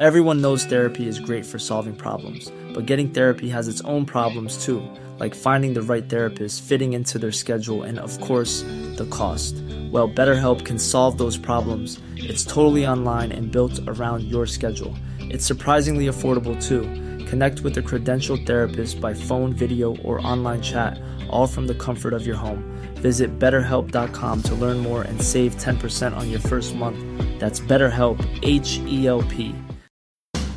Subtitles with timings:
[0.00, 4.56] Everyone knows therapy is great for solving problems, but getting therapy has its own problems
[4.56, 4.82] too,
[5.20, 8.62] like finding the right therapist, fitting into their schedule, and of course,
[8.96, 9.54] the cost.
[9.92, 12.00] Well, BetterHelp can solve those problems.
[12.16, 14.96] It's totally online and built around your schedule.
[15.20, 16.80] It's surprisingly affordable too.
[17.26, 20.98] Connect with a credentialed therapist by phone, video, or online chat,
[21.30, 22.64] all from the comfort of your home.
[22.94, 26.98] Visit BetterHelp.com to learn more and save 10% on your first month.
[27.38, 29.52] That's BetterHelp, H-E-L-P.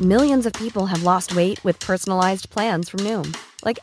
[0.01, 2.45] No in peoples way with personalise
[3.63, 3.79] like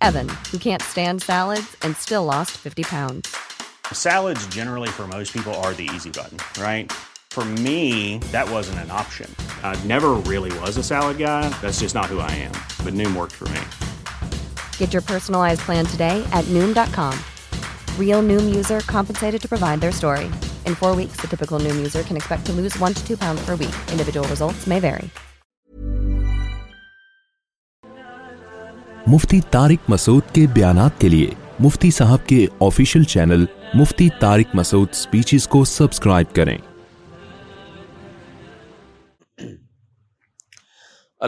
[29.12, 31.30] Mufti Tariq Masood کے بیانات کے لیے
[31.64, 33.44] مفتی صاحب کے official channel
[33.80, 36.56] Mufti Tariq Masood speeches کو subscribe کریں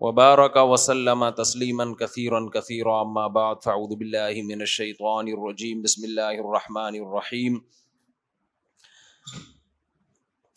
[0.00, 3.66] وبارك وسلم تسليما كثيرا كثيرا بعد
[4.02, 7.60] بالله من الشيطان الرجيم بسم الرحمٰن الرحيم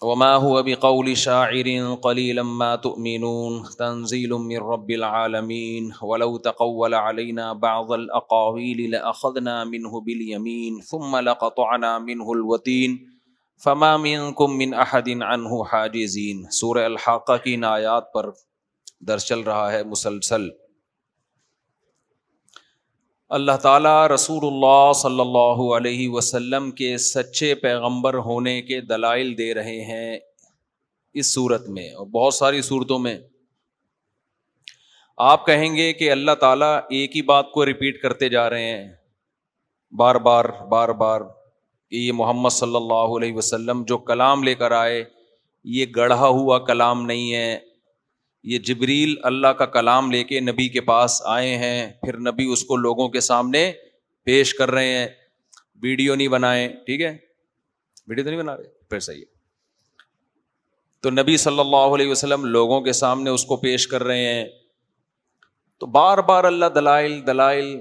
[0.04, 7.92] وما هو بقول شاعر قليلا ما تؤمنون تنزيل من رب العالمين ولو تقول علينا بعض
[7.92, 13.00] الأقاويل لأخذنا منه باليمين ثم لقطعنا منه الوتين
[13.64, 18.30] فما منكم من احدین عنه حاجزين سور الحق کی نایات پر
[19.08, 20.50] درس چل رہا ہے مسلسل
[23.36, 29.54] اللہ تعالیٰ رسول اللہ صلی اللہ علیہ وسلم کے سچے پیغمبر ہونے کے دلائل دے
[29.54, 30.18] رہے ہیں
[31.22, 33.18] اس صورت میں اور بہت ساری صورتوں میں
[35.30, 38.88] آپ کہیں گے کہ اللہ تعالیٰ ایک ہی بات کو رپیٹ کرتے جا رہے ہیں
[40.02, 44.72] بار بار بار بار کہ یہ محمد صلی اللہ علیہ وسلم جو کلام لے کر
[44.84, 45.04] آئے
[45.80, 47.58] یہ گڑھا ہوا کلام نہیں ہے
[48.52, 52.64] یہ جبریل اللہ کا کلام لے کے نبی کے پاس آئے ہیں پھر نبی اس
[52.72, 53.72] کو لوگوں کے سامنے
[54.26, 55.08] پیش کر رہے ہیں
[55.84, 57.16] ویڈیو نہیں بنائے ٹھیک ہے
[58.08, 59.32] ویڈیو تو نہیں بنا رہے پھر صحیح ہے
[61.04, 64.46] تو نبی صلی اللہ علیہ وسلم لوگوں کے سامنے اس کو پیش کر رہے ہیں
[65.80, 67.76] تو بار بار اللہ دلائل دلائل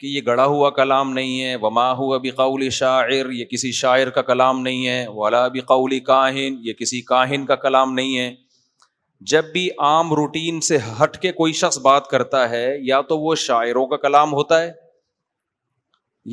[0.00, 4.22] کہ یہ گڑا ہوا کلام نہیں ہے وما ہوا بھی شاعر یہ کسی شاعر کا
[4.32, 5.60] کلام نہیں ہے ولا بھی
[6.08, 8.34] کاہن یہ کسی کاہن کا کلام نہیں ہے
[9.30, 13.34] جب بھی عام روٹین سے ہٹ کے کوئی شخص بات کرتا ہے یا تو وہ
[13.44, 14.70] شاعروں کا کلام ہوتا ہے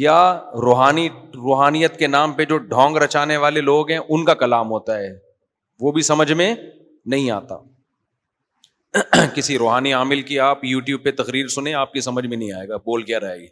[0.05, 0.15] یا
[0.61, 4.97] روحانی روحانیت کے نام پہ جو ڈھونگ رچانے والے لوگ ہیں ان کا کلام ہوتا
[4.99, 5.13] ہے
[5.81, 6.53] وہ بھی سمجھ میں
[7.13, 7.57] نہیں آتا
[9.35, 12.67] کسی روحانی عامل کی آپ یوٹیوب پہ تقریر سنیں آپ کی سمجھ میں نہیں آئے
[12.69, 13.47] گا بول کیا رہے گی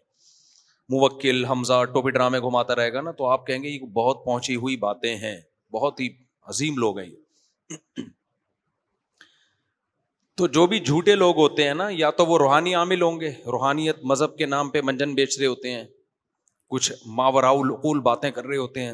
[0.97, 4.55] موکل حمزہ ٹوپی ڈرامے گھماتا رہے گا نا تو آپ کہیں گے یہ بہت پہنچی
[4.63, 5.37] ہوئی باتیں ہیں
[5.73, 6.09] بہت ہی
[6.49, 8.01] عظیم لوگ ہیں یہ
[10.37, 13.31] تو جو بھی جھوٹے لوگ ہوتے ہیں نا یا تو وہ روحانی عامل ہوں گے
[13.51, 15.83] روحانیت مذہب کے نام پہ منجن بیچ رہے ہوتے ہیں
[16.73, 18.93] کچھ العقول باتیں کر رہے ہوتے ہیں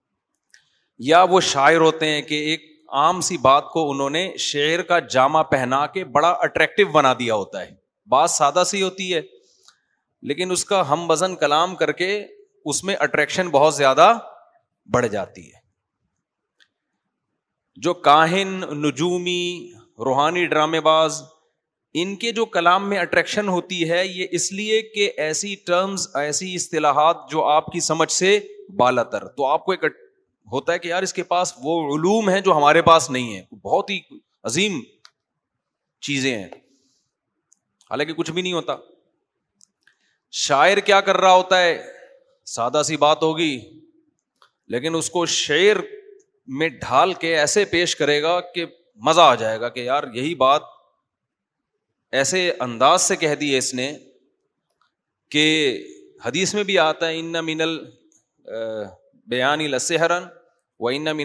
[1.08, 2.68] یا وہ شاعر ہوتے ہیں کہ ایک
[3.00, 7.34] عام سی بات کو انہوں نے شعر کا جامع پہنا کے بڑا اٹریکٹو بنا دیا
[7.40, 7.70] ہوتا ہے
[8.10, 9.20] بات سادہ سی ہوتی ہے
[10.30, 12.08] لیکن اس کا ہم وزن کلام کر کے
[12.70, 14.12] اس میں اٹریکشن بہت زیادہ
[14.94, 15.58] بڑھ جاتی ہے
[17.82, 19.42] جو کاہن نجومی
[20.04, 21.22] روحانی ڈرامے باز
[22.00, 26.54] ان کے جو کلام میں اٹریکشن ہوتی ہے یہ اس لیے کہ ایسی ٹرمز ایسی
[26.54, 28.38] اصطلاحات جو آپ کی سمجھ سے
[28.78, 29.84] بالا تر تو آپ کو ایک
[30.52, 33.42] ہوتا ہے کہ یار اس کے پاس وہ علوم ہیں جو ہمارے پاس نہیں ہے
[33.66, 33.98] بہت ہی
[34.50, 34.80] عظیم
[36.08, 36.48] چیزیں ہیں
[37.90, 38.76] حالانکہ کچھ بھی نہیں ہوتا
[40.46, 41.80] شاعر کیا کر رہا ہوتا ہے
[42.56, 43.54] سادہ سی بات ہوگی
[44.74, 45.76] لیکن اس کو شعر
[46.58, 48.64] میں ڈھال کے ایسے پیش کرے گا کہ
[49.08, 50.62] مزہ آ جائے گا کہ یار یہی بات
[52.20, 53.92] ایسے انداز سے کہہ دی ہے اس نے
[55.30, 55.44] کہ
[56.24, 57.60] حدیث میں بھی آتا ہے ان
[59.32, 59.68] ان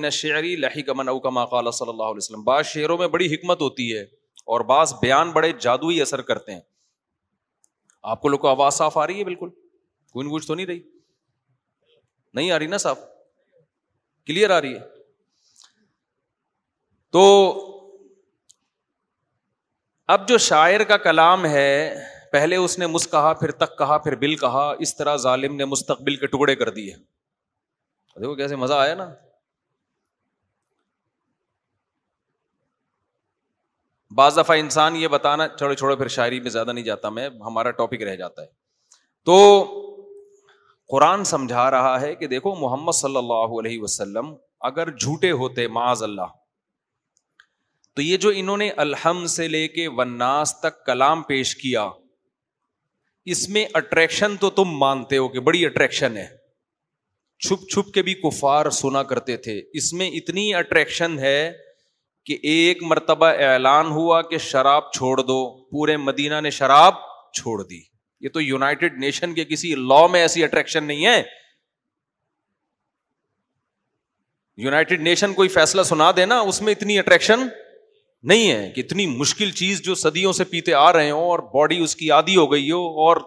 [0.05, 1.05] و شعری لہی من
[1.49, 4.01] صلی اللہ علیہ وسلم بعض شعروں میں بڑی حکمت ہوتی ہے
[4.53, 6.59] اور بعض بیان بڑے جادوئی اثر کرتے ہیں
[8.13, 9.49] آپ کو لوگ کو آواز صاف آ رہی ہے بالکل
[10.15, 10.79] گونج گونج تو نہیں رہی
[12.35, 12.97] نہیں آ رہی نا صاف
[14.25, 14.83] کلیئر آ رہی ہے
[17.15, 17.21] تو
[20.15, 21.67] اب جو شاعر کا کلام ہے
[22.31, 25.65] پہلے اس نے مس کہا پھر تک کہا پھر بل کہا اس طرح ظالم نے
[25.75, 26.91] مستقبل کے ٹکڑے کر دیے
[28.15, 29.07] دیکھو کیسے مزہ آیا نا
[34.17, 37.71] بعض دفعہ انسان یہ بتانا چھوڑے چھوڑے پھر شاعری میں زیادہ نہیں جاتا میں ہمارا
[37.81, 38.47] ٹاپک رہ جاتا ہے
[39.29, 39.37] تو
[40.95, 44.33] قرآن سمجھا رہا ہے کہ دیکھو محمد صلی اللہ علیہ وسلم
[44.71, 46.41] اگر جھوٹے ہوتے معاذ اللہ
[47.95, 51.87] تو یہ جو انہوں نے الحم سے لے کے وناس تک کلام پیش کیا
[53.33, 56.25] اس میں اٹریکشن تو تم مانتے ہو کہ بڑی اٹریکشن ہے
[57.47, 61.37] چھپ چھپ کے بھی کفار سنا کرتے تھے اس میں اتنی اٹریکشن ہے
[62.25, 65.39] کہ ایک مرتبہ اعلان ہوا کہ شراب چھوڑ دو
[65.71, 66.93] پورے مدینہ نے شراب
[67.39, 67.79] چھوڑ دی
[68.25, 71.21] یہ تو یوناٹیڈ نیشن کے کسی لا میں ایسی اٹریکشن نہیں ہے
[74.65, 77.47] یوناٹیڈ نیشن کوئی فیصلہ سنا دے نا اس میں اتنی اٹریکشن
[78.29, 81.77] نہیں ہے کہ اتنی مشکل چیز جو صدیوں سے پیتے آ رہے ہوں اور باڈی
[81.83, 83.17] اس کی آدھی ہو گئی ہو اور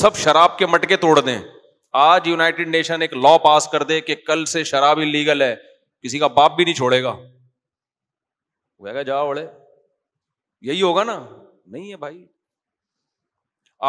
[0.00, 1.38] سب شراب کے مٹکے توڑ دیں
[2.00, 5.54] آج یوناٹیڈ نیشن ایک لا پاس کر دے کہ کل سے شراب انلیگل ہے
[6.02, 7.14] کسی کا باپ بھی نہیں چھوڑے گا
[8.94, 9.46] گا جا اڑے
[10.68, 11.18] یہی ہوگا نا
[11.72, 12.24] نہیں ہے بھائی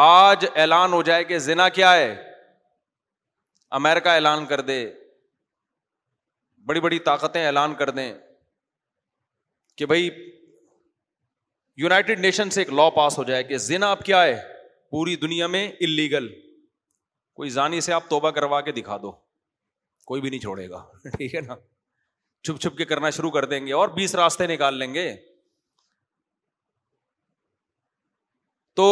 [0.06, 2.10] آج اعلان ہو جائے کہ زنا کیا ہے
[3.82, 4.80] امیرکا اعلان کر دے
[6.68, 8.12] بڑی بڑی طاقتیں اعلان کر دیں
[9.80, 10.08] کہ بھائی
[11.82, 14.34] یونائٹڈ نیشن سے ایک لا پاس ہو جائے کہ زنا کیا ہے
[14.90, 16.26] پوری دنیا میں انلیگل
[17.38, 19.12] کوئی زانی سے آپ توبہ کروا کے دکھا دو
[20.10, 20.82] کوئی بھی نہیں چھوڑے گا
[21.16, 21.54] ٹھیک ہے نا
[22.46, 25.06] چھپ چھپ کے کرنا شروع کر دیں گے اور بیس راستے نکال لیں گے
[28.80, 28.88] تو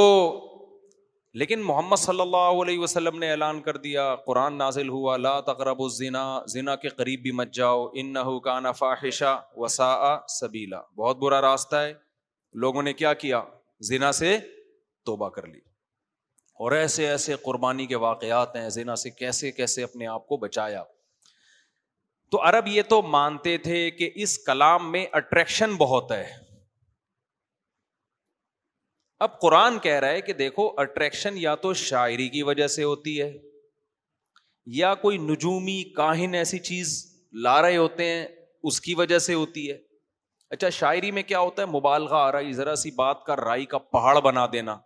[1.40, 5.82] لیکن محمد صلی اللہ علیہ وسلم نے اعلان کر دیا قرآن نازل ہوا لا تقرب
[5.82, 6.22] الزنا
[6.52, 11.76] زنا کے قریب بھی مت جاؤ ان کا نا فاحشہ وسا سبیلا بہت برا راستہ
[11.76, 11.92] ہے
[12.64, 13.42] لوگوں نے کیا کیا
[13.88, 14.36] زنا سے
[15.06, 15.58] توبہ کر لی
[16.64, 20.82] اور ایسے ایسے قربانی کے واقعات ہیں زنا سے کیسے کیسے اپنے آپ کو بچایا
[22.30, 26.24] تو عرب یہ تو مانتے تھے کہ اس کلام میں اٹریکشن بہت ہے
[29.26, 33.20] اب قرآن کہہ رہا ہے کہ دیکھو اٹریکشن یا تو شاعری کی وجہ سے ہوتی
[33.20, 33.32] ہے
[34.74, 36.92] یا کوئی نجومی کاہن ایسی چیز
[37.44, 38.26] لا رہے ہوتے ہیں
[38.70, 39.76] اس کی وجہ سے ہوتی ہے
[40.50, 43.64] اچھا شاعری میں کیا ہوتا ہے مبالغہ آ رہا ہے ذرا سی بات کا رائی
[43.72, 44.76] کا پہاڑ بنا دینا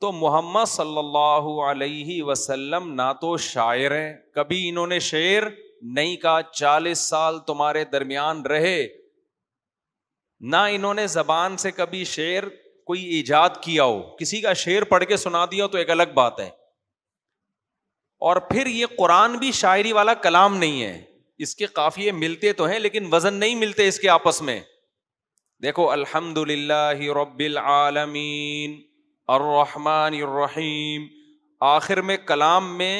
[0.00, 5.48] تو محمد صلی اللہ علیہ وسلم نہ تو شاعر ہیں کبھی انہوں نے شعر
[5.96, 8.76] نہیں کہا چالیس سال تمہارے درمیان رہے
[10.52, 12.44] نہ انہوں نے زبان سے کبھی شعر
[12.90, 16.12] کوئی ایجاد کیا ہو کسی کا شعر پڑھ کے سنا دیا ہو تو ایک الگ
[16.14, 16.48] بات ہے
[18.28, 20.92] اور پھر یہ قرآن بھی شاعری والا کلام نہیں ہے
[21.46, 24.58] اس کے کافی ملتے تو ہیں لیکن وزن نہیں ملتے اس کے آپس میں
[25.62, 26.82] دیکھو الحمد للہ
[27.20, 28.80] رب العالمین
[29.38, 31.06] الرحیم
[31.74, 32.94] آخر میں کلام میں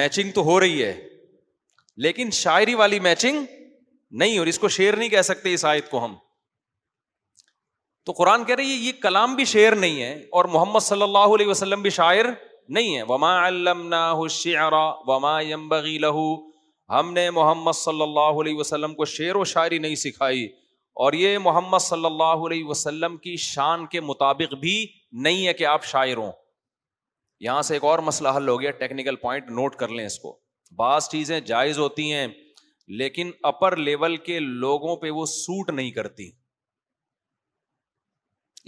[0.00, 0.92] میچنگ تو ہو رہی ہے
[2.04, 3.44] لیکن شاعری والی میچنگ
[4.20, 6.14] نہیں اور اس کو شعر نہیں کہہ سکتے اس آیت کو ہم
[8.06, 11.34] تو قرآن کہہ رہی ہے یہ کلام بھی شعر نہیں ہے اور محمد صلی اللہ
[11.34, 12.24] علیہ وسلم بھی شاعر
[12.78, 13.34] نہیں ہے وما
[14.36, 16.34] شعرا وماغی لہو
[16.98, 20.44] ہم نے محمد صلی اللہ علیہ وسلم کو شعر و شاعری نہیں سکھائی
[21.04, 24.76] اور یہ محمد صلی اللہ علیہ وسلم کی شان کے مطابق بھی
[25.26, 26.32] نہیں ہے کہ آپ شاعر ہوں
[27.46, 30.36] یہاں سے ایک اور مسئلہ حل ہو گیا ٹیکنیکل پوائنٹ نوٹ کر لیں اس کو
[30.78, 32.26] بعض چیزیں جائز ہوتی ہیں
[32.98, 36.30] لیکن اپر لیول کے لوگوں پہ وہ سوٹ نہیں کرتی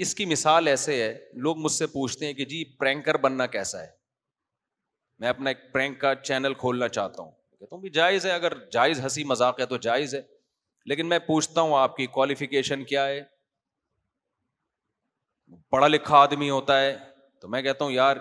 [0.02, 1.12] اس کی مثال ایسے ہے
[1.46, 3.88] لوگ مجھ سے پوچھتے ہیں کہ جی پرینکر بننا کیسا ہے
[5.20, 8.52] میں اپنا ایک پرینک کا چینل کھولنا چاہتا ہوں کہتا ہوں بھی جائز ہے اگر
[8.72, 10.22] جائز ہنسی مذاق ہے تو جائز ہے
[10.92, 13.22] لیکن میں پوچھتا ہوں آپ کی کوالیفیکیشن کیا ہے
[15.70, 16.96] پڑھا لکھا آدمی ہوتا ہے
[17.40, 18.16] تو میں کہتا ہوں یار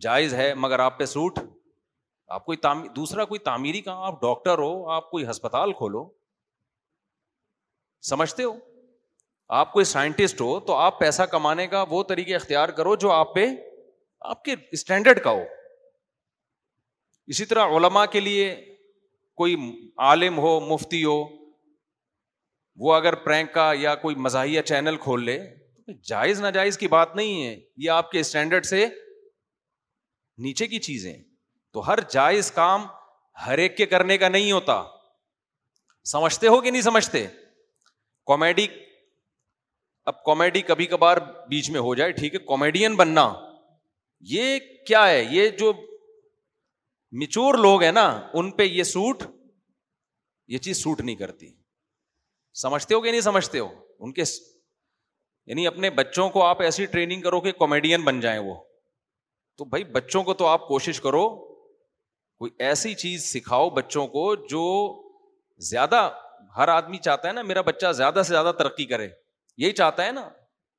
[0.00, 1.38] جائز ہے مگر آپ پہ سوٹ
[2.28, 2.88] آپ کوئی تعمی...
[2.96, 6.08] دوسرا کوئی تعمیری کہاں آپ ڈاکٹر ہو آپ کوئی ہسپتال کھولو
[8.10, 8.56] سمجھتے ہو
[9.60, 13.34] آپ کوئی سائنٹسٹ ہو تو آپ پیسہ کمانے کا وہ طریقے اختیار کرو جو آپ
[13.34, 13.44] پہ
[14.34, 15.42] آپ کے اسٹینڈرڈ کا ہو
[17.34, 18.46] اسی طرح علما کے لیے
[19.40, 19.54] کوئی
[20.06, 21.18] عالم ہو مفتی ہو
[22.84, 25.38] وہ اگر پرینک کا یا کوئی مزاحیہ چینل کھول لے
[25.86, 27.54] تو جائز ناجائز کی بات نہیں ہے
[27.84, 28.86] یہ آپ کے اسٹینڈرڈ سے
[30.46, 31.12] نیچے کی چیزیں
[31.72, 32.86] تو ہر جائز کام
[33.46, 34.82] ہر ایک کے کرنے کا نہیں ہوتا
[36.14, 37.26] سمجھتے ہو کہ نہیں سمجھتے
[38.32, 38.66] کامیڈی
[40.10, 41.16] اب کامیڈی کبھی کبھار
[41.48, 43.28] بیچ میں ہو جائے ٹھیک ہے کامیڈین بننا
[44.30, 45.72] یہ کیا ہے یہ جو
[47.20, 48.04] مچور لوگ ہیں نا
[48.34, 49.22] ان پہ یہ سوٹ
[50.52, 51.48] یہ چیز سوٹ نہیں کرتی
[52.62, 53.68] سمجھتے ہو کہ نہیں سمجھتے ہو
[54.04, 54.22] ان کے
[55.50, 58.54] یعنی اپنے بچوں کو آپ ایسی ٹریننگ کرو کہ کامیڈین بن جائیں وہ
[59.58, 61.24] تو بھائی بچوں کو تو آپ کوشش کرو
[62.42, 64.62] کوئی ایسی چیز سکھاؤ بچوں کو جو
[65.70, 66.08] زیادہ
[66.56, 69.08] ہر آدمی چاہتا ہے نا میرا بچہ زیادہ سے زیادہ ترقی کرے
[69.58, 70.28] یہی چاہتا ہے نا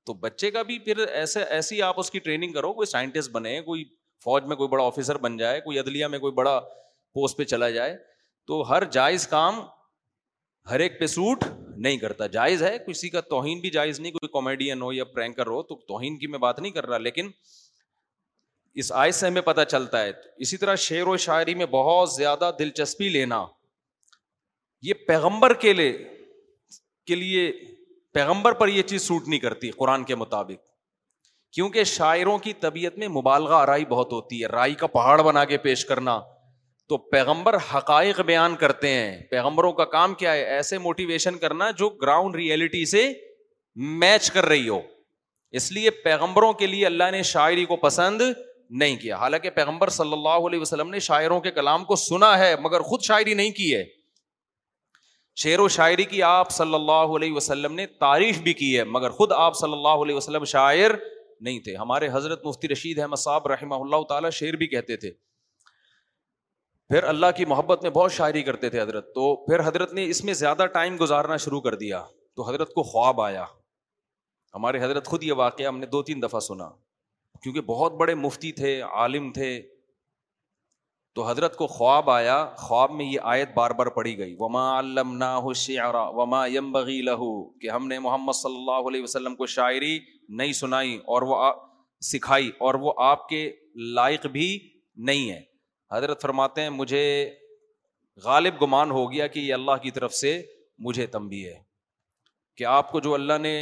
[0.05, 3.59] تو بچے کا بھی پھر ایسے ایسی آپ اس کی ٹریننگ کرو کوئی سائنٹسٹ بنے
[3.63, 3.83] کوئی
[4.23, 6.59] فوج میں کوئی بڑا آفیسر بن جائے کوئی عدلیہ میں کوئی بڑا
[7.13, 7.95] پوسٹ پہ چلا جائے
[8.47, 9.61] تو ہر جائز کام
[10.69, 11.43] ہر ایک پہ سوٹ
[11.77, 15.47] نہیں کرتا جائز ہے کسی کا توہین بھی جائز نہیں کوئی کامیڈین ہو یا پرینکر
[15.47, 17.29] ہو تو توہین کی میں بات نہیں کر رہا لیکن
[18.83, 20.11] اس آئس سے ہمیں پتہ چلتا ہے
[20.45, 23.45] اسی طرح شعر و شاعری میں بہت زیادہ دلچسپی لینا
[24.85, 25.91] یہ پیغمبر کے لیے
[27.07, 27.51] کے لیے
[28.13, 30.61] پیغمبر پر یہ چیز سوٹ نہیں کرتی قرآن کے مطابق
[31.53, 35.57] کیونکہ شاعروں کی طبیعت میں مبالغہ آرائی بہت ہوتی ہے رائی کا پہاڑ بنا کے
[35.65, 36.19] پیش کرنا
[36.89, 41.89] تو پیغمبر حقائق بیان کرتے ہیں پیغمبروں کا کام کیا ہے ایسے موٹیویشن کرنا جو
[42.01, 43.07] گراؤنڈ ریئلٹی سے
[44.03, 44.79] میچ کر رہی ہو
[45.59, 48.21] اس لیے پیغمبروں کے لیے اللہ نے شاعری کو پسند
[48.81, 52.53] نہیں کیا حالانکہ پیغمبر صلی اللہ علیہ وسلم نے شاعروں کے کلام کو سنا ہے
[52.61, 53.83] مگر خود شاعری نہیں کی ہے
[55.41, 59.09] شعر و شاعری کی آپ صلی اللہ علیہ وسلم نے تعریف بھی کی ہے مگر
[59.19, 60.91] خود آپ صلی اللہ علیہ وسلم شاعر
[61.41, 65.11] نہیں تھے ہمارے حضرت مفتی رشید احمد صاحب رحمہ اللہ تعالیٰ شعر بھی کہتے تھے
[66.89, 70.23] پھر اللہ کی محبت میں بہت شاعری کرتے تھے حضرت تو پھر حضرت نے اس
[70.23, 72.03] میں زیادہ ٹائم گزارنا شروع کر دیا
[72.35, 73.43] تو حضرت کو خواب آیا
[74.55, 76.69] ہمارے حضرت خود یہ واقعہ ہم نے دو تین دفعہ سنا
[77.43, 79.51] کیونکہ بہت بڑے مفتی تھے عالم تھے
[81.15, 85.23] تو حضرت کو خواب آیا خواب میں یہ آیت بار بار پڑھی گئی وما علم
[85.65, 87.27] شعرا وما یم بغی لہو
[87.61, 89.97] کہ ہم نے محمد صلی اللہ علیہ وسلم کو شاعری
[90.39, 91.37] نہیں سنائی اور وہ
[92.11, 93.41] سکھائی اور وہ آپ کے
[93.95, 94.47] لائق بھی
[95.09, 95.39] نہیں ہے
[95.91, 97.03] حضرت فرماتے ہیں مجھے
[98.23, 100.41] غالب گمان ہو گیا کہ یہ اللہ کی طرف سے
[100.87, 101.55] مجھے تمبی ہے
[102.57, 103.53] کہ آپ کو جو اللہ نے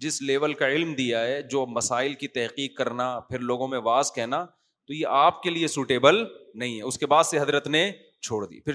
[0.00, 4.12] جس لیول کا علم دیا ہے جو مسائل کی تحقیق کرنا پھر لوگوں میں واضح
[4.14, 4.44] کہنا
[4.86, 6.22] تو یہ آپ کے لیے سوٹیبل
[6.62, 7.90] نہیں ہے اس کے بعد سے حضرت نے
[8.22, 8.74] چھوڑ دی پھر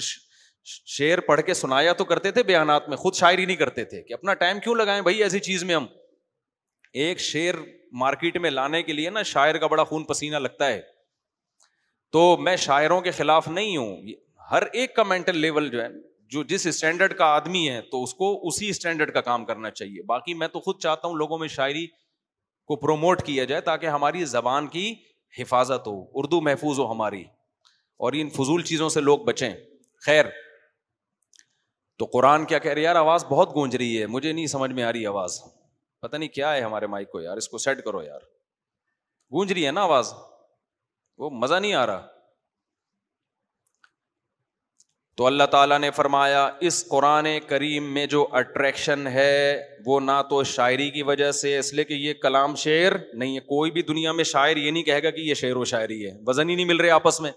[0.97, 4.13] شعر پڑھ کے سنایا تو کرتے تھے بیانات میں خود شاعری نہیں کرتے تھے کہ
[4.13, 5.85] اپنا ٹائم کیوں لگائیں بھائی ایسی چیز میں ہم
[7.03, 7.55] ایک شعر
[8.01, 10.81] مارکیٹ میں لانے کے لیے نا شاعر کا بڑا خون پسینہ لگتا ہے
[12.13, 14.07] تو میں شاعروں کے خلاف نہیں ہوں
[14.51, 15.87] ہر ایک کا مینٹل لیول جو ہے
[16.31, 20.01] جو جس اسٹینڈرڈ کا آدمی ہے تو اس کو اسی اسٹینڈرڈ کا کام کرنا چاہیے
[20.07, 21.85] باقی میں تو خود چاہتا ہوں لوگوں میں شاعری
[22.71, 24.93] کو پروموٹ کیا جائے تاکہ ہماری زبان کی
[25.37, 27.23] حفاظت ہو اردو محفوظ ہو ہماری
[28.05, 29.53] اور ان فضول چیزوں سے لوگ بچیں
[30.05, 30.25] خیر
[31.99, 34.83] تو قرآن کیا کہہ رہے یار آواز بہت گونج رہی ہے مجھے نہیں سمجھ میں
[34.83, 35.39] آ رہی آواز
[36.01, 38.19] پتہ نہیں کیا ہے ہمارے مائک کو یار اس کو سیٹ کرو یار
[39.33, 40.13] گونج رہی ہے نا آواز
[41.23, 42.05] وہ مزہ نہیں آ رہا
[45.19, 50.41] تو اللہ تعالیٰ نے فرمایا اس قرآن کریم میں جو اٹریکشن ہے وہ نہ تو
[50.51, 54.11] شاعری کی وجہ سے اس لیے کہ یہ کلام شعر نہیں ہے کوئی بھی دنیا
[54.19, 56.65] میں شاعر یہ نہیں کہے گا کہ یہ شعر و شاعری ہے وزن ہی نہیں
[56.65, 57.31] مل رہے آپس میں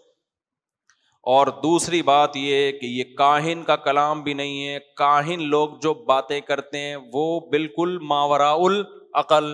[1.34, 5.94] اور دوسری بات یہ کہ یہ کاہن کا کلام بھی نہیں ہے کاہن لوگ جو
[6.12, 9.50] باتیں کرتے ہیں وہ بالکل ماورا العقل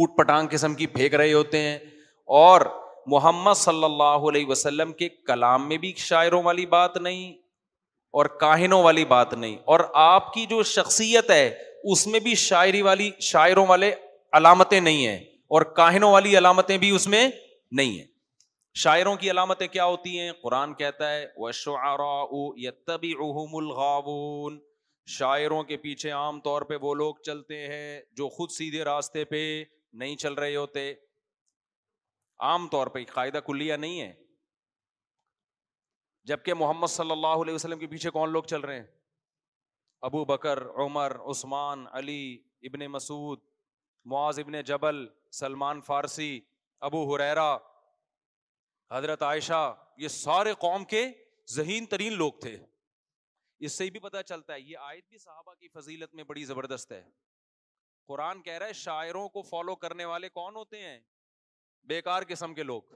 [0.00, 1.76] اوٹ پٹانگ قسم کی پھینک رہے ہوتے ہیں
[2.40, 2.66] اور
[3.12, 7.32] محمد صلی اللہ علیہ وسلم کے کلام میں بھی شاعروں والی بات نہیں
[8.18, 11.46] اور کاہنوں والی بات نہیں اور آپ کی جو شخصیت ہے
[11.92, 13.92] اس میں بھی شاعری والی شاعروں والے
[14.38, 15.18] علامتیں نہیں ہیں
[15.54, 17.28] اور کاہنوں والی علامتیں بھی اس میں
[17.76, 18.04] نہیں ہیں
[18.82, 21.26] شاعروں کی علامتیں کیا ہوتی ہیں قرآن کہتا ہے
[25.18, 29.42] شاعروں کے پیچھے عام طور پہ وہ لوگ چلتے ہیں جو خود سیدھے راستے پہ
[30.02, 30.92] نہیں چل رہے ہوتے
[32.46, 34.12] عام طور پہ قاعدہ کلیا نہیں ہے
[36.30, 38.84] جب کہ محمد صلی اللہ علیہ وسلم کے پیچھے کون لوگ چل رہے ہیں
[40.08, 42.20] ابو بکر عمر عثمان علی
[42.70, 43.40] ابن مسعود
[44.12, 45.06] معاذ ابن جبل
[45.38, 46.38] سلمان فارسی
[46.88, 47.54] ابو حریرا
[48.92, 49.60] حضرت عائشہ
[49.98, 51.04] یہ سارے قوم کے
[51.54, 52.56] ذہین ترین لوگ تھے
[53.66, 56.92] اس سے بھی پتہ چلتا ہے یہ آیت بھی صحابہ کی فضیلت میں بڑی زبردست
[56.92, 57.02] ہے
[58.08, 60.98] قرآن کہہ رہا ہے شاعروں کو فالو کرنے والے کون ہوتے ہیں
[61.88, 62.94] بیکار قسم کے لوگ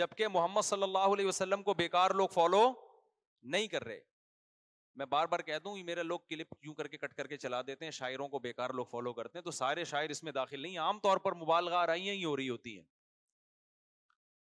[0.00, 2.62] جبکہ محمد صلی اللہ علیہ وسلم کو بیکار لوگ فالو
[3.54, 4.00] نہیں کر رہے
[5.00, 7.60] میں بار بار دوں یہ میرے لوگ کلپ یوں کر کے کٹ کر کے چلا
[7.66, 10.60] دیتے ہیں شاعروں کو بیکار لوگ فالو کرتے ہیں تو سارے شاعر اس میں داخل
[10.62, 12.84] نہیں عام طور پر مبالغہ آرائیاں ہی ہو رہی ہوتی ہیں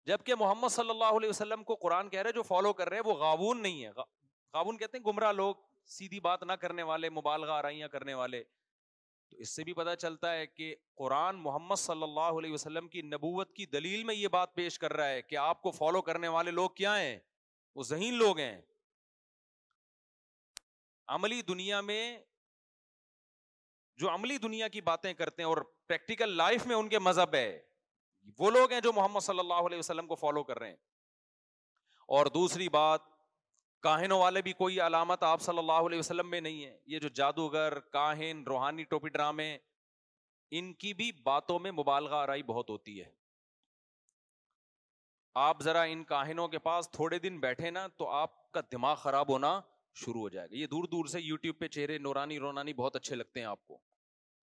[0.08, 3.06] جبکہ محمد صلی اللہ علیہ وسلم کو قرآن کہہ رہے جو فالو کر رہے ہیں
[3.08, 5.56] وہ غابون نہیں ہے غابون کہتے ہیں گمراہ لوگ
[5.98, 8.44] سیدھی بات نہ کرنے والے مبالغہ آرائیاں کرنے والے
[9.36, 13.02] تو اس سے بھی پتا چلتا ہے کہ قرآن محمد صلی اللہ علیہ وسلم کی
[13.02, 16.28] نبوت کی دلیل میں یہ بات پیش کر رہا ہے کہ آپ کو فالو کرنے
[16.36, 17.18] والے لوگ کیا ہیں
[17.76, 18.58] وہ ذہین لوگ ہیں
[21.16, 22.02] عملی دنیا میں
[24.02, 27.50] جو عملی دنیا کی باتیں کرتے ہیں اور پریکٹیکل لائف میں ان کے مذہب ہے
[28.40, 30.78] وہ لوگ ہیں جو محمد صلی اللہ علیہ وسلم کو فالو کر رہے ہیں
[32.16, 33.14] اور دوسری بات
[33.84, 37.08] کاہنوں والے بھی کوئی علامت آپ صلی اللہ علیہ وسلم میں نہیں ہے یہ جو
[37.20, 39.58] جادوگر کاہن روحانی ٹوپی ڈرامے
[40.60, 43.10] ان کی بھی باتوں میں مبالغہ آرائی بہت ہوتی ہے
[45.44, 49.30] آپ ذرا ان کاہنوں کے پاس تھوڑے دن بیٹھے نا تو آپ کا دماغ خراب
[49.30, 49.60] ہونا
[50.06, 53.16] شروع ہو جائے گا یہ دور دور سے یوٹیوب پہ چہرے نورانی رونانی بہت اچھے
[53.16, 53.78] لگتے ہیں آپ کو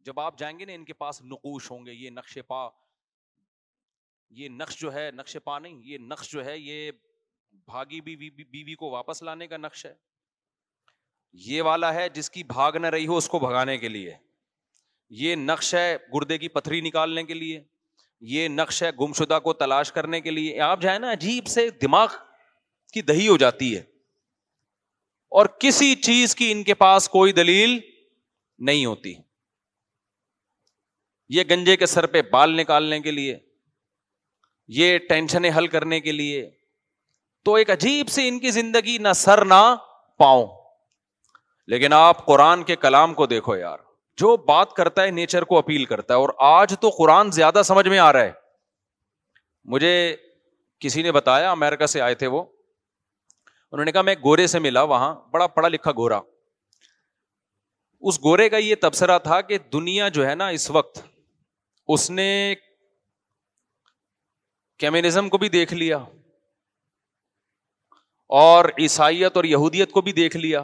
[0.06, 2.66] جب آپ جائیں گے نا ان کے پاس نقوش ہوں گے یہ نقش پا
[4.36, 6.90] یہ نقش جو ہے نقش پا نہیں یہ نقش جو ہے یہ
[7.66, 9.92] بھاگی بیوی بی بی بی کو واپس لانے کا نقش ہے
[11.49, 14.14] یہ والا ہے جس کی بھاگ نہ رہی ہو اس کو بھگانے کے لیے
[15.21, 17.62] یہ نقش ہے گردے کی پتھری نکالنے کے لیے
[18.35, 22.09] یہ نقش ہے گمشدہ کو تلاش کرنے کے لیے آپ جائیں عجیب سے دماغ
[22.94, 23.82] کی دہی ہو جاتی ہے
[25.40, 27.78] اور کسی چیز کی ان کے پاس کوئی دلیل
[28.68, 29.14] نہیں ہوتی
[31.37, 33.37] یہ گنجے کے سر پہ بال نکالنے کے لیے
[34.78, 36.49] یہ ٹینشنیں حل کرنے کے لیے
[37.44, 39.61] تو ایک عجیب سی ان کی زندگی نہ سر نہ
[40.18, 40.46] پاؤں
[41.72, 43.78] لیکن آپ قرآن کے کلام کو دیکھو یار
[44.20, 47.87] جو بات کرتا ہے نیچر کو اپیل کرتا ہے اور آج تو قرآن زیادہ سمجھ
[47.88, 48.32] میں آ رہا ہے
[49.75, 49.92] مجھے
[50.80, 52.42] کسی نے بتایا امیرکا سے آئے تھے وہ
[53.72, 56.20] انہوں نے کہا میں گورے سے ملا وہاں بڑا پڑھا لکھا گورا
[58.11, 61.02] اس گورے کا یہ تبصرہ تھا کہ دنیا جو ہے نا اس وقت
[61.94, 62.28] اس نے
[64.85, 65.98] کیمینزم کو بھی دیکھ لیا
[68.40, 70.62] اور عیسائیت اور یہودیت کو بھی دیکھ لیا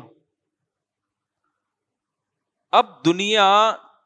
[2.79, 3.49] اب دنیا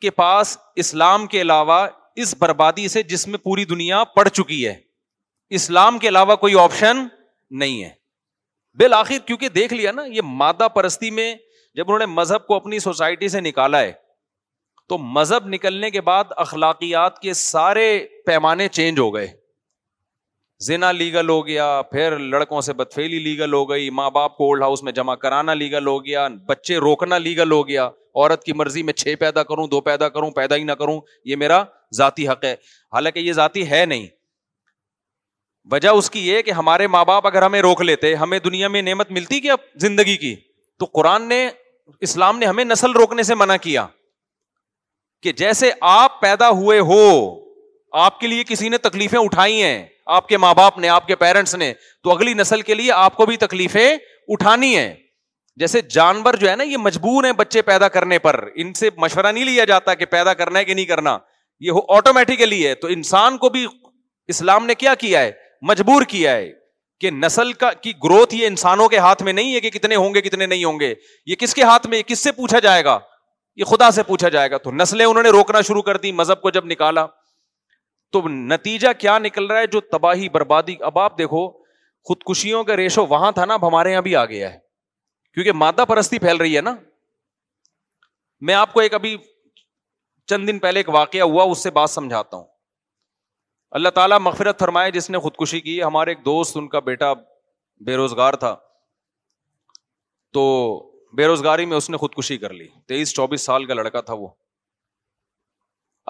[0.01, 1.77] کے پاس اسلام کے علاوہ
[2.23, 4.75] اس بربادی سے جس میں پوری دنیا پڑ چکی ہے
[5.59, 7.07] اسلام کے علاوہ کوئی آپشن
[7.63, 7.91] نہیں ہے
[8.79, 11.35] بالآخر کیونکہ دیکھ لیا نا یہ مادہ پرستی میں
[11.77, 13.93] جب انہوں نے مذہب کو اپنی سوسائٹی سے نکالا ہے
[14.89, 17.87] تو مذہب نکلنے کے بعد اخلاقیات کے سارے
[18.27, 19.29] پیمانے چینج ہو گئے
[20.67, 24.63] زنا لیگل ہو گیا پھر لڑکوں سے بدفیلی لیگل ہو گئی ماں باپ کو اولڈ
[24.63, 28.83] ہاؤس میں جمع کرانا لیگل ہو گیا بچے روکنا لیگل ہو گیا عورت کی مرضی
[28.89, 31.63] میں چھ پیدا کروں دو پیدا کروں پیدا ہی نہ کروں یہ میرا
[31.97, 32.53] ذاتی حق ہے
[32.95, 34.07] حالانکہ یہ ذاتی ہے نہیں
[35.73, 38.83] وجہ اس کی یہ کہ ہمارے ماں باپ اگر ہمیں روک لیتے ہمیں دنیا میں
[38.83, 39.55] نعمت ملتی کیا
[39.87, 40.35] زندگی کی
[40.79, 41.47] تو قرآن نے
[42.09, 43.87] اسلام نے ہمیں نسل روکنے سے منع کیا
[45.23, 45.71] کہ جیسے
[46.01, 47.03] آپ پیدا ہوئے ہو
[48.03, 49.79] آپ کے لیے کسی نے تکلیفیں اٹھائی ہیں
[50.15, 51.73] آپ کے ماں باپ نے آپ کے پیرنٹس نے
[52.05, 53.89] تو اگلی نسل کے لیے آپ کو بھی تکلیفیں
[54.35, 54.93] اٹھانی ہیں
[55.61, 59.33] جیسے جانور جو ہے نا یہ مجبور ہیں بچے پیدا کرنے پر ان سے مشورہ
[59.37, 61.17] نہیں لیا جاتا کہ پیدا کرنا ہے کہ نہیں کرنا
[61.69, 63.67] یہ آٹومیٹیکلی ہے تو انسان کو بھی
[64.35, 65.33] اسلام نے کیا کیا ہے
[65.71, 66.51] مجبور کیا ہے
[67.05, 70.15] کہ نسل کا کی گروتھ یہ انسانوں کے ہاتھ میں نہیں ہے کہ کتنے ہوں
[70.15, 70.93] گے کتنے نہیں ہوں گے
[71.33, 72.99] یہ کس کے ہاتھ میں کس سے پوچھا جائے گا
[73.61, 76.41] یہ خدا سے پوچھا جائے گا تو نسلیں انہوں نے روکنا شروع کر دی مذہب
[76.47, 77.07] کو جب نکالا
[78.13, 81.47] تو نتیجہ کیا نکل رہا ہے جو تباہی بربادی اب آپ دیکھو
[82.09, 84.59] خودکشیوں کا ریشو وہاں تھا نا اب ہمارے یہاں بھی آ گیا ہے
[85.35, 86.75] کیونکہ مادہ پرستی پھیل رہی ہے نا
[88.49, 89.17] میں آپ کو ایک ابھی
[90.31, 92.45] چند دن پہلے ایک واقعہ ہوا اس سے بات سمجھاتا ہوں
[93.79, 97.13] اللہ تعالیٰ مغفرت فرمائے جس نے خودکشی کی ہمارے ایک دوست ان کا بیٹا
[97.87, 98.55] بے روزگار تھا
[100.37, 100.45] تو
[101.17, 104.29] بے روزگاری میں اس نے خودکشی کر لی تیئیس چوبیس سال کا لڑکا تھا وہ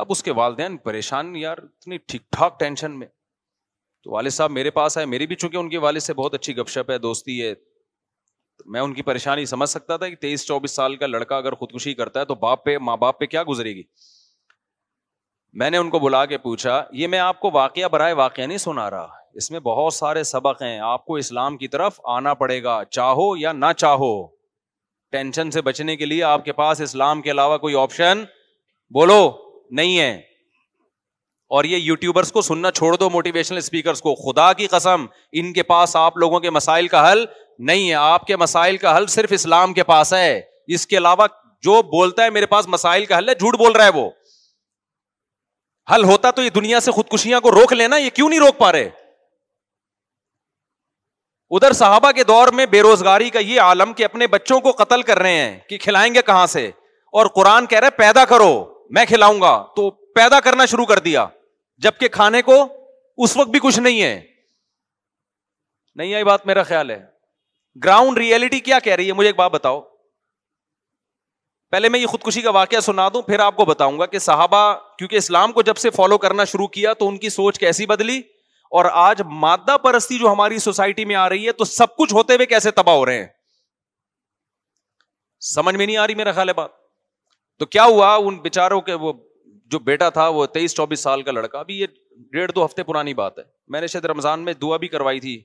[0.01, 3.07] اب اس کے والدین پریشان یار اتنی ٹھیک ٹھاک ٹینشن میں
[4.05, 6.57] تو والد صاحب میرے پاس آئے میری بھی چونکہ ان کے والد سے بہت اچھی
[6.57, 7.53] گپ شپ ہے دوستی ہے
[8.73, 11.95] میں ان کی پریشانی سمجھ سکتا تھا کہ تیئیس چوبیس سال کا لڑکا اگر خودکشی
[11.95, 13.83] کرتا ہے تو باپ پہ ماں باپ پہ کیا گزرے گی
[15.61, 18.59] میں نے ان کو بلا کے پوچھا یہ میں آپ کو واقعہ برائے واقعہ نہیں
[18.59, 22.63] سنا رہا اس میں بہت سارے سبق ہیں آپ کو اسلام کی طرف آنا پڑے
[22.63, 24.13] گا چاہو یا نہ چاہو
[25.13, 28.25] ٹینشن سے بچنے کے لیے آپ کے پاس اسلام کے علاوہ کوئی آپشن
[28.99, 29.21] بولو
[29.81, 30.13] نہیں ہے
[31.57, 35.05] اور یہ یو ٹیوبرس کو سننا چھوڑ دو موٹیویشنل اسپیکرس کو خدا کی قسم
[35.41, 37.25] ان کے پاس آپ لوگوں کے مسائل کا حل
[37.69, 40.41] نہیں ہے آپ کے مسائل کا حل صرف اسلام کے پاس ہے
[40.75, 41.27] اس کے علاوہ
[41.65, 44.09] جو بولتا ہے میرے پاس مسائل کا حل ہے جھوٹ بول رہا ہے وہ
[45.95, 48.73] حل ہوتا تو یہ دنیا سے خودکشیاں کو روک لینا یہ کیوں نہیں روک پا
[48.73, 48.89] رہے
[51.57, 55.03] ادھر صحابہ کے دور میں بے روزگاری کا یہ عالم کہ اپنے بچوں کو قتل
[55.11, 56.67] کر رہے ہیں کہ کھلائیں گے کہاں سے
[57.21, 58.53] اور قرآن کہہ رہے پیدا کرو
[58.97, 61.27] میں کھلاؤں گا تو پیدا کرنا شروع کر دیا
[61.85, 62.57] جبکہ کھانے کو
[63.25, 64.13] اس وقت بھی کچھ نہیں ہے
[66.01, 66.99] نہیں آئی بات میرا خیال ہے
[67.85, 69.81] گراؤنڈ ریئلٹی کیا کہہ رہی ہے مجھے ایک بات بتاؤ
[71.73, 74.61] پہلے میں یہ خودکشی کا واقعہ سنا دوں پھر آپ کو بتاؤں گا کہ صحابہ
[74.99, 78.19] کیونکہ اسلام کو جب سے فالو کرنا شروع کیا تو ان کی سوچ کیسی بدلی
[78.79, 82.35] اور آج مادہ پرستی جو ہماری سوسائٹی میں آ رہی ہے تو سب کچھ ہوتے
[82.35, 83.27] ہوئے کیسے تباہ ہو رہے ہیں
[85.55, 86.81] سمجھ میں نہیں آ رہی میرا خیال ہے بات
[87.59, 89.13] تو کیا ہوا ان بےچاروں کے وہ
[89.71, 91.87] جو بیٹا تھا وہ تیئیس چوبیس سال کا لڑکا ابھی یہ
[92.33, 95.41] ڈیڑھ دو ہفتے پرانی بات ہے میں نے شاید رمضان میں دعا بھی کروائی تھی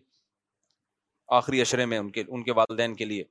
[1.38, 3.24] آخری اشرے میں ان کے ان کے والدین کے لیے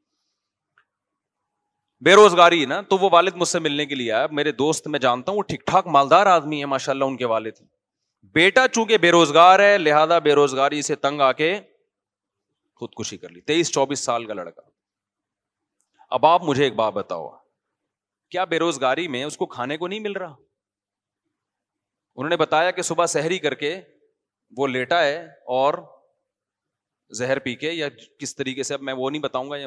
[2.04, 4.98] بے روزگاری نا تو وہ والد مجھ سے ملنے کے لیے آیا میرے دوست میں
[5.00, 7.62] جانتا ہوں وہ ٹھیک ٹھاک مالدار آدمی ہے ماشاء اللہ ان کے والد
[8.34, 11.54] بیٹا چونکہ بے روزگار ہے لہذا بے روزگاری سے تنگ آ کے
[12.80, 14.62] خودکشی کر لی تیئیس چوبیس سال کا لڑکا
[16.18, 17.28] اب آپ مجھے ایک بات بتاؤ
[18.30, 20.34] کیا بے روزگاری میں اس کو کھانے کو نہیں مل رہا
[22.18, 23.74] انہوں نے بتایا کہ صبح سحری کر کے
[24.56, 25.18] وہ لیٹا ہے
[25.56, 25.74] اور
[27.18, 29.66] زہر پی کے یا کس طریقے سے اب میں وہ نہیں بتاؤں گا یا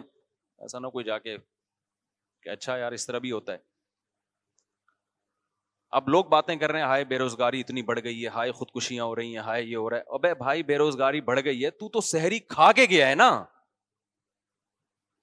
[0.64, 1.36] ایسا نہ کوئی جا کے
[2.44, 3.58] کہ اچھا یار اس طرح بھی ہوتا ہے
[5.98, 9.06] اب لوگ باتیں کر رہے ہیں ہائے بے روزگاری اتنی بڑھ گئی ہے ہائے خودکشیاں
[9.06, 11.70] ہو رہی ہیں ہائے یہ ہو رہا ہے اب بھائی بے روزگاری بڑھ گئی ہے
[11.80, 13.30] تو تو سحری کھا کے گیا ہے نا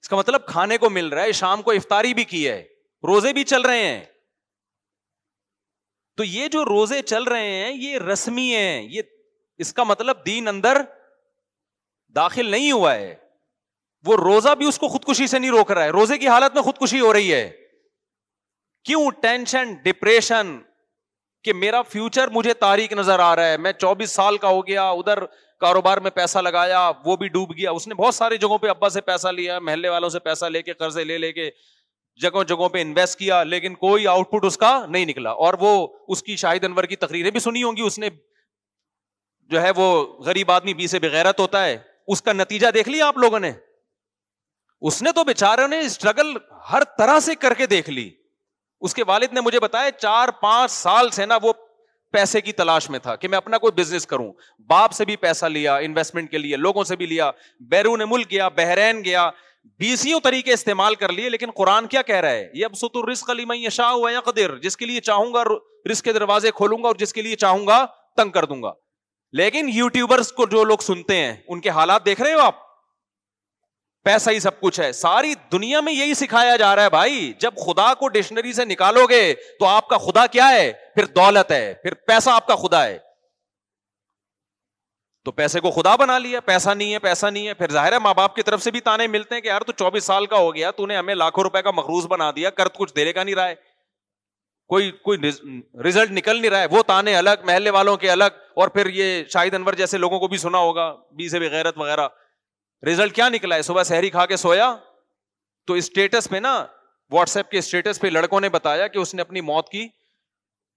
[0.03, 2.61] اس کا مطلب کھانے کو مل رہا ہے شام کو افطاری بھی کی ہے
[3.07, 4.03] روزے بھی چل رہے ہیں
[6.17, 9.01] تو یہ جو روزے چل رہے ہیں یہ رسمی ہے یہ
[9.65, 10.81] اس کا مطلب دین اندر
[12.15, 13.13] داخل نہیں ہوا ہے
[14.05, 16.61] وہ روزہ بھی اس کو خودکشی سے نہیں روک رہا ہے روزے کی حالت میں
[16.63, 17.49] خودکشی ہو رہی ہے
[18.85, 20.57] کیوں ٹینشن ڈپریشن
[21.43, 24.89] کہ میرا فیوچر مجھے تاریخ نظر آ رہا ہے میں چوبیس سال کا ہو گیا
[24.89, 25.23] ادھر
[25.59, 28.89] کاروبار میں پیسہ لگایا وہ بھی ڈوب گیا اس نے بہت ساری جگہوں پہ ابا
[28.95, 31.49] سے پیسہ لیا محلے والوں سے پیسہ لے کے قرضے لے لے کے
[32.21, 35.71] جگہوں جگہوں پہ انویسٹ کیا لیکن کوئی آؤٹ پٹ اس کا نہیں نکلا اور وہ
[36.15, 38.09] اس کی شاہد انور کی تقریریں بھی سنی ہوں گی اس نے
[39.51, 39.85] جو ہے وہ
[40.25, 41.77] غریب آدمی بی سے بغیرت ہوتا ہے
[42.15, 43.51] اس کا نتیجہ دیکھ لیا آپ لوگوں نے
[44.89, 46.33] اس نے تو بےچاروں نے اسٹرگل
[46.71, 48.09] ہر طرح سے کر کے دیکھ لی
[48.87, 51.53] اس کے والد نے مجھے بتایا چار پانچ سال سے نا وہ
[52.13, 54.31] پیسے کی تلاش میں تھا کہ میں اپنا کوئی بزنس کروں
[54.69, 57.29] باپ سے بھی پیسہ لیا انویسٹمنٹ کے لیے لوگوں سے بھی لیا
[57.71, 59.29] بیرون ملک گیا بحرین گیا
[59.79, 64.11] بیسیوں طریقے استعمال کر لیے لیکن قرآن کیا کہہ رہا ہے یہ اب شاہ ہوا
[64.11, 65.43] یا قدر جس جس کے کے کے لیے لیے چاہوں چاہوں گا
[65.87, 67.85] گا گا گا دروازے کھولوں اور
[68.17, 68.61] تنگ کر دوں
[69.41, 72.55] لیکن یوٹیوبرس کو جو لوگ سنتے ہیں ان کے حالات دیکھ رہے ہو آپ
[74.05, 77.57] پیسہ ہی سب کچھ ہے ساری دنیا میں یہی سکھایا جا رہا ہے بھائی جب
[77.65, 81.73] خدا کو ڈکشنری سے نکالو گے تو آپ کا خدا کیا ہے پھر دولت ہے
[81.83, 82.97] پھر پیسہ آپ کا خدا ہے
[85.27, 87.97] تو پیسے کو خدا بنا لیا پیسہ نہیں ہے پیسہ نہیں ہے پھر ظاہر ہے
[88.01, 90.35] ماں باپ کی طرف سے بھی تانے ملتے ہیں کہ یار تو چوبیس سال کا
[90.39, 93.23] ہو گیا تو نے ہمیں لاکھوں روپے کا مخروض بنا دیا کرد کچھ دے کا
[93.23, 93.55] نہیں رہا ہے
[94.73, 95.17] کوئی کوئی
[95.83, 99.23] ریزلٹ نکل نہیں رہا ہے وہ تانے الگ محلے والوں کے الگ اور پھر یہ
[99.33, 102.07] شاہد انور جیسے لوگوں کو بھی سنا ہوگا بی سے بغیرت وغیرہ
[102.85, 104.73] ریزلٹ کیا نکلا ہے صبح شہری کھا کے سویا
[105.67, 106.55] تو اسٹیٹس پہ نا
[107.11, 109.87] واٹس ایپ کے اسٹیٹس پہ لڑکوں نے بتایا کہ اس نے اپنی موت کی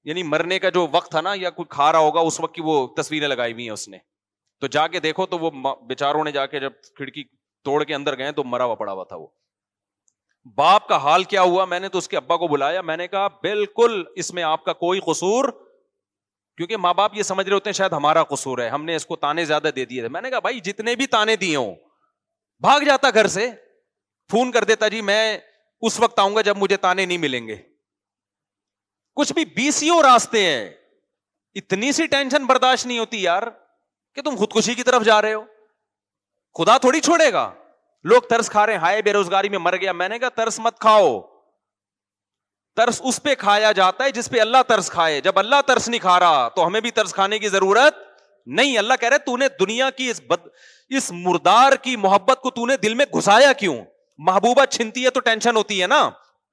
[0.08, 2.62] یعنی مرنے کا جو وقت تھا نا یا کوئی کھا رہا ہوگا اس وقت کی
[2.72, 3.98] وہ تصویریں لگائی ہوئی ہیں اس نے
[4.60, 5.50] تو جا کے دیکھو تو وہ
[5.88, 7.22] بےچاروں نے جا کے جب کھڑکی
[7.64, 9.26] توڑ کے اندر گئے تو مرا ہوا پڑا ہوا تھا وہ
[10.56, 13.06] باپ کا حال کیا ہوا میں نے تو اس کے ابا کو بلایا میں نے
[13.08, 15.48] کہا بالکل اس میں آپ کا کوئی قصور
[16.56, 19.06] کیونکہ ماں باپ یہ سمجھ رہے ہوتے ہیں شاید ہمارا قصور ہے ہم نے اس
[19.06, 21.74] کو تانے زیادہ دے دیے تھے میں نے کہا بھائی جتنے بھی تانے دیے ہوں
[22.66, 23.50] بھاگ جاتا گھر سے
[24.32, 25.20] فون کر دیتا جی میں
[25.88, 27.56] اس وقت آؤں گا جب مجھے تانے نہیں ملیں گے
[29.16, 30.68] کچھ بھی بیسیوں راستے ہیں
[31.60, 33.42] اتنی سی ٹینشن برداشت نہیں ہوتی یار
[34.14, 35.42] کہ تم خودکشی کی طرف جا رہے ہو
[36.58, 37.50] خدا تھوڑی چھوڑے گا
[38.10, 41.20] لوگ ترس کھا رہے ہیں مر گیا میں نے کہا ترس مت کھاؤ
[42.76, 46.00] ترس اس پہ کھایا جاتا ہے جس پہ اللہ ترس کھائے جب اللہ ترس نہیں
[46.00, 47.96] کھا رہا تو ہمیں بھی ترس کھانے کی ضرورت
[48.58, 52.50] نہیں اللہ کہہ رہے تو نے دنیا کی اس اس بد مردار کی محبت کو
[52.50, 53.76] تو نے دل میں گھسایا کیوں
[54.28, 56.08] محبوبہ چھنتی ہے تو ٹینشن ہوتی ہے نا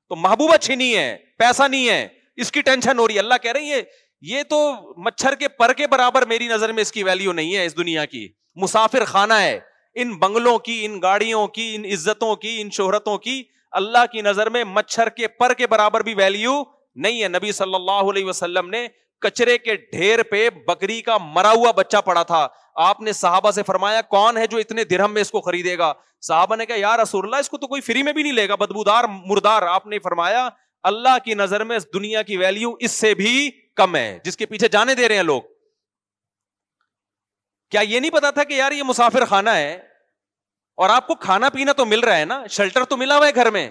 [0.09, 1.07] تو محبوبہ چھینی ہے
[1.39, 2.07] پیسہ نہیں ہے
[2.43, 3.81] اس کی ٹینشن ہو رہی ہے اللہ کہہ رہے یہ
[4.21, 4.59] یہ تو
[5.05, 8.05] مچھر کے پر کے برابر میری نظر میں اس کی ویلو نہیں ہے اس دنیا
[8.05, 8.27] کی
[8.61, 9.59] مسافر خانہ ہے
[10.01, 13.41] ان بنگلوں کی ان گاڑیوں کی ان عزتوں کی ان شہرتوں کی
[13.81, 16.61] اللہ کی نظر میں مچھر کے پر کے برابر بھی ویلو
[17.03, 18.87] نہیں ہے نبی صلی اللہ علیہ وسلم نے
[19.21, 22.47] کچرے کے ڈھیر پہ بکری کا مرا ہوا بچہ پڑا تھا
[22.87, 25.93] آپ نے صحابہ سے فرمایا کون ہے جو اتنے درہم میں اس کو خریدے گا
[26.27, 28.47] صحابہ نے کہا یار رسول اللہ اس کو تو کوئی فری میں بھی نہیں لے
[28.49, 30.47] گا بدبودار مردار آپ نے فرمایا
[30.91, 34.67] اللہ کی نظر میں دنیا کی ویلو اس سے بھی کم ہے جس کے پیچھے
[34.77, 35.41] جانے دے رہے ہیں لوگ
[37.71, 39.73] کیا یہ نہیں پتا تھا کہ یار یہ مسافر خانہ ہے
[40.83, 43.35] اور آپ کو کھانا پینا تو مل رہا ہے نا شیلٹر تو ملا ہوا ہے
[43.43, 43.67] گھر میں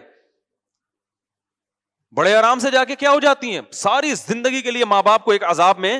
[2.17, 5.25] بڑے آرام سے جا کے کیا ہو جاتی ہیں ساری زندگی کے لیے ماں باپ
[5.25, 5.99] کو ایک عذاب میں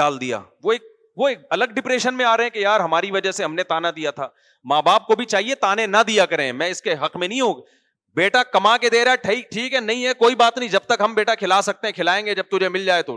[0.00, 0.82] ڈال دیا وہ ایک
[1.20, 3.62] وہ ایک الگ ڈپریشن میں آ رہے ہیں کہ یار ہماری وجہ سے ہم نے
[3.74, 4.28] تانا دیا تھا
[4.72, 7.40] ماں باپ کو بھی چاہیے تانے نہ دیا کریں میں اس کے حق میں نہیں
[7.40, 7.60] ہوں
[8.16, 10.80] بیٹا کما کے دے رہا ہے ٹھیک ٹھیک ہے نہیں ہے کوئی بات نہیں جب
[10.88, 13.16] تک ہم بیٹا کھلا سکتے ہیں کھلائیں گے جب تجھے مل جائے تو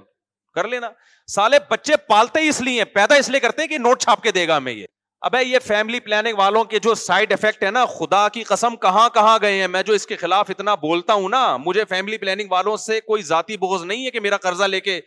[0.55, 0.89] کر لینا
[1.35, 4.21] سالے بچے پالتے ہی اس لیے ہیں پیدا اس لیے کرتے ہیں کہ نوٹ چھاپ
[4.23, 4.85] کے دے گا ہمیں یہ
[5.23, 9.07] ابے یہ فیملی پلاننگ والوں کے جو سائڈ افیکٹ ہے نا خدا کی قسم کہاں
[9.13, 12.51] کہاں گئے ہیں میں جو اس کے خلاف اتنا بولتا ہوں نا مجھے فیملی پلاننگ
[12.51, 14.99] والوں سے کوئی ذاتی بغض نہیں ہے کہ میرا قرضہ لے کے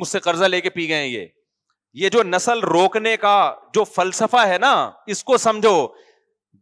[0.00, 1.26] مجھ سے قرضہ لے کے پی گئے یہ
[2.02, 3.32] یہ جو نسل روکنے کا
[3.74, 4.72] جو فلسفہ ہے نا
[5.14, 5.76] اس کو سمجھو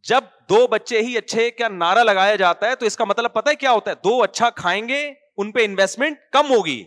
[0.08, 3.50] جب دو بچے ہی اچھے کیا نارا لگایا جاتا ہے تو اس کا مطلب پتا
[3.50, 4.98] ہے کیا ہوتا ہے دو اچھا کھائیں گے
[5.42, 6.82] ان پہ انویسٹمنٹ کم ہوگی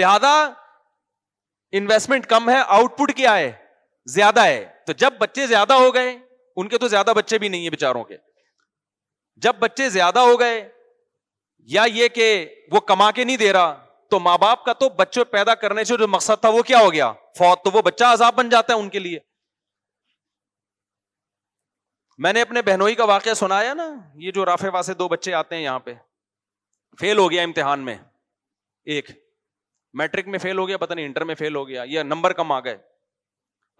[0.00, 0.32] لہذا
[1.80, 3.50] انویسٹمنٹ کم ہے آؤٹ پٹ کیا ہے
[4.18, 6.10] زیادہ ہے تو جب بچے زیادہ ہو گئے
[6.62, 8.16] ان کے تو زیادہ بچے بھی نہیں ہے بےچاروں کے
[9.48, 10.60] جب بچے زیادہ ہو گئے
[11.76, 12.26] یا یہ کہ
[12.72, 13.74] وہ کما کے نہیں دے رہا
[14.10, 16.92] تو ماں باپ کا تو بچے پیدا کرنے سے جو مقصد تھا وہ کیا ہو
[16.92, 19.18] گیا فوت تو وہ بچہ عذاب بن جاتا ہے ان کے لیے
[22.22, 23.88] میں نے اپنے بہنوئی کا واقعہ سنایا نا
[24.24, 25.94] یہ جو رافے واسے دو بچے آتے ہیں یہاں پہ
[27.00, 27.94] فیل ہو گیا امتحان میں
[28.94, 29.10] ایک
[29.98, 32.52] میٹرک میں فیل ہو گیا پتا نہیں انٹر میں فیل ہو گیا یا نمبر کم
[32.52, 32.76] آ گئے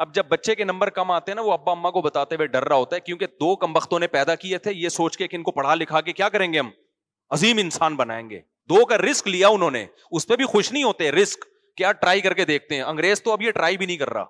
[0.04, 2.46] اب جب بچے کے نمبر کم آتے ہیں نا وہ ابا اما کو بتاتے ہوئے
[2.46, 5.28] ڈر رہا ہوتا ہے کیونکہ دو کم بختوں نے پیدا کیے تھے یہ سوچ کے
[5.28, 6.70] کہ ان کو پڑھا لکھا کے کیا کریں گے ہم
[7.34, 9.84] عظیم انسان بنائیں گے دو کا رسک لیا انہوں نے
[10.16, 11.44] اس پہ بھی خوش نہیں ہوتے رسک
[11.76, 14.24] کیا ٹرائی کر کے دیکھتے ہیں انگریز تو اب یہ ٹرائی بھی نہیں کر رہا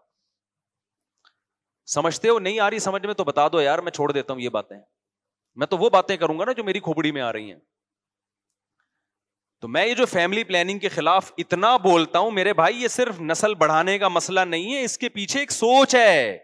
[1.93, 4.41] سمجھتے ہو نہیں آ رہی سمجھ میں تو بتا دو یار میں چھوڑ دیتا ہوں
[4.41, 4.77] یہ باتیں
[5.63, 7.59] میں تو وہ باتیں کروں گا نا جو میری کھوپڑی میں آ رہی ہیں
[9.61, 13.21] تو میں یہ جو فیملی پلاننگ کے خلاف اتنا بولتا ہوں میرے بھائی یہ صرف
[13.21, 16.37] نسل بڑھانے کا مسئلہ نہیں ہے اس کے پیچھے ایک سوچ ہے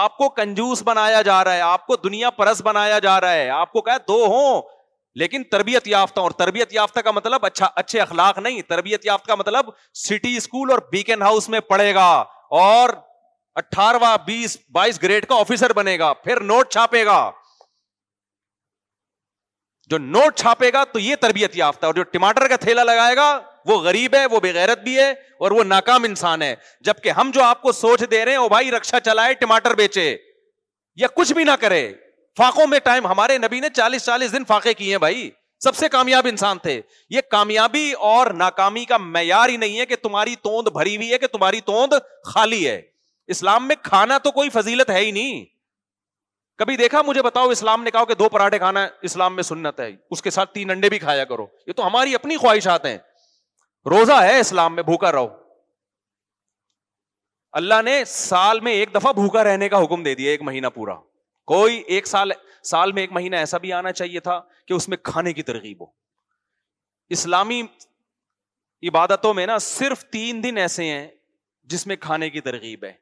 [0.00, 3.48] آپ کو کنجوس بنایا جا رہا ہے آپ کو دنیا پرس بنایا جا رہا ہے
[3.50, 4.60] آپ کو کہا دو ہوں
[5.20, 9.34] لیکن تربیت یافتہ اور تربیت یافتہ کا مطلب اچھا اچھے اخلاق نہیں تربیت یافتہ کا
[9.34, 9.70] مطلب
[10.06, 12.04] سٹی اسکول اور بیکن ہاؤس میں پڑھے گا
[12.60, 12.88] اور
[13.58, 17.20] اٹھارہواں بیس بائیس گریڈ کا آفیسر بنے گا پھر نوٹ چھاپے گا
[19.90, 23.28] جو نوٹ چھاپے گا تو یہ تربیت یافتہ اور جو ٹماٹر کا تھیلا لگائے گا
[23.66, 26.54] وہ غریب ہے وہ بےغیرت بھی ہے اور وہ ناکام انسان ہے
[26.86, 30.14] جبکہ ہم جو آپ کو سوچ دے رہے ہیں وہ بھائی رکشا چلائے ٹماٹر بیچے
[31.00, 31.82] یا کچھ بھی نہ کرے
[32.38, 35.28] فاقوں میں ٹائم ہمارے نبی نے چالیس چالیس دن فاقے کیے ہیں بھائی
[35.64, 39.96] سب سے کامیاب انسان تھے یہ کامیابی اور ناکامی کا معیار ہی نہیں ہے کہ
[40.02, 41.92] تمہاری توند بھری ہوئی ہے کہ تمہاری توند
[42.32, 42.80] خالی ہے
[43.34, 45.44] اسلام میں کھانا تو کوئی فضیلت ہے ہی نہیں
[46.58, 49.90] کبھی دیکھا مجھے بتاؤ اسلام نے کہا کہ دو پراٹھے کھانا اسلام میں سنت ہے
[50.16, 52.96] اس کے ساتھ تین انڈے بھی کھایا کرو یہ تو ہماری اپنی خواہشات ہیں
[53.92, 55.28] روزہ ہے اسلام میں بھوکا رہو
[57.60, 60.94] اللہ نے سال میں ایک دفعہ بھوکا رہنے کا حکم دے دیا ایک مہینہ پورا
[61.52, 62.32] کوئی ایک سال
[62.70, 65.80] سال میں ایک مہینہ ایسا بھی آنا چاہیے تھا کہ اس میں کھانے کی ترغیب
[65.84, 65.86] ہو
[67.18, 67.60] اسلامی
[68.90, 71.06] عبادتوں میں نا صرف تین دن ایسے ہیں
[71.74, 72.92] جس میں کھانے کی ترغیب ہے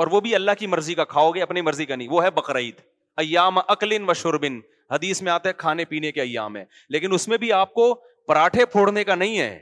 [0.00, 2.30] اور وہ بھی اللہ کی مرضی کا کھاؤ گے اپنی مرضی کا نہیں وہ ہے
[2.38, 2.80] بقرعید
[3.22, 4.58] ایام اکلن و شربن
[4.92, 6.64] حدیث میں آتے ہیں کھانے پینے کے ایام ہے
[6.96, 7.92] لیکن اس میں بھی آپ کو
[8.28, 9.58] پراٹھے پھوڑنے کا نہیں ہے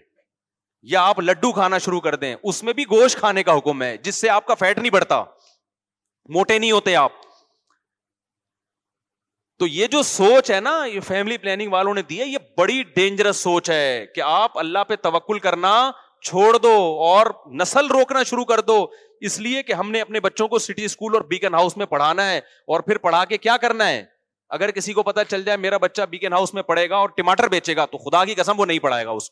[0.92, 3.96] یا آپ لڈو کھانا شروع کر دیں اس میں بھی گوشت کھانے کا حکم ہے
[4.08, 5.22] جس سے آپ کا فیٹ نہیں بڑھتا
[6.34, 7.12] موٹے نہیں ہوتے آپ
[9.58, 12.82] تو یہ جو سوچ ہے نا یہ فیملی پلاننگ والوں نے دی ہے یہ بڑی
[12.94, 15.74] ڈینجرس سوچ ہے کہ آپ اللہ پہ توکل کرنا
[16.26, 16.72] چھوڑ دو
[17.08, 17.26] اور
[17.60, 18.84] نسل روکنا شروع کر دو
[19.26, 22.28] اس لیے کہ ہم نے اپنے بچوں کو سٹی اسکول اور بیکن ہاؤس میں پڑھانا
[22.30, 22.38] ہے
[22.74, 24.02] اور پھر پڑھا کے کیا کرنا ہے
[24.56, 27.48] اگر کسی کو پتا چل جائے میرا بچہ بیکن ہاؤس میں پڑھے گا اور ٹماٹر
[27.54, 29.30] بیچے گا تو خدا کی قسم وہ نہیں پڑھائے گا اس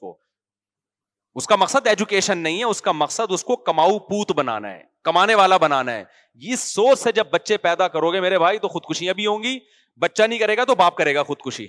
[1.40, 4.70] اس کو کا مقصد ایجوکیشن نہیں ہے اس کا مقصد اس کو کماؤ پوت بنانا
[4.72, 6.02] ہے کمانے والا بنانا ہے
[6.48, 9.58] یہ سوچ سے جب بچے پیدا کرو گے میرے بھائی تو خودکشیاں بھی ہوں گی
[10.06, 11.66] بچہ نہیں کرے گا تو باپ کرے گا خودکشی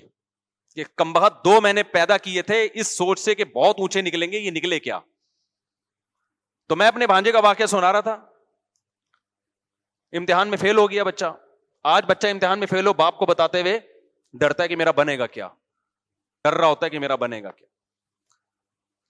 [0.75, 4.01] کہ کم بہت دو میں نے پیدا کیے تھے اس سوچ سے کہ بہت اونچے
[4.07, 4.99] نکلیں گے یہ نکلے کیا
[6.69, 8.13] تو میں اپنے بھانجے کا واقعہ سنا رہا تھا
[10.17, 11.33] امتحان میں فیل ہو گیا بچہ
[11.93, 13.79] آج بچہ امتحان میں فیل ہو باپ کو بتاتے ہوئے
[14.39, 15.47] ڈرتا ہے کہ میرا بنے گا کیا
[16.43, 17.67] ڈر رہا ہوتا ہے کہ میرا بنے گا کیا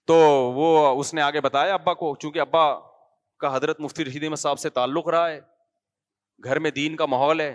[0.06, 0.14] تو
[0.54, 2.64] وہ اس نے آگے بتایا ابا کو چونکہ ابا
[3.40, 5.40] کا حضرت مفتی رشید احمد صاحب سے تعلق رہا ہے
[6.44, 7.54] گھر میں دین کا ماحول ہے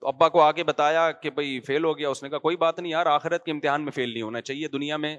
[0.00, 2.78] تو ابا کو آگے بتایا کہ بھائی فیل ہو گیا اس نے کہا کوئی بات
[2.80, 5.16] نہیں یار آخرت کے امتحان میں فیل نہیں ہونا چاہیے دنیا میں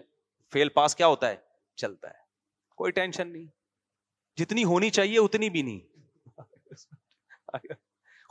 [0.53, 1.35] فیل پاس کیا ہوتا ہے
[1.81, 2.23] چلتا ہے
[2.81, 3.45] کوئی ٹینشن نہیں
[4.37, 5.79] جتنی ہونی چاہیے اتنی بھی نہیں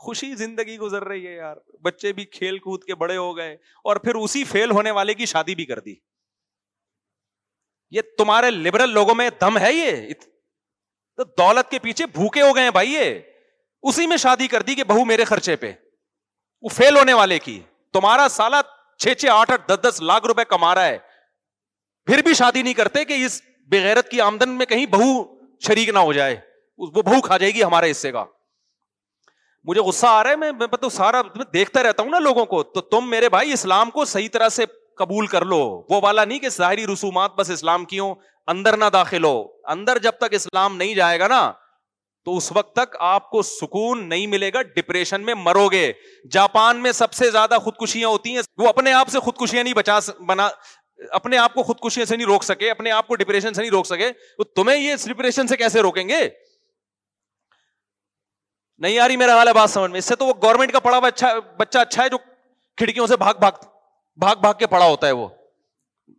[0.05, 3.53] خوشی زندگی گزر رہی ہے یار بچے بھی کھیل کود کے بڑے ہو گئے
[3.89, 5.95] اور پھر اسی فیل ہونے والے کی شادی بھی کر دی
[7.95, 10.13] یہ تمہارے لبرل لوگوں میں دم ہے یہ
[11.17, 13.19] تو دولت کے پیچھے بھوکے ہو گئے بھائی یہ
[13.89, 15.71] اسی میں شادی کر دی کہ بہو میرے خرچے پہ
[16.61, 17.59] وہ فیل ہونے والے کی
[17.93, 18.55] تمہارا سالہ
[19.03, 20.97] چھ چھ آٹھ آٹھ دس دس لاکھ روپے کما رہا ہے
[22.07, 23.41] پھر بھی شادی نہیں کرتے کہ اس
[23.71, 25.13] بغیرت کی آمدن میں کہیں بہو
[25.65, 26.35] شریک نہ ہو جائے
[26.97, 28.23] وہ بھو کھا جائے گی ہمارے حصے کا
[29.67, 31.21] مجھے غصہ آ رہا ہے میں میں تو سارا
[31.53, 34.65] دیکھتا رہتا ہوں نا لوگوں کو تو تم میرے بھائی اسلام کو صحیح طرح سے
[35.01, 38.13] قبول کر لو وہ والا نہیں کہ ظاہری رسومات بس اسلام کی ہوں
[38.53, 39.33] اندر نہ داخل ہو
[39.75, 41.41] اندر جب تک اسلام نہیں جائے گا نا
[42.27, 45.83] تو اس وقت تک آپ کو سکون نہیں ملے گا ڈپریشن میں مرو گے
[46.37, 49.97] جاپان میں سب سے زیادہ خودکشیاں ہوتی ہیں وہ اپنے آپ سے خودکشیاں نہیں بچا
[50.29, 50.47] بنا
[51.17, 53.85] اپنے آپ کو خودکشی سے نہیں روک سکے اپنے آپ کو ڈپریشن سے نہیں روک
[53.85, 56.27] سکے تو تمہیں یہ ڈپریشن سے کیسے روکیں گے
[58.81, 60.79] نہیں آ رہی میرا حال ہے بات سمجھ میں اس سے تو وہ گورنمنٹ کا
[60.85, 62.17] ہوا اچھا اچھا بچہ ہے جو
[62.77, 63.63] کھڑکیوں سے بھاگ بھاگ
[64.19, 65.27] بھاگ بھاگ کے پڑا ہوتا ہے وہ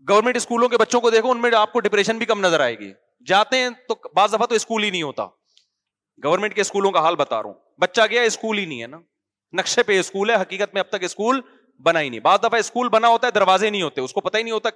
[0.08, 2.78] گورنمنٹ اسکولوں کے بچوں کو دیکھو ان میں آپ کو ڈپریشن بھی کم نظر آئے
[2.78, 2.92] گی
[3.26, 5.26] جاتے ہیں تو بعض دفعہ تو اسکول ہی نہیں ہوتا
[6.24, 8.98] گورنمنٹ کے اسکولوں کا حال بتا رہا ہوں بچہ گیا اسکول ہی نہیں ہے نا
[9.58, 11.40] نقشے پہ اسکول ہے حقیقت میں اب تک اسکول
[11.82, 14.38] بنا ہی نہیں بعض دفعہ اسکول بنا ہوتا ہے دروازے نہیں ہوتے اس کو پتا
[14.38, 14.68] ہی نہیں ہوتا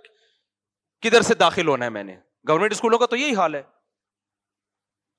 [1.03, 2.17] کدھر سے داخل ہونا ہے میں نے
[2.49, 3.63] گورنمنٹ اسکولوں کا تو یہی حال ہے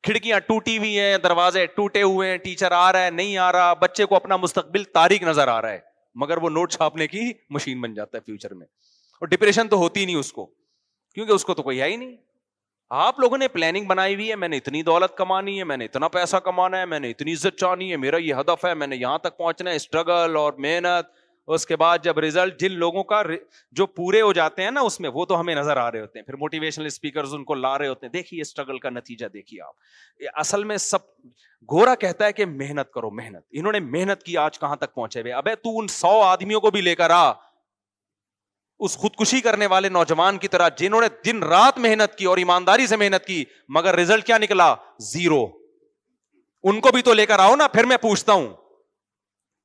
[0.03, 3.73] کھڑکیاں ٹوٹی ہوئی ہیں دروازے ٹوٹے ہوئے ہیں ٹیچر آ رہا ہے نہیں آ رہا
[3.81, 5.79] بچے کو اپنا مستقبل تاریخ نظر آ رہا ہے
[6.21, 8.65] مگر وہ نوٹ چھاپنے کی مشین بن جاتا ہے فیوچر میں
[9.19, 10.45] اور ڈپریشن تو ہوتی نہیں اس کو
[11.15, 12.15] کیونکہ اس کو تو کوئی ہے ہی نہیں
[13.05, 15.85] آپ لوگوں نے پلاننگ بنائی ہوئی ہے میں نے اتنی دولت کمانی ہے میں نے
[15.85, 18.87] اتنا پیسہ کمانا ہے میں نے اتنی عزت چاہنی ہے میرا یہ ہدف ہے میں
[18.87, 21.13] نے یہاں تک پہنچنا ہے اسٹرگل اور محنت
[21.55, 23.21] اس کے بعد جب ریزلٹ جن لوگوں کا
[23.77, 26.19] جو پورے ہو جاتے ہیں نا اس میں وہ تو ہمیں نظر آ رہے ہوتے
[26.19, 29.61] ہیں پھر موٹیویشنل اسپیکر ان کو لا رہے ہوتے ہیں دیکھیے اسٹرگل کا نتیجہ دیکھیے
[29.67, 31.05] آپ اصل میں سب
[31.71, 35.21] گورا کہتا ہے کہ محنت کرو محنت انہوں نے محنت کی آج کہاں تک پہنچے
[35.21, 37.31] ہوئے ابے تو ان سو آدمیوں کو بھی لے کر آ
[38.85, 42.87] اس خودکشی کرنے والے نوجوان کی طرح جنہوں نے دن رات محنت کی اور ایمانداری
[42.87, 43.43] سے محنت کی
[43.75, 44.73] مگر ریزلٹ کیا نکلا
[45.11, 45.45] زیرو
[46.69, 48.47] ان کو بھی تو لے کر آؤ نا پھر میں پوچھتا ہوں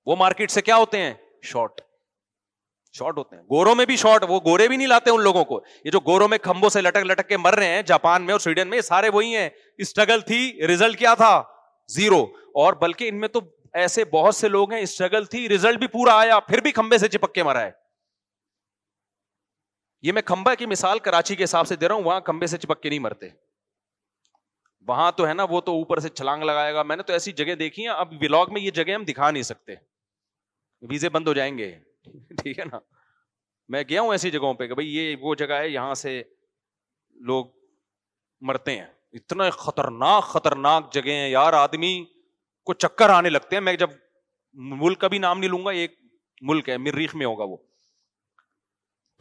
[0.07, 1.13] وہ مارکیٹ سے کیا ہوتے ہیں
[1.51, 1.81] شارٹ
[2.99, 5.61] شارٹ ہوتے ہیں گوروں میں بھی شارٹ وہ گورے بھی نہیں لاتے ان لوگوں کو
[5.85, 8.41] یہ جو گوروں میں کھمبوں سے لٹک لٹک کے مر رہے ہیں جاپان میں اور
[8.41, 9.49] سویڈن میں سارے وہی ہیں
[9.87, 11.41] اسٹرگل تھی ریزلٹ کیا تھا
[11.95, 12.23] زیرو
[12.63, 13.41] اور بلکہ ان میں تو
[13.81, 17.09] ایسے بہت سے لوگ ہیں اسٹرگل تھی ریزلٹ بھی پورا آیا پھر بھی کھمبے سے
[17.09, 17.71] چپک کے مرا ہے
[20.03, 22.59] یہ میں کھمبا کی مثال کراچی کے حساب سے دے رہا ہوں وہاں کھمبے سے
[22.59, 23.29] چپک کے نہیں مرتے
[24.89, 27.33] وہاں تو ہے نا وہ تو اوپر سے چھلانگ لگائے گا میں نے تو ایسی
[27.41, 29.75] جگہ دیکھی ہیں اب ولاگ میں یہ جگہ ہم دکھا نہیں سکتے
[30.89, 31.73] ویزے بند ہو جائیں گے
[32.43, 32.79] ٹھیک ہے نا
[33.75, 36.23] میں گیا ہوں ایسی جگہوں پہ کہ بھائی یہ وہ جگہ ہے یہاں سے
[37.31, 37.45] لوگ
[38.49, 38.87] مرتے ہیں
[39.21, 41.95] اتنا خطرناک خطرناک جگہ ہیں یار آدمی
[42.69, 43.91] کو چکر آنے لگتے ہیں میں جب
[44.83, 45.99] ملک کا بھی نام نہیں لوں گا ایک
[46.51, 47.57] ملک ہے مریخ میں ہوگا وہ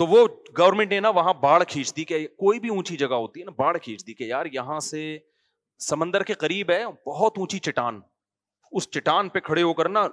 [0.01, 0.25] تو وہ
[0.57, 3.51] گورنمنٹ نے نا وہاں باڑھ کھینچ دی کہ کوئی بھی اونچی جگہ ہوتی ہے نا
[3.57, 5.03] باڑھ کھینچ دی کہ یار یہاں سے
[5.89, 7.99] سمندر کے قریب ہے بہت اونچی چٹان
[8.79, 10.07] اس چٹان پہ کھڑے ہو کر نا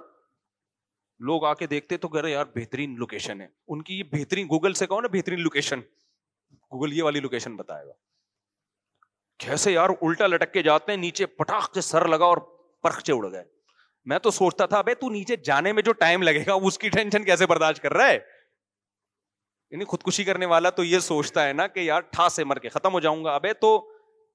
[1.27, 4.45] لوگ آ کے دیکھتے تو کہہ رہے یار بہترین لوکیشن ہے ان کی یہ بہترین
[4.49, 5.79] گوگل سے کہو نا بہترین لوکیشن
[6.71, 7.91] گوگل یہ والی لوکیشن بتائے گا
[9.45, 12.37] کیسے یار الٹا لٹک کے جاتے ہیں نیچے پٹاخ سے سر لگا اور
[12.83, 13.43] پرخچے اڑ گئے
[14.11, 16.89] میں تو سوچتا تھا بھائی تو نیچے جانے میں جو ٹائم لگے گا اس کی
[16.89, 18.17] ٹینشن کیسے برداشت کر رہا ہے
[19.71, 22.69] یعنی خودکشی کرنے والا تو یہ سوچتا ہے نا کہ یار ٹھا سے مر کے
[22.69, 23.73] ختم ہو جاؤں گا ابے تو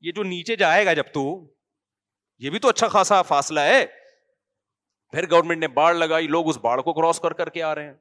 [0.07, 1.25] یہ جو نیچے جائے گا جب تو
[2.45, 3.85] یہ بھی تو اچھا خاصا فاصلہ ہے
[5.13, 7.85] پھر گورنمنٹ نے باڑھ لگائی لوگ اس باڑھ کو کراس کر کر کے آ رہے
[7.87, 7.95] ہیں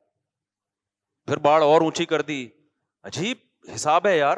[1.27, 2.47] پھر باڑھ اور اونچی کر دی
[3.09, 3.37] عجیب
[3.75, 4.37] حساب ہے یار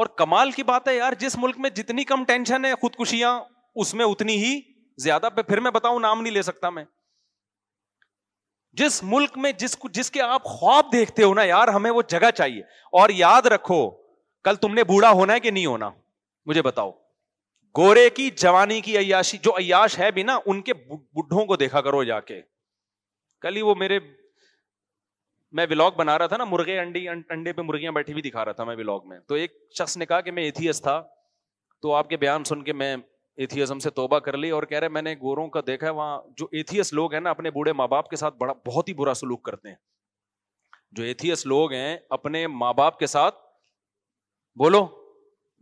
[0.00, 3.38] اور کمال کی بات ہے یار جس ملک میں جتنی کم ٹینشن ہے خودکشیاں
[3.84, 4.60] اس میں اتنی ہی
[5.02, 6.84] زیادہ پہ پھر میں بتاؤں نام نہیں لے سکتا میں
[8.80, 12.02] جس ملک میں جس کو جس کے آپ خواب دیکھتے ہو نا یار ہمیں وہ
[12.08, 12.60] جگہ چاہیے
[13.00, 13.78] اور یاد رکھو
[14.44, 15.90] کل تم نے بوڑھا ہونا ہے کہ نہیں ہونا
[16.46, 16.90] مجھے بتاؤ
[17.78, 21.80] گورے کی جوانی کی عیاشی جو عیاش ہے بھی نا ان کے بڈھوں کو دیکھا
[21.86, 22.40] کرو جا کے
[23.42, 23.98] کل ہی وہ میرے
[25.58, 28.52] میں بلاگ بنا رہا تھا نا مرغے انڈی انڈے پہ مرغیاں بیٹھی ہوئی دکھا رہا
[28.58, 31.00] تھا میں بلاگ میں تو ایک شخص نے کہا کہ میں ایتھیس تھا
[31.82, 32.94] تو آپ کے بیان سن کے میں
[33.42, 36.18] ایتھیزم سے توبہ کر لی اور کہہ رہے میں نے گوروں کا دیکھا ہے وہاں
[36.36, 39.14] جو ایتھیس لوگ ہیں نا اپنے بوڑھے ماں باپ کے ساتھ بڑا بہت ہی برا
[39.20, 39.76] سلوک کرتے ہیں
[40.96, 43.36] جو ایتھیس لوگ ہیں اپنے ماں باپ کے ساتھ
[44.62, 44.84] بولو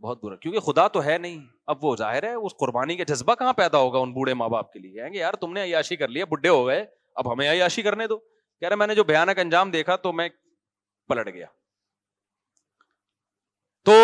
[0.03, 1.39] بہت برا کیونکہ خدا تو ہے نہیں
[1.71, 4.71] اب وہ ظاہر ہے اس قربانی کا جذبہ کہاں پیدا ہوگا ان بوڑھے ماں باپ
[4.71, 6.83] کے لیے کہیں گے یار تم نے عیاشی کر لیا بڈھے ہو گئے
[7.21, 10.27] اب ہمیں عیاشی کرنے دو کہہ رہے میں نے جو بھیانک انجام دیکھا تو میں
[11.13, 11.45] پلٹ گیا
[13.89, 13.95] تو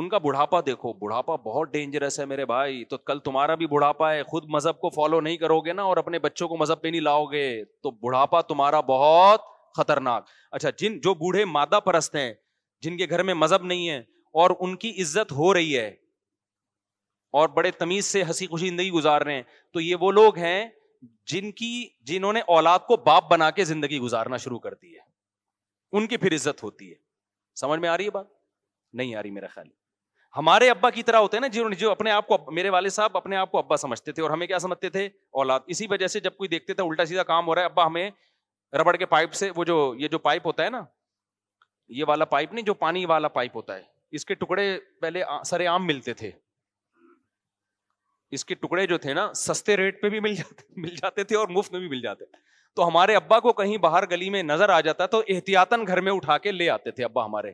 [0.00, 4.12] ان کا بڑھاپا دیکھو بڑھاپا بہت ڈینجرس ہے میرے بھائی تو کل تمہارا بھی بڑھاپا
[4.14, 6.88] ہے خود مذہب کو فالو نہیں کرو گے نا اور اپنے بچوں کو مذہب پہ
[6.94, 7.46] نہیں لاؤ گے
[7.82, 10.28] تو بڑھاپا تمہارا بہت خطرناک
[10.58, 12.32] اچھا جن جو بوڑھے مادہ پرست ہیں
[12.82, 13.98] جن کے گھر میں مذہب نہیں ہے
[14.42, 15.88] اور ان کی عزت ہو رہی ہے
[17.36, 20.66] اور بڑے تمیز سے ہنسی خوشی زندگی گزار رہے ہیں تو یہ وہ لوگ ہیں
[21.30, 21.70] جن کی
[22.06, 25.06] جنہوں نے اولاد کو باپ بنا کے زندگی گزارنا شروع کر دی ہے
[25.98, 26.94] ان کی پھر عزت ہوتی ہے
[27.60, 28.26] سمجھ میں آ رہی ہے بات
[28.94, 29.66] نہیں آ رہی میرا خیال
[30.36, 33.16] ہمارے ابا کی طرح ہوتے ہیں نا نے جو اپنے آپ کو میرے والد صاحب
[33.16, 35.06] اپنے آپ کو ابا سمجھتے تھے اور ہمیں کیا سمجھتے تھے
[35.42, 37.86] اولاد اسی وجہ سے جب کوئی دیکھتے تھے الٹا سیدھا کام ہو رہا ہے ابا
[37.86, 38.10] ہمیں
[38.78, 40.84] ربڑ کے پائپ سے وہ جو یہ جو پائپ ہوتا ہے نا
[41.98, 43.82] یہ والا پائپ نہیں جو پانی والا پائپ ہوتا ہے
[44.18, 44.66] اس کے ٹکڑے
[45.00, 46.30] پہلے سرے عام ملتے تھے
[48.36, 51.36] اس کے ٹکڑے جو تھے نا سستے ریٹ پہ بھی مل جاتے مل جاتے تھے
[51.36, 52.24] اور مفت میں بھی مل جاتے
[52.76, 55.20] تو ہمارے ابا کو کہیں باہر گلی میں نظر آ جاتا تو
[55.86, 57.52] گھر میں اٹھا کے لے آتے تھے ابا ہمارے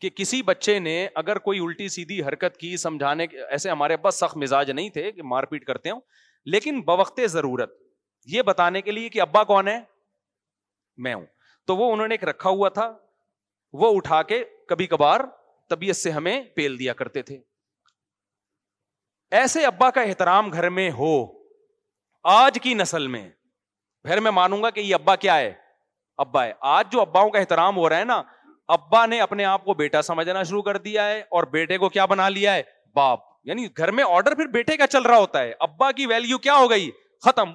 [0.00, 4.36] کہ کسی بچے نے اگر کوئی الٹی سیدھی حرکت کی سمجھانے ایسے ہمارے ابا سخت
[4.42, 6.00] مزاج نہیں تھے کہ مار پیٹ کرتے ہوں
[6.54, 7.74] لیکن بوقت ضرورت
[8.32, 9.78] یہ بتانے کے لیے کہ ابا کون ہے
[11.06, 11.24] میں ہوں
[11.66, 12.92] تو وہ انہوں نے ایک رکھا ہوا تھا
[13.80, 15.20] وہ اٹھا کے کبھی کبھار
[15.70, 17.38] طبیعت سے ہمیں پیل دیا کرتے تھے
[19.40, 21.12] ایسے ابا کا احترام گھر میں ہو
[22.34, 23.28] آج کی نسل میں
[24.04, 25.52] پھر میں مانوں گا کہ یہ ابا کیا ہے
[26.24, 28.22] ابا ہے آج جو اباؤں کا احترام ہو رہا ہے نا
[28.74, 32.04] ابا نے اپنے آپ کو بیٹا سمجھنا شروع کر دیا ہے اور بیٹے کو کیا
[32.12, 32.62] بنا لیا ہے
[32.96, 36.38] باپ یعنی گھر میں آرڈر پھر بیٹے کا چل رہا ہوتا ہے ابا کی ویلو
[36.46, 36.90] کیا ہو گئی
[37.24, 37.52] ختم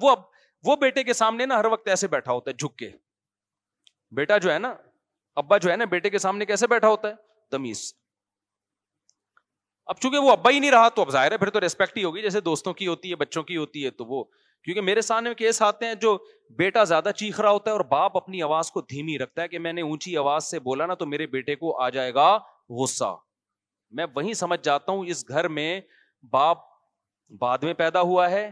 [0.64, 2.90] وہ بیٹے کے سامنے نا ہر وقت ایسے بیٹھا ہوتا ہے جھک کے
[4.16, 4.74] بیٹا جو ہے نا
[5.42, 7.14] ابا جو ہے نا بیٹے کے سامنے کیسے بیٹھا ہوتا ہے
[7.50, 7.82] تمیز
[9.90, 12.04] اب چونکہ وہ ابا ہی نہیں رہا تو اب ظاہر ہے پھر تو ریسپیکٹ ہی
[12.04, 14.22] ہوگی جیسے دوستوں کی ہوتی ہے بچوں کی ہوتی ہے تو وہ
[14.64, 16.16] کیونکہ میرے سامنے کیس آتے ہیں جو
[16.58, 19.58] بیٹا زیادہ چیخ رہا ہوتا ہے اور باپ اپنی آواز کو دھیمی رکھتا ہے کہ
[19.58, 22.28] میں نے اونچی آواز سے بولا نا تو میرے بیٹے کو آ جائے گا
[22.82, 23.14] غصہ
[23.96, 25.80] میں وہی سمجھ جاتا ہوں اس گھر میں
[26.32, 26.58] باپ
[27.40, 28.50] بعد میں پیدا ہوا ہے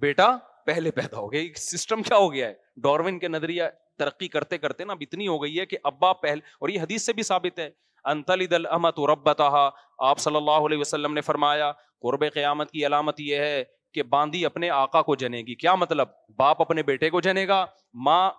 [0.00, 3.62] بیٹا پہلے پیدا ہو گیا سسٹم کیا ہو گیا ہے ڈاروین کے نظریہ
[3.98, 7.06] ترقی کرتے کرتے نا اب اتنی ہو گئی ہے کہ ابا پہلے اور یہ حدیث
[7.06, 7.68] سے بھی ثابت ہے
[8.10, 9.68] انتلد الامت ربتہا
[10.08, 11.70] آپ صلی اللہ علیہ وسلم نے فرمایا
[12.02, 13.62] قرب قیامت کی علامت یہ ہے
[13.94, 17.64] کہ باندھی اپنے آقا کو جنے گی کیا مطلب باپ اپنے بیٹے کو جنے گا
[18.04, 18.30] ماں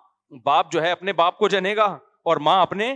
[0.44, 1.84] باپ جو ہے اپنے باپ کو جنے گا
[2.30, 2.94] اور ماں اپنے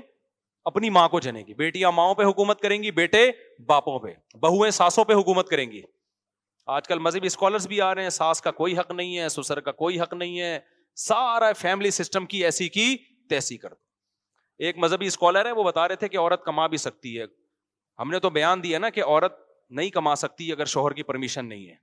[0.71, 3.31] اپنی ماں کو جنے گی بیٹیاں ماؤں پہ حکومت کریں گی بیٹے
[3.67, 5.81] باپوں پہ بہویں ساسوں پہ حکومت کریں گی
[6.77, 9.61] آج کل مذہبی اسکالرس بھی آ رہے ہیں ساس کا کوئی حق نہیں ہے سسر
[9.69, 10.59] کا کوئی حق نہیں ہے
[11.07, 12.97] سارا فیملی سسٹم کی ایسی کی
[13.31, 13.71] تیسی کر
[14.67, 17.25] ایک مذہبی اسکالر ہے وہ بتا رہے تھے کہ عورت کما بھی سکتی ہے
[17.99, 19.37] ہم نے تو بیان دیا نا کہ عورت
[19.79, 21.75] نہیں کما سکتی اگر شوہر کی پرمیشن نہیں ہے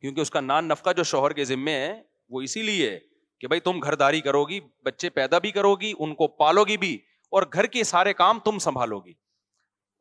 [0.00, 1.92] کیونکہ اس کا نان نفقہ جو شوہر کے ذمے ہے
[2.30, 2.98] وہ اسی لیے ہے
[3.40, 6.76] کہ بھائی تم گھرداری کرو گی بچے پیدا بھی کرو گی ان کو پالو گی
[6.84, 6.94] بھی
[7.32, 9.12] اور گھر کے سارے کام تم سنبھالو گی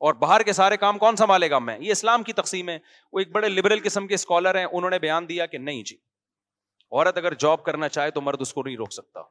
[0.05, 2.77] اور باہر کے سارے کام کون سنبھالے گا میں یہ اسلام کی تقسیم ہے
[3.13, 5.95] وہ ایک بڑے لبرل قسم کے اسکالر ہیں انہوں نے بیان دیا کہ نہیں جی
[5.95, 9.21] عورت اگر جاب کرنا چاہے تو مرد اس کو نہیں روک سکتا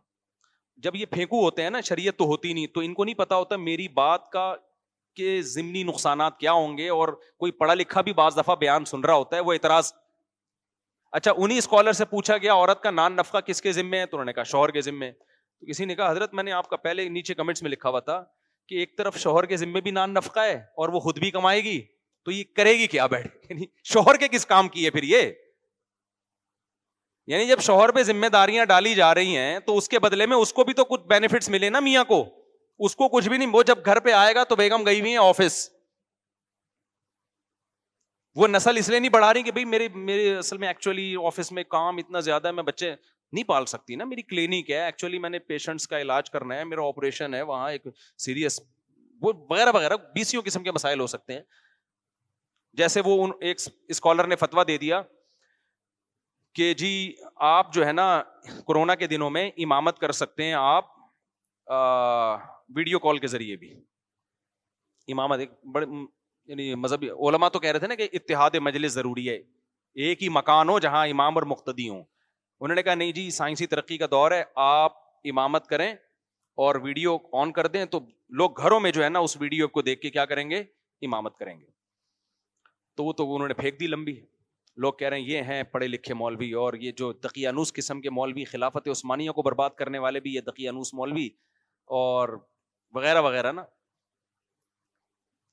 [0.83, 3.37] جب یہ پھینکو ہوتے ہیں نا شریعت تو ہوتی نہیں تو ان کو نہیں پتا
[3.37, 4.53] ہوتا میری بات کا
[5.16, 7.09] کہ ضمنی نقصانات کیا ہوں گے اور
[7.39, 9.93] کوئی پڑھا لکھا بھی بعض دفعہ بیان سن رہا ہوتا ہے وہ اعتراض
[11.12, 14.16] اچھا انہیں اسکالر سے پوچھا گیا عورت کا نان نفقہ کس کے ذمے ہے تو
[14.16, 16.77] انہوں نے کہا شوہر کے ذمے تو کسی نے کہا حضرت میں نے آپ کا
[16.87, 18.22] پہلے نیچے کمنٹس میں لکھا ہوا تھا
[18.68, 21.62] کہ ایک طرف شوہر کے ذمے بھی نان نفقہ ہے اور وہ خود بھی کمائے
[21.64, 21.81] گی
[22.25, 25.31] تو یہ کرے گی کیا بیٹھے یعنی شوہر کے کس کام کی ہے پھر یہ
[27.33, 30.37] یعنی جب شوہر پہ ذمہ داریاں ڈالی جا رہی ہیں تو اس کے بدلے میں
[30.37, 32.25] اس کو بھی تو کچھ بینیفٹس ملے نا میاں کو
[32.85, 35.11] اس کو کچھ بھی نہیں وہ جب گھر پہ آئے گا تو بیگم گئی ہوئی
[35.16, 35.68] ہیں آفس
[38.37, 41.53] وہ نسل اس لیے نہیں بڑھا رہی کہ بھائی میرے میرے اصل میں ایکچولی آفس
[41.59, 42.95] میں کام اتنا زیادہ ہے میں بچے
[43.33, 46.64] نہیں پال سکتی نا میری کلینک ہے ایکچولی میں نے پیشنٹس کا علاج کرنا ہے
[46.64, 47.87] میرا آپریشن ہے وہاں ایک
[48.25, 48.61] سیریس
[49.22, 51.41] وہ وغیرہ وغیرہ بی سیوں قسم کے مسائل ہو سکتے ہیں
[52.81, 53.61] جیسے وہ ایک
[53.97, 55.01] اسکالر نے فتویٰ دے دیا
[56.55, 56.88] کہ جی
[57.50, 58.07] آپ جو ہے نا
[58.66, 60.84] کورونا کے دنوں میں امامت کر سکتے ہیں آپ
[62.76, 63.70] ویڈیو کال کے ذریعے بھی
[65.12, 65.86] امامت ایک بڑے
[66.52, 69.36] یعنی مذہبی علما تو کہہ رہے تھے نا کہ اتحاد مجلس ضروری ہے
[70.07, 72.02] ایک ہی مکان ہو جہاں امام اور مختدی ہوں
[72.61, 74.96] انہوں نے کہا نہیں جی سائنسی ترقی کا دور ہے آپ
[75.30, 75.90] امامت کریں
[76.64, 78.00] اور ویڈیو آن کر دیں تو
[78.40, 80.61] لوگ گھروں میں جو ہے نا اس ویڈیو کو دیکھ کے کیا کریں گے
[81.09, 81.66] امامت کریں گے
[82.96, 84.14] تو انہوں نے پھینک دی لمبی
[84.83, 88.11] لوگ کہہ رہے ہیں یہ ہیں پڑھے لکھے مولوی اور یہ جو دقیانوس قسم کے
[88.11, 91.29] مولوی خلافت عثمانیہ کو برباد کرنے والے بھی یہ دقیانوس مولوی
[91.99, 92.29] اور
[92.95, 93.64] وغیرہ وغیرہ نا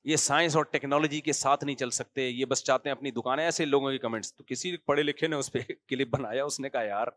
[0.09, 3.43] یہ سائنس اور ٹیکنالوجی کے ساتھ نہیں چل سکتے یہ بس چاہتے ہیں اپنی دکانیں
[3.43, 5.59] ایسے لوگوں کے کمنٹس تو کسی پڑھے لکھے نے اس پہ
[5.89, 7.07] کلپ بنایا اس نے کہا یار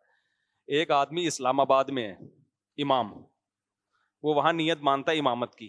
[0.79, 3.13] ایک آدمی اسلام آباد میں ہے امام
[4.23, 5.69] وہ وہاں نیت مانتا ہے امامت کی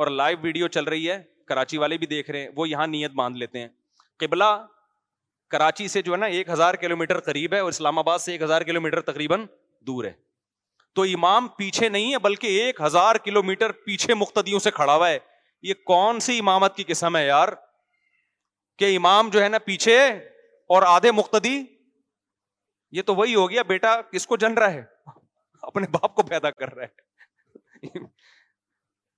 [0.00, 3.10] اور لائیو ویڈیو چل رہی ہے کراچی والے بھی دیکھ رہے ہیں وہ یہاں نیت
[3.16, 3.68] باندھ لیتے ہیں
[4.20, 4.44] قبلہ
[5.50, 8.32] کراچی سے جو ہے نا ایک ہزار کلو میٹر قریب ہے اور اسلام آباد سے
[8.32, 9.44] ایک ہزار کلو میٹر تقریباً
[9.86, 10.12] دور ہے
[10.96, 15.08] تو امام پیچھے نہیں ہے بلکہ ایک ہزار کلو میٹر پیچھے مختدیوں سے کھڑا ہوا
[15.08, 15.18] ہے
[15.68, 17.48] یہ کون سی امامت کی قسم ہے یار
[18.78, 19.98] کہ امام جو ہے نا پیچھے
[20.74, 21.56] اور آدھے مقتدی
[22.96, 24.82] یہ تو وہی ہو گیا بیٹا کس کو جن رہا ہے
[25.72, 27.98] اپنے باپ کو پیدا کر رہا ہے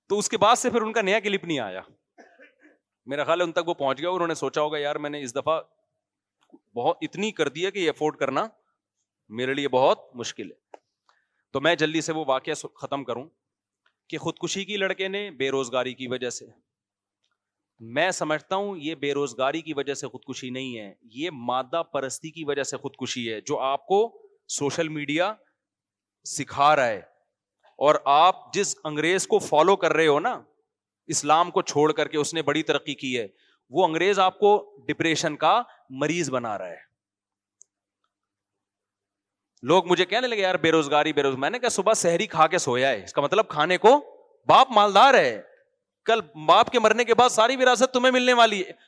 [0.09, 1.81] تو اس کے بعد سے پھر ان کا نیا کلپ نہیں آیا
[3.11, 5.09] میرا خیال ہے ان تک وہ پہنچ گیا اور انہوں نے سوچا ہوگا یار میں
[5.09, 5.59] نے اس دفعہ
[6.81, 8.47] بہت اتنی کر دی ہے کہ یہ افورڈ کرنا
[9.39, 10.77] میرے لیے بہت مشکل ہے
[11.55, 12.53] تو میں جلدی سے وہ واقعہ
[12.83, 13.23] ختم کروں
[14.11, 16.45] کہ خودکشی کی لڑکے نے بے روزگاری کی وجہ سے
[17.97, 22.31] میں سمجھتا ہوں یہ بے روزگاری کی وجہ سے خودکشی نہیں ہے یہ مادہ پرستی
[22.37, 23.99] کی وجہ سے خودکشی ہے جو آپ کو
[24.59, 25.33] سوشل میڈیا
[26.35, 26.99] سکھا رہا ہے
[27.87, 30.33] اور آپ جس انگریز کو فالو کر رہے ہو نا
[31.15, 33.27] اسلام کو چھوڑ کر کے اس نے بڑی ترقی کی ہے
[33.77, 34.51] وہ انگریز آپ کو
[34.87, 35.61] ڈپریشن کا
[36.01, 36.87] مریض بنا رہا ہے
[39.69, 42.25] لوگ مجھے کہنے لگے یار بے روزگاری بے روزگاری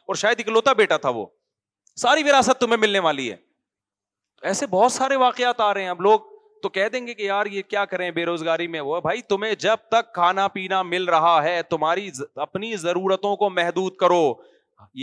[0.06, 1.26] اور شاید اکلوتا بیٹا تھا وہ
[2.02, 3.36] ساری وراثت تمہیں ملنے والی ہے
[4.52, 6.20] ایسے بہت سارے واقعات آ رہے ہیں اب لوگ
[6.64, 9.54] تو کہہ دیں گے کہ یار یہ کیا کریں بے روزگاری میں وہ بھائی تمہیں
[9.68, 12.10] جب تک کھانا پینا مل رہا ہے تمہاری
[12.48, 14.24] اپنی ضرورتوں کو محدود کرو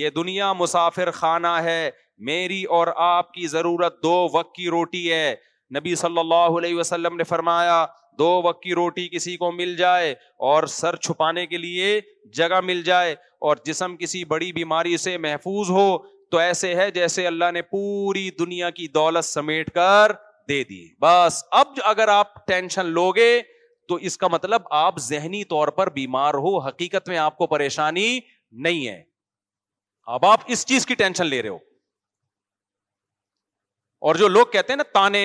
[0.00, 1.90] یہ دنیا مسافر خانہ ہے
[2.28, 5.34] میری اور آپ کی ضرورت دو وقت کی روٹی ہے
[5.76, 7.84] نبی صلی اللہ علیہ وسلم نے فرمایا
[8.18, 10.10] دو وقت کی روٹی کسی کو مل جائے
[10.50, 12.00] اور سر چھپانے کے لیے
[12.36, 13.12] جگہ مل جائے
[13.46, 15.88] اور جسم کسی بڑی بیماری سے محفوظ ہو
[16.30, 20.12] تو ایسے ہے جیسے اللہ نے پوری دنیا کی دولت سمیٹ کر
[20.48, 23.30] دے دی بس اب اگر آپ ٹینشن لوگے
[23.88, 28.18] تو اس کا مطلب آپ ذہنی طور پر بیمار ہو حقیقت میں آپ کو پریشانی
[28.64, 29.00] نہیں ہے
[30.16, 31.56] اب آپ اس چیز کی ٹینشن لے رہے ہو
[34.08, 35.22] اور جو لوگ کہتے ہیں نا تانے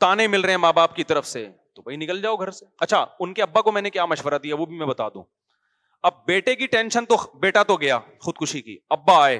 [0.00, 2.66] تانے مل رہے ہیں ماں باپ کی طرف سے تو بھائی نکل جاؤ گھر سے
[2.86, 5.22] اچھا ان کے ابا کو میں نے کیا مشورہ دیا وہ بھی میں بتا دوں
[6.08, 9.38] اب بیٹے کی ٹینشن تو بیٹا تو گیا خودکشی کی ابا آئے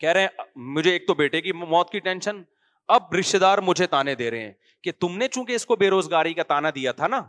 [0.00, 0.44] کہہ رہے ہیں
[0.76, 2.42] مجھے ایک تو بیٹے کی موت کی ٹینشن
[2.96, 4.52] اب رشتے دار مجھے تانے دے رہے ہیں
[4.84, 7.22] کہ تم نے چونکہ اس کو بے روزگاری کا تانا دیا تھا نا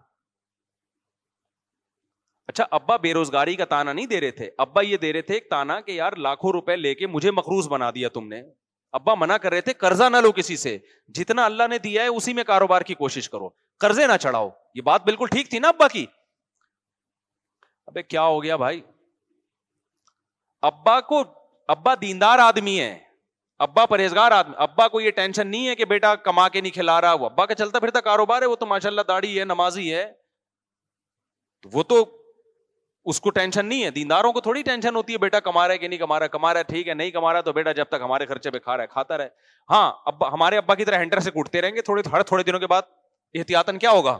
[2.48, 5.34] اچھا ابا بے روزگاری کا تانا نہیں دے رہے تھے ابا یہ دے رہے تھے
[5.34, 8.42] ایک تانا کہ یار لاکھوں روپے لے کے مجھے مخروض بنا دیا تم نے
[8.98, 10.78] ابا منع کر رہے تھے قرضہ نہ لو کسی سے
[11.16, 13.50] جتنا اللہ نے دیا ہے اسی میں کاروبار کی کوشش کرو
[13.84, 16.06] قرضے نہ چڑھاؤ یہ بات بالکل ٹھیک تھی نا ابا کی
[17.88, 18.82] ابے کیا ہو گیا بھائی
[20.72, 21.24] ابا کو
[21.74, 22.98] ابا دیندار آدمی ہے
[23.66, 27.00] ابا پرہیزگار آدمی ابا کو یہ ٹینشن نہیں ہے کہ بیٹا کما کے نہیں کھلا
[27.02, 29.94] رہا وہ ابا کا چلتا پھرتا کاروبار ہے وہ تو ماشاء اللہ داڑھی ہے نمازی
[29.94, 30.06] ہے
[31.74, 32.04] وہ تو
[33.10, 35.78] اس کو ٹینشن نہیں ہے دینداروں کو تھوڑی ٹینشن ہوتی ہے بیٹا کما رہا ہے
[35.80, 37.86] کہ نہیں کما رہا ہے رہا ہے ٹھیک ہے نہیں کما رہا تو بیٹا جب
[37.90, 39.28] تک ہمارے خرچے پہ کھا رہا ہے کھاتا رہے
[39.72, 42.60] ہاں اب ہمارے ابا کی طرح ہینڈر سے کٹتے رہیں گے تھوڑے تھوڑے ہر دنوں
[42.60, 42.90] کے بعد
[43.40, 44.18] احتیاطن کیا ہوگا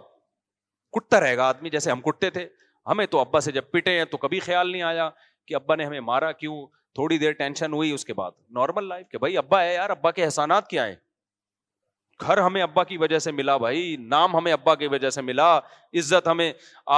[0.98, 2.48] کٹتا رہے گا آدمی جیسے ہم کٹتے تھے
[2.88, 5.10] ہمیں تو ابا سے جب پٹے ہیں تو کبھی خیال نہیں آیا
[5.48, 6.66] کہ ابا نے ہمیں مارا کیوں
[6.96, 10.12] تھوڑی دیر ٹینشن ہوئی اس کے بعد نارمل لائف کہ بھائی ابا ہے یار ابا
[10.20, 10.96] کے احسانات کیا ہے
[12.22, 15.56] گھر ہمیں ابا کی وجہ سے ملا بھائی نام ہمیں ابا کی وجہ سے ملا
[15.58, 16.52] عزت ہمیں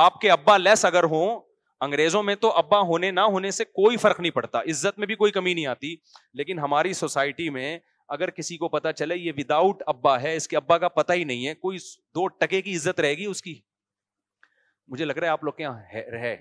[0.06, 1.40] آپ کے ابا لیس اگر ہوں
[1.86, 5.16] انگریزوں میں تو ابا ہونے نہ ہونے سے کوئی فرق نہیں پڑتا عزت میں بھی
[5.16, 5.96] کوئی کمی نہیں آتی
[6.42, 7.78] لیکن ہماری سوسائٹی میں
[8.16, 11.24] اگر کسی کو پتا چلے یہ وداؤٹ ابا ہے اس کے ابا کا پتا ہی
[11.24, 11.78] نہیں ہے کوئی
[12.16, 13.54] دو ٹکے کی عزت رہے گی اس کی
[14.92, 16.36] مجھے لگ رہا ہے آپ لوگ کے یہاں رہے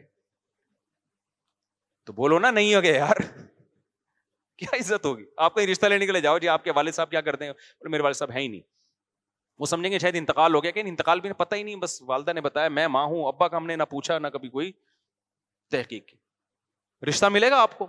[2.06, 3.20] تو بولو نا نہیں گیا یار
[4.58, 7.10] کیا عزت ہوگی آپ کو رشتہ لینے کے لیے جاؤ جی آپ کے والد صاحب
[7.10, 7.52] کیا کرتے ہیں
[7.90, 8.60] میرے والد صاحب ہے ہی نہیں
[9.58, 12.32] وہ سمجھیں گے شاید انتقال ہو گیا کہ انتقال بھی پتا ہی نہیں بس والدہ
[12.32, 14.72] نے بتایا میں ماں ہوں ابا کا ہم نے نہ پوچھا نہ کبھی کوئی
[15.70, 16.16] تحقیق کی
[17.08, 17.86] رشتہ ملے گا آپ کو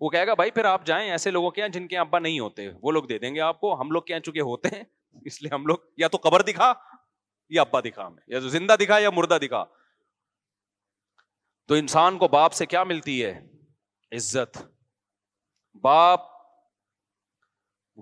[0.00, 2.38] وہ کہے گا بھائی پھر آپ جائیں ایسے لوگوں کے یہاں جن کے ابا نہیں
[2.40, 4.82] ہوتے وہ لوگ دے دیں گے آپ کو ہم لوگ کے یہاں چونکہ ہوتے ہیں
[5.30, 6.72] اس لیے ہم لوگ یا تو قبر دکھا
[7.56, 9.64] یا ابا دکھا ہمیں یا تو زندہ دکھا یا مردہ دکھا
[11.68, 13.32] تو انسان کو باپ سے کیا ملتی ہے
[14.16, 14.58] عزت
[15.82, 16.36] باپ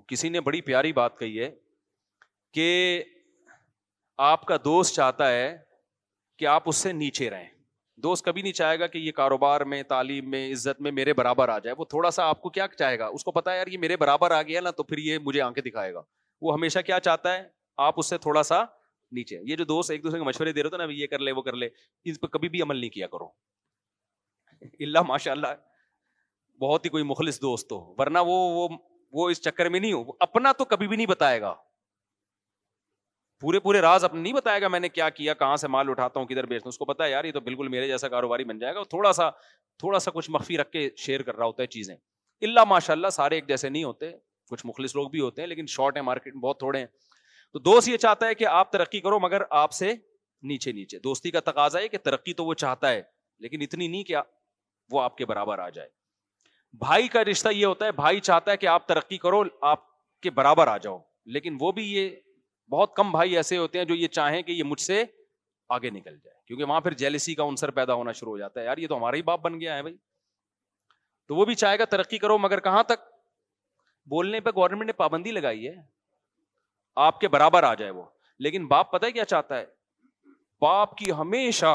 [0.07, 1.49] کسی نے بڑی پیاری بات کہی ہے
[2.53, 2.67] کہ
[4.25, 5.55] آپ کا دوست چاہتا ہے
[6.39, 7.47] کہ آپ اس سے نیچے رہیں
[8.03, 11.49] دوست کبھی نہیں چاہے گا کہ یہ کاروبار میں تعلیم میں عزت میں میرے برابر
[11.49, 13.67] آ جائے وہ تھوڑا سا آپ کو کیا چاہے گا اس کو پتا ہے یار
[13.67, 16.01] یہ میرے برابر آ گیا نا تو پھر یہ مجھے آنکھیں دکھائے گا
[16.41, 17.41] وہ ہمیشہ کیا چاہتا ہے
[17.85, 18.63] آپ اس سے تھوڑا سا
[19.17, 21.31] نیچے یہ جو دوست ایک دوسرے کے مشورے دے رہے تھے نا یہ کر لے
[21.31, 21.69] وہ کر لے
[22.11, 23.27] اس پہ کبھی بھی عمل نہیں کیا کرو
[24.85, 25.53] اللہ ماشاء اللہ
[26.61, 28.67] بہت ہی کوئی مخلص دوست ہو ورنہ وہ
[29.17, 31.53] وہ اس چکر میں نہیں ہو اپنا تو کبھی بھی نہیں بتائے گا
[33.39, 36.19] پورے پورے راز اپنے نہیں بتائے گا میں نے کیا کیا کہاں سے مال اٹھاتا
[36.19, 38.43] ہوں کدھر بیچتا ہوں اس کو پتا ہے یار یہ تو بالکل میرے جیسا کاروباری
[38.43, 39.29] بن جائے گا تھوڑا سا
[39.79, 43.09] تھوڑا سا کچھ مخفی رکھ کے شیئر کر رہا ہوتا ہے چیزیں اللہ ماشاء اللہ
[43.13, 44.11] سارے ایک جیسے نہیں ہوتے
[44.51, 46.85] کچھ مخلص لوگ بھی ہوتے ہیں لیکن شارٹ ہے مارکیٹ میں بہت تھوڑے ہیں
[47.53, 49.93] تو دوست یہ چاہتا ہے کہ آپ ترقی کرو مگر آپ سے
[50.49, 53.01] نیچے نیچے دوستی کا تقاضا ہے کہ ترقی تو وہ چاہتا ہے
[53.41, 54.15] لیکن اتنی نہیں کہ
[54.91, 55.89] وہ آپ کے برابر آ جائے
[56.85, 59.83] بھائی کا رشتہ یہ ہوتا ہے بھائی چاہتا ہے کہ آپ ترقی کرو آپ
[60.21, 60.97] کے برابر آ جاؤ
[61.35, 62.09] لیکن وہ بھی یہ
[62.69, 65.03] بہت کم بھائی ایسے ہوتے ہیں جو یہ چاہیں کہ یہ مجھ سے
[65.75, 68.65] آگے نکل جائے کیونکہ وہاں پھر جیلسی کا انصر پیدا ہونا شروع ہو جاتا ہے
[68.65, 69.95] یار یہ تو ہمارا ہی باپ بن گیا ہے بھائی
[71.27, 73.03] تو وہ بھی چاہے گا ترقی کرو مگر کہاں تک
[74.11, 75.73] بولنے پہ گورنمنٹ نے پابندی لگائی ہے
[77.05, 78.03] آپ کے برابر آ جائے وہ
[78.45, 79.65] لیکن باپ پتہ ہے کیا چاہتا ہے
[80.61, 81.73] باپ کی ہمیشہ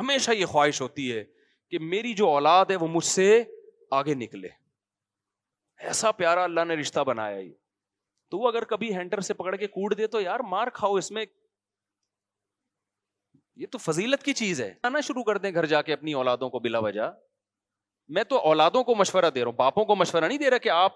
[0.00, 1.24] ہمیشہ یہ خواہش ہوتی ہے
[1.70, 3.42] کہ میری جو اولاد ہے وہ مجھ سے
[3.98, 4.48] آگے نکلے
[5.88, 7.52] ایسا پیارا اللہ نے رشتہ بنایا یہ
[8.30, 11.10] تو وہ اگر کبھی ہینڈر سے پکڑ کے کوٹ دے تو یار مار کھاؤ اس
[11.16, 11.24] میں
[13.62, 16.48] یہ تو فضیلت کی چیز ہے آنا شروع کر دیں گھر جا کے اپنی اولادوں
[16.50, 17.10] کو بلا وجہ
[18.18, 20.68] میں تو اولادوں کو مشورہ دے رہا ہوں باپوں کو مشورہ نہیں دے رہا کہ
[20.76, 20.92] آپ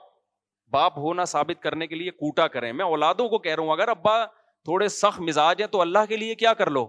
[0.77, 3.89] باپ ہونا ثابت کرنے کے لیے کوٹا کریں میں اولادوں کو کہہ رہا ہوں اگر
[3.99, 4.17] ابا
[4.69, 6.87] تھوڑے سخت مزاج ہے تو اللہ کے لیے کیا کر لو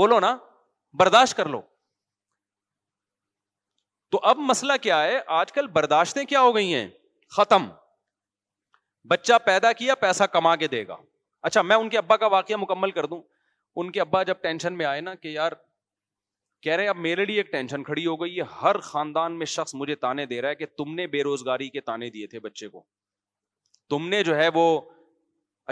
[0.00, 0.36] بولو نا
[0.98, 1.60] برداشت کر لو
[4.12, 6.88] تو اب مسئلہ کیا ہے آج کل برداشتیں کیا ہو گئی ہیں
[7.36, 7.66] ختم
[9.08, 10.96] بچہ پیدا کیا پیسہ کما کے دے گا
[11.48, 13.20] اچھا میں ان کے ابا کا واقعہ مکمل کر دوں
[13.82, 15.52] ان کے ابا جب ٹینشن میں آئے نا کہ یار
[16.62, 19.74] کہہ رہے اب میرے لیے ایک ٹینشن کھڑی ہو گئی ہے ہر خاندان میں شخص
[19.82, 22.68] مجھے تانے دے رہا ہے کہ تم نے بے روزگاری کے تانے دیے تھے بچے
[22.68, 22.82] کو
[23.90, 24.64] تم نے جو ہے وہ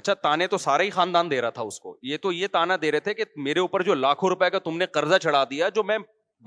[0.01, 2.76] اچھا تانے تو سارا ہی خاندان دے رہا تھا اس کو یہ تو یہ تانا
[2.82, 5.68] دے رہے تھے کہ میرے اوپر جو لاکھوں روپے کا تم نے قرضہ چڑھا دیا
[5.78, 5.99] جو میں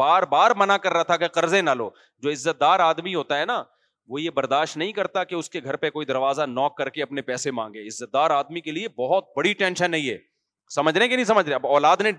[0.03, 1.89] بار بار منع کر رہا تھا کہ قرضے نہ لو
[2.23, 3.63] جو عزت دار آدمی ہوتا ہے نا
[4.12, 7.01] وہ یہ برداشت نہیں کرتا کہ اس کے گھر پہ کوئی دروازہ نوک کر کے
[7.03, 10.18] اپنے پیسے مانگے عزت دار آدمی کے لیے بہت بڑی ٹینشن ہے یہ
[10.88, 12.12] رہے کہ نہیں سمجھ رہے اب اولاد نے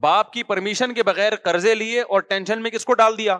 [0.00, 3.36] باپ کی پرمیشن کے بغیر قرضے لیے اور ٹینشن میں کس کو ڈال دیا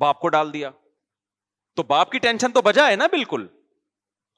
[0.00, 0.70] باپ کو ڈال دیا
[1.76, 3.46] تو باپ کی ٹینشن تو بجا ہے نا بالکل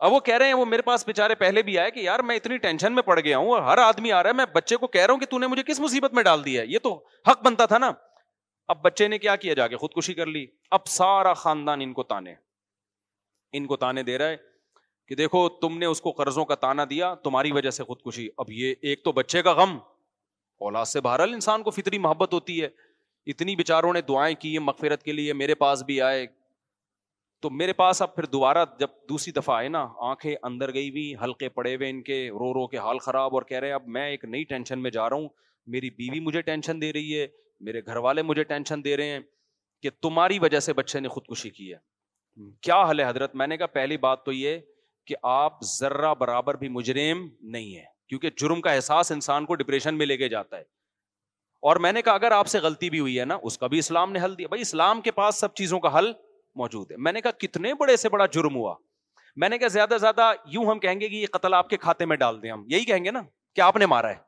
[0.07, 2.37] اب وہ کہہ رہے ہیں وہ میرے پاس بےچارے پہلے بھی آئے کہ یار میں
[2.37, 5.07] اتنی ٹینشن میں پڑ گیا ہوں ہر آدمی آ رہا ہے میں بچے کو کہہ
[5.07, 6.95] رہا ہوں کہ نے مجھے کس مصیبت میں ڈال دیا ہے یہ تو
[7.31, 7.91] حق بنتا تھا نا
[8.73, 10.47] اب بچے نے کیا کیا جا کے خودکشی کر لی
[10.77, 12.35] اب سارا خاندان ان کو تانے
[13.59, 14.37] ان کو تانے دے رہا ہے
[15.09, 18.51] کہ دیکھو تم نے اس کو قرضوں کا تانا دیا تمہاری وجہ سے خودکشی اب
[18.53, 19.77] یہ ایک تو بچے کا غم
[20.67, 22.69] اولاد سے بہرحال انسان کو فطری محبت ہوتی ہے
[23.33, 26.27] اتنی بےچاروں نے دعائیں کی مغفرت کے لیے میرے پاس بھی آئے
[27.43, 31.14] تو میرے پاس اب پھر دوبارہ جب دوسری دفعہ آئے نا آنکھیں اندر گئی ہوئی
[31.23, 34.07] ہلکے پڑے ہوئے ان کے رو رو کے حال خراب اور کہہ رہے اب میں
[34.11, 35.29] ایک نئی ٹینشن میں جا رہا ہوں
[35.77, 37.27] میری بیوی مجھے ٹینشن دے رہی ہے
[37.65, 39.21] میرے گھر والے مجھے ٹینشن دے رہے ہیں
[39.83, 41.79] کہ تمہاری وجہ سے بچے نے خودکشی کی ہے
[42.63, 44.59] کیا حل ہے حضرت میں نے کہا پہلی بات تو یہ
[45.07, 49.99] کہ آپ ذرہ برابر بھی مجرم نہیں ہے کیونکہ جرم کا احساس انسان کو ڈپریشن
[49.99, 50.63] میں لے کے جاتا ہے
[51.69, 53.79] اور میں نے کہا اگر آپ سے غلطی بھی ہوئی ہے نا اس کا بھی
[53.79, 56.11] اسلام نے حل دیا بھائی اسلام کے پاس سب چیزوں کا حل
[56.61, 58.75] موجود ہے میں نے کہا کتنے بڑے سے بڑا جرم ہوا
[59.43, 61.77] میں نے کہا زیادہ سے زیادہ یوں ہم کہیں گے کہ یہ قتل آپ کے
[61.77, 63.23] کھاتے میں ڈال دیں ہم یہی کہیں گے نا
[63.57, 64.25] کہ آپ نے مارا ہے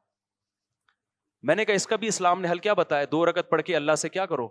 [1.46, 3.76] میں نے کہا اس کا بھی اسلام نے حل کیا بتایا دو رگت پڑھ کے
[3.76, 4.48] اللہ سے کیا کرو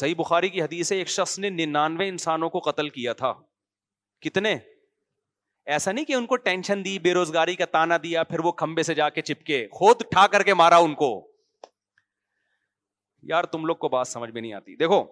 [0.00, 3.32] صحیح بخاری کی حدیث ہے ایک شخص نے ننانوے انسانوں کو قتل کیا تھا
[4.24, 4.54] کتنے
[5.74, 8.82] ایسا نہیں کہ ان کو ٹینشن دی بے روزگاری کا تانا دیا پھر وہ کھمبے
[8.88, 11.10] سے جا کے چپکے خود ٹھا کر کے مارا ان کو
[13.30, 15.02] یار تم لوگ کو بات سمجھ میں نہیں آتی دیکھو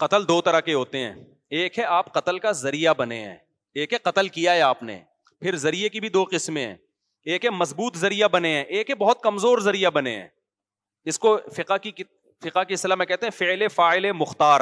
[0.00, 1.12] قتل دو طرح کے ہوتے ہیں
[1.60, 3.36] ایک ہے آپ قتل کا ذریعہ بنے ہیں
[3.82, 4.98] ایک ہے قتل کیا ہے آپ نے
[5.40, 6.74] پھر ذریعے کی بھی دو قسمیں ہیں
[7.26, 10.28] ایک ہے مضبوط ذریعہ بنے ہیں ایک ہے بہت کمزور ذریعہ بنے ہیں
[11.12, 11.92] اس کو فقہ کی
[12.44, 14.60] فقہ کی اسلام میں کہتے ہیں فعل فائل مختار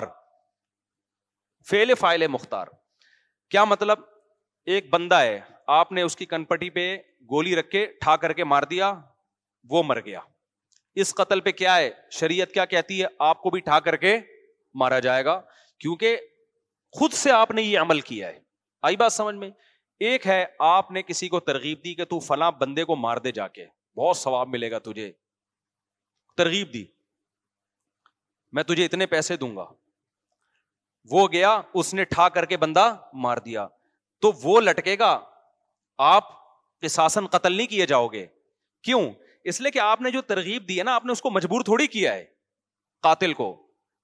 [1.71, 2.67] فعل فائل مختار
[3.51, 3.99] کیا مطلب
[4.75, 5.39] ایک بندہ ہے
[5.81, 6.93] آپ نے اس کی کن پٹی پہ
[7.31, 8.93] گولی رکھ کے ٹھا کر کے مار دیا
[9.71, 10.21] وہ مر گیا
[11.05, 14.19] اس قتل پہ کیا ہے شریعت کیا کہتی ہے آپ کو بھی ٹھا کر کے
[14.81, 15.41] مارا جائے گا
[15.81, 16.17] کیونکہ
[16.99, 18.39] خود سے آپ نے یہ عمل کیا ہے
[18.91, 19.51] آئی بات سمجھ میں
[20.05, 23.33] ایک ہے آپ نے کسی کو ترغیب دی کہ تو فلاں بندے کو مار دے
[23.33, 23.67] جا کے
[23.97, 25.11] بہت ثواب ملے گا تجھے
[26.37, 26.85] ترغیب دی
[28.57, 29.65] میں تجھے اتنے پیسے دوں گا
[31.11, 33.67] وہ گیا اس نے ٹھا کر کے بندہ مار دیا
[34.23, 35.19] تو وہ لٹکے گا
[36.07, 36.29] آپ
[36.81, 36.89] کے
[37.33, 38.27] قتل نہیں کیے جاؤ گے
[38.85, 39.01] کیوں
[39.51, 41.61] اس لیے کہ آپ نے جو ترغیب دی ہے نا آپ نے اس کو مجبور
[41.65, 42.25] تھوڑی کیا ہے
[43.03, 43.51] قاتل کو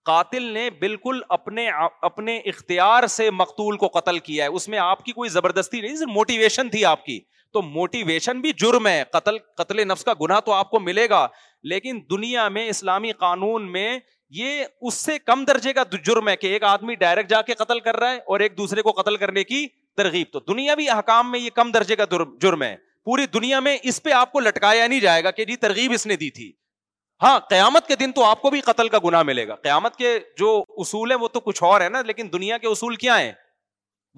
[0.07, 1.68] قاتل نے بالکل اپنے
[2.09, 5.96] اپنے اختیار سے مقتول کو قتل کیا ہے اس میں آپ کی کوئی زبردستی نہیں
[5.96, 7.18] صرف موٹیویشن تھی آپ کی
[7.53, 11.26] تو موٹیویشن بھی جرم ہے قتل قتل نفس کا گناہ تو آپ کو ملے گا
[11.70, 13.98] لیکن دنیا میں اسلامی قانون میں
[14.36, 17.80] یہ اس سے کم درجے کا جرم ہے کہ ایک آدمی ڈائریکٹ جا کے قتل
[17.88, 21.30] کر رہا ہے اور ایک دوسرے کو قتل کرنے کی ترغیب تو دنیا بھی احکام
[21.30, 22.05] میں یہ کم درجے کا
[22.42, 22.74] جرم ہے
[23.05, 26.07] پوری دنیا میں اس پہ آپ کو لٹکایا نہیں جائے گا کہ جی ترغیب اس
[26.07, 26.50] نے دی تھی
[27.22, 30.18] ہاں قیامت کے دن تو آپ کو بھی قتل کا گنا ملے گا قیامت کے
[30.38, 30.48] جو
[30.84, 33.32] اصول ہیں وہ تو کچھ اور ہے نا لیکن دنیا کے اصول کیا ہیں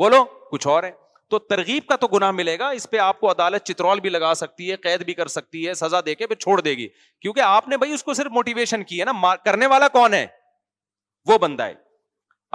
[0.02, 0.90] بولو کچھ اور ہے
[1.30, 4.32] تو ترغیب کا تو گناہ ملے گا اس پہ آپ کو عدالت چترول بھی لگا
[4.36, 6.88] سکتی ہے قید بھی کر سکتی ہے سزا دے کے پھر چھوڑ دے گی
[7.22, 10.26] کیونکہ آپ نے بھائی اس کو صرف موٹیویشن کی ہے نا کرنے والا کون ہے
[11.28, 11.74] وہ بندہ ہے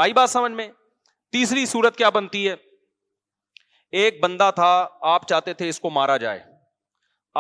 [0.06, 0.68] آئی بات سمجھ میں
[1.38, 2.56] تیسری صورت کیا بنتی ہے
[4.02, 4.70] ایک بندہ تھا
[5.14, 6.40] آپ چاہتے تھے اس کو مارا جائے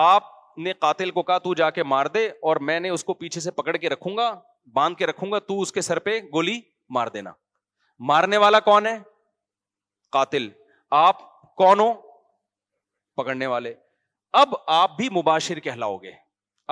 [0.05, 0.37] آپ
[0.79, 3.51] قاتل کو کہا تو جا کے مار دے اور میں نے اس کو پیچھے سے
[3.51, 4.33] پکڑ کے رکھوں گا
[4.73, 6.59] باندھ کے رکھوں گا تو اس کے سر پہ گولی
[6.97, 7.31] مار دینا
[8.09, 8.97] مارنے والا کون ہے
[10.13, 10.49] قاتل
[10.99, 11.17] آپ
[11.57, 11.91] کون ہو
[13.21, 13.73] پکڑنے والے
[14.41, 16.11] اب آپ بھی مباشر کہلاؤ گے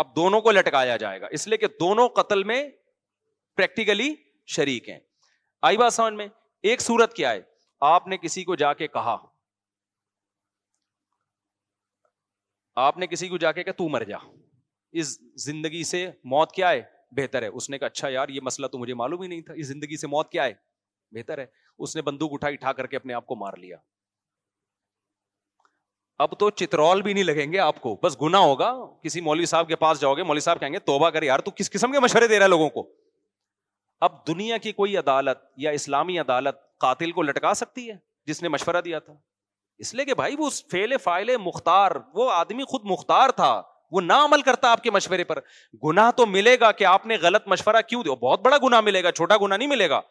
[0.01, 2.63] اب دونوں کو لٹکایا جائے گا اس لیے کہ دونوں قتل میں
[3.57, 4.13] پریکٹیکلی
[4.55, 4.99] شریک ہیں
[5.69, 6.27] آئی بات سمجھ میں
[6.71, 7.41] ایک صورت کیا ہے
[7.95, 9.15] آپ نے کسی کو جا کے کہا
[12.79, 14.17] آپ نے کسی کو جا کے کہا تو مر جا
[15.01, 16.81] اس زندگی سے موت کیا ہے
[17.19, 19.53] بہتر ہے اس نے کہا اچھا یار یہ مسئلہ تو مجھے معلوم ہی نہیں تھا
[19.63, 20.53] اس زندگی سے موت کیا ہے
[21.15, 21.45] بہتر ہے
[21.85, 23.77] اس نے بندوق اٹھائی کر کے اپنے آپ کو مار لیا
[26.25, 28.71] اب تو چترول بھی نہیں لگیں گے آپ کو بس گنا ہوگا
[29.03, 31.51] کسی مولوی صاحب کے پاس جاؤ گے مولوی صاحب کہیں گے توبہ کر یار تو
[31.55, 32.87] کس قسم کے مشورے دے رہا ہے لوگوں کو
[34.07, 37.97] اب دنیا کی کوئی عدالت یا اسلامی عدالت قاتل کو لٹکا سکتی ہے
[38.31, 39.13] جس نے مشورہ دیا تھا
[39.81, 43.49] اس لیے کہ بھائی وہ فیل فائل مختار وہ آدمی خود مختار تھا
[43.91, 45.39] وہ نہ عمل کرتا آپ کے مشورے پر
[45.83, 49.03] گناہ تو ملے گا کہ آپ نے غلط مشورہ کیوں دیا بہت بڑا گنا ملے
[49.03, 50.01] گا چھوٹا گنا نہیں ملے گا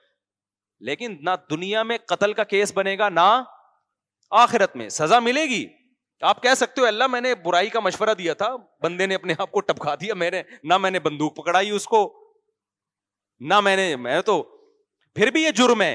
[0.89, 3.27] لیکن نہ دنیا میں قتل کا کیس بنے گا نہ
[4.45, 5.67] آخرت میں سزا ملے گی
[6.29, 9.35] آپ کہہ سکتے ہو اللہ میں نے برائی کا مشورہ دیا تھا بندے نے اپنے
[9.39, 12.01] آپ کو ٹپکا دیا میں نے نہ میں نے بندوق پکڑائی اس کو
[13.49, 14.43] نہ میں نے میں تو
[15.15, 15.95] پھر بھی یہ جرم ہے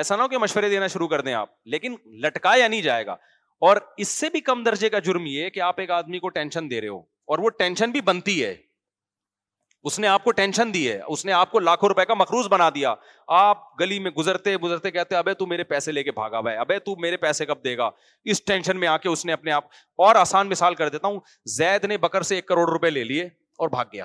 [0.00, 3.12] ایسا نہ ہو کہ مشورے دینا شروع کر دیں آپ لیکن لٹکایا نہیں جائے گا
[3.66, 6.70] اور اس سے بھی کم درجے کا جرم یہ کہ آپ ایک آدمی کو ٹینشن
[6.70, 6.98] دے رہے ہو
[7.32, 8.54] اور وہ ٹینشن بھی بنتی ہے
[9.88, 12.48] اس نے آپ کو ٹینشن دی ہے اس نے آپ کو لاکھوں روپے کا مخروض
[12.56, 12.94] بنا دیا
[13.38, 16.78] آپ گلی میں گزرتے گزرتے کہتے ابے تو میرے پیسے لے کے بھاگا بھائی ابے
[16.88, 17.88] تو میرے پیسے کب دے گا
[18.34, 19.64] اس ٹینشن میں آ کے اس نے اپنے آپ
[20.06, 21.20] اور آسان مثال کر دیتا ہوں
[21.56, 23.24] زید نے بکر سے ایک کروڑ روپے لے لیے
[23.64, 24.04] اور بھاگ گیا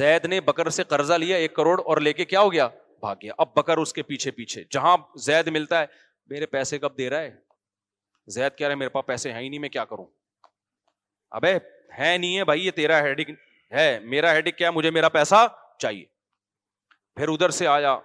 [0.00, 2.68] زید نے بکر سے قرضہ لیا ایک کروڑ اور لے کے کیا ہو گیا
[3.00, 5.86] بھاگ گیا اب بکر اس کے پیچھے پیچھے جہاں زید ملتا ہے
[6.30, 7.30] میرے پیسے کب دے رہا ہے
[8.34, 10.04] زید کہہ رہا ہے میرے پاس پیسے ہیں ہی نہیں میں کیا کروں
[11.40, 11.52] ابے
[11.98, 13.42] ہے نہیں ہے بھائی یہ تیرا ہیڈک ہیڈک
[13.72, 15.46] ہے میرا میرا کیا مجھے پیسہ
[15.80, 16.04] چاہیے
[17.16, 17.96] پھر ادھر سے آیا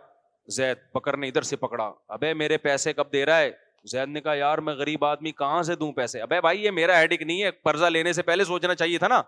[0.55, 3.51] زید بکر نے ادھر سے پکڑا ابے میرے پیسے کب دے رہا ہے
[3.91, 6.99] زید نے کہا یار میں غریب آدمی کہاں سے دوں پیسے ابے بھائی یہ میرا
[6.99, 9.21] ہیڈک نہیں ہے قرضہ لینے سے پہلے سوچنا چاہیے تھا نا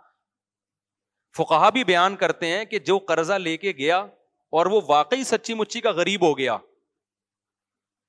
[1.38, 4.04] فقہ بھی بیان کرتے ہیں کہ جو قرضہ لے کے گیا
[4.58, 6.58] اور وہ واقعی سچی مچی کا غریب ہو گیا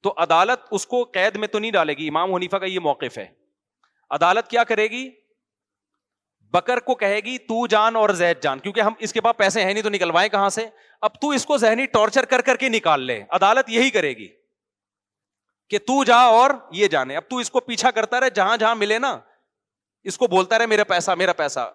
[0.02, 3.16] تو عدالت اس کو قید میں تو نہیں ڈالے گی امام حنیفا کا یہ موقف
[3.18, 3.26] ہے
[4.16, 5.10] عدالت کیا کرے گی گی
[6.54, 9.72] بکر کو کہے تو جان جان اور زید کیونکہ ہم اس کے پاس پیسے ہیں
[9.72, 10.66] نہیں تو نکلوائے کہاں سے
[11.08, 14.28] اب تو اس کو ذہنی ٹارچر کر کر کے نکال لے عدالت یہی کرے گی
[15.70, 16.50] کہ تو جا اور
[16.82, 19.18] یہ جانے اب تو اس کو پیچھا کرتا رہے جہاں جہاں ملے نا
[20.12, 21.68] اس کو بولتا رہے میرا پیسہ میرا پیسہ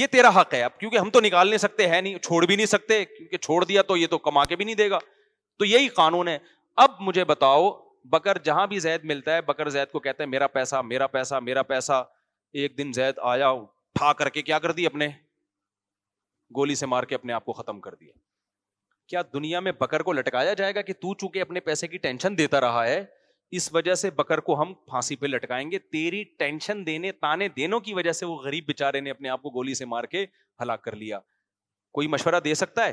[0.00, 2.56] یہ تیرا حق ہے اب کیونکہ ہم تو نکال نہیں سکتے ہے نہیں چھوڑ بھی
[2.56, 4.98] نہیں سکتے کیونکہ چھوڑ دیا تو یہ تو کما کے بھی نہیں دے گا
[5.58, 6.38] تو یہی قانون ہے
[6.84, 7.70] اب مجھے بتاؤ
[8.12, 11.34] بکر جہاں بھی زید ملتا ہے بکر زید کو کہتا ہے میرا پیسہ میرا پیسہ
[11.42, 12.02] میرا پیسہ
[12.62, 15.08] ایک دن زید آیا اٹھا کر کے کیا کر دی اپنے
[16.56, 18.12] گولی سے مار کے اپنے آپ کو ختم کر دیا
[19.08, 22.38] کیا دنیا میں بکر کو لٹکایا جائے گا کہ تو چونکہ اپنے پیسے کی ٹینشن
[22.38, 23.02] دیتا رہا ہے
[23.56, 27.80] اس وجہ سے بکر کو ہم پھانسی پہ لٹکائیں گے تیری ٹینشن دینے تانے دینوں
[27.80, 30.24] کی وجہ سے وہ غریب بےچارے نے اپنے آپ کو گولی سے مار کے
[30.62, 31.18] ہلاک کر لیا
[31.94, 32.92] کوئی مشورہ دے سکتا ہے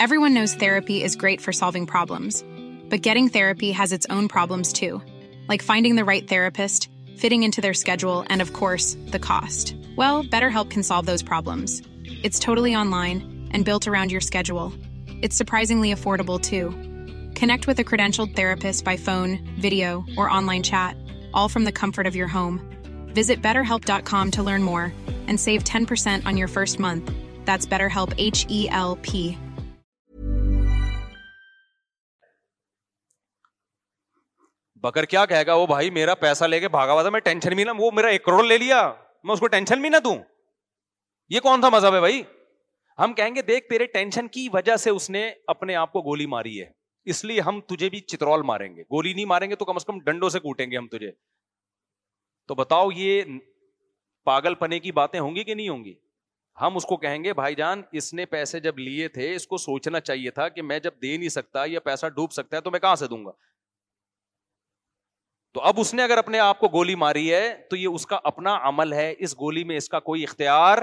[0.00, 2.44] Everyone knows therapy is great for solving problems,
[2.88, 5.02] but getting therapy has its own problems too,
[5.48, 9.74] like finding the right therapist, fitting into their schedule, and of course, the cost.
[9.96, 11.82] Well, BetterHelp can solve those problems.
[12.04, 14.72] It's totally online and built around your schedule.
[15.08, 16.70] It's surprisingly affordable too.
[17.36, 20.96] Connect with a credentialed therapist by phone, video, or online chat,
[21.34, 22.62] all from the comfort of your home.
[23.16, 24.94] Visit BetterHelp.com to learn more
[25.26, 27.10] and save 10% on your first month.
[27.44, 29.36] That's BetterHelp, H-E-L-P.
[34.82, 37.54] بکر کیا کہے گا وہ بھائی میرا پیسہ لے کے بھاگا ہوا تھا میں ٹینشن
[37.56, 38.80] بھی نہ وہ میرا ایک کروڑ لے لیا
[39.24, 40.14] میں اس کو ٹینشن بھی نہ دوں
[41.34, 42.22] یہ کون تھا مذہب ہے بھائی
[42.98, 46.26] ہم کہیں گے دیکھ تیرے ٹینشن کی وجہ سے اس نے اپنے آپ کو گولی
[46.34, 46.66] ماری ہے
[47.12, 49.84] اس لیے ہم تجھے بھی چترول ماریں گے گولی نہیں ماریں گے تو کم از
[49.86, 51.10] کم ڈنڈوں سے کوٹیں گے ہم تجھے
[52.48, 53.22] تو بتاؤ یہ
[54.24, 55.94] پاگل پنے کی باتیں ہوں گی کہ نہیں ہوں گی
[56.60, 59.56] ہم اس کو کہیں گے بھائی جان اس نے پیسے جب لیے تھے اس کو
[59.66, 62.70] سوچنا چاہیے تھا کہ میں جب دے نہیں سکتا یا پیسہ ڈوب سکتا ہے تو
[62.70, 63.30] میں کہاں سے دوں گا
[65.58, 68.18] تو اب اس نے اگر اپنے آپ کو گولی ماری ہے تو یہ اس کا
[68.30, 70.78] اپنا عمل ہے اس گولی میں اس کا کوئی اختیار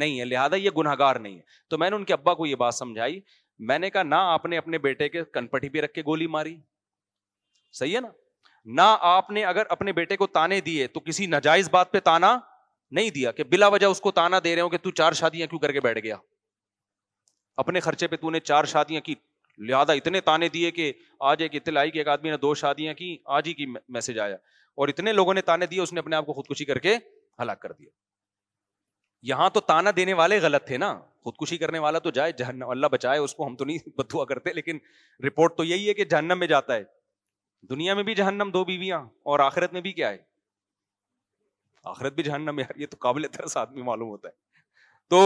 [0.00, 1.40] نہیں ہے لہٰذا گناہ گار نہیں ہے
[1.70, 3.20] تو میں نے ان کے ابا کو یہ بات سمجھائی
[3.68, 6.26] میں نے نے کہا نہ آپ اپنے بیٹے کے کن پٹی پہ رکھ کے گولی
[6.36, 6.56] ماری
[7.78, 8.08] صحیح ہے نا
[8.80, 12.36] نہ آپ نے اگر اپنے بیٹے کو تانے دیے تو کسی ناجائز بات پہ تانا
[12.98, 15.46] نہیں دیا کہ بلا وجہ اس کو تانا دے رہے ہو کہ تو چار شادیاں
[15.50, 16.16] کیوں کر کے بیٹھ گیا
[17.64, 19.14] اپنے خرچے پہ تو نے چار شادیاں کی
[19.68, 20.92] لہٰذا اتنے تانے دیے کہ
[21.30, 24.36] آج ایک اطلاع کہ ایک آدمی نے دو شادیاں کی آج ہی کی میسج آیا
[24.80, 26.96] اور اتنے لوگوں نے تانے دیے اس نے اپنے آپ کو خودکشی کر کے
[27.42, 27.90] ہلاک کر دیا
[29.30, 30.92] یہاں تو تانا دینے والے غلط تھے نا
[31.24, 34.52] خودکشی کرنے والا تو جائے جہنم اللہ بچائے اس کو ہم تو نہیں بدوا کرتے
[34.54, 34.78] لیکن
[35.26, 36.84] رپورٹ تو یہی ہے کہ جہنم میں جاتا ہے
[37.70, 38.98] دنیا میں بھی جہنم دو بیویاں
[39.30, 40.16] اور آخرت میں بھی کیا ہے
[41.90, 44.60] آخرت بھی جہنم یار یہ تو قابل طرح سے آدمی معلوم ہوتا ہے
[45.10, 45.20] تو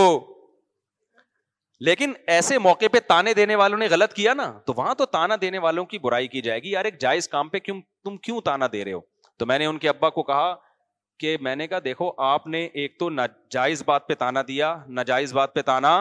[1.87, 5.35] لیکن ایسے موقع پہ تانے دینے والوں نے غلط کیا نا تو وہاں تو تانا
[5.41, 8.41] دینے والوں کی برائی کی جائے گی یار ایک جائز کام پہ کیوں تم کیوں
[8.45, 9.01] تانا دے رہے ہو
[9.39, 10.55] تو میں نے ان کے ابا کو کہا
[11.21, 15.33] کہ میں نے کہا دیکھو آپ نے ایک تو ناجائز بات پہ تانا دیا ناجائز
[15.41, 15.93] بات پہ تانا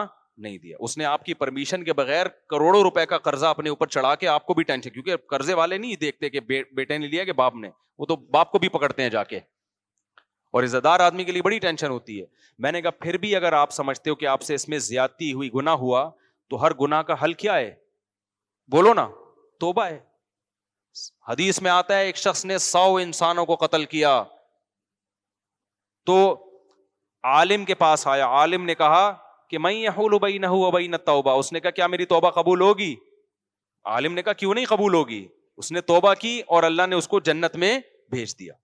[0.44, 3.86] نہیں دیا اس نے آپ کی پرمیشن کے بغیر کروڑوں روپے کا قرضہ اپنے اوپر
[3.96, 7.24] چڑھا کے آپ کو بھی ٹینشن کیونکہ قرضے والے نہیں دیکھتے کہ بیٹے نے لیا
[7.24, 9.40] کہ باپ نے وہ تو باپ کو بھی پکڑتے ہیں جا کے
[10.54, 12.24] اور عزت دار آدمی کے لیے بڑی ٹینشن ہوتی ہے
[12.64, 15.32] میں نے کہا پھر بھی اگر آپ سمجھتے ہو کہ آپ سے اس میں زیادتی
[15.32, 16.02] ہوئی گنا ہوا
[16.50, 17.72] تو ہر گنا کا حل کیا ہے
[18.72, 19.06] بولو نا
[19.60, 19.98] توبہ ہے
[21.28, 24.12] حدیث میں آتا ہے ایک شخص نے سو انسانوں کو قتل کیا
[26.06, 26.16] تو
[27.34, 29.02] عالم کے پاس آیا عالم نے کہا
[29.50, 31.86] کہ میں یہ ہوں لو بھائی نہ ہوں بھائی نہ توبہ اس نے کہا کیا
[31.96, 32.94] میری توبہ قبول ہوگی
[33.96, 35.26] عالم نے کہا کیوں نہیں قبول ہوگی
[35.58, 37.78] اس نے توبہ کی اور اللہ نے اس کو جنت میں
[38.12, 38.54] بھیج دیا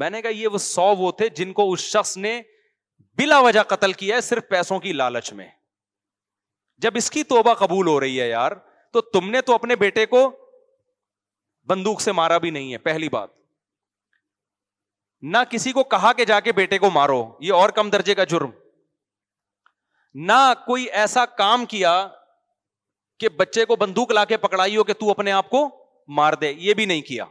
[0.00, 2.40] میں نے کہا یہ وہ سو وہ تھے جن کو اس شخص نے
[3.18, 5.46] بلا وجہ قتل کیا ہے صرف پیسوں کی لالچ میں
[6.84, 8.52] جب اس کی توبہ قبول ہو رہی ہے یار
[8.96, 10.20] تو تم نے تو اپنے بیٹے کو
[11.72, 13.32] بندوق سے مارا بھی نہیں ہے پہلی بات
[15.36, 18.24] نہ کسی کو کہا کہ جا کے بیٹے کو مارو یہ اور کم درجے کا
[18.34, 18.50] جرم
[20.28, 21.94] نہ کوئی ایسا کام کیا
[23.22, 25.64] کہ بچے کو بندوق لا کے پکڑائی ہو کہ تو اپنے آپ کو
[26.20, 27.24] مار دے یہ بھی نہیں کیا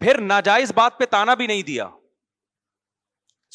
[0.00, 1.88] پھر ناجائز بات پہ تانا بھی نہیں دیا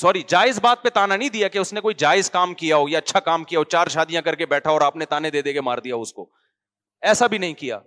[0.02, 2.88] سوری جائز بات پہ تانا نہیں دیا کہ اس نے کوئی جائز کام کیا ہو
[2.90, 5.42] یا اچھا کام کیا ہو چار شادیاں کر کے بیٹھا اور آپ نے تانے دے
[5.42, 6.30] دے کے مار دیا اس کو
[7.12, 7.80] ایسا بھی نہیں کیا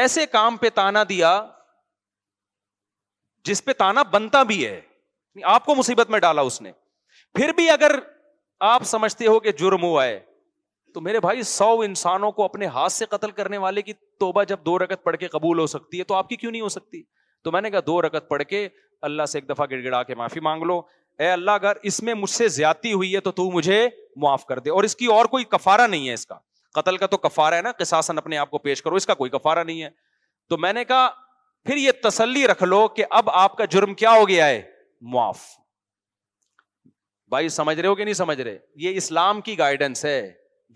[0.00, 1.30] ایسے کام پہ تانا دیا
[3.50, 6.72] جس پہ تانا بنتا بھی ہے یعنی آپ کو مصیبت میں ڈالا اس نے
[7.34, 7.98] پھر بھی اگر
[8.70, 10.18] آپ سمجھتے ہو کہ جرم ہوا ہے
[10.94, 13.92] تو میرے بھائی سو انسانوں کو اپنے ہاتھ سے قتل کرنے والے کی
[14.24, 16.62] توبہ جب دو رگت پڑھ کے قبول ہو سکتی ہے تو آپ کی کیوں نہیں
[16.62, 17.02] ہو سکتی
[17.44, 18.68] تو میں نے کہا دو رکت پڑھ کے
[19.08, 20.80] اللہ سے ایک دفعہ گڑ گڑا کے معافی مانگ لو
[21.24, 23.86] اے اللہ اگر اس میں مجھ سے زیادتی ہوئی ہے تو تو مجھے
[24.22, 26.34] معاف کر دے اور اس کی اور کوئی کفارہ نہیں ہے اس کا
[26.74, 29.30] قتل کا تو کفارا ہے نا قصاصن اپنے آپ کو پیش کرو اس کا کوئی
[29.30, 29.88] کفارہ نہیں ہے
[30.50, 31.08] تو میں نے کہا
[31.64, 34.60] پھر یہ تسلی رکھ لو کہ اب آپ کا جرم کیا ہو گیا ہے
[35.12, 35.40] معاف
[37.30, 40.20] بھائی سمجھ رہے ہو کہ نہیں سمجھ رہے یہ اسلام کی گائیڈنس ہے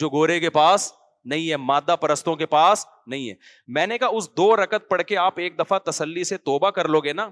[0.00, 0.90] جو گورے کے پاس
[1.30, 3.34] نہیں ہے مادہ پرستوں کے پاس نہیں ہے
[3.74, 6.88] میں نے کہا اس دو رکت پڑھ کے آپ ایک دفعہ تسلی سے توبہ کر
[6.88, 7.28] لو گے نا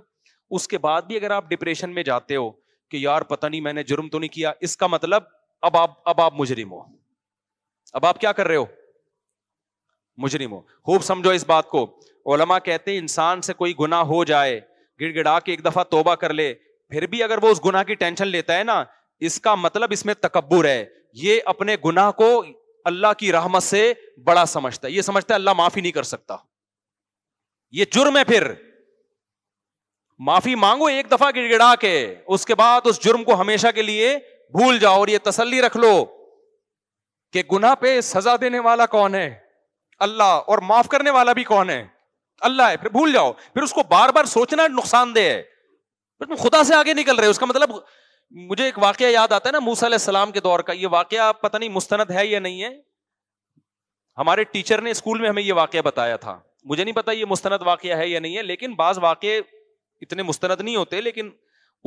[0.59, 2.51] اس کے بعد بھی اگر آپ ڈپریشن میں جاتے ہو
[2.91, 5.23] کہ یار پتہ نہیں میں نے جرم تو نہیں کیا اس کا مطلب
[5.67, 6.81] اب آپ اب آپ مجرم ہو
[8.01, 8.65] اب آپ کیا کر رہے ہو
[10.23, 11.85] مجرم ہو خوب سمجھو اس بات کو
[12.35, 14.61] علما کہتے ہیں انسان سے کوئی گنا ہو جائے
[15.01, 16.53] گڑ گڑا کے ایک دفعہ توبہ کر لے
[16.91, 18.83] پھر بھی اگر وہ اس گنا کی ٹینشن لیتا ہے نا
[19.29, 20.85] اس کا مطلب اس میں تکبر ہے
[21.23, 22.29] یہ اپنے گناہ کو
[22.89, 23.93] اللہ کی رحمت سے
[24.27, 26.37] بڑا سمجھتا ہے یہ سمجھتا ہے اللہ معافی نہیں کر سکتا
[27.79, 28.53] یہ جرم ہے پھر
[30.29, 31.93] معافی مانگو ایک دفعہ گڑ گڑا کے
[32.37, 34.17] اس کے بعد اس جرم کو ہمیشہ کے لیے
[34.59, 35.93] بھول جاؤ اور یہ تسلی رکھ لو
[37.33, 39.29] کہ گناہ پہ سزا دینے والا کون ہے
[40.07, 41.85] اللہ اور معاف کرنے والا بھی کون ہے
[42.49, 45.43] اللہ ہے پھر بھول جاؤ پھر اس کو بار بار سوچنا نقصان دہ ہے
[46.43, 47.71] خدا سے آگے نکل رہے اس کا مطلب
[48.49, 51.33] مجھے ایک واقعہ یاد آتا ہے نا موسیٰ علیہ السلام کے دور کا یہ واقعہ
[51.33, 52.69] پتہ پتا نہیں مستند ہے یا نہیں ہے
[54.19, 57.63] ہمارے ٹیچر نے اسکول میں ہمیں یہ واقعہ بتایا تھا مجھے نہیں پتا یہ مستند
[57.67, 59.39] واقعہ ہے یا نہیں ہے لیکن بعض واقع
[60.03, 61.31] اتنے مستند نہیں ہوتے لیکن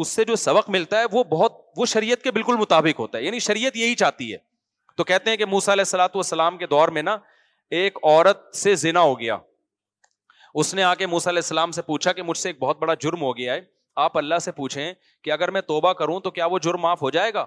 [0.03, 3.23] اس سے جو سبق ملتا ہے وہ بہت وہ شریعت کے بالکل مطابق ہوتا ہے
[3.23, 4.37] یعنی شریعت یہی چاہتی ہے
[4.97, 7.17] تو کہتے ہیں کہ موسا علیہ السلاۃ والسلام کے دور میں نا
[7.81, 9.37] ایک عورت سے زنا ہو گیا
[10.61, 12.93] اس نے آ کے موسا علیہ السلام سے پوچھا کہ مجھ سے ایک بہت بڑا
[13.01, 13.61] جرم ہو گیا ہے
[14.01, 17.09] آپ اللہ سے پوچھیں کہ اگر میں توبہ کروں تو کیا وہ جرم معاف ہو
[17.17, 17.45] جائے گا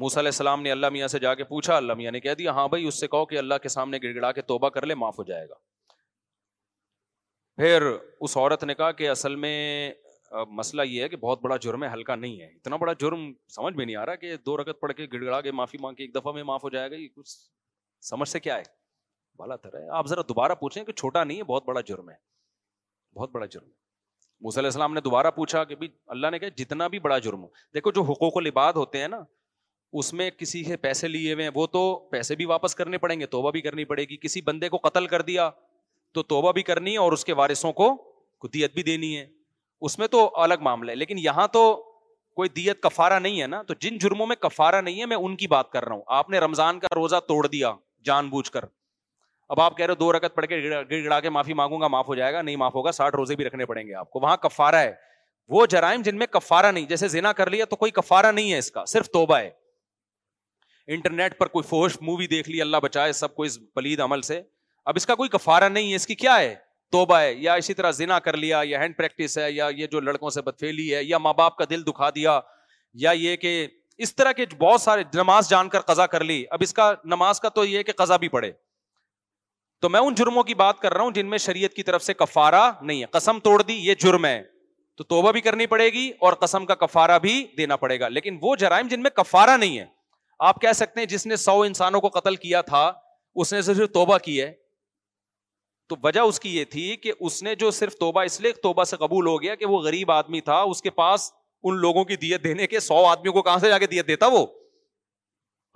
[0.00, 2.50] موس علیہ السلام نے اللہ میاں سے جا کے پوچھا اللہ میاں نے کہہ دیا
[2.54, 4.94] ہاں بھائی اس سے کہو کہ اللہ کے سامنے گڑ گڑا کے توبہ کر لے
[4.94, 5.54] معاف ہو جائے گا
[7.56, 9.52] پھر اس عورت نے کہا کہ اصل میں
[10.50, 13.74] مسئلہ یہ ہے کہ بہت بڑا جرم ہے ہلکا نہیں ہے اتنا بڑا جرم سمجھ
[13.76, 16.02] میں نہیں آ رہا کہ دو رگت پڑ کے گڑ گڑا کے معافی مانگ کے
[16.04, 17.32] ایک دفعہ میں معاف ہو جائے گا یہ کچھ
[18.08, 18.62] سمجھ سے کیا ہے
[19.38, 22.14] بالا تر ہے آپ ذرا دوبارہ پوچھیں کہ چھوٹا نہیں ہے بہت بڑا جرم ہے
[23.16, 23.76] بہت بڑا جرم ہے
[24.46, 27.90] علیہ السلام نے دوبارہ پوچھا کہ بھائی اللہ نے کہا جتنا بھی بڑا جرم دیکھو
[27.92, 29.16] جو حقوق و لباد ہوتے ہیں نا
[30.00, 33.18] اس میں کسی کے پیسے لیے ہوئے ہیں وہ تو پیسے بھی واپس کرنے پڑیں
[33.20, 35.48] گے توبہ بھی کرنی پڑے گی کسی بندے کو قتل کر دیا
[36.14, 37.88] تو توبہ بھی کرنی ہے اور اس کے وارثوں کو
[38.54, 39.26] دیت بھی دینی ہے
[39.86, 41.62] اس میں تو الگ معاملہ ہے لیکن یہاں تو
[42.36, 45.36] کوئی دیت کفارہ نہیں ہے نا تو جن جرموں میں کفارہ نہیں ہے میں ان
[45.36, 47.72] کی بات کر رہا ہوں آپ نے رمضان کا روزہ توڑ دیا
[48.04, 48.64] جان بوجھ کر
[49.50, 51.88] اب آپ کہہ رہے ہو دو رکت پڑھ کے گڑ گڑا کے معافی مانگوں گا
[51.88, 54.20] معاف ہو جائے گا نہیں معاف ہوگا ساٹھ روزے بھی رکھنے پڑیں گے آپ کو
[54.22, 54.92] وہاں کفارا ہے
[55.50, 58.58] وہ جرائم جن میں کفارہ نہیں جیسے زنا کر لیا تو کوئی کفارہ نہیں ہے
[58.58, 59.48] اس کا صرف توبہ ہے
[60.94, 64.40] انٹرنیٹ پر کوئی فوش مووی دیکھ لی اللہ بچائے سب کو اس پلید عمل سے
[64.84, 66.54] اب اس کا کوئی کفارہ نہیں ہے اس کی کیا ہے
[66.92, 70.00] توبہ ہے یا اسی طرح زنا کر لیا یا ہینڈ پریکٹس ہے یا یہ جو
[70.00, 72.38] لڑکوں سے بدفیلی ہے یا ماں باپ کا دل دکھا دیا
[73.04, 73.66] یا یہ کہ
[74.06, 77.40] اس طرح کے بہت سارے نماز جان کر قضا کر لی اب اس کا نماز
[77.40, 78.50] کا تو یہ ہے کہ قضا بھی پڑے
[79.80, 82.14] تو میں ان جرموں کی بات کر رہا ہوں جن میں شریعت کی طرف سے
[82.14, 84.42] کفارا نہیں ہے قسم توڑ دی یہ جرم ہے
[84.96, 88.38] تو توبہ بھی کرنی پڑے گی اور قسم کا کفارا بھی دینا پڑے گا لیکن
[88.42, 89.84] وہ جرائم جن میں کفارا نہیں ہے
[90.48, 92.90] آپ کہہ سکتے ہیں جس نے سو انسانوں کو قتل کیا تھا
[93.42, 94.52] اس نے صرف توبہ کی ہے
[95.88, 98.84] تو وجہ اس کی یہ تھی کہ اس نے جو صرف توبہ اس لیے توبہ
[98.84, 101.30] سے قبول ہو گیا کہ وہ غریب آدمی تھا اس کے پاس
[101.68, 104.26] ان لوگوں کی دیت دینے کے سو آدمیوں کو کہاں سے جا کے دیت دیتا
[104.34, 104.44] وہ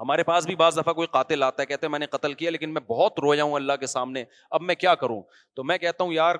[0.02, 2.50] ہمارے پاس بھی بعض دفعہ کوئی قاتل آتا ہے کہتے ہیں میں نے قتل کیا
[2.50, 4.24] لیکن میں بہت رویا ہوں اللہ کے سامنے
[4.56, 5.20] اب میں کیا کروں
[5.56, 6.36] تو میں کہتا ہوں یار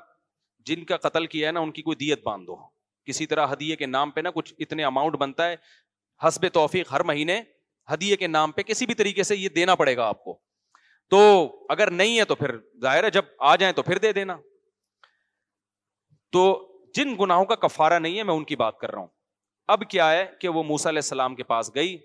[0.67, 2.57] جن کا قتل کیا ہے نا ان کی کوئی دیت باندھ دو
[3.07, 5.57] کسی طرح ہدیے کے نام پہ نا کچھ اتنے اماؤنٹ بنتا ہے
[6.27, 7.41] حسب توفیق ہر مہینے
[7.93, 10.37] ہدیے کے نام پہ کسی بھی طریقے سے یہ دینا پڑے گا آپ کو
[11.11, 11.21] تو
[11.77, 14.37] اگر نہیں ہے تو پھر ظاہر ہے جب آ جائیں تو پھر دے دینا
[16.33, 16.45] تو
[16.95, 19.09] جن گناہوں کا کفارہ نہیں ہے میں ان کی بات کر رہا ہوں
[19.75, 21.97] اب کیا ہے کہ وہ موسا علیہ السلام کے پاس گئی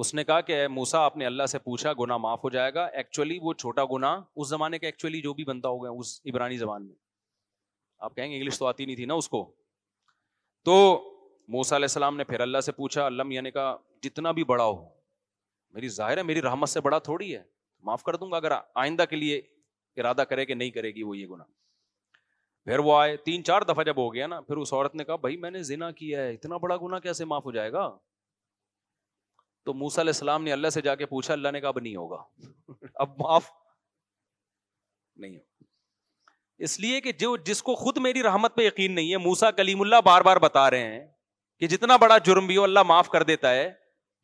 [0.00, 2.84] اس نے کہا کہ موسا آپ نے اللہ سے پوچھا گنا معاف ہو جائے گا
[3.00, 4.08] ایکچولی وہ چھوٹا گنا
[4.42, 6.94] اس زمانے کا ایکچولی جو بھی بنتا ہو گیا اس عبرانی زبان میں
[8.08, 9.40] آپ کہیں گے انگلش تو آتی نہیں تھی نا اس کو
[10.64, 10.74] تو
[11.54, 14.74] موسا علیہ السلام نے پھر اللہ سے پوچھا اللہ یعنی کہا جتنا بھی بڑا ہو
[15.74, 17.42] میری ظاہر ہے میری رحمت سے بڑا تھوڑی ہے
[17.90, 18.52] معاف کر دوں گا اگر
[18.84, 19.40] آئندہ کے لیے
[20.00, 21.44] ارادہ کرے کہ نہیں کرے گی وہ یہ گنا
[22.64, 25.16] پھر وہ آئے تین چار دفعہ جب ہو گیا نا پھر اس عورت نے کہا
[25.26, 27.88] بھائی میں نے ذنا کیا ہے اتنا بڑا گنا کیسے معاف ہو جائے گا
[29.66, 31.96] تو موسا علیہ السلام نے اللہ سے جا کے پوچھا اللہ نے کہا اب نہیں
[31.96, 32.16] ہوگا
[33.04, 33.46] اب معاف
[35.24, 35.38] نہیں
[36.66, 39.80] اس لیے کہ جو جس کو خود میری رحمت پہ یقین نہیں ہے موسا کلیم
[39.80, 41.00] اللہ بار بار بتا رہے ہیں
[41.62, 43.68] کہ جتنا بڑا جرم بھی ہو اللہ معاف کر دیتا ہے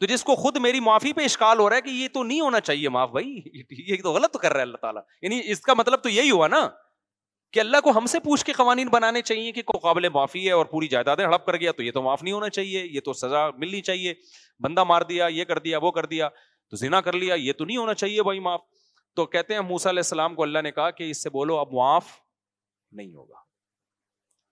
[0.02, 2.40] تو جس کو خود میری معافی پہ اشکال ہو رہا ہے کہ یہ تو نہیں
[2.40, 5.74] ہونا چاہیے معاف بھائی یہ تو غلط کر رہا ہے اللہ تعالیٰ یعنی اس کا
[5.78, 6.66] مطلب تو یہی ہوا نا
[7.52, 10.52] کہ اللہ کو ہم سے پوچھ کے قوانین بنانے چاہیے کہ کوئی قابل معافی ہے
[10.52, 13.12] اور پوری جائیدادیں ہڑپ کر گیا تو یہ تو معاف نہیں ہونا چاہیے یہ تو
[13.12, 14.12] سزا ملنی چاہیے
[14.64, 16.28] بندہ مار دیا یہ کر دیا وہ کر دیا
[16.70, 18.60] تو زنا کر لیا یہ تو نہیں ہونا چاہیے بھائی معاف
[19.16, 21.72] تو کہتے ہیں موسا علیہ السلام کو اللہ نے کہا کہ اس سے بولو اب
[21.78, 22.04] معاف
[23.00, 23.40] نہیں ہوگا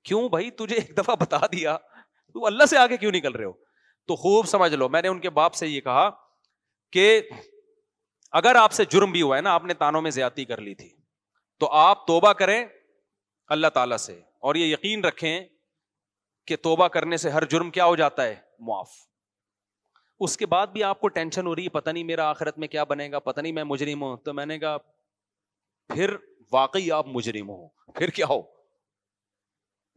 [0.08, 1.76] کیوں بھائی تجھے ایک دفعہ بتا دیا
[2.34, 3.52] تو اللہ سے آگے کیوں نکل رہے ہو
[4.08, 6.08] تو خوب سمجھ لو میں نے ان کے باپ سے یہ کہا
[6.92, 7.20] کہ
[8.40, 10.74] اگر آپ سے جرم بھی ہوا ہے نا آپ نے تانوں میں زیادتی کر لی
[10.82, 10.88] تھی
[11.60, 12.62] تو آپ توبہ کریں
[13.54, 14.12] اللہ تعالیٰ سے
[14.48, 15.38] اور یہ یقین رکھیں
[16.46, 18.34] کہ توبہ کرنے سے ہر جرم کیا ہو جاتا ہے
[18.66, 18.90] معاف
[20.26, 22.68] اس کے بعد بھی آپ کو ٹینشن ہو رہی ہے پتہ نہیں میرا آخرت میں
[22.68, 24.76] کیا بنے گا پتہ نہیں میں مجرم ہوں تو میں نے کہا
[25.94, 26.14] پھر
[26.52, 27.66] واقعی آپ مجرم ہو
[27.98, 28.40] پھر کیا ہو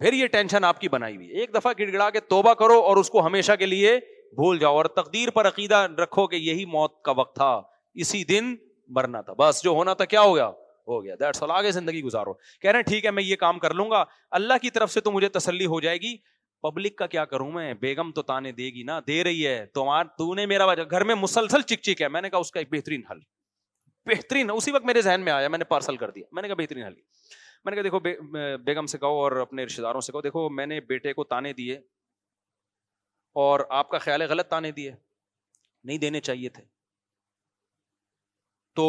[0.03, 2.97] پھر یہ ٹینشن آپ کی بنائی ہوئی ایک دفعہ گڑ گڑا کے توبہ کرو اور
[2.97, 3.95] اس کو ہمیشہ کے لیے
[4.41, 7.51] بھول جاؤ اور تقدیر پر عقیدہ رکھو کہ یہی موت کا وقت تھا
[8.05, 8.55] اسی دن
[8.95, 10.49] مرنا تھا بس جو ہونا تھا کیا ہو گیا
[10.87, 13.59] ہو گیا دیٹس آل آگے زندگی گزارو کہہ رہے ہیں ٹھیک ہے میں یہ کام
[13.59, 14.03] کر لوں گا
[14.39, 16.15] اللہ کی طرف سے تو مجھے تسلی ہو جائے گی
[16.63, 20.05] پبلک کا کیا کروں میں بیگم تو تانے دے گی نا دے رہی ہے تمہار
[20.17, 22.59] تو نے میرا وجہ گھر میں مسلسل چک چک ہے میں نے کہا اس کا
[22.59, 23.19] ایک بہترین حل
[24.09, 26.55] بہترین اسی وقت میرے ذہن میں آیا میں نے پارسل کر دیا میں نے کہا
[26.59, 26.93] بہترین حل
[27.65, 27.99] میں نے کہا دیکھو
[28.63, 31.53] بیگم سے کہو اور اپنے رشتے داروں سے کہو دیکھو میں نے بیٹے کو تانے
[31.53, 31.75] دیے
[33.43, 34.91] اور آپ کا خیال ہے غلط تانے دیے
[35.83, 36.63] نہیں دینے چاہیے تھے
[38.75, 38.87] تو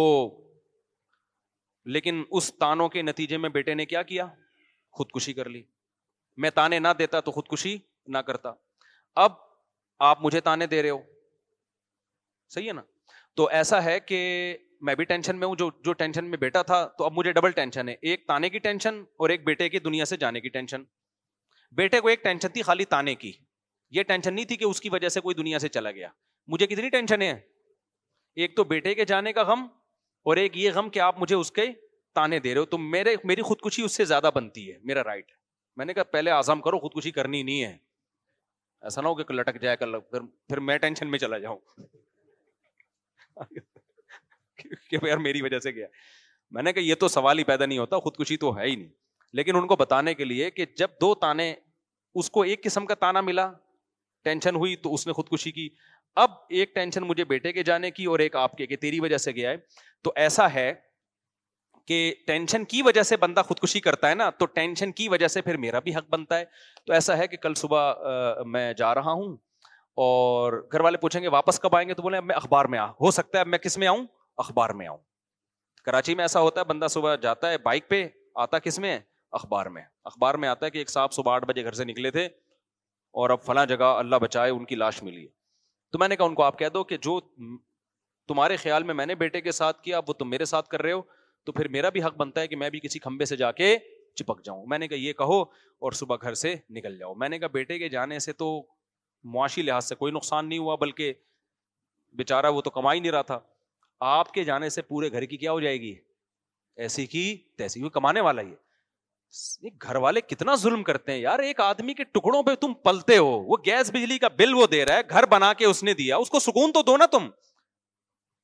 [1.93, 4.27] لیکن اس تانوں کے نتیجے میں بیٹے نے کیا کیا
[4.97, 5.63] خودکشی کر لی
[6.41, 7.77] میں تانے نہ دیتا تو خودکشی
[8.15, 8.53] نہ کرتا
[9.25, 9.33] اب
[10.11, 10.99] آپ مجھے تانے دے رہے ہو
[12.55, 12.83] صحیح ہے نا
[13.37, 14.19] تو ایسا ہے کہ
[14.87, 17.51] میں بھی ٹینشن میں ہوں جو جو ٹینشن میں بیٹا تھا تو اب مجھے ڈبل
[17.53, 20.83] ٹینشن ہے ایک تانے کی ٹینشن اور ایک بیٹے کی دنیا سے جانے کی ٹینشن
[21.77, 23.33] بیٹے کو ایک ٹینشن تھی خالی تانے کی
[23.97, 26.09] یہ ٹینشن نہیں تھی کہ اس کی وجہ سے کوئی دنیا سے چلا گیا
[26.55, 27.33] مجھے کتنی ٹینشن ہے
[28.35, 29.67] ایک تو بیٹے کے جانے کا غم
[30.29, 31.65] اور ایک یہ غم کہ آپ مجھے اس کے
[32.15, 35.31] تانے دے رہے ہو تو میرے میری خودکشی اس سے زیادہ بنتی ہے میرا رائٹ
[35.31, 35.35] ہے
[35.77, 37.77] میں نے کہا پہلے آزم کرو خودکشی کرنی نہیں ہے
[38.89, 41.59] ایسا نہ ہو کہ لٹک جائے کل پھر, پھر میں ٹینشن میں چلا جاؤں
[44.91, 45.87] کہ یار میری وجہ سے گیا
[46.55, 48.89] میں نے کہا یہ تو سوال ہی پیدا نہیں ہوتا خودکشی تو ہے ہی نہیں
[49.39, 51.53] لیکن ان کو بتانے کے لیے کہ جب دو تانے
[52.23, 53.51] اس کو ایک قسم کا تانا ملا
[54.25, 55.69] ٹینشن ہوئی تو اس نے خودکشی کی
[56.23, 59.17] اب ایک ٹینشن مجھے بیٹے کے جانے کی اور ایک آپ کے کہ تیری وجہ
[59.19, 59.57] سے گیا ہے
[60.05, 60.73] تو ایسا ہے
[61.89, 61.97] کہ
[62.27, 65.57] ٹینشن کی وجہ سے بندہ خودکشی کرتا ہے نا تو ٹینشن کی وجہ سے پھر
[65.65, 66.45] میرا بھی حق بنتا ہے
[66.87, 69.37] تو ایسا ہے کہ کل صبح میں جا رہا ہوں
[70.05, 72.79] اور گھر والے پوچھیں گے واپس کب آئیں گے تو بولیں اب میں اخبار میں
[72.79, 74.07] آ ہو سکتا ہے اب میں کس میں آؤں
[74.45, 74.99] اخبار میں آؤں
[75.85, 78.07] کراچی میں ایسا ہوتا ہے بندہ صبح جاتا ہے بائک پہ
[78.47, 78.99] آتا کس میں
[79.39, 82.11] اخبار میں اخبار میں آتا ہے کہ ایک صاحب صبح آٹھ بجے گھر سے نکلے
[82.11, 82.25] تھے
[83.23, 85.43] اور اب فلاں جگہ اللہ بچائے ان کی لاش ملی ہے
[85.95, 87.19] تو میں نے کہا ان کو آپ کہہ دو کہ جو
[88.29, 90.93] تمہارے خیال میں میں نے بیٹے کے ساتھ کیا وہ تم میرے ساتھ کر رہے
[90.93, 91.01] ہو
[91.47, 93.77] تو پھر میرا بھی حق بنتا ہے کہ میں بھی کسی کھمبے سے جا کے
[94.17, 95.41] چپک جاؤں میں نے کہا یہ کہو
[95.87, 98.49] اور صبح گھر سے نکل جاؤ میں نے کہا بیٹے کے جانے سے تو
[99.35, 101.13] معاشی لحاظ سے کوئی نقصان نہیں ہوا بلکہ
[102.19, 103.39] بیچارہ وہ تو کما ہی نہیں رہا تھا
[104.19, 105.95] آپ کے جانے سے پورے گھر کی کیا ہو جائے گی
[106.87, 107.25] ایسی کی
[107.59, 108.63] تیسی وہ کمانے والا ہی ہے
[109.83, 113.31] گھر والے کتنا ظلم کرتے ہیں یار ایک آدمی کے ٹکڑوں پہ تم پلتے ہو
[113.47, 115.95] وہ گیس بجلی کا بل وہ دے رہا ہے گھر بنا کے اس اس نے
[115.95, 117.29] دیا کو سکون تو دو نا تم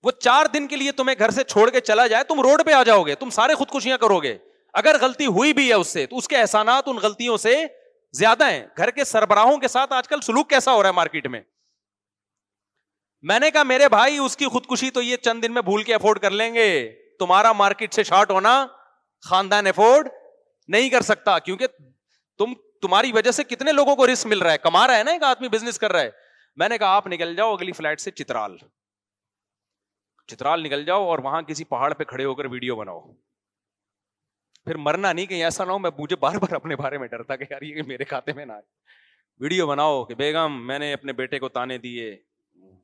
[0.05, 2.72] وہ چار دن کے لیے تمہیں گھر سے چھوڑ کے چلا جائے تم روڈ پہ
[2.72, 4.36] آ جاؤ گے تم سارے خودکشیاں کرو گے
[4.82, 7.57] اگر غلطی ہوئی بھی ہے اس سے تو اس کے احسانات ان غلطیوں سے
[8.18, 11.26] زیادہ ہیں گھر کے سربراہوں کے ساتھ آج کل سلوک کیسا ہو رہا ہے مارکیٹ
[11.34, 11.41] میں
[13.30, 15.95] میں نے کہا میرے بھائی اس کی خودکشی تو یہ چند دن میں بھول کے
[15.95, 16.68] افورڈ کر لیں گے
[17.18, 18.55] تمہارا مارکیٹ سے شارٹ ہونا
[19.28, 20.09] خاندان افورڈ
[20.74, 21.66] نہیں کر سکتا کیونکہ
[22.38, 22.52] تم
[22.82, 25.22] تمہاری وجہ سے کتنے لوگوں کو رسک مل رہا ہے کما رہا ہے نا ایک
[25.30, 26.10] آدمی بزنس کر رہا ہے
[26.62, 28.56] میں نے کہا آپ نکل جاؤ اگلی فلائٹ سے چترال
[30.32, 33.00] چترال نکل جاؤ اور وہاں کسی پہاڑ پہ کھڑے ہو کر ویڈیو بناؤ
[34.64, 37.36] پھر مرنا نہیں کہ ایسا نہ ہو میں مجھے بار بار اپنے بارے میں ڈرتا
[37.42, 38.62] کہ یار یہ میرے کھاتے میں نہ آئے
[39.46, 42.14] ویڈیو بناؤ کہ بیگم میں نے اپنے بیٹے کو تانے دیے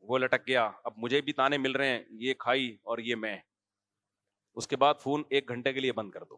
[0.08, 3.36] وہ لٹک گیا اب مجھے بھی تانے مل رہے ہیں یہ کھائی اور یہ میں
[4.60, 6.36] اس کے بعد فون ایک گھنٹے کے لیے بند کر دو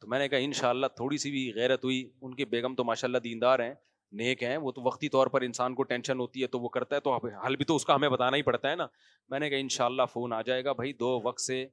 [0.00, 2.74] تو میں نے کہا ان شاء اللہ تھوڑی سی بھی غیرت ہوئی ان کے بیگم
[2.74, 3.72] تو ماشاء اللہ دیندار ہیں
[4.18, 6.96] نیک ہیں وہ تو وقتی طور پر انسان کو ٹینشن ہوتی ہے تو وہ کرتا
[6.96, 8.86] ہے تو حل بھی تو اس کا ہمیں بتانا ہی پڑتا ہے نا
[9.30, 11.64] میں نے کہا ان شاء اللہ فون آ جائے گا بھائی دو وقت سے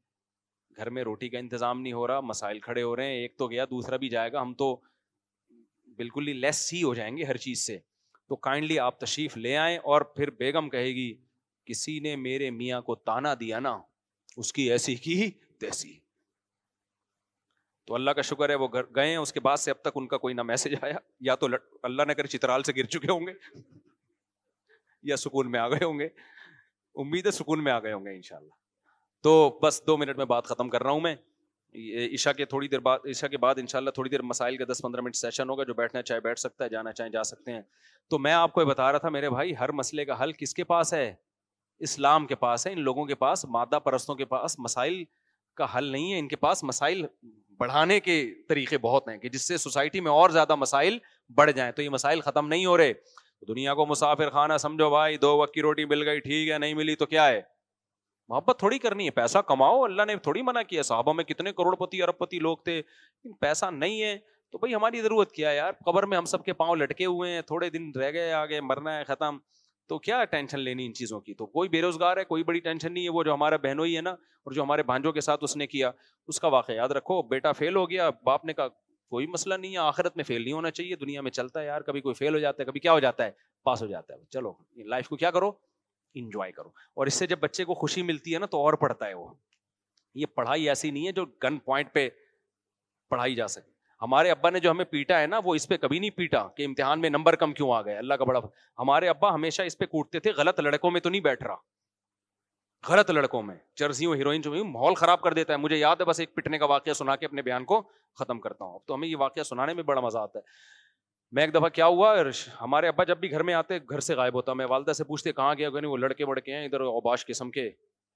[0.77, 3.47] گھر میں روٹی کا انتظام نہیں ہو رہا مسائل کھڑے ہو رہے ہیں ایک تو
[3.51, 4.75] گیا دوسرا بھی جائے گا ہم تو
[5.97, 7.77] بالکل ہی لیس ہی ہو جائیں گے ہر چیز سے
[8.29, 11.13] تو کائنڈلی آپ تشریف لے آئیں اور پھر بیگم کہے گی
[11.65, 13.77] کسی نے میرے میاں کو تانا دیا نا
[14.37, 15.21] اس کی ایسی کی
[15.59, 15.97] تیسی
[17.87, 20.07] تو اللہ کا شکر ہے وہ گئے ہیں اس کے بعد سے اب تک ان
[20.13, 21.47] کا کوئی نہ میسج آیا یا تو
[21.89, 23.33] اللہ نے کرے چترال سے گر چکے ہوں گے
[25.09, 26.07] یا سکون میں آ گئے ہوں گے
[27.03, 28.53] امید ہے سکون میں آ گئے ہوں گے انشاءاللہ
[29.23, 31.15] تو بس دو منٹ میں بات ختم کر رہا ہوں میں
[32.13, 35.01] عشاء کے تھوڑی دیر بعد عشاء کے بعد انشاءاللہ تھوڑی دیر مسائل کا دس پندرہ
[35.01, 37.61] منٹ سیشن ہوگا جو بیٹھنا چاہے بیٹھ سکتا ہے جانا چاہے جا سکتے ہیں
[38.09, 40.53] تو میں آپ کو یہ بتا رہا تھا میرے بھائی ہر مسئلے کا حل کس
[40.53, 41.13] کے پاس ہے
[41.87, 45.03] اسلام کے پاس ہے ان لوگوں کے پاس مادہ پرستوں کے پاس مسائل
[45.57, 47.05] کا حل نہیں ہے ان کے پاس مسائل
[47.59, 50.97] بڑھانے کے طریقے بہت ہیں کہ جس سے سوسائٹی میں اور زیادہ مسائل
[51.37, 52.93] بڑھ جائیں تو یہ مسائل ختم نہیں ہو رہے
[53.47, 56.73] دنیا کو مسافر خانہ سمجھو بھائی دو وقت کی روٹی مل گئی ٹھیک ہے نہیں
[56.73, 57.41] ملی تو کیا ہے
[58.29, 61.75] محبت تھوڑی کرنی ہے پیسہ کماؤ اللہ نے تھوڑی منع کیا صحابہ میں کتنے کروڑ
[61.85, 62.81] پتی ارب پتی لوگ تھے
[63.41, 64.17] پیسہ نہیں ہے
[64.51, 67.31] تو بھائی ہماری ضرورت کیا ہے یار قبر میں ہم سب کے پاؤں لٹکے ہوئے
[67.33, 69.37] ہیں تھوڑے دن رہ گئے آگے مرنا ہے ختم
[69.89, 72.93] تو کیا ٹینشن لینی ان چیزوں کی تو کوئی بے روزگار ہے کوئی بڑی ٹینشن
[72.93, 75.43] نہیں ہے وہ جو ہمارا بہنوں ہی ہے نا اور جو ہمارے بھانجوں کے ساتھ
[75.43, 75.91] اس نے کیا
[76.33, 78.67] اس کا واقعہ یاد رکھو بیٹا فیل ہو گیا باپ نے کہا
[79.09, 81.81] کوئی مسئلہ نہیں ہے آخرت میں فیل نہیں ہونا چاہیے دنیا میں چلتا ہے یار
[81.89, 83.31] کبھی کوئی فیل ہو جاتا ہے کبھی کیا ہو جاتا ہے
[83.63, 84.53] پاس ہو جاتا ہے چلو
[84.95, 85.51] لائف کو کیا کرو
[86.21, 86.69] انجوائے کرو
[86.99, 89.27] اور اس سے جب بچے کو خوشی ملتی ہے نا تو اور پڑھتا ہے وہ
[90.15, 92.07] یہ پڑھائی ایسی نہیں ہے جو گن پوائنٹ پہ
[93.09, 95.99] پڑھائی جا سکے ہمارے ابا نے جو ہمیں پیٹا ہے نا وہ اس پہ کبھی
[95.99, 98.39] نہیں پیٹا کہ امتحان میں نمبر کم کیوں آ گئے اللہ کا بڑا
[98.79, 101.55] ہمارے ابا ہمیشہ اس پہ کوٹتے تھے غلط لڑکوں میں تو نہیں بیٹھ رہا
[102.89, 106.19] غلط لڑکوں میں جرزیوں ہیروئن جو ماحول خراب کر دیتا ہے مجھے یاد ہے بس
[106.19, 107.81] ایک پٹنے کا واقعہ سنا کے اپنے بیان کو
[108.19, 110.55] ختم کرتا ہوں اب تو ہمیں یہ واقعہ سنانے میں بڑا مزہ آتا ہے
[111.35, 112.13] میں ایک دفعہ کیا ہوا
[112.61, 115.31] ہمارے ابا جب بھی گھر میں آتے گھر سے غائب ہوتا میں والدہ سے پوچھتے
[115.39, 117.67] کہاں گیا نہیں وہ لڑکے بڑکے ہیں ادھر اوباش قسم کے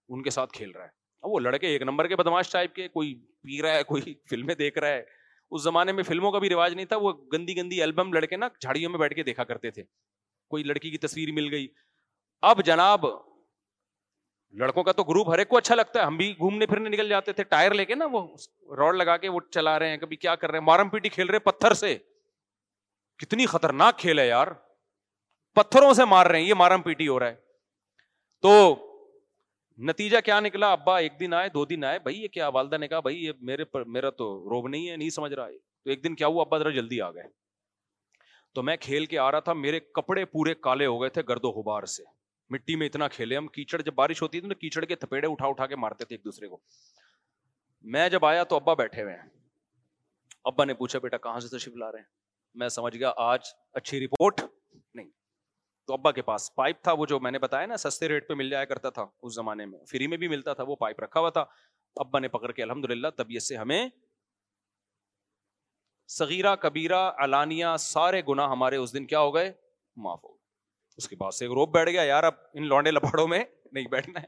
[0.10, 0.90] ان کے ساتھ کھیل رہا ہے
[1.24, 3.14] اب وہ لڑکے ایک نمبر کے بدماش ٹائپ کے کوئی
[3.48, 5.02] پی رہا ہے کوئی فلمیں دیکھ رہا ہے
[5.56, 8.48] اس زمانے میں فلموں کا بھی رواج نہیں تھا وہ گندی گندی البم لڑکے نا
[8.62, 9.84] جھاڑیوں میں بیٹھ کے دیکھا کرتے تھے
[10.54, 11.68] کوئی لڑکی کی تصویر مل گئی
[12.52, 13.06] اب جناب
[14.62, 17.10] لڑکوں کا تو گروپ ہر ایک کو اچھا لگتا ہے ہم بھی گھومنے پھرنے نکل
[17.10, 18.26] جاتے تھے ٹائر لے کے نا وہ
[18.78, 21.30] روڈ لگا کے وہ چلا رہے ہیں کبھی کیا کر رہے ہیں مارم پیٹی کھیل
[21.30, 21.96] رہے پتھر سے
[23.24, 24.48] کتنی خطرناک کھیل ہے یار
[25.56, 27.36] پتھروں سے مار رہے ہیں یہ مارم پیٹی ہو رہا ہے
[28.48, 28.52] تو
[29.90, 32.88] نتیجہ کیا نکلا ابا ایک دن آئے دو دن آئے بھائی یہ کیا والدہ نے
[32.88, 35.90] کہا بھائی یہ میرے پر میرا تو روب نہیں ہے نہیں سمجھ رہا ہے تو
[35.90, 37.24] ایک دن کیا ہوا ابا ذرا جلدی آ گئے
[38.56, 41.46] تو میں کھیل کے آ رہا تھا میرے کپڑے پورے کالے ہو گئے تھے گرد
[41.46, 42.04] و غبار سے
[42.54, 45.48] مٹی میں اتنا کھیلے ہم کیچڑ جب بارش ہوتی تھی تو کیچڑ کے تھپیڑے اٹھا
[45.48, 46.58] اٹھا کے مارتے تھے ایک دوسرے کو
[47.94, 49.30] میں جب آیا تو ابا بیٹھے ہوئے ہیں
[50.52, 52.08] ابا نے پوچھا بیٹا کہاں سے تشریف لا رہے ہیں
[52.60, 54.42] میں سمجھ گیا آج اچھی رپورٹ
[55.92, 58.34] تو ابا کے پاس پائپ تھا وہ جو میں نے بتایا نا سستے ریٹ پہ
[58.34, 61.20] مل جایا کرتا تھا اس زمانے میں فری میں بھی ملتا تھا وہ پائپ رکھا
[61.20, 61.44] ہوا تھا
[62.00, 63.88] ابا نے پکڑ کے الحمد للہ طبیعت سے ہمیں
[66.20, 69.52] صغیرہ کبیرہ علانیہ سارے گناہ ہمارے اس دن کیا ہو گئے
[70.08, 70.34] معاف ہو
[70.98, 73.88] اس کے بعد سے ایک روپ بیٹھ گیا یار اب ان لونڈے لپاڑوں میں نہیں
[73.98, 74.28] بیٹھنا ہے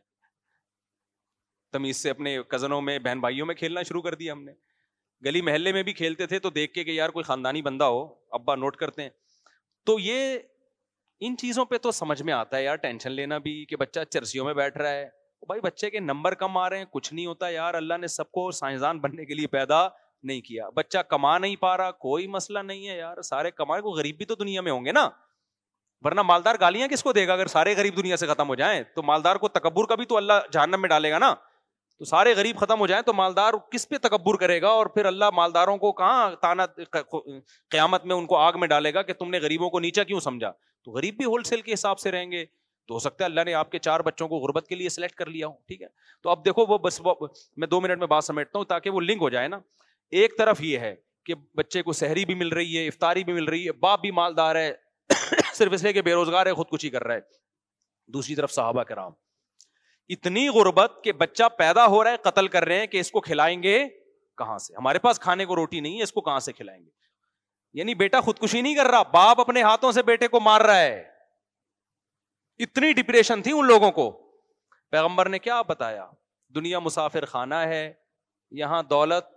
[1.77, 4.53] تمیز سے اپنے کزنوں میں بہن بھائیوں میں کھیلنا شروع کر دیا ہم نے
[5.25, 8.07] گلی محلے میں بھی کھیلتے تھے تو دیکھ کے کہ یار کوئی خاندانی بندہ ہو
[8.39, 9.09] ابا نوٹ کرتے ہیں
[9.85, 10.37] تو یہ
[11.27, 14.45] ان چیزوں پہ تو سمجھ میں آتا ہے یار ٹینشن لینا بھی کہ بچہ چرسیوں
[14.45, 15.07] میں بیٹھ رہا ہے
[15.47, 18.31] بھائی بچے کے نمبر کم آ رہے ہیں کچھ نہیں ہوتا یار اللہ نے سب
[18.37, 19.77] کو سائنسدان بننے کے لیے پیدا
[20.29, 24.17] نہیں کیا بچہ کما نہیں پا رہا کوئی مسئلہ نہیں ہے یار سارے کمائے غریب
[24.17, 25.07] بھی تو دنیا میں ہوں گے نا
[26.05, 28.81] ورنہ مالدار گالیاں کس کو دے گا اگر سارے غریب دنیا سے ختم ہو جائیں
[28.95, 31.33] تو مالدار کو تکبر کا بھی تو اللہ جہنم میں ڈالے گا نا
[31.99, 35.05] تو سارے غریب ختم ہو جائیں تو مالدار کس پہ تکبر کرے گا اور پھر
[35.15, 36.65] اللہ مالداروں کو کہاں تانا
[36.97, 40.19] قیامت میں ان کو آگ میں ڈالے گا کہ تم نے غریبوں کو نیچا کیوں
[40.29, 40.51] سمجھا
[40.85, 42.45] تو غریب بھی ہول سیل کے حساب سے رہیں گے
[42.87, 45.15] تو ہو سکتا ہے اللہ نے آپ کے چار بچوں کو غربت کے لیے سلیکٹ
[45.17, 45.87] کر لیا ہوں ٹھیک ہے
[46.23, 47.01] تو اب دیکھو وہ بس
[47.61, 49.59] میں دو منٹ میں بات سمیٹتا ہوں تاکہ وہ لنک ہو جائے نا
[50.21, 50.93] ایک طرف یہ ہے
[51.25, 54.11] کہ بچے کو سحری بھی مل رہی ہے افطاری بھی مل رہی ہے باپ بھی
[54.19, 54.71] مالدار ہے
[55.53, 57.21] صرف اس لیے کہ بے روزگار ہے خودکشی کر رہا ہے
[58.13, 59.11] دوسری طرف صحابہ کرام
[60.13, 63.21] اتنی غربت کہ بچہ پیدا ہو رہا ہے قتل کر رہے ہیں کہ اس کو
[63.27, 63.77] کھلائیں گے
[64.37, 66.89] کہاں سے ہمارے پاس کھانے کو روٹی نہیں ہے اس کو کہاں سے کھلائیں گے
[67.77, 71.03] یعنی بیٹا خودکشی نہیں کر رہا باپ اپنے ہاتھوں سے بیٹے کو مار رہا ہے
[72.63, 74.09] اتنی ڈپریشن تھی ان لوگوں کو
[74.91, 76.05] پیغمبر نے کیا بتایا
[76.55, 77.81] دنیا مسافر خانہ ہے
[78.59, 79.27] یہاں دولت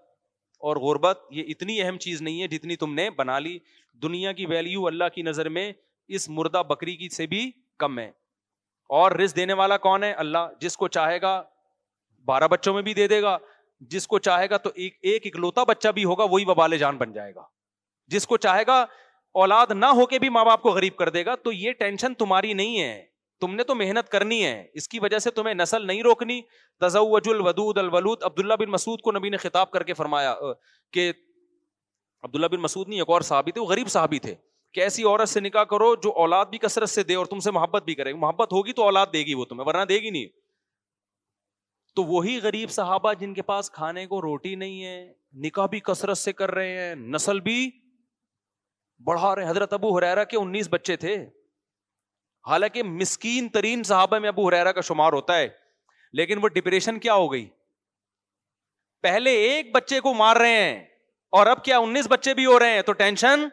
[0.68, 3.58] اور غربت یہ اتنی اہم چیز نہیں ہے جتنی تم نے بنا لی
[4.02, 5.70] دنیا کی ویلیو اللہ کی نظر میں
[6.16, 8.06] اس مردہ بکری کی سے بھی کم ہے
[9.00, 11.40] اور رز دینے والا کون ہے اللہ جس کو چاہے گا
[12.24, 13.36] بارہ بچوں میں بھی دے دے گا
[13.90, 17.12] جس کو چاہے گا تو ایک ایک اکلوتا بچہ بھی ہوگا وہی وبال جان بن
[17.12, 17.42] جائے گا
[18.14, 18.80] جس کو چاہے گا
[19.42, 22.14] اولاد نہ ہو کے بھی ماں باپ کو غریب کر دے گا تو یہ ٹینشن
[22.22, 23.04] تمہاری نہیں ہے
[23.40, 26.40] تم نے تو محنت کرنی ہے اس کی وجہ سے تمہیں نسل نہیں روکنی
[26.80, 30.34] تزوج الودود الولود عبداللہ بن مسعود کو نبی نے خطاب کر کے فرمایا
[30.92, 31.10] کہ
[32.24, 34.34] عبداللہ بن مسعود نہیں ایک اور صحابی تھے وہ غریب صحابی تھے
[34.74, 37.50] کہ ایسی عورت سے نکاح کرو جو اولاد بھی کثرت سے دے اور تم سے
[37.58, 40.26] محبت بھی کرے محبت ہوگی تو اولاد دے گی وہ تمہیں ورنہ دے گی نہیں
[41.96, 44.96] تو وہی غریب صحابہ جن کے پاس کھانے کو روٹی نہیں ہے
[45.44, 47.58] نکاح بھی کثرت سے کر رہے ہیں نسل بھی
[49.04, 51.14] بڑھا رہے حضرت ابو حریرا کے انیس بچے تھے
[52.48, 55.48] حالانکہ مسکین ترین صحابہ میں ابو حریرا کا شمار ہوتا ہے
[56.18, 57.46] لیکن وہ ڈپریشن کیا ہو گئی
[59.02, 60.78] پہلے ایک بچے کو مار رہے ہیں
[61.36, 63.46] اور اب کیا انیس بچے بھی ہو رہے ہیں تو ٹینشن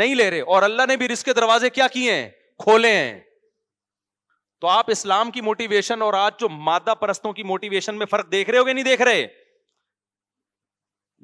[0.00, 2.28] نہیں لے رہے اور اللہ نے بھی رسک کے دروازے کیا کیے ہیں
[2.62, 3.18] کھولے ہیں
[4.60, 8.50] تو آپ اسلام کی موٹیویشن اور آج جو مادہ پرستوں کی موٹیویشن میں فرق دیکھ
[8.50, 9.26] رہے ہو گے نہیں دیکھ رہے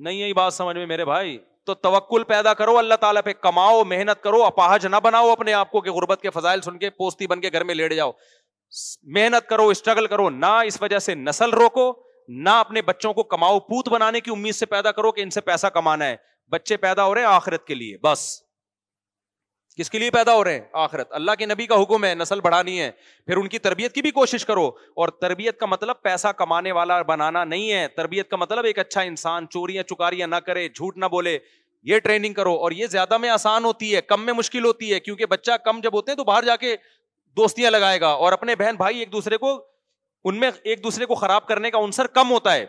[0.05, 3.83] نہیں یہی بات سمجھ میں میرے بھائی تو توکل پیدا کرو اللہ تعالیٰ پہ کماؤ
[3.87, 7.27] محنت کرو اپاہج نہ بناؤ اپنے آپ کو کہ غربت کے فضائل سن کے پوستی
[7.27, 8.11] بن کے گھر میں لیٹ جاؤ
[9.17, 11.93] محنت کرو اسٹرگل کرو نہ اس وجہ سے نسل روکو
[12.45, 15.41] نہ اپنے بچوں کو کماؤ پوت بنانے کی امید سے پیدا کرو کہ ان سے
[15.51, 16.17] پیسہ کمانا ہے
[16.53, 18.29] بچے پیدا ہو رہے ہیں آخرت کے لیے بس
[19.81, 22.41] کس کے لیے پیدا ہو رہے ہیں آخرت اللہ کے نبی کا حکم ہے نسل
[22.45, 22.91] بڑھانی ہے
[23.27, 24.67] پھر ان کی کی تربیت تربیت بھی کوشش کرو
[25.05, 25.09] اور
[25.61, 29.83] کا مطلب پیسہ کمانے والا بنانا نہیں ہے تربیت کا مطلب ایک اچھا انسان چوریاں
[29.91, 31.37] چکاریاں نہ کرے جھوٹ نہ بولے
[31.93, 35.01] یہ ٹریننگ کرو اور یہ زیادہ میں آسان ہوتی ہے کم میں مشکل ہوتی ہے
[35.07, 36.77] کیونکہ بچہ کم جب ہوتے ہیں تو باہر جا کے
[37.37, 39.59] دوستیاں لگائے گا اور اپنے بہن بھائی ایک دوسرے کو
[40.29, 42.67] ان میں ایک دوسرے کو خراب کرنے کا انصر کم ہوتا ہے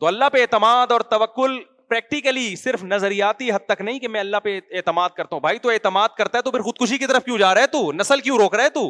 [0.00, 1.58] تو اللہ پہ اعتماد اور توکل
[1.94, 5.68] پریکٹیکلی صرف نظریاتی حد تک نہیں کہ میں اللہ پہ اعتماد کرتا ہوں بھائی تو
[5.70, 8.38] اعتماد کرتا ہے تو پھر خودکشی کی طرف کیوں جا رہا ہے تو نسل کیوں
[8.38, 8.82] روک رہا ہے تو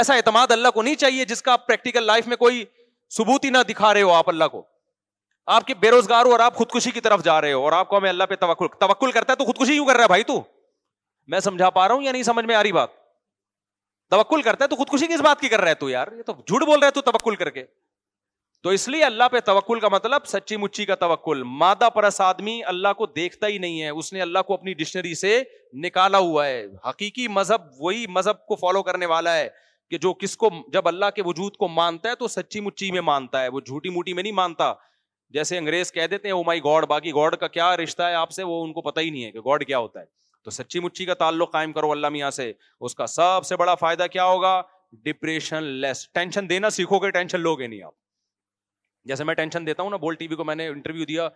[0.00, 2.64] ایسا اعتماد اللہ کو نہیں چاہیے جس کا آپ پریکٹیکل لائف میں کوئی
[3.16, 4.62] ثبوت ہی نہ دکھا رہے ہو آپ اللہ کو
[5.56, 7.88] آپ کے بے روزگار ہو اور آپ خودکشی کی طرف جا رہے ہو اور آپ
[7.88, 10.22] کو ہمیں اللہ پہ توقع توقل کرتا ہے تو خودکشی کیوں کر رہا ہے بھائی
[10.32, 10.40] تو
[11.34, 12.90] میں سمجھا پا رہا ہوں یا نہیں سمجھ میں آ رہی بات
[14.10, 16.32] توکل کرتا ہے تو خودکشی کس بات کی کر رہا ہے تو یار یہ تو
[16.46, 17.64] جھوٹ بول رہا ہے تو توکل کر کے
[18.62, 22.60] تو اس لیے اللہ پہ توکل کا مطلب سچی مچی کا توکل مادہ پرس آدمی
[22.72, 25.40] اللہ کو دیکھتا ہی نہیں ہے اس نے اللہ کو اپنی ڈکشنری سے
[25.84, 29.48] نکالا ہوا ہے حقیقی مذہب وہی مذہب کو فالو کرنے والا ہے
[29.90, 33.00] کہ جو کس کو جب اللہ کے وجود کو مانتا ہے تو سچی مچی میں
[33.10, 34.72] مانتا ہے وہ جھوٹی موٹی میں نہیں مانتا
[35.34, 38.30] جیسے انگریز کہہ دیتے ہیں او مائی گاڈ باقی گاڈ کا کیا رشتہ ہے آپ
[38.36, 40.04] سے وہ ان کو پتہ ہی نہیں ہے کہ گاڈ کیا ہوتا ہے
[40.44, 43.74] تو سچی مچی کا تعلق قائم کرو اللہ میاں سے اس کا سب سے بڑا
[43.84, 44.60] فائدہ کیا ہوگا
[45.04, 47.92] ڈپریشن لیس ٹینشن دینا سیکھو گے ٹینشن لو گے نہیں آپ
[49.08, 51.28] جیسے میں ٹینشن دیتا ہوں نا بول ٹی وی کو میں نے انٹرویو دیا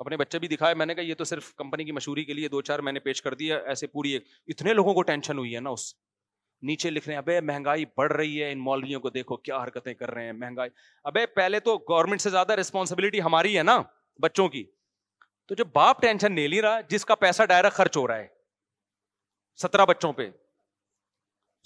[0.00, 2.48] اپنے بچے بھی دکھایا میں نے کہا یہ تو صرف کمپنی کی مشہوری کے لیے
[2.48, 4.24] دو چار میں نے پیش کر دیا ایسے پوری ایک
[4.54, 5.94] اتنے لوگوں کو ٹینشن ہوئی ہے نا اس
[6.68, 9.92] نیچے لکھ رہے ہیں ابے مہنگائی بڑھ رہی ہے ان مولویوں کو دیکھو کیا حرکتیں
[9.94, 10.70] کر رہے ہیں مہنگائی
[11.10, 13.80] ابے پہلے تو گورنمنٹ سے زیادہ ریسپانسبلٹی ہماری ہے نا
[14.22, 14.64] بچوں کی
[15.48, 18.26] تو جو باپ ٹینشن نہیں لے رہا جس کا پیسہ ڈائریکٹ خرچ ہو رہا ہے
[19.62, 20.28] سترہ بچوں پہ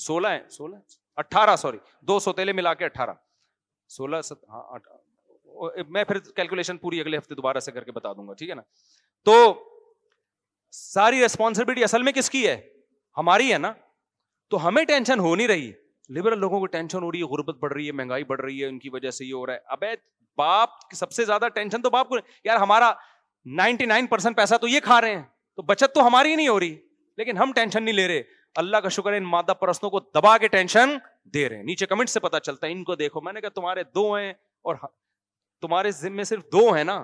[0.06, 0.76] سولہ ہے سولہ
[1.22, 1.78] اٹھارہ سوری
[2.08, 3.12] دو سوتےلے ملا کے اٹھارہ
[3.96, 4.86] سولہ ست ہاں آٹھ
[5.90, 8.54] میں پھر کیلکولیشن پوری اگلے ہفتے دوبارہ سے کر کے بتا دوں گا ٹھیک ہے
[8.54, 8.62] نا
[9.24, 9.34] تو
[10.78, 12.60] ساری ریسپانسبلٹی اصل میں کس کی ہے
[13.18, 13.72] ہماری ہے نا
[14.50, 15.72] تو ہمیں ٹینشن ہو نہیں رہی
[16.16, 18.66] لبرل لوگوں کو ٹینشن ہو رہی ہے غربت بڑھ رہی ہے مہنگائی بڑھ رہی ہے
[18.68, 19.84] ان کی وجہ سے یہ ہو رہا ہے اب
[20.38, 22.90] باپ سب سے زیادہ ٹینشن تو باپ کو یار ہمارا
[23.60, 25.22] نائنٹی نائن پرسینٹ پیسہ تو یہ کھا رہے ہیں
[25.56, 26.74] تو بچت تو ہماری ہی نہیں ہو رہی
[27.16, 28.22] لیکن ہم ٹینشن نہیں لے رہے
[28.62, 30.96] اللہ کا شکر ہے ان مادہ پرستوں کو دبا کے ٹینشن
[31.34, 33.48] دے رہے ہیں نیچے کمنٹ سے پتا چلتا ہے ان کو دیکھو میں نے کہا
[33.54, 34.32] تمہارے دو ہیں
[34.70, 34.76] اور
[35.62, 36.96] تمہارے صرف دو ہیں نا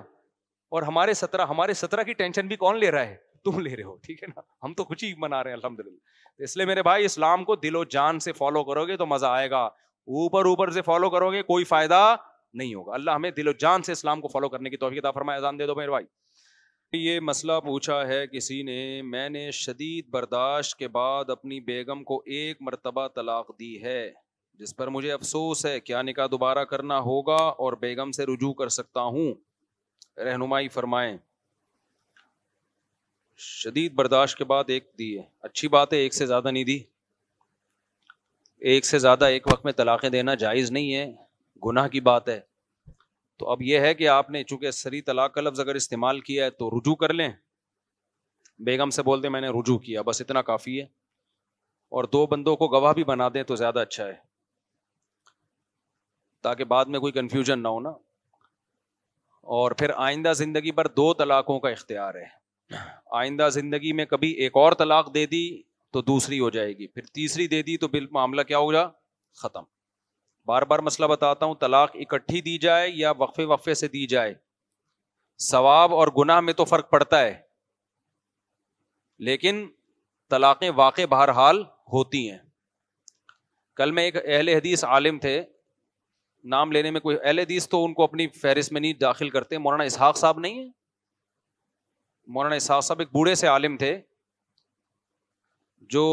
[0.75, 3.15] اور ہمارے سترہ ہمارے سترہ کی ٹینشن بھی کون لے رہا ہے
[3.45, 6.43] تم لے رہے ہو ٹھیک ہے نا ہم تو خوشی منا رہے ہیں الحمد للہ
[6.43, 9.25] اس لیے میرے بھائی اسلام کو دل و جان سے فالو کرو گے تو مزہ
[9.25, 9.61] آئے گا
[10.21, 12.01] اوپر اوپر سے فالو کرو گے کوئی فائدہ
[12.59, 15.59] نہیں ہوگا اللہ ہمیں دل و جان سے اسلام کو فالو کرنے کی فرمائے اذان
[15.59, 16.05] دے دو میرے بھائی
[16.97, 22.21] یہ مسئلہ پوچھا ہے کسی نے میں نے شدید برداشت کے بعد اپنی بیگم کو
[22.35, 24.09] ایک مرتبہ طلاق دی ہے
[24.59, 28.69] جس پر مجھے افسوس ہے کیا نکاح دوبارہ کرنا ہوگا اور بیگم سے رجوع کر
[28.79, 29.33] سکتا ہوں
[30.25, 31.15] رہنمائی فرمائیں
[33.47, 36.79] شدید برداشت کے بعد ایک دی ہے اچھی بات ہے ایک سے زیادہ نہیں دی
[38.73, 41.11] ایک سے زیادہ ایک وقت میں طلاقیں دینا جائز نہیں ہے
[41.65, 42.39] گناہ کی بات ہے
[43.39, 46.45] تو اب یہ ہے کہ آپ نے چونکہ سری طلاق کا لفظ اگر استعمال کیا
[46.45, 47.29] ہے تو رجوع کر لیں
[48.65, 50.85] بیگم سے بولتے میں نے رجوع کیا بس اتنا کافی ہے
[51.97, 54.13] اور دو بندوں کو گواہ بھی بنا دیں تو زیادہ اچھا ہے
[56.43, 57.89] تاکہ بعد میں کوئی کنفیوژن نہ ہو نا
[59.59, 62.75] اور پھر آئندہ زندگی پر دو طلاقوں کا اختیار ہے
[63.21, 65.43] آئندہ زندگی میں کبھی ایک اور طلاق دے دی
[65.93, 68.85] تو دوسری ہو جائے گی پھر تیسری دے دی تو بال معاملہ کیا ہو جا
[69.41, 69.63] ختم
[70.47, 74.33] بار بار مسئلہ بتاتا ہوں طلاق اکٹھی دی جائے یا وقفے وقفے سے دی جائے
[75.49, 77.33] ثواب اور گناہ میں تو فرق پڑتا ہے
[79.29, 79.65] لیکن
[80.29, 81.61] طلاقیں واقع بہر حال
[81.93, 82.37] ہوتی ہیں
[83.79, 85.41] کل میں ایک اہل حدیث عالم تھے
[86.53, 89.57] نام لینے میں کوئی اہل حدیث تو ان کو اپنی فہرست میں نہیں داخل کرتے
[89.57, 90.69] مولانا اسحاق صاحب نہیں ہیں
[92.35, 93.97] مولانا اسحاق صاحب ایک بوڑھے سے عالم تھے
[95.95, 96.05] جو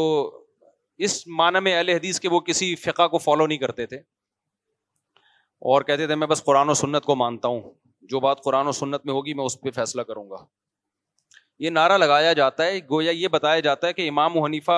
[1.07, 3.97] اس معنی میں اہل حدیث کے وہ کسی فقہ کو فالو نہیں کرتے تھے
[5.71, 7.61] اور کہتے تھے میں بس قرآن و سنت کو مانتا ہوں
[8.13, 10.43] جو بات قرآن و سنت میں ہوگی میں اس پہ فیصلہ کروں گا
[11.65, 14.77] یہ نعرہ لگایا جاتا ہے گویا یہ بتایا جاتا ہے کہ امام و حنیفہ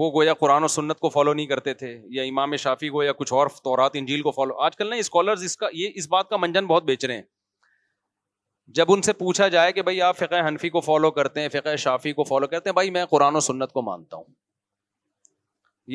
[0.00, 3.12] وہ گویا قرآن و سنت کو فالو نہیں کرتے تھے یا امام شافی گویا یا
[3.22, 6.28] کچھ اور تورات انجیل کو فالو آج کل نا اسکالرز اس کا یہ اس بات
[6.30, 7.22] کا منجن بہت بیچ رہے ہیں
[8.78, 11.74] جب ان سے پوچھا جائے کہ بھائی آپ فقہ حنفی کو فالو کرتے ہیں فقہ
[11.88, 14.24] شافی کو فالو کرتے ہیں بھائی میں قرآن و سنت کو مانتا ہوں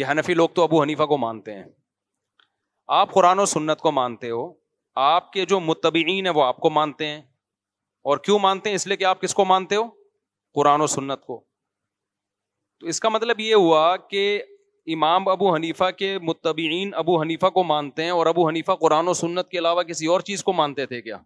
[0.01, 1.63] یہ حنفی لوگ تو ابو حنیفہ کو مانتے ہیں
[2.95, 4.45] آپ قرآن و سنت کو مانتے ہو
[5.05, 7.21] آپ کے جو متبعین ہیں وہ آپ کو مانتے ہیں
[8.09, 9.83] اور کیوں مانتے ہیں اس لیے کہ آپ کس کو مانتے ہو
[10.55, 11.39] قرآن و سنت کو
[12.79, 14.21] تو اس کا مطلب یہ ہوا کہ
[14.93, 19.13] امام ابو حنیفہ کے متبعین ابو حنیفہ کو مانتے ہیں اور ابو حنیفہ قرآن و
[19.23, 21.17] سنت کے علاوہ کسی اور چیز کو مانتے تھے کیا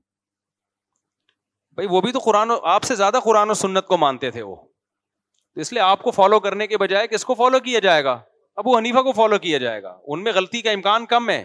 [1.75, 4.41] بھائی وہ بھی تو قرآن و آپ سے زیادہ قرآن و سنت کو مانتے تھے
[4.41, 8.03] وہ تو اس لیے آپ کو فالو کرنے کے بجائے کس کو فالو کیا جائے
[8.03, 8.19] گا
[8.59, 11.43] ابو حنیفہ کو فالو کیا جائے گا ان میں غلطی کا امکان کم ہے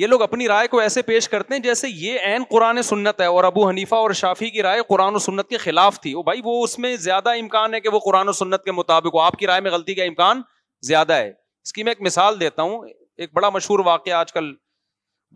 [0.00, 3.26] یہ لوگ اپنی رائے کو ایسے پیش کرتے ہیں جیسے یہ عین قرآن سنت ہے
[3.26, 6.62] اور ابو حنیفہ اور شافی کی رائے قرآن و سنت کے خلاف تھی بھائی وہ
[6.64, 9.46] اس میں زیادہ امکان ہے کہ وہ قرآن و سنت کے مطابق ہو آپ کی
[9.46, 10.42] رائے میں غلطی کا امکان
[10.86, 11.30] زیادہ ہے
[11.64, 12.86] اس کی میں ایک مثال دیتا ہوں
[13.16, 14.52] ایک بڑا مشہور واقعہ آج کل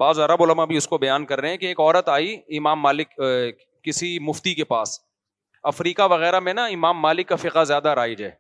[0.01, 2.81] بعض عرب علما بھی اس کو بیان کر رہے ہیں کہ ایک عورت آئی امام
[2.81, 3.21] مالک
[3.85, 4.99] کسی مفتی کے پاس
[5.73, 8.31] افریقہ وغیرہ میں نا امام مالک کا فقہ زیادہ رائج ہے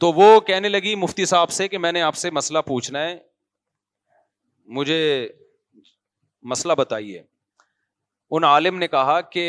[0.00, 3.16] تو وہ کہنے لگی مفتی صاحب سے کہ میں نے آپ سے مسئلہ پوچھنا ہے
[4.78, 4.96] مجھے
[6.52, 7.22] مسئلہ بتائیے
[8.36, 9.46] ان عالم نے کہا کہ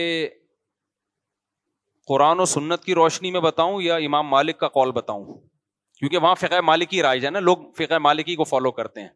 [2.08, 5.26] قرآن و سنت کی روشنی میں بتاؤں یا امام مالک کا کال بتاؤں
[6.00, 9.10] کیونکہ وہاں فقہ مالکی رائج ہے نا لوگ فقہ مالکی کو فالو کرتے ہیں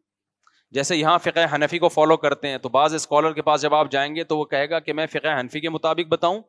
[0.75, 3.91] جیسے یہاں فقہ حنفی کو فالو کرتے ہیں تو بعض اسکالر کے پاس جب آپ
[3.91, 6.41] جائیں گے تو وہ کہے گا کہ میں فقہ حنفی کے مطابق بتاؤں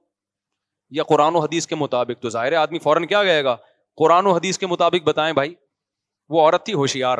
[0.98, 3.56] یا قرآن و حدیث کے مطابق تو ظاہر آدمی فوراً کیا گئے گا
[4.00, 5.54] قرآن و حدیث کے مطابق بتائیں بھائی
[6.34, 7.18] وہ عورت تھی ہوشیار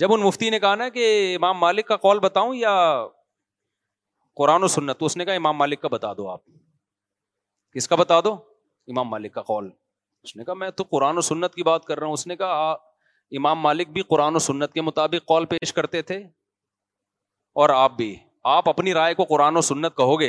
[0.00, 1.06] جب ان مفتی نے کہا نا کہ
[1.36, 2.72] امام مالک کا کال بتاؤں یا
[4.36, 6.40] قرآن و سنت تو اس نے کہا امام مالک کا بتا دو آپ
[7.76, 8.32] کس کا بتا دو
[8.92, 9.70] امام مالک کا کال
[10.24, 12.36] اس نے کہا میں تو قرآن و سنت کی بات کر رہا ہوں اس نے
[12.36, 12.70] کہا
[13.38, 16.16] امام مالک بھی قرآن و سنت کے مطابق کال پیش کرتے تھے
[17.60, 18.14] اور آپ بھی
[18.56, 20.28] آپ اپنی رائے کو قرآن و سنت کہو گے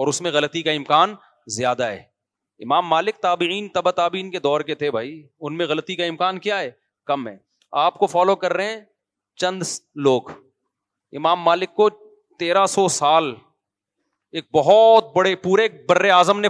[0.00, 1.14] اور اس میں غلطی کا امکان
[1.56, 2.02] زیادہ ہے
[2.64, 5.10] امام مالک تابعین تبہ تابعین کے دور کے تھے بھائی
[5.40, 6.70] ان میں غلطی کا امکان کیا ہے
[7.06, 7.36] کم ہے
[7.86, 8.80] آپ کو فالو کر رہے ہیں
[9.40, 9.62] چند
[10.04, 10.30] لوگ
[11.16, 11.88] امام مالک کو
[12.38, 13.34] تیرہ سو سال
[14.38, 16.48] ایک بہت بڑے پورے بر اعظم نے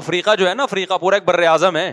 [0.00, 1.92] افریقہ جو ہے نا افریقہ پورا ایک بر اعظم ہے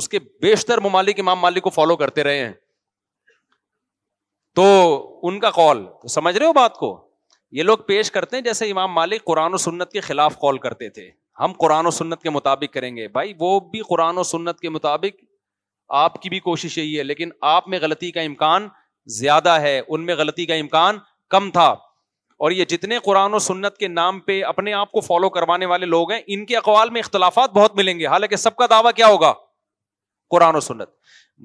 [0.00, 2.52] اس کے بیشتر ممالک امام مالک کو فالو کرتے رہے ہیں
[4.56, 4.64] تو
[5.28, 5.84] ان کا کال
[6.14, 6.90] سمجھ رہے ہو بات کو
[7.58, 10.88] یہ لوگ پیش کرتے ہیں جیسے امام مالک قرآن و سنت کے خلاف کال کرتے
[10.98, 11.08] تھے
[11.40, 14.68] ہم قرآن و سنت کے مطابق کریں گے بھائی وہ بھی قرآن و سنت کے
[14.70, 15.24] مطابق
[16.02, 18.68] آپ کی بھی کوشش یہی ہے لیکن آپ میں غلطی کا امکان
[19.18, 20.98] زیادہ ہے ان میں غلطی کا امکان
[21.30, 21.66] کم تھا
[22.44, 25.86] اور یہ جتنے قرآن و سنت کے نام پہ اپنے آپ کو فالو کروانے والے
[25.86, 29.06] لوگ ہیں ان کے اقوال میں اختلافات بہت ملیں گے حالانکہ سب کا دعویٰ کیا
[29.06, 29.32] ہوگا
[30.30, 30.88] قرآن و سنت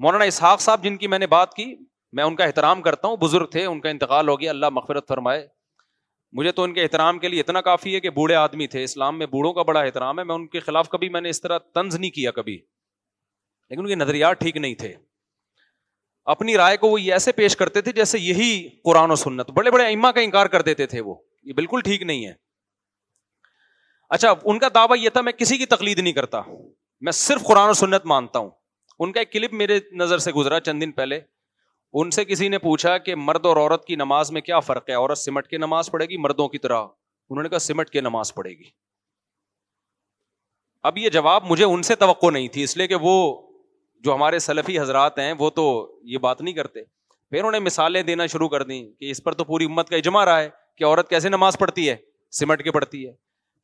[0.02, 1.74] مولانا اسحاق صاحب جن کی میں نے بات کی
[2.16, 5.08] میں ان کا احترام کرتا ہوں بزرگ تھے ان کا انتقال ہو گیا اللہ مغفرت
[5.08, 5.46] فرمائے
[6.38, 9.18] مجھے تو ان کے احترام کے لیے اتنا کافی ہے کہ بوڑھے آدمی تھے اسلام
[9.18, 11.58] میں بوڑھوں کا بڑا احترام ہے میں ان کے خلاف کبھی میں نے اس طرح
[11.74, 14.92] طنز نہیں کیا کبھی لیکن ان کے نظریات ٹھیک نہیں تھے
[16.34, 18.48] اپنی رائے کو وہ یہ ایسے پیش کرتے تھے جیسے یہی
[18.84, 22.02] قرآن و سنت بڑے بڑے اما کا انکار کر دیتے تھے وہ یہ بالکل ٹھیک
[22.10, 22.32] نہیں ہے
[24.16, 26.40] اچھا ان کا دعویٰ یہ تھا میں کسی کی تقلید نہیں کرتا
[27.06, 28.50] میں صرف قرآن و سنت مانتا ہوں
[29.04, 31.18] ان کا ایک کلپ میرے نظر سے گزرا چند دن پہلے
[32.00, 34.94] ان سے کسی نے پوچھا کہ مرد اور عورت کی نماز میں کیا فرق ہے
[34.94, 36.82] عورت سمٹ کے نماز پڑھے گی مردوں کی طرح
[37.30, 38.62] انہوں نے کہا سمٹ کے نماز پڑھے گی
[40.90, 43.12] اب یہ جواب مجھے ان سے توقع نہیں تھی اس لیے کہ وہ
[44.04, 45.66] جو ہمارے سلفی حضرات ہیں وہ تو
[46.12, 46.82] یہ بات نہیں کرتے
[47.30, 49.96] پھر انہوں نے مثالیں دینا شروع کر دیں کہ اس پر تو پوری امت کا
[49.96, 51.96] اجماع رہا ہے کہ عورت کیسے نماز پڑھتی ہے
[52.38, 53.12] سمٹ کے پڑھتی ہے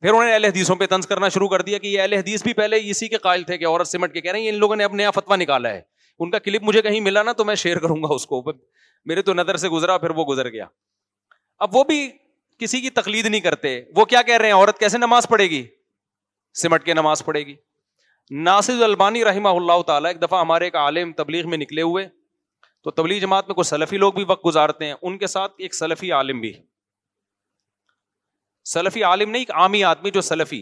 [0.01, 2.43] پھر انہوں نے اہل حدیثوں پہ تنظ کرنا شروع کر دیا کہ یہ اہل حدیث
[2.43, 4.75] بھی پہلے اسی کے قائل تھے کہ عورت سمٹ کے کہہ رہے ہیں ان لوگوں
[4.75, 5.81] نے اب نیا فتویٰ نکالا ہے
[6.21, 8.41] ان کا کلپ مجھے کہیں ملا نا تو میں شیئر کروں گا اس کو
[9.09, 10.65] میرے تو نظر سے گزرا پھر وہ گزر گیا
[11.65, 11.99] اب وہ بھی
[12.59, 15.63] کسی کی تکلید نہیں کرتے وہ کیا کہہ رہے ہیں عورت کیسے نماز پڑھے گی
[16.61, 17.55] سمٹ کے نماز پڑھے گی
[18.47, 22.07] ناصر البانی رحمہ اللہ تعالیٰ ایک دفعہ ہمارے ایک عالم تبلیغ میں نکلے ہوئے
[22.83, 25.75] تو تبلیغ جماعت میں کچھ سلفی لوگ بھی وقت گزارتے ہیں ان کے ساتھ ایک
[25.75, 26.53] سلفی عالم بھی
[28.73, 30.61] سلفی عالم نہیں ایک عامی آدمی جو سلفی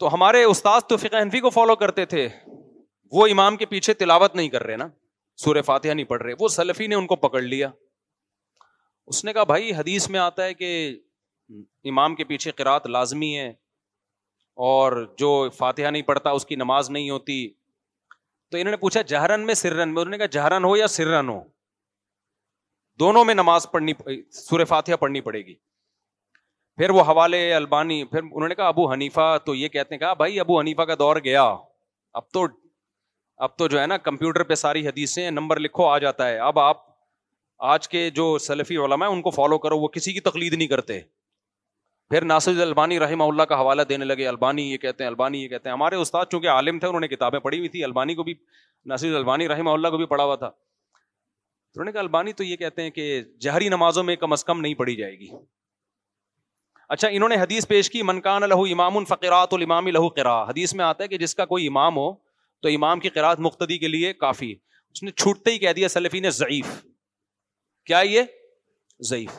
[0.00, 2.28] تو ہمارے استاد تو فقہ انفی کو فالو کرتے تھے
[3.14, 4.86] وہ امام کے پیچھے تلاوت نہیں کر رہے نا
[5.42, 7.68] سور فاتحہ نہیں پڑھ رہے وہ سلفی نے ان کو پکڑ لیا
[9.12, 10.70] اس نے کہا بھائی حدیث میں آتا ہے کہ
[11.90, 13.48] امام کے پیچھے قرعت لازمی ہے
[14.70, 14.92] اور
[15.22, 17.36] جو فاتحہ نہیں پڑھتا اس کی نماز نہیں ہوتی
[18.50, 21.28] تو انہوں نے پوچھا جہرن میں سررن میں انہوں نے کہا جہرن ہو یا سررن
[21.28, 21.38] ہو
[23.00, 23.92] دونوں میں نماز پڑھنی
[24.40, 25.54] سور فاتحہ پڑھنی پڑے گی
[26.80, 30.12] پھر وہ حوالے البانی پھر انہوں نے کہا ابو حنیفہ تو یہ کہتے ہیں کہا
[30.24, 31.42] بھائی ابو حنیفہ کا دور گیا
[32.20, 32.46] اب تو
[33.42, 36.58] اب تو جو ہے نا کمپیوٹر پہ ساری حدیثیں نمبر لکھو آ جاتا ہے اب
[36.58, 36.82] آپ
[37.72, 40.68] آج کے جو سلفی علماء ہیں ان کو فالو کرو وہ کسی کی تقلید نہیں
[40.68, 41.00] کرتے
[42.10, 45.48] پھر ناصر البانی رحمہ اللہ کا حوالہ دینے لگے البانی یہ کہتے ہیں البانی یہ
[45.48, 48.22] کہتے ہیں ہمارے استاد چونکہ عالم تھے انہوں نے کتابیں پڑھی ہوئی تھی البانی کو
[48.22, 48.34] بھی
[48.92, 52.44] ناصر البانی رحمہ اللہ کو بھی پڑھا ہوا تھا تو انہوں نے کہا البانی تو
[52.44, 55.26] یہ کہتے ہیں کہ جہری نمازوں میں کم از کم نہیں پڑھی جائے گی
[56.88, 60.84] اچھا انہوں نے حدیث پیش کی منکان الہو امام الفقرات الامام الہو قرا حدیث میں
[60.84, 62.10] آتا ہے کہ جس کا کوئی امام ہو
[62.64, 64.56] تو امام کی قرآد مختدی کے لیے کافی ہے
[64.92, 66.66] اس نے چھوٹتے ہی کہہ دیا سلفی نے ضعیف
[67.90, 68.30] کیا یہ
[69.08, 69.32] ضعیف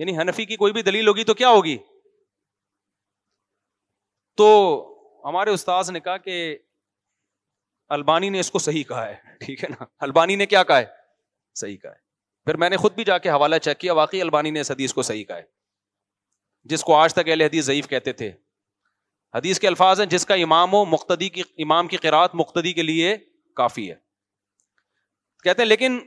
[0.00, 1.76] یعنی ہنفی کی کوئی بھی دلیل ہوگی تو کیا ہوگی
[4.42, 4.48] تو
[5.24, 6.36] ہمارے استاذ نے کہا کہ
[7.98, 9.14] البانی نے اس کو صحیح کہا ہے
[9.46, 10.86] ٹھیک ہے نا البانی نے کیا کہا ہے
[11.64, 12.04] صحیح کہا ہے
[12.46, 14.94] پھر میں نے خود بھی جا کے حوالہ چیک کیا واقعی البانی نے اس حدیث
[14.94, 18.32] کو صحیح کہا ہے جس کو آج تک اہل حدیث ضعیف کہتے تھے
[19.34, 22.82] حدیث کے الفاظ ہیں جس کا امام و مقتدی کی امام کی قرآت مختدی کے
[22.82, 23.16] لیے
[23.56, 23.94] کافی ہے
[25.44, 25.98] کہتے ہیں لیکن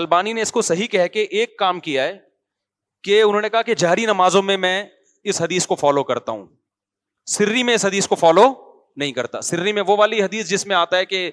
[0.00, 2.16] البانی نے اس کو صحیح کہہ کے ایک کام کیا ہے
[3.04, 4.76] کہ انہوں نے کہا کہ جہری نمازوں میں میں
[5.32, 6.46] اس حدیث کو فالو کرتا ہوں
[7.34, 8.52] سری میں اس حدیث کو فالو
[9.02, 11.30] نہیں کرتا سرری میں وہ والی حدیث جس میں آتا ہے کہ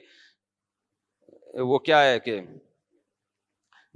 [1.71, 2.39] وہ کیا ہے کہ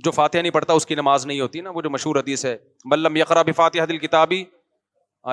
[0.06, 2.56] جو فاتحہ نہیں پڑھتا اس کی نماز نہیں ہوتی نا وہ جو مشہور حدیث ہے
[2.92, 4.44] ملم یقرا بھی فاتح دل کتابی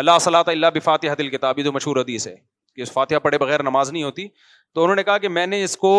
[0.00, 0.40] اللہ صلاء
[0.74, 2.34] بفاتحت الکتابی جو مشہور حدیث ہے
[2.76, 4.26] کہ اس فاتحہ پڑھے بغیر نماز نہیں ہوتی
[4.74, 5.90] تو انہوں نے کہا کہ میں نے اس کو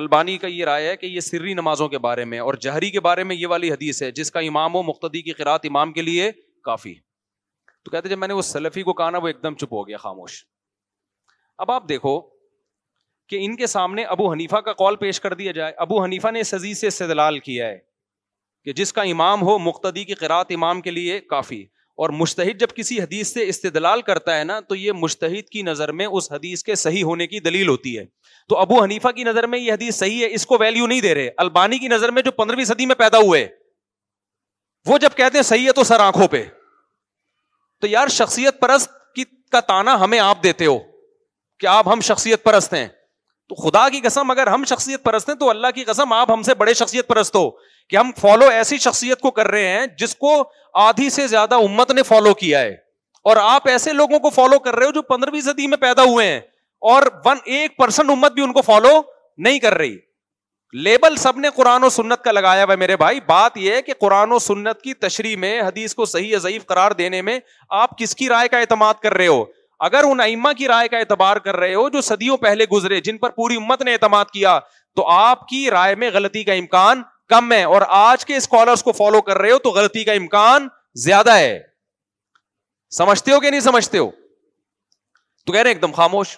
[0.00, 3.00] البانی کا یہ رائے ہے کہ یہ سری نمازوں کے بارے میں اور جہری کے
[3.06, 6.02] بارے میں یہ والی حدیث ہے جس کا امام و مقتدی کی قرآت امام کے
[6.02, 6.30] لیے
[6.68, 6.94] کافی
[7.84, 9.86] تو کہتے جب میں نے وہ سلفی کو کہا نا وہ ایک دم چپ ہو
[9.88, 10.44] گیا خاموش
[11.64, 12.20] اب آپ دیکھو
[13.28, 16.40] کہ ان کے سامنے ابو حنیفہ کا کال پیش کر دیا جائے ابو حنیفہ نے
[16.40, 17.78] اس حدیث سے استدلال کیا ہے
[18.64, 21.64] کہ جس کا امام ہو مختدی کی قرآت امام کے لیے کافی
[22.02, 25.90] اور مشتحد جب کسی حدیث سے استدلال کرتا ہے نا تو یہ مشتحد کی نظر
[25.98, 28.04] میں اس حدیث کے صحیح ہونے کی دلیل ہوتی ہے
[28.48, 31.14] تو ابو حنیفہ کی نظر میں یہ حدیث صحیح ہے اس کو ویلیو نہیں دے
[31.18, 33.46] رہے البانی کی نظر میں جو پندرہویں صدی میں پیدا ہوئے
[34.90, 36.44] وہ جب کہتے ہیں صحیح ہے تو سر آنکھوں پہ
[37.84, 40.78] تو یار شخصیت پرست کی کا تانا ہمیں آپ دیتے ہو
[41.62, 45.36] کہ آپ ہم شخصیت پرست ہیں تو خدا کی قسم اگر ہم شخصیت پرست ہیں
[45.44, 47.48] تو اللہ کی قسم آپ ہم سے بڑے شخصیت پرست ہو
[47.90, 50.34] کہ ہم فالو ایسی شخصیت کو کر رہے ہیں جس کو
[50.88, 52.74] آدھی سے زیادہ امت نے فالو کیا ہے
[53.30, 56.26] اور آپ ایسے لوگوں کو فالو کر رہے ہو جو پندرہویں صدی میں پیدا ہوئے
[56.28, 56.40] ہیں
[56.92, 59.00] اور ون ایک پرسن امت بھی ان کو فالو
[59.46, 59.96] نہیں کر رہی
[60.84, 63.92] لیبل سب نے قرآن و سنت کا لگایا ہوا میرے بھائی بات یہ ہے کہ
[64.00, 67.38] قرآن و سنت کی تشریح میں حدیث کو صحیح ضعیف قرار دینے میں
[67.80, 69.42] آپ کس کی رائے کا اعتماد کر رہے ہو
[69.88, 73.18] اگر ان ایما کی رائے کا اعتبار کر رہے ہو جو صدیوں پہلے گزرے جن
[73.18, 74.58] پر پوری امت نے اعتماد کیا
[74.96, 77.02] تو آپ کی رائے میں غلطی کا امکان
[77.32, 80.68] کم ہے اور آج کے اسکالرس کو فالو کر رہے ہو تو غلطی کا امکان
[81.04, 81.54] زیادہ ہے
[82.96, 84.10] سمجھتے ہو کہ نہیں سمجھتے ہو
[85.46, 86.36] تو کہہ رہے ایک دم خاموش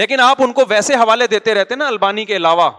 [0.00, 2.70] لیکن آپ ان کو ویسے حوالے دیتے رہتے نا البانی کے علاوہ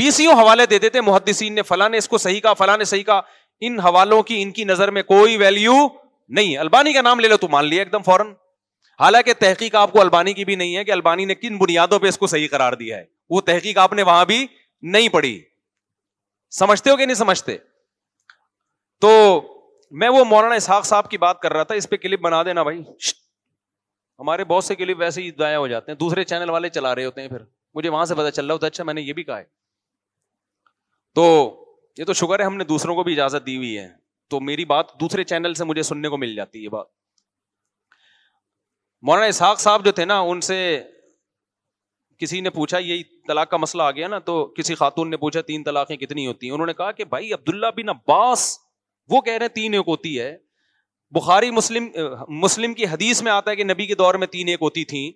[0.00, 0.64] بی سیوں حوالے
[1.08, 3.20] محدثین نے فلاں اس کو صحیح کہا فلاں صحیح کہا
[3.68, 5.76] ان حوالوں کی ان کی نظر میں کوئی ویلو
[6.40, 8.32] نہیں البانی کا نام لے لو تو مان لیا ایک دم فوراً
[9.04, 12.14] حالانکہ تحقیق آپ کو البانی کی بھی نہیں ہے کہ البانی نے کن بنیادوں پہ
[12.14, 13.04] اس کو صحیح قرار دیا ہے
[13.36, 14.40] وہ تحقیق آپ نے وہاں بھی
[14.96, 15.38] نہیں پڑھی
[16.58, 17.56] سمجھتے ہو کہ نہیں سمجھتے
[19.00, 19.10] تو
[20.00, 22.62] میں وہ مولانا اسحاق صاحب کی بات کر رہا تھا اس پہ کلپ بنا دینا
[22.62, 26.94] بھائی ہمارے بہت سے کلپ ویسے ہی دایا ہو جاتے ہیں دوسرے چینل والے چلا
[26.94, 27.42] رہے ہوتے ہیں پھر
[27.74, 29.44] مجھے وہاں سے پتا چل رہا ہوتا اچھا میں نے یہ بھی کہا ہے
[31.14, 31.24] تو
[31.98, 33.88] یہ تو شکر ہے ہم نے دوسروں کو بھی اجازت دی ہوئی ہے
[34.30, 36.86] تو میری بات دوسرے چینل سے مجھے سننے کو مل جاتی ہے بات
[39.08, 40.58] مولانا اسحاق صاحب جو تھے نا ان سے
[42.20, 45.40] کسی نے پوچھا یہ طلاق کا مسئلہ آ گیا نا تو کسی خاتون نے پوچھا
[45.50, 48.46] تین طلاقیں کتنی ہوتی ہیں انہوں نے کہا کہ بھائی عبداللہ بن عباس
[49.12, 50.36] وہ کہہ رہے ہیں تین ایک ہوتی ہے
[51.18, 51.88] بخاری مسلم
[52.42, 55.08] مسلم کی حدیث میں آتا ہے کہ نبی کے دور میں تین ایک ہوتی تھیں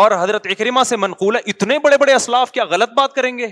[0.00, 3.46] اور حضرت اکرما سے منقول ہے اتنے بڑے بڑے اسلاف کیا غلط بات کریں گے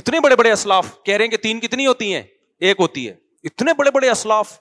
[0.00, 2.22] اتنے بڑے بڑے اسلاف کہہ رہے ہیں کہ تین کتنی ہوتی ہیں
[2.70, 3.14] ایک ہوتی ہے
[3.50, 4.58] اتنے بڑے بڑے اسلاف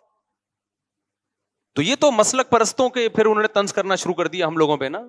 [1.76, 4.58] تو یہ تو مسلک پرستوں کے پھر انہوں نے تنز کرنا شروع کر دیا ہم
[4.58, 5.02] لوگوں پہ نا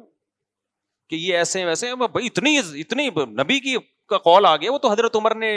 [1.12, 1.88] کہ یہ ایسے ویسے
[2.24, 3.08] اتنی اتنی
[3.40, 3.76] نبی کی
[4.08, 5.50] کا کال آ گیا وہ تو حضرت عمر نے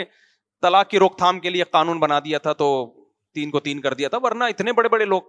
[0.61, 2.65] طلاق کی روک تھام کے لیے قانون بنا دیا تھا تو
[3.35, 5.21] تین کو تین کر دیا تھا ورنہ اتنے بڑے بڑے لوگ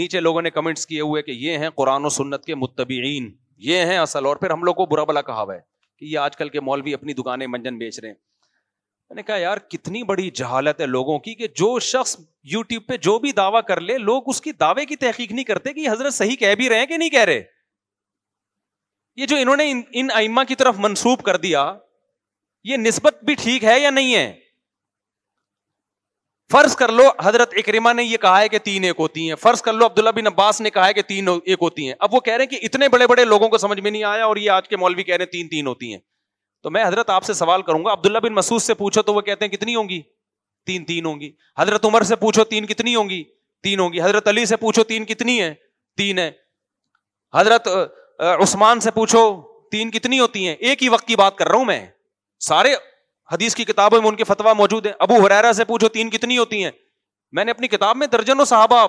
[0.00, 3.30] نیچے لوگوں نے کمنٹس کیے ہوئے کہ یہ ہیں قرآن و سنت کے متبعین
[3.66, 5.60] یہ ہیں اصل اور پھر ہم لوگ کو برا بلا کہا ہوا ہے
[5.98, 8.14] کہ یہ آج کل کے مولوی اپنی دکانیں منجن بیچ رہے ہیں
[9.10, 12.16] میں نے کہا یار کتنی بڑی جہالت ہے لوگوں کی کہ جو شخص
[12.56, 15.72] یوٹیوب پہ جو بھی دعویٰ کر لے لوگ اس کی دعوے کی تحقیق نہیں کرتے
[15.72, 17.42] کہ یہ حضرت صحیح کہہ بھی رہے ہیں کہ نہیں کہہ رہے
[19.18, 19.64] یہ جو انہوں نے
[20.00, 21.62] ان ائما کی طرف منسوب کر دیا
[22.70, 24.26] یہ نسبت بھی ٹھیک ہے یا نہیں ہے
[26.52, 29.62] فرض کر لو حضرت اکرما نے یہ کہا ہے کہ تین ایک ہوتی ہیں فرض
[29.62, 32.14] کر لو عبد اللہ بن عباس نے کہا ہے کہ تین ایک ہوتی ہیں اب
[32.14, 34.36] وہ کہہ رہے ہیں کہ اتنے بڑے بڑے لوگوں کو سمجھ میں نہیں آیا اور
[34.44, 36.00] یہ آج کے مولوی کہہ رہے ہیں تین تین ہوتی ہیں
[36.62, 39.20] تو میں حضرت آپ سے سوال کروں گا عبداللہ بن مسعود سے پوچھو تو وہ
[39.30, 40.00] کہتے ہیں کتنی ہوں گی
[40.66, 43.22] تین تین ہوں گی حضرت عمر سے پوچھو تین کتنی ہوں گی
[43.62, 45.52] تین ہوں گی حضرت علی سے پوچھو تین کتنی ہے
[46.02, 46.30] تین ہے
[47.34, 47.68] حضرت
[48.20, 49.20] عثمان سے پوچھو
[49.72, 51.84] تین کتنی ہوتی ہیں ایک ہی وقت کی بات کر رہا ہوں میں
[52.46, 52.74] سارے
[53.32, 56.38] حدیث کی کتابوں میں ان کے فتویٰ موجود ہیں ابو حرارا سے پوچھو تین کتنی
[56.38, 56.70] ہوتی ہیں
[57.36, 58.86] میں نے اپنی کتاب میں درجنوں صحابہ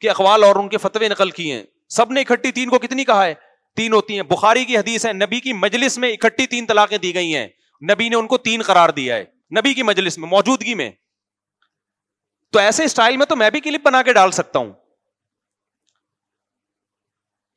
[0.00, 1.62] کے اقوال اور ان کے فتوے نقل کیے ہیں
[1.96, 3.34] سب نے اکٹھی تین کو کتنی کہا ہے
[3.76, 7.14] تین ہوتی ہیں بخاری کی حدیث ہے نبی کی مجلس میں اکٹھی تین طلاقیں دی
[7.14, 7.46] گئی ہیں
[7.90, 9.24] نبی نے ان کو تین قرار دیا ہے
[9.58, 10.90] نبی کی مجلس میں موجودگی میں
[12.52, 14.72] تو ایسے اسٹائل میں تو میں بھی کلپ بنا کے ڈال سکتا ہوں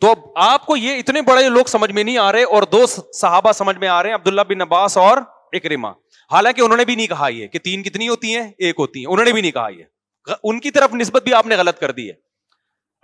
[0.02, 0.14] تو
[0.46, 3.78] آپ کو یہ اتنے بڑے لوگ سمجھ میں نہیں آ رہے اور دو صحابہ سمجھ
[3.78, 5.18] میں آ رہے ہیں عبداللہ بن عباس اور
[5.56, 5.90] اکرما
[6.32, 9.12] حالانکہ انہوں نے بھی نہیں کہا یہ کہ تین کتنی ہوتی ہیں ایک ہوتی ہیں
[9.12, 11.92] انہوں نے بھی نہیں کہا یہ ان کی طرف نسبت بھی آپ نے غلط کر
[12.00, 12.14] دی ہے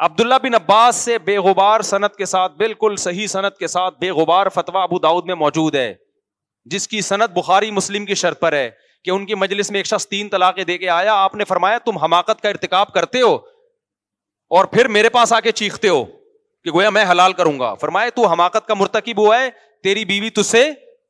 [0.05, 4.11] عبداللہ بن عباس سے بے غبار صنعت کے ساتھ بالکل صحیح صنعت کے ساتھ بے
[4.17, 5.93] غبار فتویٰ ابو داود میں موجود ہے
[6.73, 8.69] جس کی صنعت بخاری مسلم کی شرط پر ہے
[9.03, 11.77] کہ ان کی مجلس میں ایک شخص تین طلاقے دے کے آیا آپ نے فرمایا
[11.85, 13.35] تم حماقت کا ارتقاب کرتے ہو
[14.57, 16.03] اور پھر میرے پاس آ کے چیختے ہو
[16.65, 19.49] کہ گویا میں حلال کروں گا فرمائے تو حماقت کا مرتکب ہوا ہے
[19.83, 20.61] تیری بیوی تجھ سے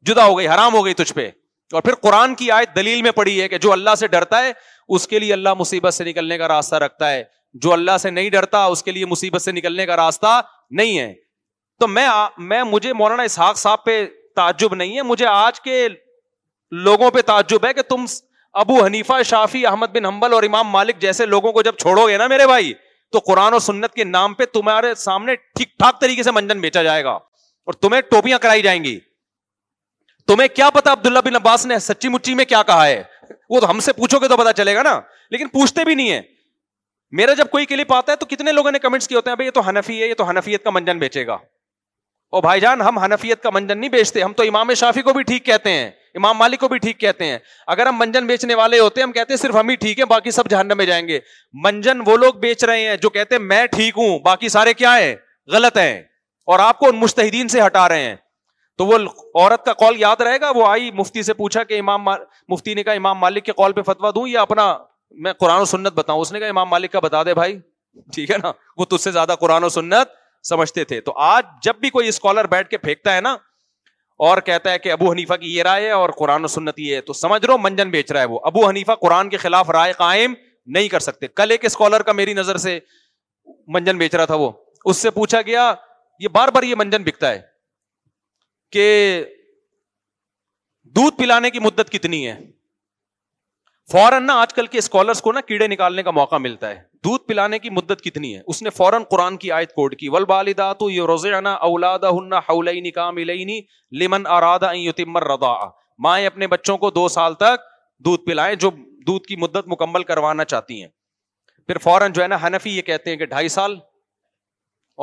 [0.08, 1.30] جدا ہو گئی حرام ہو گئی تجھ پہ
[1.74, 4.52] اور پھر قرآن کی آیت دلیل میں پڑی ہے کہ جو اللہ سے ڈرتا ہے
[4.96, 7.24] اس کے لیے اللہ مصیبت سے نکلنے کا راستہ رکھتا ہے
[7.64, 10.40] جو اللہ سے نہیں ڈرتا اس کے لیے مصیبت سے نکلنے کا راستہ
[10.82, 11.14] نہیں ہے
[11.80, 12.08] تو میں
[12.52, 14.04] میں مجھے مولانا اسحاق صاحب پہ
[14.36, 15.88] تعجب نہیں ہے مجھے آج کے
[16.90, 18.06] لوگوں پہ تعجب ہے کہ تم
[18.64, 22.18] ابو حنیفہ شافی احمد بن حنبل اور امام مالک جیسے لوگوں کو جب چھوڑو گے
[22.18, 22.74] نا میرے بھائی
[23.12, 26.84] تو قرآن اور سنت کے نام پہ تمہارے سامنے ٹھیک ٹھاک طریقے سے منجن بیچا
[26.84, 28.98] جائے گا اور تمہیں ٹوپیاں کرائی جائیں گی
[30.28, 33.02] تمہیں کیا پتا عبد اللہ بن عباس نے سچی مچی میں کیا کہا ہے
[33.50, 35.00] وہ تو ہم سے پوچھو گے تو پتا چلے گا نا
[35.32, 36.22] لیکن پوچھتے بھی نہیں ہے
[37.18, 39.52] میرا جب کوئی کلپ آتا ہے تو کتنے لوگوں نے کمنٹس کیا ہوتے ہیں یہ
[39.56, 41.34] تو ہنفی ہے یہ تو ہنفیت کا منجن بیچے گا
[42.38, 45.24] اور بھائی جان ہم ہنفیت کا منجن نہیں بیچتے ہم تو امام شافی کو بھی
[45.24, 47.38] ٹھیک کہتے ہیں امام مالک کو بھی ٹھیک کہتے ہیں
[47.76, 50.86] اگر ہم منجن بیچنے والے ہوتے ہیں ہم ہیں ہی ٹھیک باقی سب جہنم میں
[50.86, 51.20] جائیں گے
[51.64, 54.98] منجن وہ لوگ بیچ رہے ہیں جو کہتے ہیں میں ٹھیک ہوں باقی سارے کیا
[55.00, 55.16] ہیں
[55.52, 55.98] غلط ہیں
[56.54, 57.48] اور آپ کو ان مستحدین
[58.78, 62.04] تو وہ عورت کا کال یاد رہے گا وہ آئی مفتی سے پوچھا کہ امام
[62.50, 64.66] مفتی نے کہا امام مالک کے کال پہ فتوا دوں یا اپنا
[65.24, 67.58] میں قرآن و سنت بتاؤں اس نے کہا امام مالک کا بتا دے بھائی
[68.16, 70.10] ٹھیک ہے نا وہ تجھ سے زیادہ قرآن و سنت
[70.50, 73.36] سمجھتے تھے تو آج جب بھی کوئی اسکالر بیٹھ کے پھینکتا ہے نا
[74.24, 76.96] اور کہتا ہے کہ ابو حنیفہ کی یہ رائے ہے اور قرآن و سنت یہ
[76.96, 79.94] ہے تو سمجھ رہو منجن بیچ رہا ہے وہ ابو حنیفہ قرآن کے خلاف رائے
[79.98, 80.34] قائم
[80.76, 82.80] نہیں کر سکتے کل ایک اسکالر کا میری نظر سے
[83.74, 84.52] منجن بیچ رہا تھا وہ
[84.86, 85.74] اس سے پوچھا گیا
[86.20, 87.42] یہ بار بار یہ منجن بکتا ہے
[88.72, 88.88] کہ
[90.96, 92.36] دودھ پلانے کی مدت کتنی ہے
[93.92, 97.24] فوراً نا آج کل کے اسکالرس کو نا کیڑے نکالنے کا موقع ملتا ہے دودھ
[97.28, 100.08] پلانے کی مدت کتنی ہے اس نے فوراً قرآن کی آیت کوٹ کی
[100.80, 101.50] تو یہ روزانہ
[102.48, 102.88] ہن
[104.02, 104.24] لمن
[106.06, 107.68] مائیں اپنے بچوں کو دو سال تک
[108.06, 108.70] دودھ پلائیں جو
[109.08, 110.90] دودھ کی مدت مکمل کروانا چاہتی ہیں
[111.68, 113.78] پھر فوراً جو ہے نا ہنفی یہ کہتے ہیں کہ ڈھائی سال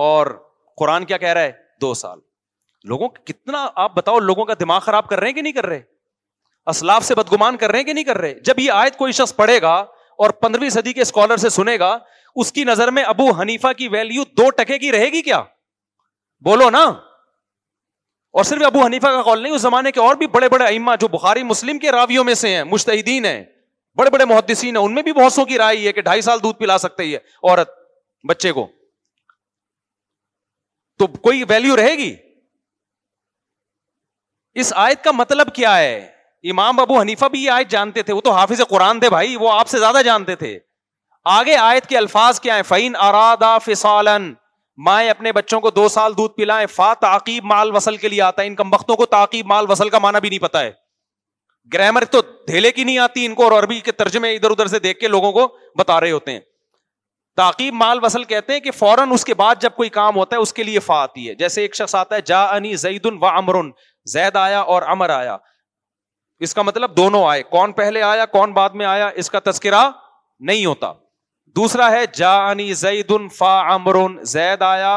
[0.09, 0.33] اور
[0.83, 1.53] قرآن کیا کہہ رہا ہے
[1.87, 2.19] دو سال
[2.95, 5.81] لوگوں کتنا آپ بتاؤ لوگوں کا دماغ خراب کر رہے ہیں کہ نہیں کر رہے
[6.77, 9.35] اسلاف سے بدگمان کر رہے ہیں کہ نہیں کر رہے جب یہ آیت کوئی شخص
[9.37, 9.83] پڑھے گا
[10.23, 11.89] اور پندرہویں صدی کے اسکالر سے سنے گا
[12.43, 15.41] اس کی نظر میں ابو حنیفہ کی ویلو دو ٹکے کی رہے گی کیا
[16.49, 16.83] بولو نا
[18.41, 20.65] اور صرف ابو حنیفہ کا نہیں اس زمانے کے کے اور بھی بڑے بڑے
[21.01, 23.43] جو بخاری مسلم راویوں میں سے ہیں مشتحدین ہیں
[24.01, 26.59] بڑے بڑے محدثین ہیں ان میں بھی بہت سو کی رائے کہ ڈھائی سال دودھ
[26.63, 27.75] پلا سکتے عورت
[28.33, 28.67] بچے کو
[31.03, 32.11] تو کوئی ویلو رہے گی
[34.63, 35.93] اس آیت کا مطلب کیا ہے
[36.51, 39.51] امام ابو حنیفہ بھی یہ آیت جانتے تھے وہ تو حافظ قرآن تھے بھائی وہ
[39.53, 40.59] آپ سے زیادہ جانتے تھے
[41.39, 42.95] آگے آیت کے الفاظ کیا ہیں فعین
[43.67, 44.33] فسالن
[44.87, 48.43] مائیں اپنے بچوں کو دو سال دودھ پلائیں فا تعقیب مال وسل کے لیے آتا
[48.43, 50.71] ہے ان کم وقتوں کو تعقیب مال وسل کا مانا بھی نہیں پتا ہے
[51.73, 54.79] گرامر تو دھیلے کی نہیں آتی ان کو اور عربی کے ترجمے ادھر ادھر سے
[54.87, 55.47] دیکھ کے لوگوں کو
[55.79, 56.41] بتا رہے ہوتے ہیں
[57.37, 60.41] تعقیب مال وسل کہتے ہیں کہ فوراً اس کے بعد جب کوئی کام ہوتا ہے
[60.41, 63.27] اس کے لیے فا آتی ہے جیسے ایک شخص آتا ہے جا انی زید و
[63.27, 63.55] امر
[64.13, 65.37] زید آیا اور امر آیا
[66.47, 69.83] اس کا مطلب دونوں آئے کون پہلے آیا کون بعد میں آیا اس کا تذکرہ
[70.49, 70.93] نہیں ہوتا
[71.57, 73.97] دوسرا ہے جا انی زید فا امر
[74.33, 74.95] زید آیا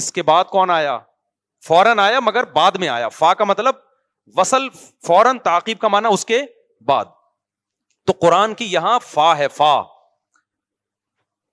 [0.00, 0.96] اس کے بعد کون آیا
[1.68, 3.82] فوراً آیا مگر بعد میں آیا فا کا مطلب
[4.38, 4.68] وصل
[5.06, 6.40] فوراً تعقیب کا مانا اس کے
[6.90, 7.12] بعد
[8.06, 9.74] تو قرآن کی یہاں فا ہے فا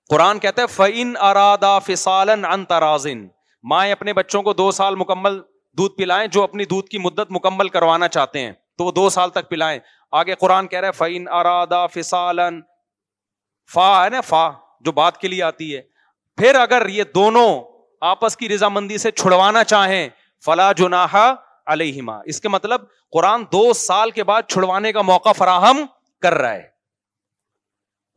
[0.10, 2.30] قرآن کہتا ہے فین ارادا فسال
[3.70, 5.40] مائیں اپنے بچوں کو دو سال مکمل
[5.80, 9.30] دودھ پلائیں جو اپنی دودھ کی مدت مکمل کروانا چاہتے ہیں تو وہ دو سال
[9.30, 9.80] تک پلائیں
[10.22, 12.04] آگے قرآن کہہ رہے
[13.74, 14.48] فا ہے نا فا
[14.86, 15.82] جو بات کے لیے آتی ہے
[16.38, 17.48] پھر اگر یہ دونوں
[18.12, 20.08] آپس کی رضامندی سے چھڑوانا چاہیں
[20.46, 21.06] فلا جنا
[21.74, 22.82] علیہما اس کے مطلب
[23.12, 25.84] قرآن دو سال کے بعد چھڑوانے کا موقع فراہم
[26.22, 26.74] کر رہا ہے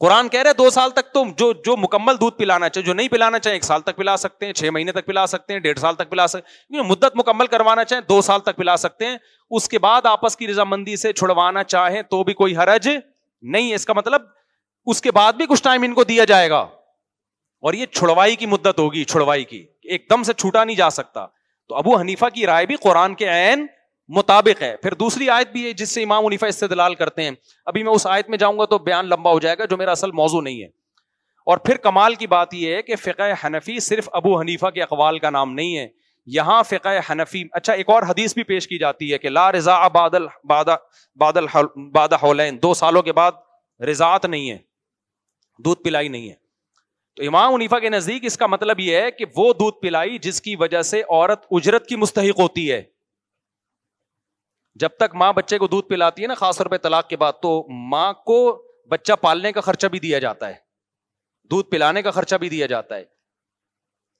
[0.00, 3.08] قرآن کہہ رہے دو سال تک تو جو جو مکمل دودھ پلانا چاہے جو نہیں
[3.10, 5.78] پلانا چاہیے ایک سال تک پلا سکتے ہیں چھ مہینے تک پلا سکتے ہیں ڈیڑھ
[5.78, 9.16] سال تک پلا سکتے ہیں مدت مکمل کروانا چاہیں دو سال تک پلا سکتے ہیں
[9.56, 12.88] اس کے بعد آپس کی رضامندی سے چھڑوانا چاہیں تو بھی کوئی حرج
[13.54, 14.22] نہیں اس کا مطلب
[14.92, 16.58] اس کے بعد بھی کچھ ٹائم ان کو دیا جائے گا
[17.68, 19.64] اور یہ چھڑوائی کی مدت ہوگی چھڑوائی کی
[19.94, 21.26] ایک دم سے چھوٹا نہیں جا سکتا
[21.68, 23.66] تو ابو حنیفا کی رائے بھی قرآن کے عین
[24.16, 27.30] مطابق ہے پھر دوسری آیت بھی ہے جس سے امام عنیفا استدلال کرتے ہیں
[27.72, 29.90] ابھی میں اس آیت میں جاؤں گا تو بیان لمبا ہو جائے گا جو میرا
[29.92, 30.66] اصل موضوع نہیں ہے
[31.50, 35.18] اور پھر کمال کی بات یہ ہے کہ فقہ حنفی صرف ابو حنیفہ کے اقوال
[35.18, 35.86] کا نام نہیں ہے
[36.36, 39.76] یہاں فقہ حنفی اچھا ایک اور حدیث بھی پیش کی جاتی ہے کہ لا رضا
[39.94, 40.76] بادل بادہ
[41.20, 41.46] بادل
[41.92, 43.32] بادہ ہولین دو سالوں کے بعد
[43.90, 44.58] رضاعت نہیں ہے
[45.64, 46.34] دودھ پلائی نہیں ہے
[47.16, 50.40] تو امام عنیفا کے نزدیک اس کا مطلب یہ ہے کہ وہ دودھ پلائی جس
[50.42, 52.82] کی وجہ سے عورت اجرت کی مستحق ہوتی ہے
[54.80, 57.40] جب تک ماں بچے کو دودھ پلاتی ہے نا خاص طور پہ طلاق کے بعد
[57.42, 57.50] تو
[57.92, 58.36] ماں کو
[58.90, 60.54] بچہ پالنے کا خرچہ بھی دیا جاتا ہے
[61.50, 63.04] دودھ پلانے کا خرچہ بھی دیا جاتا ہے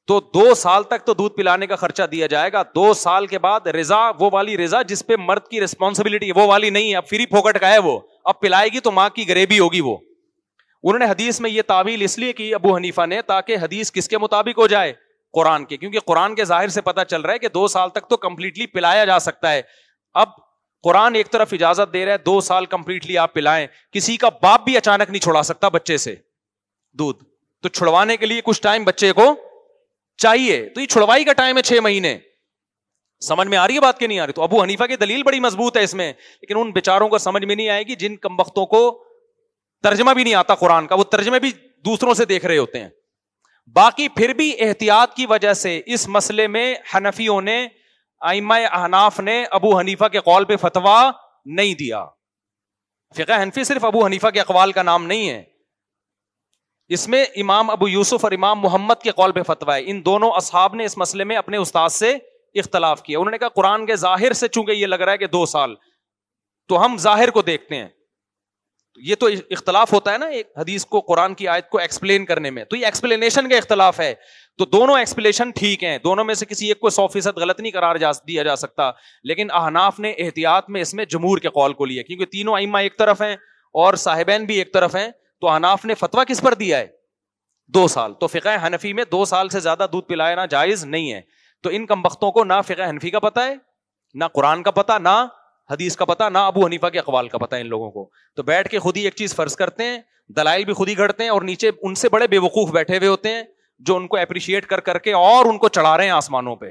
[0.09, 3.39] تو دو سال تک تو دودھ پلانے کا خرچہ دیا جائے گا دو سال کے
[3.47, 7.06] بعد رضا وہ والی رضا جس پہ مرد کی ریسپانسبلٹی وہ والی نہیں ہے اب
[7.09, 7.98] فری پھوکٹ کا ہے وہ
[8.32, 9.97] اب پلائے گی تو ماں کی گریبی ہوگی وہ
[10.82, 14.09] انہوں نے حدیث میں یہ تعویل اس لیے کی ابو حنیفہ نے تاکہ حدیث کس
[14.09, 14.93] کے مطابق ہو جائے
[15.39, 18.09] قرآن کے کیونکہ قرآن کے ظاہر سے پتا چل رہا ہے کہ دو سال تک
[18.10, 19.62] تو کمپلیٹلی پلایا جا سکتا ہے
[20.22, 20.28] اب
[20.85, 24.65] قرآن ایک طرف اجازت دے رہا ہے دو سال کمپلیٹلی آپ پلائیں کسی کا باپ
[24.65, 26.15] بھی اچانک نہیں چھڑا سکتا بچے سے
[26.99, 27.25] دودھ
[27.63, 29.25] تو چھڑوانے کے لیے کچھ ٹائم بچے کو
[30.23, 32.17] چاہیے تو یہ چھڑوائی کا ٹائم ہے چھ مہینے
[33.27, 35.23] سمجھ میں آ رہی ہے بات کی نہیں آ رہی تو ابو حنیفہ کی دلیل
[35.29, 38.15] بڑی مضبوط ہے اس میں لیکن ان بےچاروں کو سمجھ میں نہیں آئے گی جن
[38.27, 38.83] کم وقتوں کو
[39.83, 41.51] ترجمہ بھی نہیں آتا قرآن کا وہ ترجمے بھی
[41.85, 42.89] دوسروں سے دیکھ رہے ہوتے ہیں
[43.75, 47.67] باقی پھر بھی احتیاط کی وجہ سے اس مسئلے میں حنفیوں نے
[48.31, 51.11] آئمہ احناف نے ابو حنیفہ کے قول پہ فتویٰ
[51.57, 52.05] نہیں دیا
[53.16, 55.43] فقہ حنفی صرف ابو حنیفا کے اقوال کا نام نہیں ہے
[56.95, 60.31] اس میں امام ابو یوسف اور امام محمد کے قول پہ فتوا ہے ان دونوں
[60.36, 62.11] اصحاب نے اس مسئلے میں اپنے استاد سے
[62.61, 65.27] اختلاف کیا انہوں نے کہا قرآن کے ظاہر سے چونکہ یہ لگ رہا ہے کہ
[65.32, 65.74] دو سال
[66.69, 67.89] تو ہم ظاہر کو دیکھتے ہیں
[69.07, 72.51] یہ تو اختلاف ہوتا ہے نا ایک حدیث کو قرآن کی آیت کو ایکسپلین کرنے
[72.51, 74.15] میں تو یہ ایکسپلینیشن کا اختلاف ہے
[74.59, 77.97] تو دونوں ایکسپلیشن ٹھیک ہیں دونوں میں سے کسی ایک کو سو فیصد غلط نہیں
[78.01, 78.90] جا دیا جا سکتا
[79.30, 82.78] لیکن احناف نے احتیاط میں اس میں جمور کے قول کو لیا کیونکہ تینوں ائمہ
[82.86, 83.35] ایک طرف ہیں
[83.82, 85.09] اور صاحبین بھی ایک طرف ہیں
[85.40, 86.86] تو احناف نے فتوا کس پر دیا ہے
[87.74, 91.20] دو سال تو فقہ حنفی میں دو سال سے زیادہ دودھ پلانا جائز نہیں ہے
[91.62, 93.55] تو ان کم وقتوں کو نہ فقہ حنفی کا پتہ ہے
[94.18, 95.14] نہ قرآن کا پتہ نہ
[95.70, 98.43] حدیث کا پتہ نہ ابو حنیفہ کے اقوال کا پتہ ہے ان لوگوں کو تو
[98.51, 99.98] بیٹھ کے خود ہی ایک چیز فرض کرتے ہیں
[100.36, 103.09] دلائل بھی خود ہی گھڑتے ہیں اور نیچے ان سے بڑے بے وقوف بیٹھے ہوئے
[103.09, 103.43] ہوتے ہیں
[103.87, 106.71] جو ان کو اپریشیٹ کر کر کے اور ان کو چڑھا رہے ہیں آسمانوں پہ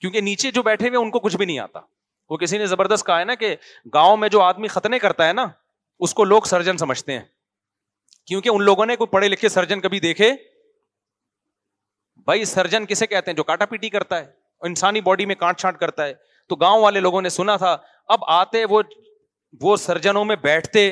[0.00, 1.80] کیونکہ نیچے جو بیٹھے ہوئے ان کو کچھ بھی نہیں آتا
[2.30, 3.54] وہ کسی نے زبردست کہا ہے نا کہ
[3.94, 5.46] گاؤں میں جو آدمی ختنے کرتا ہے نا
[6.06, 7.24] اس کو لوگ سرجن سمجھتے ہیں
[8.26, 10.30] کیونکہ ان لوگوں نے کوئی پڑھے لکھے سرجن کبھی دیکھے
[12.26, 14.30] بھائی سرجن کسے کہتے ہیں جو کاٹا پیٹی کرتا ہے
[14.68, 16.14] انسانی باڈی میں کاٹ چھانٹ کرتا ہے
[16.48, 17.76] تو گاؤں والے لوگوں نے سنا تھا
[18.16, 18.82] اب آتے وہ
[19.62, 20.90] وہ سرجنوں میں بیٹھتے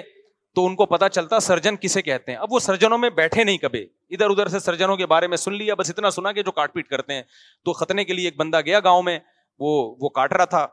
[0.55, 3.59] تو ان کو پتا چلتا سرجن کسے کہتے ہیں اب وہ سرجنوں میں بیٹھے نہیں
[3.59, 6.53] کبھی ادھر ادھر سے سرجنوں کے بارے میں سن لیا بس اتنا سنا کہ جو
[6.53, 7.23] کاٹ پیٹ کرتے ہیں
[7.65, 9.19] تو ختنے کے لیے ایک بندہ گیا گاؤں میں
[9.61, 9.71] وہ
[10.01, 10.67] وہ کاٹ رہا تھا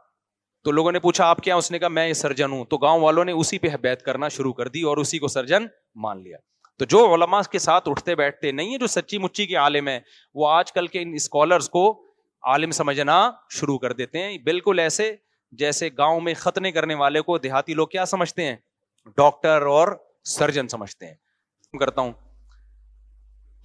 [0.63, 2.99] تو لوگوں نے پوچھا آپ کیا اس نے کہا میں یہ سرجن ہوں تو گاؤں
[3.01, 5.65] والوں نے اسی پہ بیت کرنا شروع کر دی اور اسی کو سرجن
[6.05, 6.37] مان لیا
[6.79, 9.99] تو جو علما کے ساتھ اٹھتے بیٹھتے نہیں ہے جو سچی مچی کے عالم ہیں
[10.41, 11.85] وہ آج کل کے ان اسکالرس کو
[12.51, 13.19] عالم سمجھنا
[13.59, 15.11] شروع کر دیتے ہیں بالکل ایسے
[15.59, 18.55] جیسے گاؤں میں ختنے کرنے والے کو دیہاتی لوگ کیا سمجھتے ہیں
[19.17, 19.95] ڈاکٹر اور
[20.37, 22.11] سرجن سمجھتے ہیں کرتا ہوں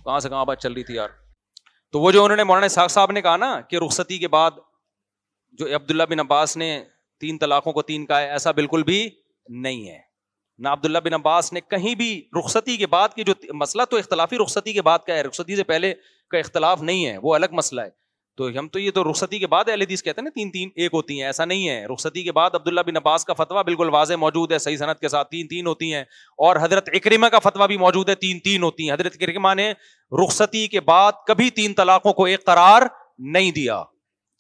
[0.05, 1.09] کہاں سے کہاں بات چل رہی تھی یار
[1.93, 4.51] تو وہ جو انہوں نے مولانا ساخ صاحب نے کہا نا کہ رخصتی کے بعد
[5.59, 6.69] جو عبداللہ بن عباس نے
[7.21, 8.99] تین طلاقوں کو تین کہا ہے ایسا بالکل بھی
[9.67, 9.99] نہیں ہے
[10.65, 12.09] نہ عبداللہ بن عباس نے کہیں بھی
[12.39, 13.33] رخصتی کے بعد کی جو
[13.63, 15.93] مسئلہ تو اختلافی رخصتی کے بعد کا ہے رخصتی سے پہلے
[16.31, 17.91] کا اختلاف نہیں ہے وہ الگ مسئلہ ہے
[18.37, 20.69] تو ہم تو یہ تو رخصتی کے بعد اہل حدیث کہتے ہیں نا تین تین
[20.75, 23.89] ایک ہوتی ہیں ایسا نہیں ہے رخصتی کے بعد عبداللہ بن عباس کا فتوا بالکل
[23.93, 26.03] واضح موجود ہے صحیح صنعت کے ساتھ تین تین ہوتی ہیں
[26.47, 29.71] اور حضرت اکریما کا فتویٰ بھی موجود ہے تین تین ہوتی ہیں حضرت اکرمہ نے
[30.23, 32.83] رخصتی کے بعد کبھی تین طلاقوں کو ایک قرار
[33.39, 33.83] نہیں دیا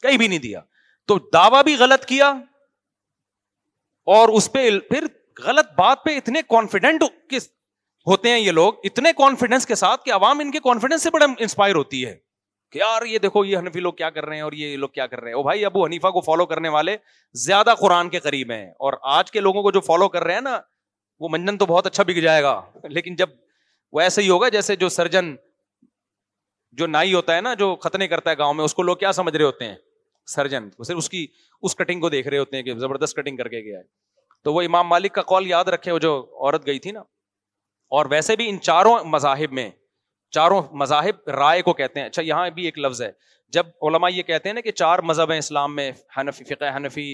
[0.03, 0.61] کہیں بھی نہیں دیا
[1.09, 2.33] تو دعوی بھی غلط کیا
[4.17, 5.07] اور اس پہ پھر
[5.45, 7.03] غلط بات پہ اتنے کانفیڈنٹ
[8.07, 11.27] ہوتے ہیں یہ لوگ اتنے کانفیڈنس کے ساتھ کہ عوام ان کے کانفیڈینس سے بڑا
[11.39, 12.15] انسپائر ہوتی ہے
[12.75, 15.07] کہ یار یہ دیکھو یہ حنفی لوگ کیا کر رہے ہیں اور یہ لوگ کیا
[15.07, 16.97] کر رہے ہیں بھائی ابو حنیفا کو فالو کرنے والے
[17.43, 20.41] زیادہ قرآن کے قریب ہیں اور آج کے لوگوں کو جو فالو کر رہے ہیں
[20.47, 20.59] نا
[21.21, 22.55] وہ منجن تو بہت اچھا بک جائے گا
[22.97, 23.31] لیکن جب
[23.97, 25.35] وہ ایسا ہی ہوگا جیسے جو سرجن
[26.81, 29.13] جو نائی ہوتا ہے نا جو ختنے کرتا ہے گاؤں میں اس کو لوگ کیا
[29.21, 29.77] سمجھ رہے ہوتے ہیں
[30.35, 31.27] سرجن وہ صرف اس کی
[31.69, 33.85] اس کٹنگ کو دیکھ رہے ہوتے ہیں کہ زبردست کٹنگ کر کے گیا ہے
[34.45, 37.01] تو وہ امام مالک کا کال یاد رکھے وہ جو عورت گئی تھی نا
[37.99, 39.71] اور ویسے بھی ان چاروں مذاہب میں
[40.35, 43.11] چاروں مذاہب رائے کو کہتے ہیں اچھا یہاں بھی ایک لفظ ہے
[43.57, 47.07] جب علماء یہ کہتے ہیں نا کہ چار مذہب ہیں اسلام میں حنفی فقہ حنفی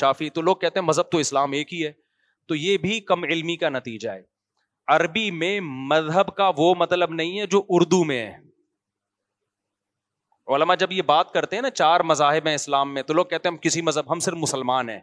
[0.00, 1.92] شافی تو لوگ کہتے ہیں مذہب تو اسلام ایک ہی ہے
[2.48, 4.22] تو یہ بھی کم علمی کا نتیجہ ہے
[4.96, 5.52] عربی میں
[5.92, 8.34] مذہب کا وہ مطلب نہیں ہے جو اردو میں ہے
[10.56, 13.48] علماء جب یہ بات کرتے ہیں نا چار مذاہب ہیں اسلام میں تو لوگ کہتے
[13.48, 15.00] ہیں ہم کسی مذہب ہم صرف مسلمان ہیں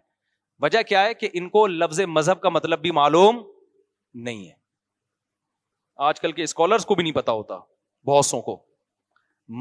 [0.66, 3.42] وجہ کیا ہے کہ ان کو لفظ مذہب کا مطلب بھی معلوم
[4.28, 4.62] نہیں ہے
[6.08, 7.58] آج کل کے اسکالرس کو بھی نہیں پتا ہوتا
[8.08, 8.56] بہت سو کو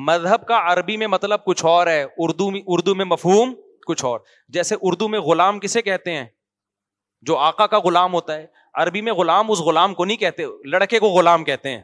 [0.09, 3.55] مذہب کا عربی میں مطلب کچھ اور ہے اردو میں اردو میں مفہوم
[3.87, 4.21] کچھ اور
[4.57, 6.25] جیسے اردو میں غلام کسے کہتے ہیں
[7.31, 8.47] جو آقا کا غلام ہوتا ہے
[8.83, 10.45] عربی میں غلام اس غلام کو نہیں کہتے
[10.75, 11.83] لڑکے کو غلام کہتے ہیں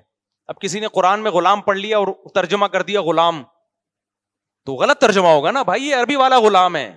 [0.52, 3.42] اب کسی نے قرآن میں غلام پڑھ لیا اور ترجمہ کر دیا غلام
[4.66, 6.88] تو غلط ترجمہ ہوگا نا بھائی یہ عربی والا غلام ہے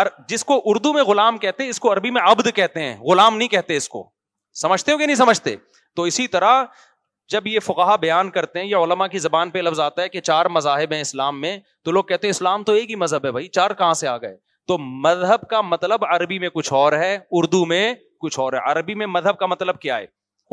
[0.00, 2.96] اور جس کو اردو میں غلام کہتے ہیں اس کو عربی میں عبد کہتے ہیں
[3.10, 4.06] غلام نہیں کہتے اس کو
[4.58, 5.54] سمجھتے ہو کہ نہیں سمجھتے
[5.96, 6.64] تو اسی طرح
[7.32, 10.20] جب یہ فقہ بیان کرتے ہیں یا علماء کی زبان پہ لفظ آتا ہے کہ
[10.20, 13.30] چار مذاہب ہیں اسلام میں تو لوگ کہتے ہیں اسلام تو ایک ہی مذہب ہے
[13.32, 14.36] بھائی چار کہاں سے آ گئے
[14.68, 18.94] تو مذہب کا مطلب عربی میں کچھ اور ہے اردو میں کچھ اور ہے عربی
[19.02, 20.06] میں مذہب کا مطلب کیا ہے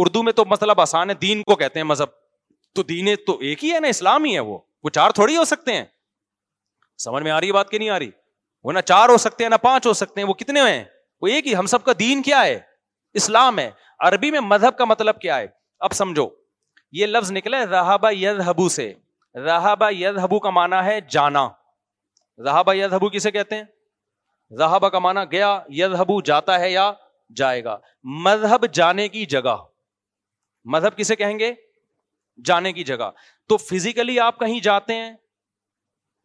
[0.04, 2.10] اردو میں تو مطلب آسان ہے دین کو کہتے ہیں مذہب
[2.76, 5.74] تو دین تو ایک ہی ہے نا اسلام ہی ہے وہ چار تھوڑی ہو سکتے
[5.74, 5.84] ہیں
[7.04, 8.10] سمجھ میں آ رہی ہے بات کہ نہیں آ رہی
[8.64, 10.84] وہ نہ چار ہو سکتے ہیں نہ پانچ ہو سکتے ہیں وہ کتنے ہیں
[11.22, 12.60] وہ ایک ہی ہم سب کا دین کیا ہے
[13.22, 13.70] اسلام ہے
[14.06, 15.48] عربی میں مذہب کا مطلب کیا ہے
[15.88, 16.28] اب سمجھو
[16.98, 18.92] یہ لفظ نکلا رہابا ید ہبو سے
[19.46, 21.48] رہابا رہابا رہابا کا کا ہے ہے جانا
[23.14, 26.92] کسے کہتے ہیں گیا جاتا یا
[27.36, 27.78] جائے گا
[28.26, 29.56] مذہب جانے کی جگہ
[30.74, 31.52] مذہب کسے کہیں گے
[32.46, 33.10] جانے کی جگہ
[33.50, 35.14] تو فزیکلی آپ کہیں جاتے ہیں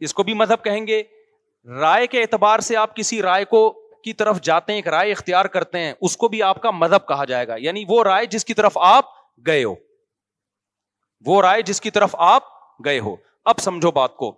[0.07, 1.03] اس کو بھی مذہب کہیں گے
[1.81, 3.63] رائے کے اعتبار سے آپ کسی رائے کو
[4.05, 7.07] کی طرف جاتے ہیں ایک رائے اختیار کرتے ہیں اس کو بھی آپ کا مذہب
[7.09, 9.11] کہا جائے گا یعنی وہ رائے جس کی طرف آپ
[9.47, 9.75] گئے ہو
[11.27, 12.45] وہ رائے جس کی طرف آپ
[12.85, 13.15] گئے ہو
[13.53, 14.31] اب سمجھو بات کو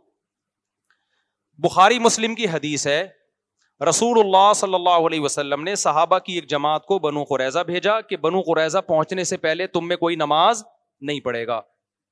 [1.67, 3.03] بخاری مسلم کی حدیث ہے
[3.89, 8.01] رسول اللہ صلی اللہ علیہ وسلم نے صحابہ کی ایک جماعت کو بنو قریضہ بھیجا
[8.11, 10.63] کہ بنو قریضہ پہنچنے سے پہلے تم میں کوئی نماز
[11.09, 11.61] نہیں پڑے گا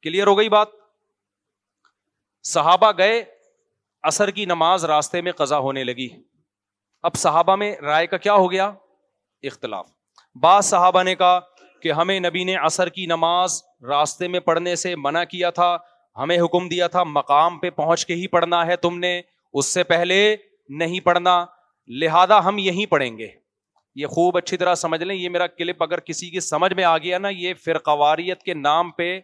[0.03, 0.69] کلیئر ہو گئی بات
[2.55, 3.23] صحابہ گئے
[4.11, 6.09] اثر کی نماز راستے میں قضا ہونے لگی
[7.07, 8.67] اب صحابہ میں رائے کا کیا ہو گیا
[9.47, 9.87] اختلاف
[10.43, 11.39] بعض صحابہ نے کہا
[11.83, 13.53] کہ ہمیں نبی نے عصر کی نماز
[13.89, 15.77] راستے میں پڑھنے سے منع کیا تھا
[16.19, 19.83] ہمیں حکم دیا تھا مقام پہ پہنچ کے ہی پڑھنا ہے تم نے اس سے
[19.93, 20.21] پہلے
[20.81, 21.45] نہیں پڑھنا
[22.01, 23.29] لہذا ہم یہیں پڑھیں گے
[24.01, 26.97] یہ خوب اچھی طرح سمجھ لیں یہ میرا کلپ اگر کسی کی سمجھ میں آ
[26.99, 29.15] گیا نا یہ فرقواریت کے نام پہ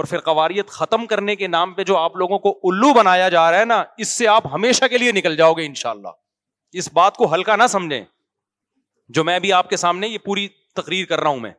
[0.00, 3.60] اور فرقواریت ختم کرنے کے نام پہ جو آپ لوگوں کو الو بنایا جا رہا
[3.60, 6.20] ہے نا اس سے آپ ہمیشہ کے لیے نکل جاؤ گے ان شاء اللہ
[6.80, 8.04] اس بات کو ہلکا نہ سمجھیں
[9.16, 10.46] جو میں بھی آپ کے سامنے یہ پوری
[10.76, 11.50] تقریر کر رہا ہوں میں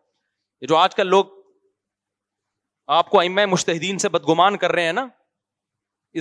[0.67, 1.25] جو آج کل لوگ
[2.99, 5.07] آپ کو ام مشتحدین سے بدگمان کر رہے ہیں نا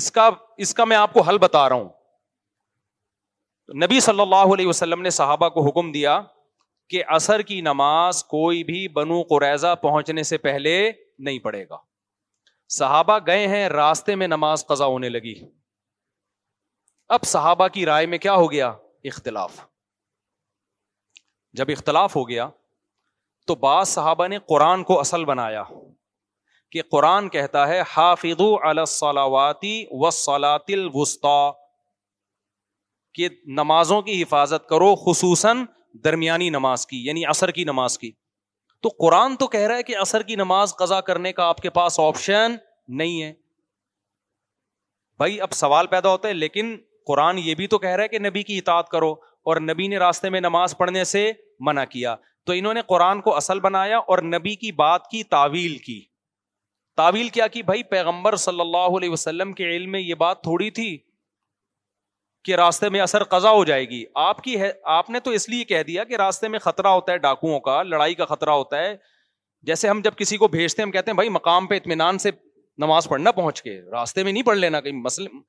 [0.01, 0.28] اس کا
[0.66, 1.89] اس کا میں آپ کو حل بتا رہا ہوں
[3.85, 6.20] نبی صلی اللہ علیہ وسلم نے صحابہ کو حکم دیا
[6.90, 10.74] کہ اثر کی نماز کوئی بھی بنو قریضہ پہنچنے سے پہلے
[11.28, 11.77] نہیں پڑے گا
[12.78, 15.35] صحابہ گئے ہیں راستے میں نماز قزا ہونے لگی
[17.16, 18.73] اب صحابہ کی رائے میں کیا ہو گیا
[19.10, 19.60] اختلاف
[21.60, 22.48] جب اختلاف ہو گیا
[23.46, 25.62] تو بعض صحابہ نے قرآن کو اصل بنایا
[26.72, 28.40] کہ قرآن کہتا ہے حافظ
[30.00, 31.28] و سلاطل وسطی
[33.14, 35.64] کہ نمازوں کی حفاظت کرو خصوصاً
[36.04, 38.10] درمیانی نماز کی یعنی عصر کی نماز کی
[38.82, 41.70] تو قرآن تو کہہ رہا ہے کہ عصر کی نماز قضا کرنے کا آپ کے
[41.80, 42.54] پاس آپشن
[43.00, 43.32] نہیں ہے
[45.18, 46.76] بھائی اب سوال پیدا ہوتا ہے لیکن
[47.06, 49.10] قرآن یہ بھی تو کہہ رہا ہے کہ نبی کی اطاعت کرو
[49.50, 51.30] اور نبی نے راستے میں نماز پڑھنے سے
[51.66, 52.14] منع کیا
[52.46, 56.00] تو انہوں نے قرآن کو اصل بنایا اور نبی کی بات کی تعویل کی
[56.96, 60.42] تعویل کیا کہ کی بھائی پیغمبر صلی اللہ علیہ وسلم کے علم میں یہ بات
[60.42, 60.96] تھوڑی تھی
[62.44, 65.48] کہ راستے میں اثر قضا ہو جائے گی آپ کی ہے آپ نے تو اس
[65.48, 68.78] لیے کہہ دیا کہ راستے میں خطرہ ہوتا ہے ڈاکوؤں کا لڑائی کا خطرہ ہوتا
[68.78, 68.94] ہے
[69.68, 72.30] جیسے ہم جب کسی کو بھیجتے ہیں ہم کہتے ہیں بھائی مقام پہ اطمینان سے
[72.84, 75.40] نماز پڑھنا پہنچ کے راستے میں نہیں پڑھ لینا کہیں مسلم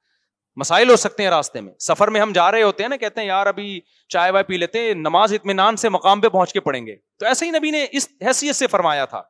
[0.61, 3.21] مسائل ہو سکتے ہیں راستے میں سفر میں ہم جا رہے ہوتے ہیں نا کہتے
[3.21, 3.80] ہیں یار ابھی
[4.13, 7.45] چائے وائے پی لیتے نماز اطمینان سے مقام پہ پہنچ کے پڑھیں گے تو ایسے
[7.45, 9.21] ہی نبی نے اس حیثیت سے فرمایا تھا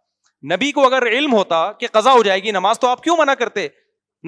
[0.54, 3.34] نبی کو اگر علم ہوتا کہ قزا ہو جائے گی نماز تو آپ کیوں منع
[3.40, 3.68] کرتے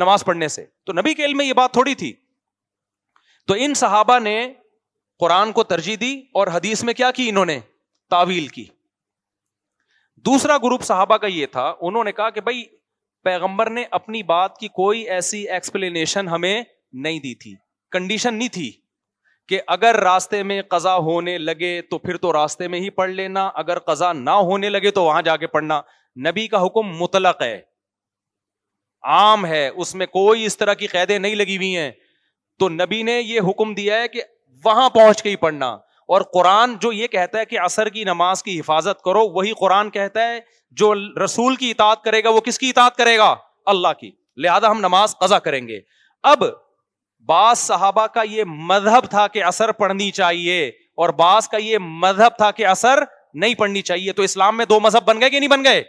[0.03, 2.13] نماز پڑھنے سے تو نبی کے علم میں یہ بات تھوڑی تھی
[3.47, 4.37] تو ان صحابہ نے
[5.19, 7.59] قرآن کو ترجیح دی اور حدیث میں کیا کی انہوں نے
[8.09, 8.65] تعویل کی
[10.25, 12.63] دوسرا گروپ صحابہ کا یہ تھا انہوں نے کہا کہ بھائی
[13.23, 16.63] پیغمبر نے اپنی بات کی کوئی ایسی ایکسپلینیشن ہمیں
[17.03, 17.53] نہیں دی تھی
[17.91, 18.71] کنڈیشن نہیں تھی
[19.49, 23.45] کہ اگر راستے میں قضا ہونے لگے تو پھر تو راستے میں ہی پڑھ لینا
[23.63, 25.79] اگر قضا نہ ہونے لگے تو وہاں جا کے پڑھنا
[26.27, 27.59] نبی کا حکم مطلق ہے
[29.15, 31.91] عام ہے اس میں کوئی اس طرح کی قیدیں نہیں لگی ہوئی ہیں
[32.59, 34.21] تو نبی نے یہ حکم دیا ہے کہ
[34.63, 35.67] وہاں پہنچ کے ہی پڑھنا
[36.15, 39.89] اور قرآن جو یہ کہتا ہے کہ عصر کی نماز کی حفاظت کرو وہی قرآن
[39.91, 40.39] کہتا ہے
[40.81, 40.93] جو
[41.23, 43.33] رسول کی اطاعت کرے گا وہ کس کی اطاعت کرے گا
[43.73, 44.11] اللہ کی
[44.45, 45.79] لہذا ہم نماز قضا کریں گے
[46.33, 46.43] اب
[47.27, 50.65] بعض صحابہ کا یہ مذہب تھا کہ اثر پڑنی چاہیے
[51.03, 53.03] اور بعض کا یہ مذہب تھا کہ اثر
[53.43, 55.83] نہیں پڑنی چاہیے تو اسلام میں دو مذہب بن گئے کہ نہیں بن گئے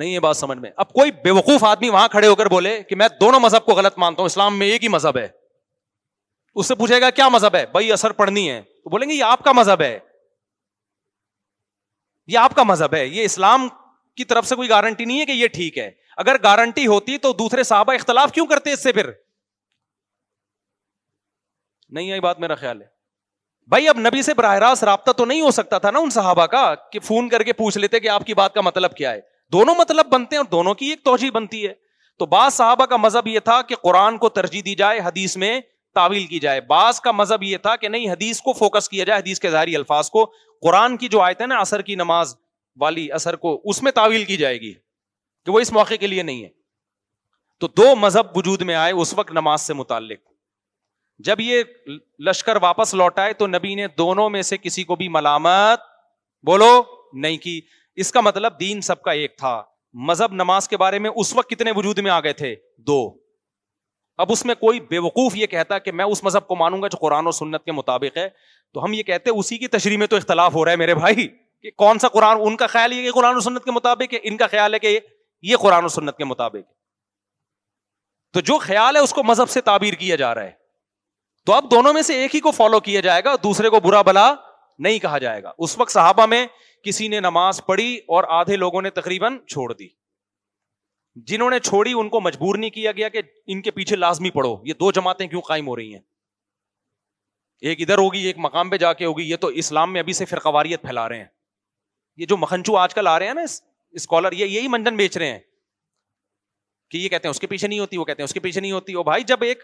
[0.00, 2.96] نہیں یہ بات سمجھ میں اب کوئی بیوقوف آدمی وہاں کھڑے ہو کر بولے کہ
[2.96, 5.28] میں دونوں مذہب کو غلط مانتا ہوں اسلام میں ایک ہی مذہب ہے
[6.60, 9.24] اس سے پوچھے گا کیا مذہب ہے بھائی اثر پڑنی ہے تو بولیں گے یہ
[9.24, 9.98] آپ کا مذہب ہے
[12.32, 13.68] یہ آپ کا مذہب ہے یہ اسلام
[14.16, 17.32] کی طرف سے کوئی گارنٹی نہیں ہے کہ یہ ٹھیک ہے اگر گارنٹی ہوتی تو
[17.32, 19.10] دوسرے صاحبہ اختلاف کیوں کرتے اس سے پھر
[21.96, 22.86] نہیں آئی بات میرا خیال ہے
[23.70, 26.46] بھائی اب نبی سے براہ راست رابطہ تو نہیں ہو سکتا تھا نا ان صحابہ
[26.54, 26.62] کا
[26.92, 29.20] کہ فون کر کے پوچھ لیتے کہ آپ کی بات کا مطلب کیا ہے
[29.52, 31.72] دونوں مطلب بنتے ہیں اور دونوں کی ایک توجہ بنتی ہے
[32.18, 35.60] تو بعض صحابہ کا مذہب یہ تھا کہ قرآن کو ترجیح دی جائے حدیث میں
[35.94, 39.18] تعویل کی جائے بعض کا مذہب یہ تھا کہ نہیں حدیث کو فوکس کیا جائے
[39.20, 40.24] حدیث کے ظاہری الفاظ کو
[40.62, 42.34] قرآن کی جو آئے تھے نا اثر کی نماز
[42.80, 44.72] والی اثر کو اس میں تعویل کی جائے گی
[45.44, 46.48] کہ وہ اس موقع کے لیے نہیں ہے
[47.60, 50.20] تو دو مذہب وجود میں آئے اس وقت نماز سے متعلق
[51.26, 51.62] جب یہ
[52.26, 55.80] لشکر واپس لوٹائے تو نبی نے دونوں میں سے کسی کو بھی ملامت
[56.46, 56.72] بولو
[57.24, 57.60] نہیں کی
[58.02, 59.62] اس کا مطلب دین سب کا ایک تھا
[60.08, 62.54] مذہب نماز کے بارے میں اس وقت کتنے وجود میں آ گئے تھے
[62.86, 62.96] دو
[64.22, 66.88] اب اس میں کوئی بے وقوف یہ کہتا کہ میں اس مذہب کو مانوں گا
[66.94, 68.28] جو قرآن اور سنت کے مطابق ہے
[68.74, 71.26] تو ہم یہ کہتے اسی کی تشریح میں تو اختلاف ہو رہا ہے میرے بھائی
[71.62, 74.18] کہ کون سا قرآن ان کا خیال یہ کہ قرآن اور سنت کے مطابق ہے
[74.28, 74.98] ان کا خیال ہے کہ
[75.50, 76.70] یہ قرآن و سنت کے مطابق
[78.34, 80.60] تو جو خیال ہے اس کو مذہب سے تعبیر کیا جا رہا ہے
[81.46, 84.02] تو اب دونوں میں سے ایک ہی کو فالو کیا جائے گا دوسرے کو برا
[84.10, 84.32] بلا
[84.86, 86.46] نہیں کہا جائے گا اس وقت صحابہ میں
[86.84, 89.88] کسی نے نماز پڑھی اور آدھے لوگوں نے تقریباً چھوڑ دی
[91.30, 93.20] جنہوں نے چھوڑی ان کو مجبور نہیں کیا گیا کہ
[93.52, 96.00] ان کے پیچھے لازمی پڑھو یہ دو جماعتیں کیوں قائم ہو رہی ہیں
[97.70, 100.24] ایک ادھر ہوگی ایک مقام پہ جا کے ہوگی یہ تو اسلام میں ابھی سے
[100.34, 101.26] فرقواریت پھیلا رہے ہیں
[102.22, 103.42] یہ جو مکھنچو آج کل آ رہے ہیں نا
[103.98, 105.38] اسکالر یہی منجن بیچ رہے ہیں
[106.90, 108.60] کہ یہ کہتے ہیں اس کے پیچھے نہیں ہوتی وہ کہتے ہیں اس کے پیچھے
[108.60, 109.62] نہیں ہوتی وہ بھائی جب ایک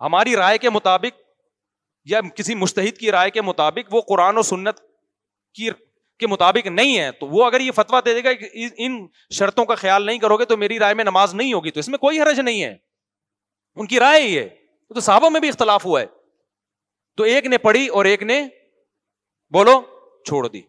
[0.00, 1.20] ہماری رائے کے مطابق
[2.10, 4.80] یا کسی مستحد کی رائے کے مطابق وہ قرآن و سنت
[5.58, 5.68] کی
[6.18, 8.30] کے مطابق نہیں ہے تو وہ اگر یہ فتوا دے دے گا
[8.84, 8.94] ان
[9.38, 11.88] شرطوں کا خیال نہیں کرو گے تو میری رائے میں نماز نہیں ہوگی تو اس
[11.94, 12.74] میں کوئی حرج نہیں ہے
[13.80, 14.48] ان کی رائے
[14.94, 16.06] تو صحابوں میں بھی اختلاف ہوا ہے
[17.16, 18.42] تو ایک نے پڑھی اور ایک نے
[19.54, 19.80] بولو
[20.28, 20.60] چھوڑ دی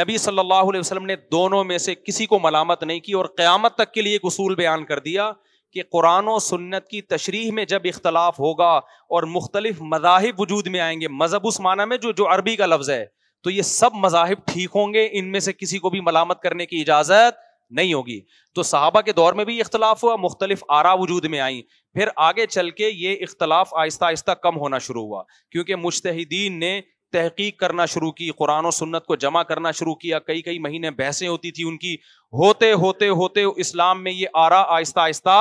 [0.00, 3.24] نبی صلی اللہ علیہ وسلم نے دونوں میں سے کسی کو ملامت نہیں کی اور
[3.36, 5.30] قیامت تک کے لیے ایک اصول بیان کر دیا
[5.72, 8.70] کہ قرآن و سنت کی تشریح میں جب اختلاف ہوگا
[9.18, 12.66] اور مختلف مذاہب وجود میں آئیں گے مذہب اس معنی میں جو جو عربی کا
[12.66, 13.04] لفظ ہے
[13.44, 16.66] تو یہ سب مذاہب ٹھیک ہوں گے ان میں سے کسی کو بھی ملامت کرنے
[16.66, 17.42] کی اجازت
[17.78, 18.20] نہیں ہوگی
[18.54, 21.60] تو صحابہ کے دور میں بھی اختلاف ہوا مختلف آرا وجود میں آئیں
[21.94, 25.22] پھر آگے چل کے یہ اختلاف آہستہ آہستہ کم ہونا شروع ہوا
[25.52, 26.80] کیونکہ مشتحدین نے
[27.14, 30.90] تحقیق کرنا شروع کی قرآن و سنت کو جمع کرنا شروع کیا کئی کئی مہینے
[31.00, 31.94] بحثیں ہوتی تھی ان کی
[32.42, 35.36] ہوتے ہوتے ہوتے اسلام میں یہ آرا آہستہ آہستہ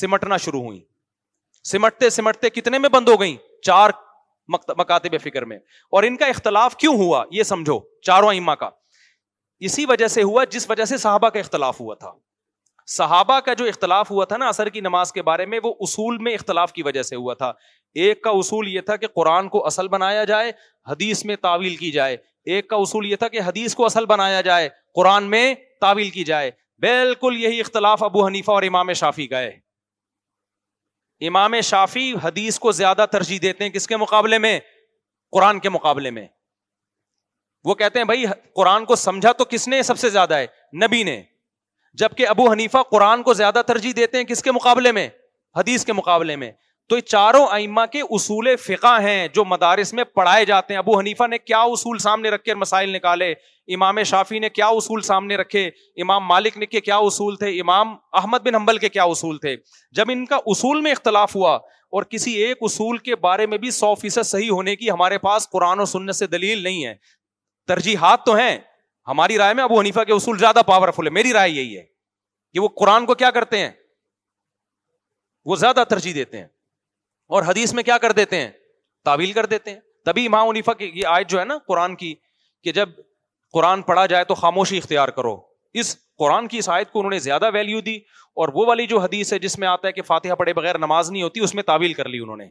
[0.00, 0.80] سمٹنا شروع ہوئی
[1.72, 3.36] سمٹتے سمٹتے کتنے میں بند ہو گئیں
[3.68, 3.90] چار
[4.54, 5.58] مکاتب فکر میں
[5.96, 8.70] اور ان کا اختلاف کیوں ہوا یہ سمجھو چاروں اما کا
[9.68, 12.10] اسی وجہ سے ہوا جس وجہ سے صحابہ کا اختلاف ہوا تھا
[12.92, 16.16] صحابہ کا جو اختلاف ہوا تھا نا اثر کی نماز کے بارے میں وہ اصول
[16.26, 17.52] میں اختلاف کی وجہ سے ہوا تھا
[18.04, 20.50] ایک کا اصول یہ تھا کہ قرآن کو اصل بنایا جائے
[20.90, 22.16] حدیث میں تعویل کی جائے
[22.54, 25.44] ایک کا اصول یہ تھا کہ حدیث کو اصل بنایا جائے قرآن میں
[25.80, 26.50] تعویل کی جائے
[26.86, 29.58] بالکل یہی اختلاف ابو حنیفہ اور امام شافی کا ہے
[31.28, 34.58] امام شافی حدیث کو زیادہ ترجیح دیتے ہیں کس کے مقابلے میں
[35.32, 36.26] قرآن کے مقابلے میں
[37.68, 38.24] وہ کہتے ہیں بھائی
[38.56, 40.46] قرآن کو سمجھا تو کس نے سب سے زیادہ ہے
[40.84, 41.22] نبی نے
[41.98, 45.08] جب کہ ابو حنیفہ قرآن کو زیادہ ترجیح دیتے ہیں کس کے مقابلے میں
[45.56, 46.50] حدیث کے مقابلے میں
[46.88, 50.98] تو یہ چاروں ائمہ کے اصول فقا ہیں جو مدارس میں پڑھائے جاتے ہیں ابو
[50.98, 53.30] حنیفہ نے کیا اصول سامنے رکھے مسائل نکالے
[53.74, 55.66] امام شافی نے کیا اصول سامنے رکھے
[56.02, 59.56] امام مالک نے کیا اصول تھے امام احمد بن حنبل کے کیا اصول تھے
[59.96, 61.54] جب ان کا اصول میں اختلاف ہوا
[61.92, 65.48] اور کسی ایک اصول کے بارے میں بھی سو فیصد صحیح ہونے کی ہمارے پاس
[65.50, 66.94] قرآن و سننے سے دلیل نہیں ہے
[67.68, 68.56] ترجیحات تو ہیں
[69.10, 71.82] ہماری رائے میں ابو حنیفہ کے اصول زیادہ پاورفل ہے میری رائے یہی ہے
[72.54, 73.70] کہ وہ قرآن کو کیا کرتے ہیں
[75.50, 76.46] وہ زیادہ ترجیح دیتے ہیں
[77.36, 78.50] اور حدیث میں کیا کر دیتے ہیں
[79.04, 82.14] تعویل کر دیتے ہیں تبھی امام حنیفہ کی یہ آیت جو ہے نا قرآن کی
[82.64, 82.88] کہ جب
[83.54, 85.36] قرآن پڑھا جائے تو خاموشی اختیار کرو
[85.80, 87.94] اس قرآن کی اس آیت کو انہوں نے زیادہ ویلیو دی
[88.40, 91.10] اور وہ والی جو حدیث ہے جس میں آتا ہے کہ فاتحہ پڑھے بغیر نماز
[91.10, 92.48] نہیں ہوتی اس میں تعویل کر لی انہوں نے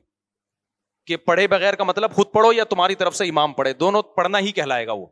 [1.07, 4.40] کہ پڑھے بغیر کا مطلب خود پڑھو یا تمہاری طرف سے امام پڑھے دونوں پڑھنا
[4.48, 5.06] ہی کہلائے گا وہ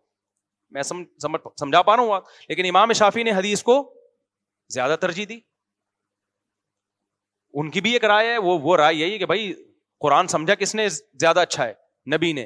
[0.74, 2.20] میں سمجھا پا رہا ہوں
[2.50, 3.76] لیکن امام شافی نے حدیث کو
[4.74, 5.40] زیادہ ترجیح دی
[7.60, 9.54] ان کی بھی ایک رائے ہے وہ وہ رائے یہی کہ بھائی
[10.02, 11.74] قرآن سمجھا کس نے زیادہ اچھا ہے
[12.16, 12.46] نبی نے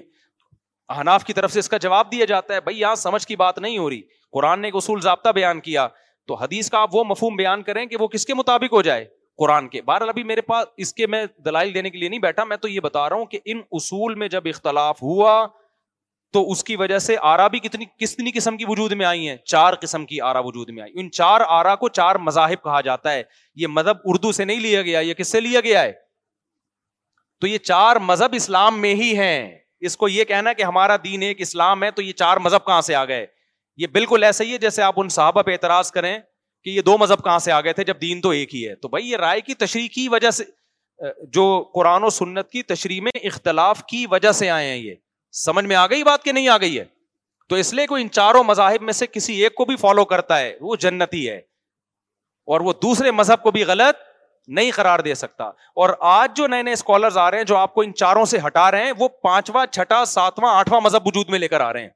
[0.95, 3.59] اہناف کی طرف سے اس کا جواب دیا جاتا ہے بھائی یہاں سمجھ کی بات
[3.59, 4.01] نہیں ہو رہی
[4.33, 5.87] قرآن نے ایک اصول ضابطہ بیان کیا
[6.27, 9.05] تو حدیث کا آپ وہ مفہوم بیان کریں کہ وہ کس کے مطابق ہو جائے
[9.37, 12.43] قرآن کے بارہ ابھی میرے پاس اس کے میں دلائل دینے کے لیے نہیں بیٹھا
[12.43, 15.33] میں تو یہ بتا رہا ہوں کہ ان اصول میں جب اختلاف ہوا
[16.33, 19.35] تو اس کی وجہ سے آرا بھی کتنی کتنی قسم کی وجود میں آئی ہیں
[19.53, 23.11] چار قسم کی آرا وجود میں آئی ان چار آرا کو چار مذاہب کہا جاتا
[23.13, 23.23] ہے
[23.61, 25.91] یہ مذہب اردو سے نہیں لیا گیا یہ کس سے لیا گیا ہے
[27.41, 29.49] تو یہ چار مذہب اسلام میں ہی ہیں
[29.89, 32.81] اس کو یہ کہنا کہ ہمارا دین ایک اسلام ہے تو یہ چار مذہب کہاں
[32.91, 33.25] سے آ گئے
[33.81, 36.17] یہ بالکل ایسا ہی ہے جیسے آپ ان صحابہ پہ اعتراض کریں
[36.63, 38.75] کہ یہ دو مذہب کہاں سے آ گئے تھے جب دین تو ایک ہی ہے
[38.81, 40.43] تو بھائی یہ رائے کی تشریح کی وجہ سے
[41.33, 41.43] جو
[41.75, 44.93] قرآن و سنت کی تشریح میں اختلاف کی وجہ سے آئے ہیں یہ
[45.39, 46.83] سمجھ میں آ گئی بات کہ نہیں آ گئی ہے
[47.49, 50.39] تو اس لیے کوئی ان چاروں مذاہب میں سے کسی ایک کو بھی فالو کرتا
[50.39, 51.35] ہے وہ جنتی ہے
[52.51, 53.97] اور وہ دوسرے مذہب کو بھی غلط
[54.57, 55.43] نہیں قرار دے سکتا
[55.81, 58.37] اور آج جو نئے نئے اسکالرز آ رہے ہیں جو آپ کو ان چاروں سے
[58.45, 61.81] ہٹا رہے ہیں وہ پانچواں چھٹا ساتواں آٹھواں مذہب وجود میں لے کر آ رہے
[61.81, 61.89] ہیں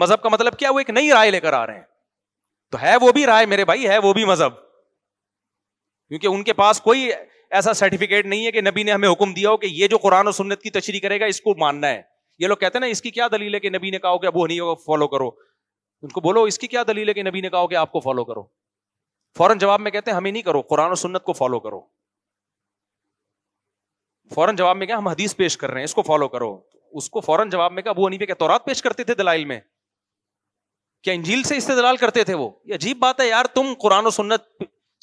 [0.00, 1.84] مذہب کا مطلب کیا وہ ایک نئی رائے لے کر آ رہے ہیں
[2.72, 4.52] تو ہے وہ بھی رائے میرے بھائی ہے وہ بھی مذہب
[6.08, 7.10] کیونکہ ان کے پاس کوئی
[7.56, 10.26] ایسا سرٹیفکیٹ نہیں ہے کہ نبی نے ہمیں حکم دیا ہو کہ یہ جو قرآن
[10.28, 12.00] و سنت کی تشریح کرے گا اس کو ماننا ہے
[12.42, 14.18] یہ لوگ کہتے ہیں نا اس کی کیا دلیل ہے کہ نبی نے کہا ہو
[14.18, 15.28] کہ ابو کو فالو کرو
[16.02, 17.92] ان کو بولو اس کی کیا دلیل ہے کہ نبی نے کہا ہو کہ آپ
[17.92, 18.42] کو فالو کرو
[19.36, 21.80] فوراً جواب میں کہتے ہیں ہمیں نہیں کرو قرآن و سنت کو فالو کرو
[24.34, 26.56] فوراً جواب میں کیا ہم حدیث پیش کر رہے ہیں اس کو فالو کرو
[27.00, 29.60] اس کو فوراً جواب میں کہا ابو حنیفہ کے تورات پیش کرتے تھے دلائل میں
[31.04, 34.10] کیا انجیل سے استدلال کرتے تھے وہ یہ عجیب بات ہے یار تم قرآن و
[34.18, 34.48] سنت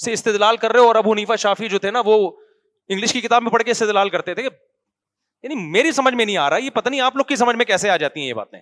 [0.04, 2.18] سے استدلال کر رہے ہو اور ابو حنیفہ شافی جو تھے نا وہ
[2.88, 6.50] انگلش کی کتاب میں پڑھ کے استدلال کرتے تھے یعنی میری سمجھ میں نہیں آ
[6.50, 8.60] رہا یہ پتہ نہیں آپ لوگ کی سمجھ میں کیسے آ جاتی ہیں یہ باتیں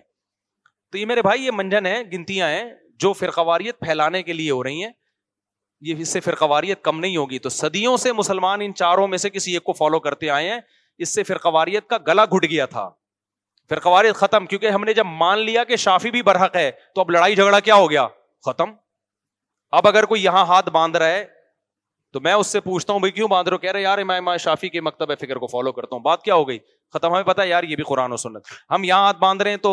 [0.92, 2.64] تو یہ میرے بھائی یہ منجن ہے گنتیاں ہیں
[3.04, 4.90] جو فرقواریت پھیلانے کے لیے ہو رہی ہیں
[5.86, 9.30] یہ اس سے فرقواریت کم نہیں ہوگی تو صدیوں سے مسلمان ان چاروں میں سے
[9.30, 10.58] کسی ایک کو فالو کرتے آئے ہیں
[11.04, 12.88] اس سے فرقواریت کا گلا گھٹ گیا تھا
[13.70, 17.10] فرقواریت ختم کیونکہ ہم نے جب مان لیا کہ شافی بھی برحق ہے تو اب
[17.10, 18.06] لڑائی جھگڑا کیا ہو گیا
[18.46, 18.70] ختم
[19.78, 21.24] اب اگر کوئی یہاں ہاتھ باندھ رہا ہے
[22.12, 24.36] تو میں اس سے پوچھتا ہوں بھائی کیوں باندھ رہے ہو کہہ رہے یار امام
[24.42, 26.58] شافی کے مکتب فکر کو فالو کرتا ہوں بات کیا ہو گئی
[26.92, 29.58] ختم ہمیں پتا یار یہ بھی قرآن و سنت ہم یہاں ہاتھ باندھ رہے ہیں
[29.66, 29.72] تو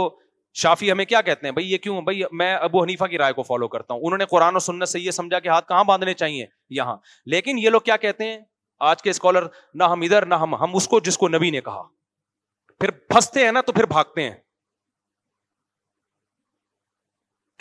[0.61, 3.43] شافی ہمیں کیا کہتے ہیں بھائی یہ کیوں بھائی میں ابو حنیفہ کی رائے کو
[3.49, 6.13] فالو کرتا ہوں انہوں نے قرآن و سنت سے یہ سمجھا کہ ہاتھ کہاں باندھنے
[6.23, 6.45] چاہیے
[6.79, 6.95] یہاں
[7.35, 8.37] لیکن یہ لوگ کیا کہتے ہیں
[8.93, 11.61] آج کے اسکالر نہ ہم ادھر نہ ہم ہم اس کو جس کو نبی نے
[11.69, 11.83] کہا
[12.79, 14.33] پھر پھنستے ہیں نا تو پھر بھاگتے ہیں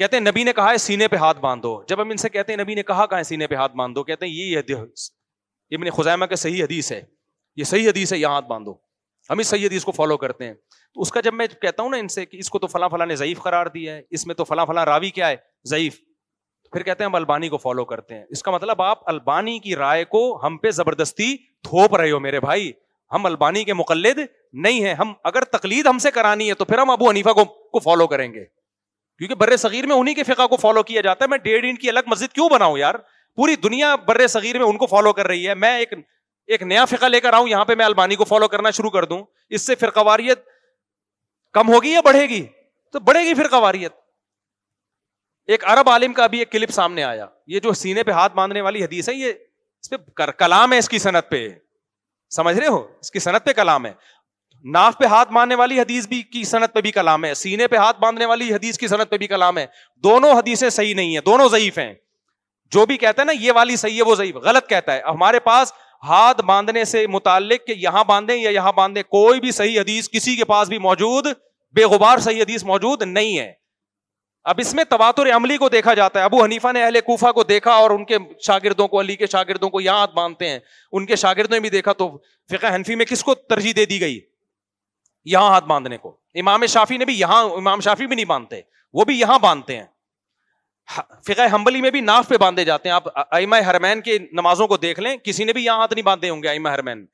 [0.00, 2.52] کہتے ہیں نبی نے کہا ہے سینے پہ ہاتھ باندھو جب ہم ان سے کہتے
[2.52, 6.62] ہیں نبی نے کہا کہاں سینے پہ ہاتھ باندھو کہتے ہیں یہ خزائمہ کے صحیح
[6.64, 7.00] حدیث ہے
[7.56, 8.72] یہ صحیح حدیث ہے یہ ہاتھ باندھو
[9.30, 10.54] ہم اس صحیح حدیث کو فالو کرتے ہیں
[10.94, 12.88] تو اس کا جب میں کہتا ہوں نا ان سے کہ اس کو تو فلاں
[12.88, 15.36] فلاں نے ضعیف قرار دیا ہے اس میں تو فلاں فلاں راوی کیا ہے
[15.72, 15.98] ضعیف
[16.72, 19.76] پھر کہتے ہیں ہم البانی کو فالو کرتے ہیں اس کا مطلب آپ البانی کی
[19.82, 21.34] رائے کو ہم پہ زبردستی
[21.68, 22.72] تھوپ رہے ہو میرے بھائی
[23.12, 24.18] ہم البانی کے مقلد
[24.66, 27.44] نہیں ہیں ہم اگر تقلید ہم سے کرانی ہے تو پھر ہم ابو حنیفہ کو
[27.44, 28.44] کو فالو کریں گے
[29.20, 31.88] کیونکہ بر صغیر میں انہیں کے فقہ کو فالو کیا جاتا ہے میں ڈیڑھ کی
[31.90, 32.94] الگ مسجد کیوں بناؤں یار
[33.36, 35.92] پوری دنیا بر صغیر میں ان کو فالو کر رہی ہے میں ایک
[36.54, 39.04] ایک نیا فقہ لے کر آؤں یہاں پہ میں البانی کو فالو کرنا شروع کر
[39.10, 39.20] دوں
[39.58, 40.44] اس سے فرقہ واریت
[41.54, 42.44] کم ہوگی یا بڑھے گی
[42.92, 43.92] تو بڑھے گی فرقہ واریت
[45.54, 47.26] ایک عرب عالم کا ابھی ایک کلپ سامنے آیا
[47.56, 49.32] یہ جو سینے پہ ہاتھ باندھنے والی حدیث ہے یہ
[49.82, 51.48] اس پہ کلام ہے اس کی صنعت پہ
[52.36, 53.92] سمجھ رہے ہو اس کی صنعت پہ کلام ہے
[54.72, 57.76] ناف پہ ہاتھ ماننے والی حدیث بھی کی صنعت پہ بھی کلام ہے سینے پہ
[57.76, 59.66] ہاتھ باندھنے والی حدیث کی صنعت پہ بھی کلام ہے
[60.04, 61.92] دونوں حدیثیں صحیح نہیں ہیں دونوں ضعیف ہیں
[62.74, 65.40] جو بھی کہتا ہے نا یہ والی صحیح ہے وہ ضعیف غلط کہتا ہے ہمارے
[65.46, 65.72] پاس
[66.08, 70.36] ہاتھ باندھنے سے متعلق کہ یہاں باندھیں یا یہاں باندھیں کوئی بھی صحیح حدیث کسی
[70.36, 71.26] کے پاس بھی موجود
[71.76, 73.52] بے غبار صحیح حدیث موجود نہیں ہے
[74.50, 77.42] اب اس میں تواتر عملی کو دیکھا جاتا ہے ابو حنیفہ نے اہل کوفہ کو
[77.44, 80.58] دیکھا اور ان کے شاگردوں کو علی کے شاگردوں کو یہاں ہاتھ باندھتے ہیں
[80.92, 82.08] ان کے شاگردوں نے بھی دیکھا تو
[82.52, 84.18] فقہ حنفی میں کس کو ترجیح دے دی گئی
[85.26, 88.60] یہاں ہاتھ باندھنے کو امام شافی نے بھی یہاں امام شافی بھی نہیں باندھتے
[88.98, 89.84] وہ بھی یہاں باندھتے ہیں
[91.26, 94.76] فقہ حمبلی میں بھی ناف پہ باندھے جاتے ہیں آپ ایما حرمین کے نمازوں کو
[94.84, 97.04] دیکھ لیں کسی نے بھی یہاں ہاتھ نہیں باندھے ہوں گے ایما ہرمین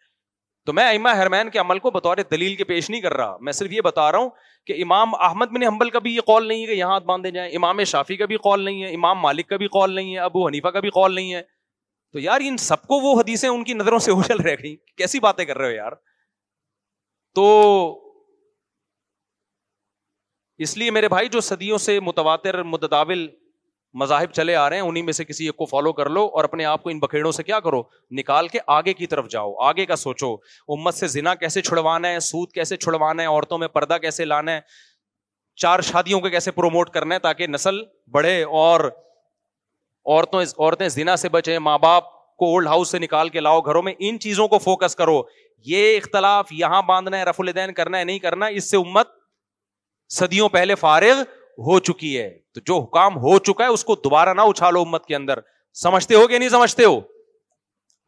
[0.67, 3.53] تو میں ایما حرمین کے عمل کو بطور دلیل کے پیش نہیں کر رہا میں
[3.53, 4.31] صرف یہ بتا رہا ہوں
[4.67, 7.31] کہ امام احمد بن حمبل کا بھی یہ قول نہیں ہے کہ یہاں ہاتھ باندھے
[7.31, 10.19] جائیں امام شافی کا بھی قول نہیں ہے امام مالک کا بھی قول نہیں ہے
[10.21, 11.43] ابو حنیفہ کا بھی قول نہیں ہے
[12.13, 15.45] تو یار ان سب کو وہ حدیثیں ان کی نظروں سے اچھل گئی کیسی باتیں
[15.45, 15.93] کر رہے ہو یار
[17.37, 17.45] تو
[20.67, 23.27] اس لیے میرے بھائی جو صدیوں سے متواتر متداول
[24.01, 26.45] مذاہب چلے آ رہے ہیں انہیں میں سے کسی ایک کو فالو کر لو اور
[26.49, 27.83] اپنے آپ کو ان بکھیڑوں سے کیا کرو
[28.21, 30.33] نکال کے آگے کی طرف جاؤ آگے کا سوچو
[30.77, 34.53] امت سے زنا کیسے چھڑوانا ہے سود کیسے چھڑوانا ہے عورتوں میں پردہ کیسے لانا
[34.57, 34.61] ہے
[35.63, 37.83] چار شادیوں کو کیسے پروموٹ کرنا ہے تاکہ نسل
[38.17, 42.11] بڑھے اور عورتوں عورتیں زنا سے بچیں ماں باپ
[42.43, 45.21] کو اولڈ ہاؤس سے نکال کے لاؤ گھروں میں ان چیزوں کو فوکس کرو
[45.65, 49.09] یہ اختلاف یہاں باندھنا ہے رف الدین کرنا ہے نہیں کرنا اس سے امت
[50.15, 51.21] صدیوں پہلے فارغ
[51.67, 55.07] ہو چکی ہے تو جو حکام ہو چکا ہے اس کو دوبارہ نہ اچھالو امت
[55.07, 55.39] کے اندر
[55.83, 56.99] سمجھتے ہو کہ نہیں سمجھتے ہو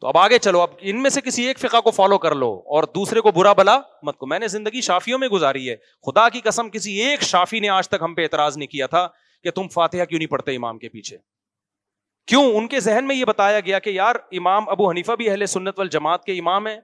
[0.01, 2.51] تو اب آگے چلو اب ان میں سے کسی ایک فقہ کو فالو کر لو
[2.77, 5.77] اور دوسرے کو برا بلا مت کو میں نے زندگی شافیوں میں گزاری ہے
[6.07, 9.07] خدا کی قسم کسی ایک شافی نے آج تک ہم پہ اعتراض نہیں کیا تھا
[9.45, 11.17] کہ تم فاتحہ کیوں نہیں پڑھتے امام کے پیچھے
[12.29, 15.47] کیوں ان کے ذہن میں یہ بتایا گیا کہ یار امام ابو حنیفہ بھی اہل
[15.47, 15.89] سنت وال
[16.27, 16.77] کے امام ہیں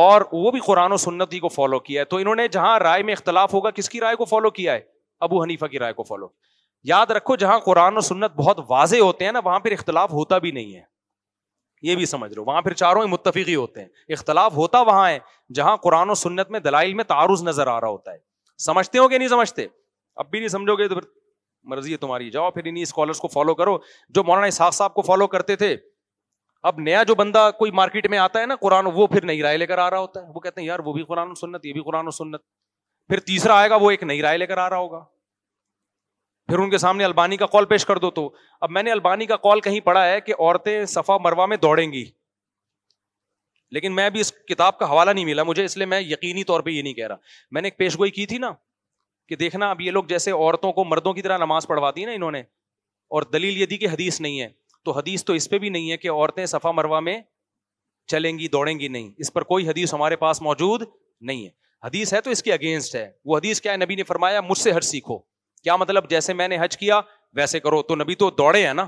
[0.00, 2.78] اور وہ بھی قرآن و سنت ہی کو فالو کیا ہے تو انہوں نے جہاں
[2.78, 4.80] رائے میں اختلاف ہوگا کس کی رائے کو فالو کیا ہے
[5.26, 6.28] ابو حنیفہ کی رائے کو فالو
[6.90, 10.38] یاد رکھو جہاں قرآن و سنت بہت واضح ہوتے ہیں نا وہاں پھر اختلاف ہوتا
[10.44, 10.80] بھی نہیں ہے
[11.88, 15.18] یہ بھی سمجھ لو وہاں پھر چاروں متفقی ہوتے ہیں اختلاف ہوتا وہاں ہے
[15.54, 18.18] جہاں قرآن و سنت میں دلائل میں تعارض نظر آ رہا ہوتا ہے
[18.64, 19.66] سمجھتے ہو کہ نہیں سمجھتے
[20.22, 21.08] اب بھی نہیں سمجھو گے تو پھر
[21.70, 23.76] مرضی ہے تمہاری جاؤ پھر انہیں اسکالرس کو فالو کرو
[24.14, 25.76] جو مولانا اسحاق صاحب کو فالو کرتے تھے
[26.68, 29.56] اب نیا جو بندہ کوئی مارکیٹ میں آتا ہے نا قرآن وہ پھر نئی رائے
[29.56, 31.64] لے کر آ رہا ہوتا ہے وہ کہتے ہیں یار وہ بھی قرآن و سنت
[31.66, 32.40] یہ بھی قرآن و سنت
[33.08, 35.04] پھر تیسرا آئے گا وہ ایک نئی رائے لے کر آ رہا ہوگا
[36.48, 38.28] پھر ان کے سامنے البانی کا کال پیش کر دو تو
[38.66, 41.92] اب میں نے البانی کا کال کہیں پڑھا ہے کہ عورتیں صفا مروا میں دوڑیں
[41.92, 42.04] گی
[43.74, 46.60] لیکن میں بھی اس کتاب کا حوالہ نہیں ملا مجھے اس لیے میں یقینی طور
[46.62, 47.16] پہ یہ نہیں کہہ رہا
[47.50, 48.52] میں نے ایک پیش گوئی کی تھی نا
[49.28, 52.12] کہ دیکھنا اب یہ لوگ جیسے عورتوں کو مردوں کی طرح نماز پڑھواتی ہے نا
[52.12, 52.40] انہوں نے
[53.16, 54.48] اور دلیل یہ دی کہ حدیث نہیں ہے
[54.84, 57.20] تو حدیث تو اس پہ بھی نہیں ہے کہ عورتیں صفا مروا میں
[58.12, 60.82] چلیں گی دوڑیں گی نہیں اس پر کوئی حدیث ہمارے پاس موجود
[61.30, 61.50] نہیں ہے
[61.86, 64.58] حدیث ہے تو اس کے اگینسٹ ہے وہ حدیث کیا ہے نبی نے فرمایا مجھ
[64.58, 65.18] سے حج سیکھو
[65.62, 67.00] کیا مطلب جیسے میں نے حج کیا
[67.36, 68.86] ویسے کرو تو نبی تو دوڑے ہیں نا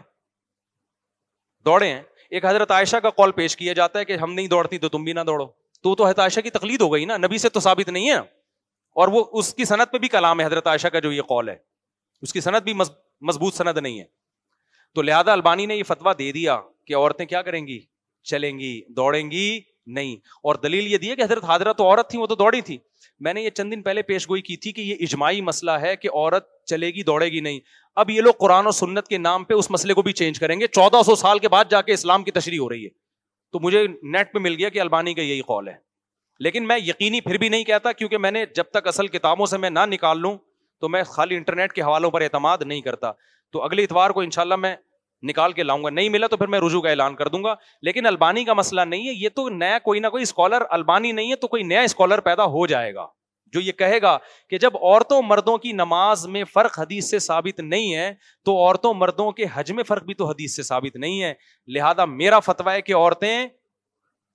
[1.66, 2.02] دوڑے ہیں
[2.36, 5.04] ایک حضرت عائشہ کا کال پیش کیا جاتا ہے کہ ہم نہیں دوڑتی تو تم
[5.04, 5.46] بھی نہ دوڑو
[5.82, 8.18] تو تو حضرت عائشہ کی تقلید ہو گئی نا نبی سے تو ثابت نہیں ہے
[9.02, 11.48] اور وہ اس کی صنعت پہ بھی کلام ہے حضرت عائشہ کا جو یہ کال
[11.48, 11.56] ہے
[12.22, 12.72] اس کی صنعت بھی
[13.26, 14.04] مضبوط صنعت نہیں ہے
[14.94, 17.78] تو لہذا البانی نے یہ فتوا دے دیا کہ عورتیں کیا کریں گی
[18.30, 19.46] چلیں گی دوڑیں گی
[19.96, 20.14] نہیں
[20.48, 22.76] اور دلیل یہ دی کہ حضرت حاضرہ تو عورت تھی وہ تو دوڑی تھی
[23.24, 25.94] میں نے یہ چند دن پہلے پیش گوئی کی تھی کہ یہ اجماعی مسئلہ ہے
[25.96, 27.58] کہ عورت چلے گی دوڑے گی نہیں
[28.02, 30.58] اب یہ لوگ قرآن و سنت کے نام پہ اس مسئلے کو بھی چینج کریں
[30.60, 32.90] گے چودہ سو سال کے بعد جا کے اسلام کی تشریح ہو رہی ہے
[33.52, 35.74] تو مجھے نیٹ پہ مل گیا کہ البانی کا یہی قول ہے
[36.44, 39.58] لیکن میں یقینی پھر بھی نہیں کہتا کیونکہ میں نے جب تک اصل کتابوں سے
[39.64, 40.36] میں نہ نکال لوں
[40.80, 43.10] تو میں خالی انٹرنیٹ کے حوالوں پر اعتماد نہیں کرتا
[43.54, 44.74] تو اگلے اتوار کو ان شاء اللہ میں
[45.28, 47.54] نکال کے لاؤں گا نہیں ملا تو پھر میں رجوع کا اعلان کر دوں گا
[47.88, 51.30] لیکن البانی کا مسئلہ نہیں ہے یہ تو نیا کوئی نہ کوئی اسکالر البانی نہیں
[51.30, 53.06] ہے تو کوئی نیا اسکالر پیدا ہو جائے گا
[53.52, 54.16] جو یہ کہے گا
[54.50, 58.12] کہ جب عورتوں مردوں کی نماز میں فرق حدیث سے ثابت نہیں ہے
[58.44, 61.32] تو عورتوں مردوں کے حج میں فرق بھی تو حدیث سے ثابت نہیں ہے
[61.76, 63.46] لہٰذا میرا فتویٰ ہے کہ عورتیں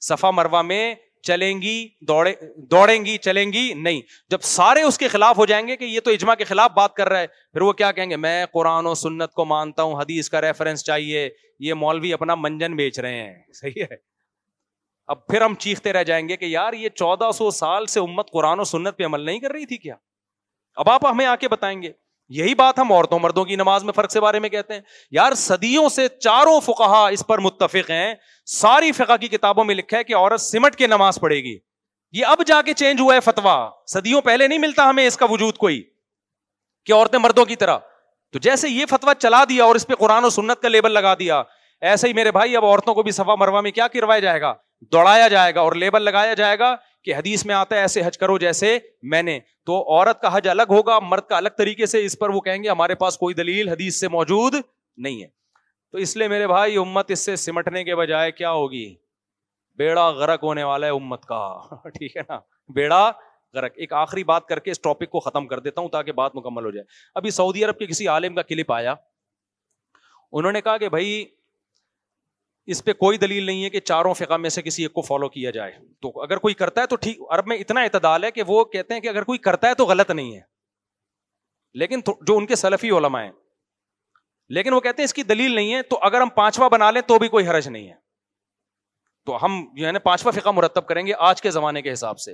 [0.07, 0.83] صفا مروا میں
[1.27, 2.33] چلیں گی دوڑے
[2.71, 4.01] دوڑیں گی چلیں گی نہیں
[4.31, 6.93] جب سارے اس کے خلاف ہو جائیں گے کہ یہ تو اجماع کے خلاف بات
[6.95, 9.99] کر رہا ہے پھر وہ کیا کہیں گے میں قرآن و سنت کو مانتا ہوں
[10.01, 11.27] حدیث کا ریفرنس چاہیے
[11.69, 13.95] یہ مولوی اپنا منجن بیچ رہے ہیں صحیح ہے
[15.13, 18.31] اب پھر ہم چیختے رہ جائیں گے کہ یار یہ چودہ سو سال سے امت
[18.31, 19.95] قرآن و سنت پہ عمل نہیں کر رہی تھی کیا
[20.83, 21.91] اب آپ ہمیں آ کے بتائیں گے
[22.38, 24.81] یہی بات ہم عورتوں مردوں کی نماز میں فرق سے بارے میں کہتے ہیں
[25.11, 28.14] یار صدیوں سے چاروں فقہ اس پر متفق ہیں
[28.60, 31.57] ساری فقہ کی کتابوں میں لکھا ہے کہ عورت سمٹ کے نماز پڑھے گی
[32.19, 33.56] یہ اب جا کے چینج ہوا ہے فتوا
[33.93, 35.81] صدیوں پہلے نہیں ملتا ہمیں اس کا وجود کوئی
[36.85, 37.77] کہ عورتیں مردوں کی طرح
[38.34, 41.14] تو جیسے یہ فتوا چلا دیا اور اس پہ قرآن و سنت کا لیبل لگا
[41.19, 41.41] دیا
[41.89, 44.53] ایسے ہی میرے بھائی اب عورتوں کو بھی سفا مروا میں کیا کروایا جائے گا
[44.93, 48.17] دوڑایا جائے گا اور لیبل لگایا جائے گا کہ حدیث میں آتا ہے ایسے حج
[48.17, 48.77] کرو جیسے
[49.11, 52.30] میں نے تو عورت کا حج الگ ہوگا مرد کا الگ طریقے سے اس پر
[52.30, 55.27] وہ کہیں گے ہمارے پاس کوئی دلیل حدیث سے موجود نہیں ہے
[55.91, 58.88] تو اس لیے میرے بھائی امت اس سے سمٹنے کے بجائے کیا ہوگی
[59.77, 61.41] بیڑا غرق ہونے والا ہے امت کا
[61.97, 62.39] ٹھیک ہے نا
[62.76, 63.03] بیڑا
[63.55, 66.35] غرق ایک آخری بات کر کے اس ٹاپک کو ختم کر دیتا ہوں تاکہ بات
[66.35, 66.85] مکمل ہو جائے
[67.21, 68.93] ابھی سعودی عرب کے کسی عالم کا کلپ آیا
[70.39, 71.23] انہوں نے کہا کہ بھائی
[72.71, 75.29] اس پہ کوئی دلیل نہیں ہے کہ چاروں فقہ میں سے کسی ایک کو فالو
[75.29, 75.71] کیا جائے
[76.01, 78.93] تو اگر کوئی کرتا ہے تو ٹھیک عرب میں اتنا اعتدال ہے کہ وہ کہتے
[78.93, 80.41] ہیں کہ اگر کوئی کرتا ہے تو غلط نہیں ہے
[81.83, 83.31] لیکن جو ان کے سلفی علماء ہیں
[84.57, 87.01] لیکن وہ کہتے ہیں اس کی دلیل نہیں ہے تو اگر ہم پانچواں بنا لیں
[87.07, 87.93] تو بھی کوئی حرج نہیں ہے
[89.25, 92.19] تو ہم جو ہے نا پانچواں فقہ مرتب کریں گے آج کے زمانے کے حساب
[92.25, 92.33] سے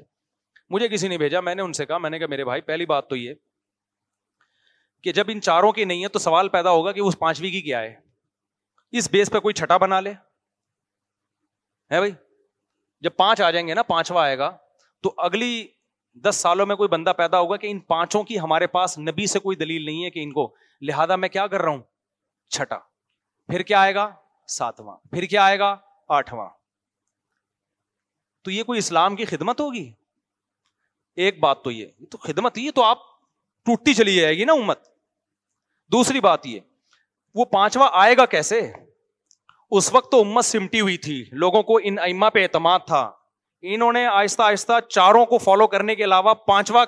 [0.75, 2.85] مجھے کسی نے بھیجا میں نے ان سے کہا میں نے کہا میرے بھائی پہلی
[2.95, 3.33] بات تو یہ
[5.03, 7.61] کہ جب ان چاروں کی نہیں ہے تو سوال پیدا ہوگا کہ اس پانچویں کی
[7.61, 7.93] کیا ہے
[8.99, 10.11] اس بیس پہ کوئی چھٹا بنا لے
[11.91, 12.11] ہے بھائی
[13.03, 14.49] جب پانچ آ جائیں گے نا پانچواں آئے گا
[15.03, 15.49] تو اگلی
[16.27, 19.39] دس سالوں میں کوئی بندہ پیدا ہوگا کہ ان پانچوں کی ہمارے پاس نبی سے
[19.39, 20.47] کوئی دلیل نہیں ہے کہ ان کو
[20.87, 21.81] لہذا میں کیا کر رہا ہوں
[22.55, 22.77] چھٹا
[23.49, 24.09] پھر کیا آئے گا
[24.57, 25.75] ساتواں پھر کیا آئے گا
[26.17, 26.49] آٹھواں
[28.45, 29.89] تو یہ کوئی اسلام کی خدمت ہوگی
[31.25, 32.99] ایک بات تو یہ تو خدمت یہ تو آپ
[33.65, 34.83] ٹوٹتی چلی جائے گی نا امت
[35.91, 36.59] دوسری بات یہ
[37.35, 38.61] وہ پانچواں آئے گا کیسے
[39.77, 41.95] اس وقت تو امت سمٹی ہوئی تھی لوگوں کو ان
[42.33, 42.99] پہ اعتماد تھا
[43.75, 46.85] انہوں نے آہستہ آہستہ چاروں کو فالو کرنے کے علاوہ پانچواں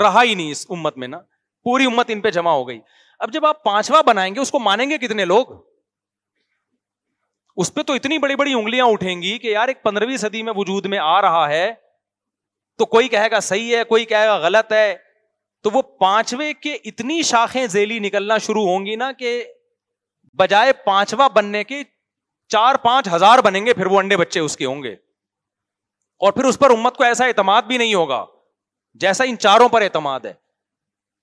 [0.00, 1.18] رہا ہی نہیں اس امت میں نا
[1.68, 2.80] پوری امت ان پہ جمع ہو گئی
[3.26, 4.34] اب جب آپ پانچواں بنائیں
[4.90, 5.52] گے کتنے لوگ
[7.62, 10.52] اس پہ تو اتنی بڑی بڑی انگلیاں اٹھیں گی کہ یار ایک پندرہویں صدی میں
[10.56, 11.66] وجود میں آ رہا ہے
[12.78, 14.88] تو کوئی کہے گا صحیح ہے کوئی کہے گا غلط ہے
[15.64, 19.42] تو وہ پانچویں کے اتنی شاخیں ذیلی نکلنا شروع ہوں گی نا کہ
[20.38, 21.82] بجائے پانچواں بننے کے
[22.52, 24.92] چار پانچ ہزار بنیں گے پھر وہ انڈے بچے اس کے ہوں گے
[26.24, 28.24] اور پھر اس پر امت کو ایسا اعتماد بھی نہیں ہوگا
[29.04, 30.32] جیسا ان چاروں پر اعتماد ہے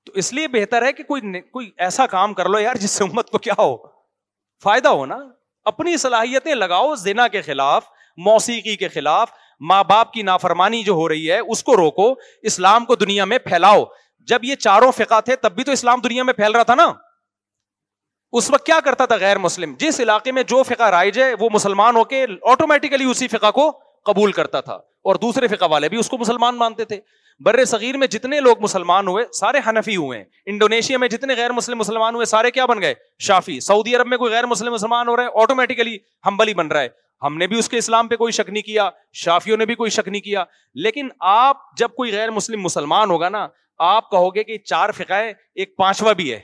[0.05, 3.03] تو اس لیے بہتر ہے کہ کوئی کوئی ایسا کام کر لو یار جس سے
[3.03, 3.75] امت کو کیا ہو
[4.63, 5.17] فائدہ ہو نا
[5.71, 7.85] اپنی صلاحیتیں لگاؤ زنا کے خلاف
[8.25, 9.31] موسیقی کے خلاف
[9.71, 12.11] ماں باپ کی نافرمانی جو ہو رہی ہے اس کو روکو
[12.51, 13.83] اسلام کو دنیا میں پھیلاؤ
[14.27, 16.91] جب یہ چاروں فقہ تھے تب بھی تو اسلام دنیا میں پھیل رہا تھا نا
[18.39, 21.47] اس وقت کیا کرتا تھا غیر مسلم جس علاقے میں جو فقہ رائج ہے وہ
[21.53, 23.71] مسلمان ہو کے آٹومیٹیکلی اسی فقہ کو
[24.05, 24.73] قبول کرتا تھا
[25.09, 26.99] اور دوسرے فقہ والے بھی اس کو مسلمان مانتے تھے
[27.45, 31.51] بر صغیر میں جتنے لوگ مسلمان ہوئے سارے حنفی ہوئے ہیں انڈونیشیا میں جتنے غیر
[31.51, 32.93] مسلم مسلمان ہوئے سارے کیا بن گئے
[33.27, 35.97] شافی سعودی عرب میں کوئی غیر مسلم مسلمان ہو رہے ہیں آٹومیٹکلی
[36.27, 36.87] ہم بلی بن رہا ہے
[37.23, 38.89] ہم نے بھی اس کے اسلام پہ کوئی شک نہیں کیا
[39.23, 40.43] شافیوں نے بھی کوئی شک نہیں کیا
[40.83, 43.47] لیکن آپ جب کوئی غیر مسلم مسلمان ہوگا نا
[43.89, 46.39] آپ کہو گے کہ چار فقہ ہے ایک پانچواں بھی ہے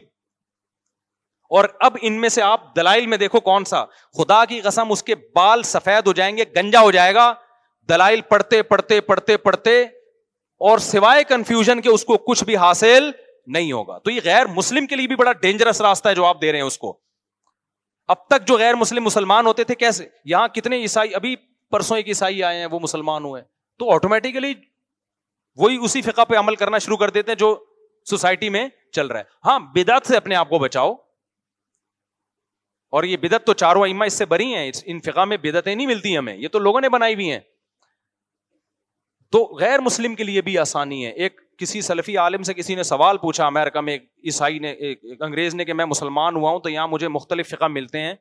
[1.56, 3.84] اور اب ان میں سے آپ دلائل میں دیکھو کون سا
[4.18, 7.34] خدا کی قسم اس کے بال سفید ہو جائیں گے گنجا ہو جائے گا
[7.90, 9.82] دلائل پڑھتے پڑھتے پڑھتے پڑھتے
[10.70, 13.10] اور سوائے کنفیوژن کے اس کو کچھ بھی حاصل
[13.56, 16.42] نہیں ہوگا تو یہ غیر مسلم کے لیے بھی بڑا ڈینجرس راستہ ہے جو آپ
[16.42, 16.98] دے رہے ہیں اس کو
[18.14, 21.36] اب تک جو غیر مسلم مسلمان ہوتے تھے کیسے یہاں کتنے عیسائی ابھی
[21.72, 23.42] پرسوں ایک عیسائی آئے ہیں وہ مسلمان ہوئے
[23.80, 24.54] تو آٹومیٹیکلی
[25.62, 27.56] وہی اسی فقہ پہ عمل کرنا شروع کر دیتے ہیں جو
[28.10, 30.94] سوسائٹی میں چل رہا ہے ہاں بدعت سے اپنے آپ کو بچاؤ
[32.96, 35.88] اور یہ بدعت تو چاروں اما اس سے بری ہیں ان فقہ میں بدعتیں نہیں
[35.88, 37.40] ملتی ہمیں یہ تو لوگوں نے بنائی ہوئی ہیں
[39.32, 42.84] تو غیر مسلم کے لیے بھی آسانی ہے ایک کسی سلفی عالم سے کسی نے
[42.84, 46.60] سوال پوچھا امیرکا میں ایک عیسائی نے ایک انگریز نے کہ میں مسلمان ہوا ہوں
[46.60, 48.14] تو یہاں مجھے مختلف فقہ ملتے ہیں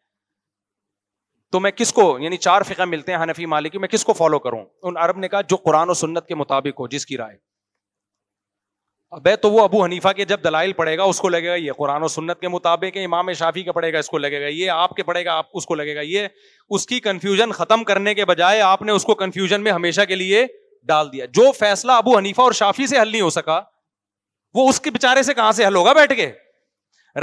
[1.52, 4.38] تو میں کس کو یعنی چار فقہ ملتے ہیں حنفی مالکی میں کس کو فالو
[4.46, 7.36] کروں ان عرب نے کہا جو قرآن و سنت کے مطابق ہو جس کی رائے
[9.12, 11.72] اب تو وہ ابو حنیفہ کے جب دلائل پڑے گا اس کو لگے گا یہ
[11.78, 14.70] قرآن و سنت کے مطابق امام شافی کا پڑے گا اس کو لگے گا یہ
[14.70, 16.26] آپ کے پڑے گا آپ اس کو لگے گا یہ
[16.74, 20.14] اس کی کنفیوژن ختم کرنے کے بجائے آپ نے اس کو کنفیوژن میں ہمیشہ کے
[20.14, 20.44] لیے
[20.88, 23.60] ڈال دیا جو فیصلہ ابو حنیفہ اور شافی سے حل نہیں ہو سکا
[24.54, 26.30] وہ اس کے بےچارے سے کہاں سے حل ہوگا بیٹھ کے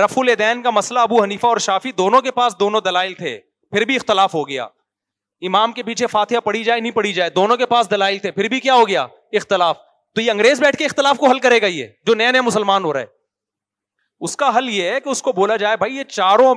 [0.04, 3.40] رف الدین کا مسئلہ ابو حنیفہ اور شافی دونوں کے پاس دونوں دلائل تھے
[3.72, 4.64] پھر بھی اختلاف ہو گیا
[5.48, 8.48] امام کے پیچھے فاتحہ پڑھی جائے نہیں پڑھی جائے دونوں کے پاس دلائل تھے پھر
[8.50, 9.06] بھی کیا ہو گیا
[9.40, 9.78] اختلاف
[10.16, 12.84] تو یہ انگریز بیٹھ کے اختلاف کو حل کرے گا یہ جو نئے نئے مسلمان
[12.86, 13.22] ہو رہا ہے
[14.26, 16.54] اس کا حل یہ ہے کہ اس کو بولا جائے بھائی یہ چاروں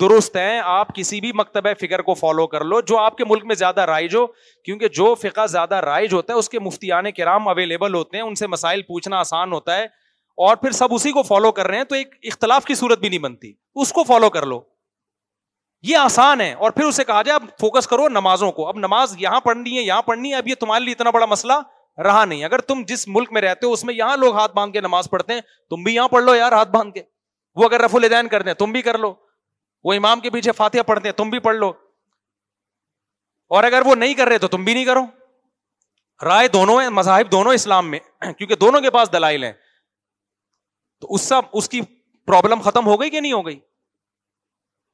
[0.00, 3.44] درست ہیں آپ کسی بھی مکتبہ فکر کو فالو کر لو جو آپ کے ملک
[3.50, 4.26] میں زیادہ رائج ہو
[4.64, 8.34] کیونکہ جو فقہ زیادہ رائج ہوتا ہے اس کے مفتیان کرام اویلیبل ہوتے ہیں ان
[8.40, 9.84] سے مسائل پوچھنا آسان ہوتا ہے
[10.46, 13.08] اور پھر سب اسی کو فالو کر رہے ہیں تو ایک اختلاف کی صورت بھی
[13.08, 13.52] نہیں بنتی
[13.82, 14.60] اس کو فالو کر لو
[15.88, 19.14] یہ آسان ہے اور پھر اسے کہا جائے اب فوکس کرو نمازوں کو اب نماز
[19.18, 21.60] یہاں پڑھنی ہے یہاں پڑھنی ہے اب یہ تمہارے لیے اتنا بڑا مسئلہ
[22.04, 24.72] رہا نہیں اگر تم جس ملک میں رہتے ہو اس میں یہاں لوگ ہاتھ باندھ
[24.72, 27.02] کے نماز پڑھتے ہیں تم بھی یہاں پڑھ لو یار ہاتھ باندھ کے
[27.60, 29.12] وہ اگر رف الدین کرتے ہیں تم بھی کر لو
[29.84, 31.72] وہ امام کے پیچھے فاتحہ پڑھتے ہیں تم بھی پڑھ لو
[33.56, 35.02] اور اگر وہ نہیں کر رہے تو تم بھی نہیں کرو
[36.24, 37.98] رائے دونوں ہیں مذاہب دونوں اسلام میں
[38.38, 39.52] کیونکہ دونوں کے پاس دلائل ہیں
[41.00, 41.80] تو اس سب اس کی
[42.26, 43.58] پرابلم ختم ہو گئی کہ نہیں ہو گئی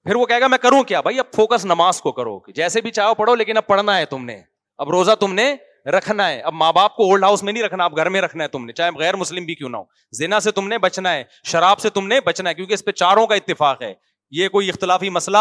[0.04, 2.90] پھر وہ کہے گا میں کروں کیا بھائی اب فوکس نماز کو کرو جیسے بھی
[2.98, 4.40] چاہو پڑھو لیکن اب پڑھنا ہے تم نے
[4.84, 5.54] اب روزہ تم نے
[5.92, 8.44] رکھنا ہے اب ماں باپ کو اولڈ ہاؤس میں نہیں رکھنا اب گھر میں رکھنا
[8.44, 9.84] ہے تم نے چاہے غیر مسلم بھی کیوں نہ ہو
[10.18, 12.90] زینا سے تم نے بچنا ہے شراب سے تم نے بچنا ہے کیونکہ اس پہ
[12.90, 13.92] چاروں کا اتفاق ہے
[14.38, 15.38] یہ کوئی اختلافی مسئلہ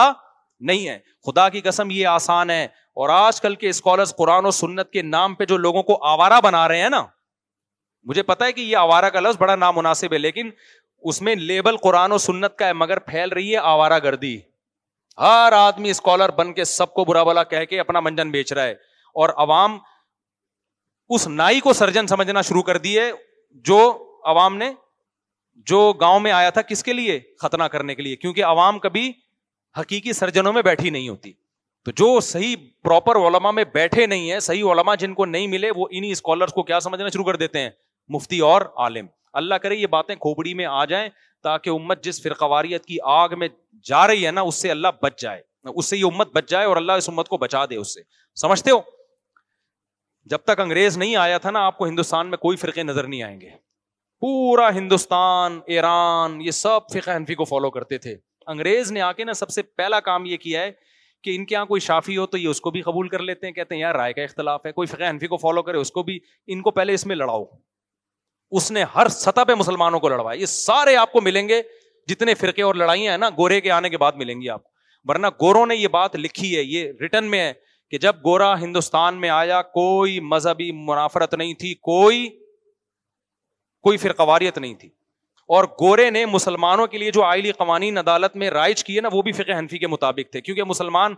[0.68, 0.98] نہیں ہے
[1.28, 2.64] خدا کی قسم یہ آسان ہے
[3.02, 6.40] اور آج کل کے اسکالرس قرآن و سنت کے نام پہ جو لوگوں کو آوارہ
[6.44, 7.04] بنا رہے ہیں نا
[8.08, 10.50] مجھے پتا ہے کہ یہ آوارہ کا لفظ بڑا نامناسب ہے لیکن
[11.12, 14.36] اس میں لیبل قرآن و سنت کا ہے مگر پھیل رہی ہے آوارہ گردی
[15.22, 18.64] ہر آدمی اسکالر بن کے سب کو برا بلا کہہ کے اپنا منجن بیچ رہا
[18.64, 18.72] ہے
[19.22, 19.78] اور عوام
[21.16, 23.02] اس نائی کو سرجن سمجھنا شروع کر دیے
[23.66, 23.78] جو
[24.30, 24.70] عوام نے
[25.70, 29.12] جو گاؤں میں آیا تھا کس کے لیے ختنہ کرنے کے لیے کیونکہ عوام کبھی
[29.80, 31.32] حقیقی سرجنوں میں بیٹھی نہیں ہوتی
[31.86, 35.72] تو جو صحیح پراپر علما میں بیٹھے نہیں ہے صحیح علما جن کو نہیں ملے
[35.76, 37.70] وہ انہیں اسکالرس کو کیا سمجھنا شروع کر دیتے ہیں
[38.16, 39.06] مفتی اور عالم
[39.42, 41.08] اللہ کرے یہ باتیں کھوپڑی میں آ جائیں
[41.44, 43.48] تاکہ امت جس فرقواریت کی آگ میں
[43.90, 45.42] جا رہی ہے نا اس سے اللہ بچ جائے
[45.76, 48.00] اس سے یہ امت بچ جائے اور اللہ اس امت کو بچا دے اس سے
[48.42, 48.80] سمجھتے ہو
[50.32, 53.24] جب تک انگریز نہیں آیا تھا نا آپ کو ہندوستان میں کوئی فرقے نظر نہیں
[53.24, 53.50] آئیں گے
[54.22, 58.16] پورا ہندوستان ایران یہ سب فقہ حنفی کو فالو کرتے تھے
[58.54, 60.72] انگریز نے آ کے نا سب سے پہلا کام یہ کیا ہے
[61.24, 63.48] کہ ان کے یہاں کوئی شافی ہو تو یہ اس کو بھی قبول کر لیتے
[63.48, 65.92] ہیں کہتے ہیں یار رائے کا اختلاف ہے کوئی فقہ حنفی کو فالو کرے اس
[65.92, 66.20] کو بھی
[66.54, 67.44] ان کو پہلے اس میں لڑاؤ
[68.58, 71.62] اس نے ہر سطح پہ مسلمانوں کو لڑوایا یہ سارے آپ کو ملیں گے
[72.08, 74.62] جتنے فرقے اور لڑائیاں ہیں نا گورے کے آنے کے بعد ملیں گی آپ
[75.10, 77.52] ورنہ گوروں نے یہ بات لکھی ہے یہ ریٹن میں ہے
[77.94, 82.28] کہ جب گورا ہندوستان میں آیا کوئی مذہبی منافرت نہیں تھی کوئی
[83.88, 84.88] کوئی فرقواریت نہیں تھی
[85.56, 89.22] اور گورے نے مسلمانوں کے لیے جو آئلی قوانین عدالت میں رائج کیے نا وہ
[89.28, 91.16] بھی فقہ حنفی کے مطابق تھے کیونکہ مسلمان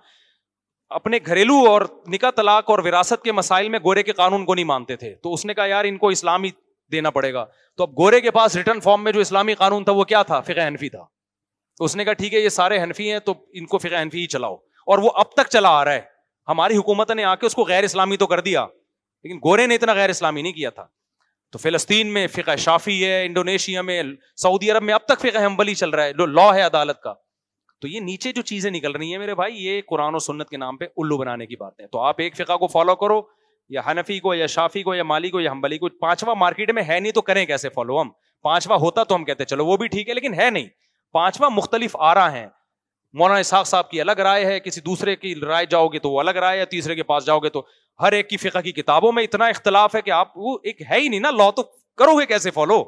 [1.00, 1.82] اپنے گھریلو اور
[2.14, 5.34] نکاح طلاق اور وراثت کے مسائل میں گورے کے قانون کو نہیں مانتے تھے تو
[5.34, 6.50] اس نے کہا یار ان کو اسلامی
[6.92, 7.46] دینا پڑے گا
[7.78, 10.40] تو اب گورے کے پاس ریٹرن فارم میں جو اسلامی قانون تھا وہ کیا تھا
[10.50, 11.06] فقہ حنفی تھا
[11.88, 14.28] اس نے کہا ٹھیک ہے یہ سارے حنفی ہیں تو ان کو فقہ حنفی ہی
[14.38, 14.56] چلاؤ
[14.94, 16.14] اور وہ اب تک چلا آ رہا ہے
[16.48, 18.66] ہماری حکومت نے آ کے اس کو غیر اسلامی تو کر دیا
[19.24, 20.86] لیکن گورے نے اتنا غیر اسلامی نہیں کیا تھا
[21.52, 24.02] تو فلسطین میں فقہ شافی ہے انڈونیشیا میں
[24.42, 27.14] سعودی عرب میں اب تک فقہ حمبلی چل رہا ہے جو لا ہے عدالت کا
[27.82, 30.58] تو یہ نیچے جو چیزیں نکل رہی ہیں میرے بھائی یہ قرآن و سنت کے
[30.58, 33.22] نام پہ الو بنانے کی بات ہے تو آپ ایک فقہ کو فالو کرو
[33.78, 36.84] یا حنفی کو یا شافی کو یا مالی کو یا حمبلی کو پانچواں مارکیٹ میں
[36.88, 38.10] ہے نہیں تو کریں کیسے فالو ہم
[38.44, 40.68] پانچواں ہوتا تو ہم کہتے ہیں چلو وہ بھی ٹھیک ہے لیکن ہے نہیں
[41.14, 42.46] پانچواں مختلف آ رہا ہے
[43.20, 46.20] مولانا اسحاق صاحب کی الگ رائے ہے کسی دوسرے کی رائے جاؤ گے تو وہ
[46.20, 47.62] الگ رائے ہے تیسرے کے پاس جاؤ گے تو
[48.02, 50.98] ہر ایک کی فقہ کی کتابوں میں اتنا اختلاف ہے کہ آپ وہ ایک ہے
[51.00, 51.64] ہی نہیں نا لا تو
[52.02, 52.84] کرو گے کیسے فالو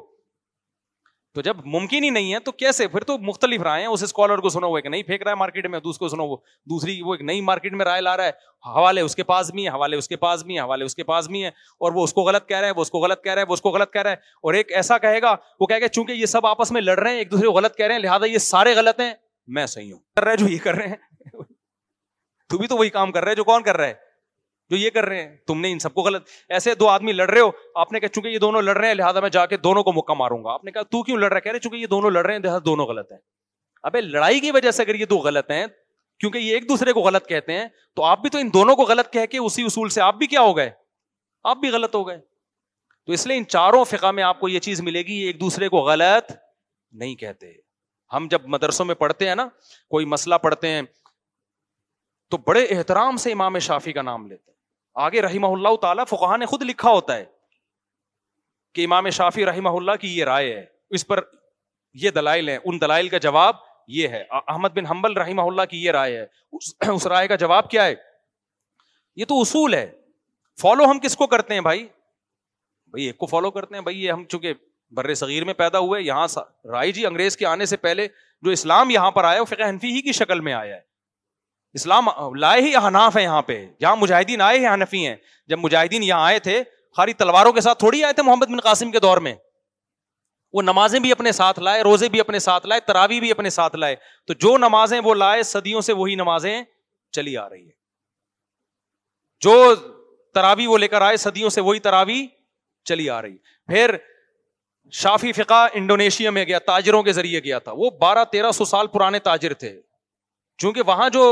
[1.34, 4.38] تو جب ممکن ہی نہیں ہے تو کیسے پھر تو مختلف رائے ہیں اس اسکالر
[4.46, 6.36] کو سنو وہ ایک نہیں پھینک رہا ہے مارکیٹ میں دوسرے کو سنو وہ
[6.70, 9.64] دوسری وہ ایک نئی مارکیٹ میں رائے لا رہا ہے حوالے اس کے پاس بھی
[9.64, 11.48] ہے حوالے اس کے پاس بھی ہے حوالے اس کے پاس بھی ہے
[11.86, 13.46] اور وہ اس کو غلط کہہ رہا ہے وہ اس کو غلط کہہ رہا ہے
[13.48, 15.88] وہ اس کو غلط کہہ رہا ہے اور ایک ایسا کہے گا وہ کہہ گیا
[15.98, 18.02] چونکہ یہ سب آپس میں لڑ رہے ہیں ایک دوسرے کو غلط کہہ رہے ہیں
[18.02, 19.12] لہٰذا یہ سارے غلط ہیں
[19.56, 21.42] میں صحیح ہوں کر جو یہ کر رہے ہیں تو
[22.48, 24.06] تو بھی وہی کام کر جو کون کر رہا ہے
[24.70, 26.24] جو یہ کر رہے ہیں تم نے ان سب کو غلط
[26.56, 27.50] ایسے دو آدمی لڑ رہے ہو
[27.82, 29.92] آپ نے کہا چونکہ یہ دونوں لڑ رہے ہیں لہٰذا میں جا کے دونوں کو
[29.98, 31.86] مکہ ماروں گا آپ نے کہا تو کیوں لڑ رہا ہے کہہ رہے چونکہ یہ
[31.94, 33.18] دونوں لڑ رہے ہیں لہٰذا دونوں غلط ہیں
[33.90, 35.64] ابے لڑائی کی وجہ سے اگر یہ دو غلط ہیں
[36.20, 37.66] کیونکہ یہ ایک دوسرے کو غلط کہتے ہیں
[37.96, 40.26] تو آپ بھی تو ان دونوں کو غلط کہہ کے اسی اصول سے آپ بھی
[40.34, 40.70] کیا ہو گئے
[41.52, 42.18] آپ بھی غلط ہو گئے
[43.06, 45.68] تو اس لیے ان چاروں فقہ میں آپ کو یہ چیز ملے گی ایک دوسرے
[45.76, 46.32] کو غلط
[46.92, 47.52] نہیں کہتے
[48.14, 49.46] ہم جب مدرسوں میں پڑھتے ہیں نا
[49.90, 50.82] کوئی مسئلہ پڑھتے ہیں
[52.30, 54.56] تو بڑے احترام سے امام شافی کا نام لیتے ہیں
[55.06, 57.24] آگے رحمہ اللہ تعالیٰ فقہ نے خود لکھا ہوتا ہے
[58.74, 60.64] کہ امام شافی رحمہ اللہ کی یہ رائے ہے
[60.98, 61.20] اس پر
[62.02, 63.56] یہ دلائل ہیں ان دلائل کا جواب
[63.96, 66.26] یہ ہے احمد بن حمبل رحمہ اللہ کی یہ رائے ہے
[66.94, 67.94] اس رائے کا جواب کیا ہے
[69.16, 69.90] یہ تو اصول ہے
[70.60, 71.86] فالو ہم کس کو کرتے ہیں بھائی
[72.92, 74.52] بھائی ایک کو فالو کرتے ہیں بھائی یہ ہم چونکہ
[74.96, 76.26] بر صغیر میں پیدا ہوئے یہاں
[76.72, 78.06] رائے جی انگریز کے آنے سے پہلے
[78.42, 80.86] جو اسلام یہاں پر آیا وہ فقہ حنفی ہی کی شکل میں آیا ہے
[81.78, 82.06] اسلام
[82.40, 85.16] لائے ہی حناف ہے یہاں پہ جہاں مجاہدین آئے حنفی ہیں
[85.48, 86.62] جب مجاہدین یہاں آئے تھے
[86.96, 89.34] خاری تلواروں کے ساتھ تھوڑی آئے تھے محمد بن قاسم کے دور میں
[90.52, 93.76] وہ نمازیں بھی اپنے ساتھ لائے روزے بھی اپنے ساتھ لائے تراوی بھی اپنے ساتھ
[93.76, 93.96] لائے
[94.26, 96.62] تو جو نمازیں وہ لائے صدیوں سے وہی نمازیں
[97.16, 97.76] چلی آ رہی ہے
[99.44, 99.74] جو
[100.34, 102.26] تراوی وہ لے کر آئے صدیوں سے وہی تراوی
[102.88, 103.36] چلی آ رہی
[103.66, 103.94] پھر
[104.96, 108.86] شافی فقا انڈونیشیا میں گیا تاجروں کے ذریعے گیا تھا وہ بارہ تیرہ سو سال
[108.92, 109.72] پرانے تاجر تھے
[110.62, 111.24] چونکہ وہاں جو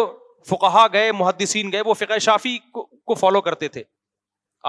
[0.48, 3.82] فقہ گئے محدثین گئے وہ فقہ شافی کو فالو کرتے تھے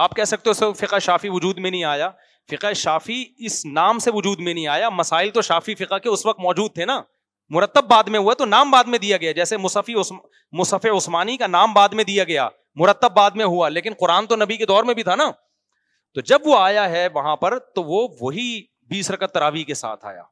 [0.04, 2.08] آپ کہہ سکتے ہو فقہ شافی وجود میں نہیں آیا
[2.50, 6.24] فقہ شافی اس نام سے وجود میں نہیں آیا مسائل تو شافی فقہ کے اس
[6.26, 7.00] وقت موجود تھے نا
[7.54, 9.94] مرتب بعد میں ہوا تو نام بعد میں دیا گیا جیسے مصفی
[10.58, 12.48] مصف عثمانی کا نام بعد میں دیا گیا
[12.80, 15.30] مرتب بعد میں ہوا لیکن قرآن تو نبی کے دور میں بھی تھا نا
[16.14, 18.48] تو جب وہ آیا ہے وہاں پر تو وہ وہی
[18.90, 20.22] بیس رکت تراوی کے ساتھ آیا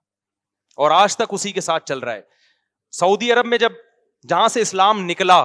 [0.84, 2.20] اور آج تک اسی کے ساتھ چل رہا ہے
[2.98, 3.72] سعودی عرب میں جب
[4.28, 5.44] جہاں سے اسلام نکلا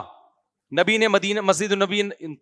[0.80, 1.74] نبی نے مدین مسجد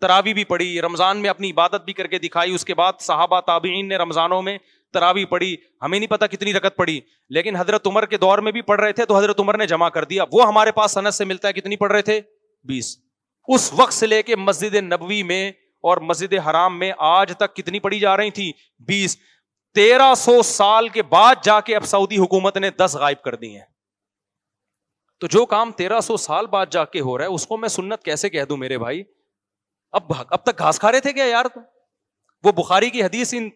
[0.02, 3.40] تراوی بھی پڑھی رمضان میں اپنی عبادت بھی کر کے دکھائی اس کے بعد صحابہ
[3.46, 4.58] تابعین نے رمضانوں میں
[4.94, 7.00] تراوی پڑھی ہمیں نہیں پتا کتنی رکت پڑھی
[7.38, 9.90] لیکن حضرت عمر کے دور میں بھی پڑھ رہے تھے تو حضرت عمر نے جمع
[9.98, 12.20] کر دیا وہ ہمارے پاس صنعت سے ملتا ہے کتنی پڑھ رہے تھے
[12.68, 12.96] بیس
[13.56, 15.44] اس وقت سے لے کے مسجد نبوی میں
[15.90, 18.52] اور مسجد حرام میں آج تک کتنی پڑھی جا رہی تھی
[18.88, 19.18] بیس
[19.76, 23.54] تیرہ سو سال کے بعد جا کے اب سعودی حکومت نے دس غائب کر دی
[23.56, 23.64] ہیں
[25.22, 27.70] تو جو کام تیرہ سو سال بعد جا کے ہو رہا ہے اس کو میں
[27.70, 29.04] سنت کیسے کہہ دوں میرے بھائی
[30.00, 31.46] اب اب تک گھاس کھا رہے تھے کیا یار
[32.44, 33.50] وہ بخاری کی حدیث ان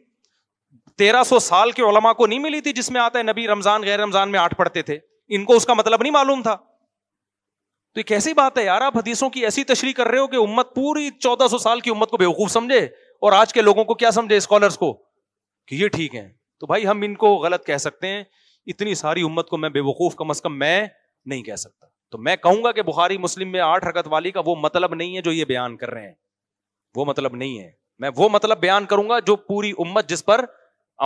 [0.97, 3.81] تیرہ سو سال کے علما کو نہیں ملی تھی جس میں آتا ہے نبی رمضان
[3.85, 4.97] غیر رمضان میں آٹھ پڑھتے تھے
[5.35, 6.55] ان کو اس کا مطلب نہیں معلوم تھا
[7.93, 10.35] تو یہ کیسی بات ہے یار آپ حدیثوں کی ایسی تشریح کر رہے ہو کہ
[10.35, 12.79] امت پوری چودہ سو سال کی امت کو بے وقوف سمجھے
[13.21, 14.91] اور آج کے لوگوں کو کیا سمجھے اسکالرس کو
[15.67, 16.27] کہ یہ ٹھیک ہے
[16.59, 18.23] تو بھائی ہم ان کو غلط کہہ سکتے ہیں
[18.73, 20.75] اتنی ساری امت کو میں بے وقوف کم از کم میں
[21.31, 24.41] نہیں کہہ سکتا تو میں کہوں گا کہ بخاری مسلم میں آٹھ حرکت والی کا
[24.45, 26.13] وہ مطلب نہیں ہے جو یہ بیان کر رہے ہیں
[26.95, 27.69] وہ مطلب نہیں ہے
[27.99, 30.45] میں وہ مطلب بیان کروں گا جو پوری امت جس پر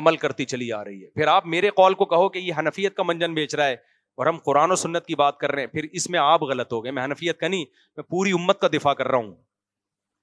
[0.01, 2.95] عمل کرتی چلی آ رہی ہے پھر آپ میرے قول کو کہو کہ یہ حنفیت
[2.95, 3.73] کا منجن بیچ رہا ہے
[4.17, 6.73] اور ہم قرآن و سنت کی بات کر رہے ہیں پھر اس میں آپ غلط
[6.73, 7.63] ہو گئے میں حنفیت کا نہیں
[7.97, 9.33] میں پوری امت کا دفاع کر رہا ہوں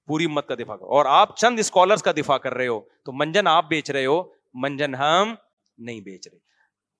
[0.07, 3.47] پوری امت کا دفاع اور آپ چند اسکالرس کا دفاع کر رہے ہو تو منجن
[3.47, 4.21] آپ بیچ رہے ہو
[4.63, 5.33] منجن ہم
[5.87, 6.37] نہیں بیچ رہے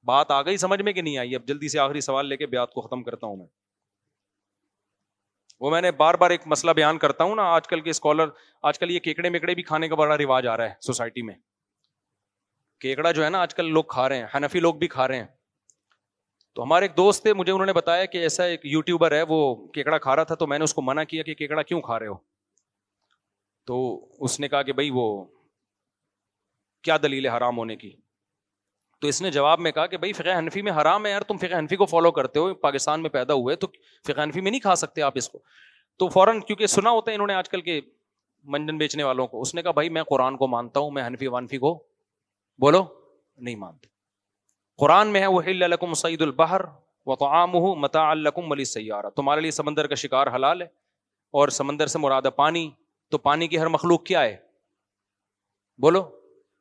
[0.07, 2.45] بات آ گئی سمجھ میں کہ نہیں آئی اب جلدی سے آخری سوال لے کے
[2.47, 3.45] بیات کو ختم کرتا ہوں میں
[5.61, 8.29] وہ میں نے بار بار ایک مسئلہ بیان کرتا ہوں نا آج کل کے اسکالر
[8.69, 11.33] آج کل یہ کیکڑے میکڑے بھی کھانے کا بڑا رواج آ رہا ہے سوسائٹی میں
[12.81, 15.17] کیکڑا جو ہے نا آج کل لوگ کھا رہے ہیں ہنفی لوگ بھی کھا رہے
[15.17, 15.27] ہیں
[16.55, 19.39] تو ہمارے ایک دوست تھے مجھے انہوں نے بتایا کہ ایسا ایک یوٹیوبر ہے وہ
[19.77, 21.99] کیکڑا کھا رہا تھا تو میں نے اس کو منع کیا کہ کیکڑا کیوں کھا
[21.99, 22.13] رہے ہو
[23.67, 23.77] تو
[24.25, 25.05] اس نے کہا کہ بھائی وہ
[26.83, 27.91] کیا دلیل ہے حرام ہونے کی
[29.01, 31.37] تو اس نے جواب میں کہا کہ بھائی فقہ حنفی میں حرام ہے یار تم
[31.37, 33.67] فقہ حنفی کو فالو کرتے ہو پاکستان میں پیدا ہوئے تو
[34.07, 35.39] فقہ حنفی میں نہیں کھا سکتے آپ اس کو
[35.99, 37.79] تو فوراً کیونکہ سنا ہوتا ہے انہوں نے آج کل کے
[38.55, 41.27] منجن بیچنے والوں کو اس نے کہا بھائی میں قرآن کو مانتا ہوں میں حنفی
[41.35, 41.73] وانفی کو
[42.61, 42.83] بولو
[43.37, 43.87] نہیں مانتے
[44.79, 46.61] قرآن میں ہے وہ سعید البہر
[47.05, 50.65] و تو عام ہوں متا الکم ولی سیارہ تمہارے لیے سمندر کا شکار حلال ہے
[51.39, 52.69] اور سمندر سے مراد پانی
[53.11, 54.35] تو پانی کی ہر مخلوق کیا ہے
[55.81, 56.03] بولو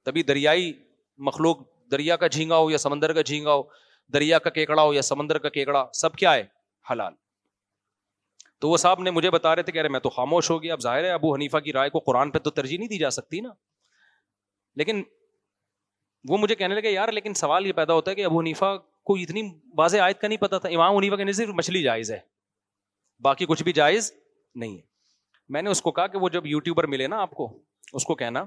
[0.05, 0.73] تبھی دریائی
[1.29, 1.59] مخلوق
[1.93, 3.63] دریا کا جھینگا ہو یا سمندر کا جھینگا ہو
[4.15, 6.45] دریا کا کیکڑا ہو یا سمندر کا کیکڑا سب کیا ہے
[6.91, 7.13] حلال
[8.61, 10.73] تو وہ صاحب نے مجھے بتا رہے تھے کہہ رہے میں تو خاموش ہو گیا
[10.73, 13.11] اب ظاہر ہے ابو حنیفہ کی رائے کو قرآن پہ تو ترجیح نہیں دی جا
[13.19, 13.53] سکتی نا
[14.77, 15.03] لیکن
[16.29, 18.77] وہ مجھے کہنے لگے یار لیکن سوال یہ پیدا ہوتا ہے کہ ابو حنیفہ
[19.07, 19.43] کو اتنی
[19.79, 22.19] واضح آیت کا نہیں پتا تھا امام حنیفہ کہنے صرف مچھلی جائز ہے
[23.23, 24.13] باقی کچھ بھی جائز
[24.63, 24.93] نہیں ہے
[25.53, 27.49] میں نے اس کو کہا کہ وہ جب یوٹیوبر ملے نا آپ کو
[27.95, 28.45] اس کو کہنا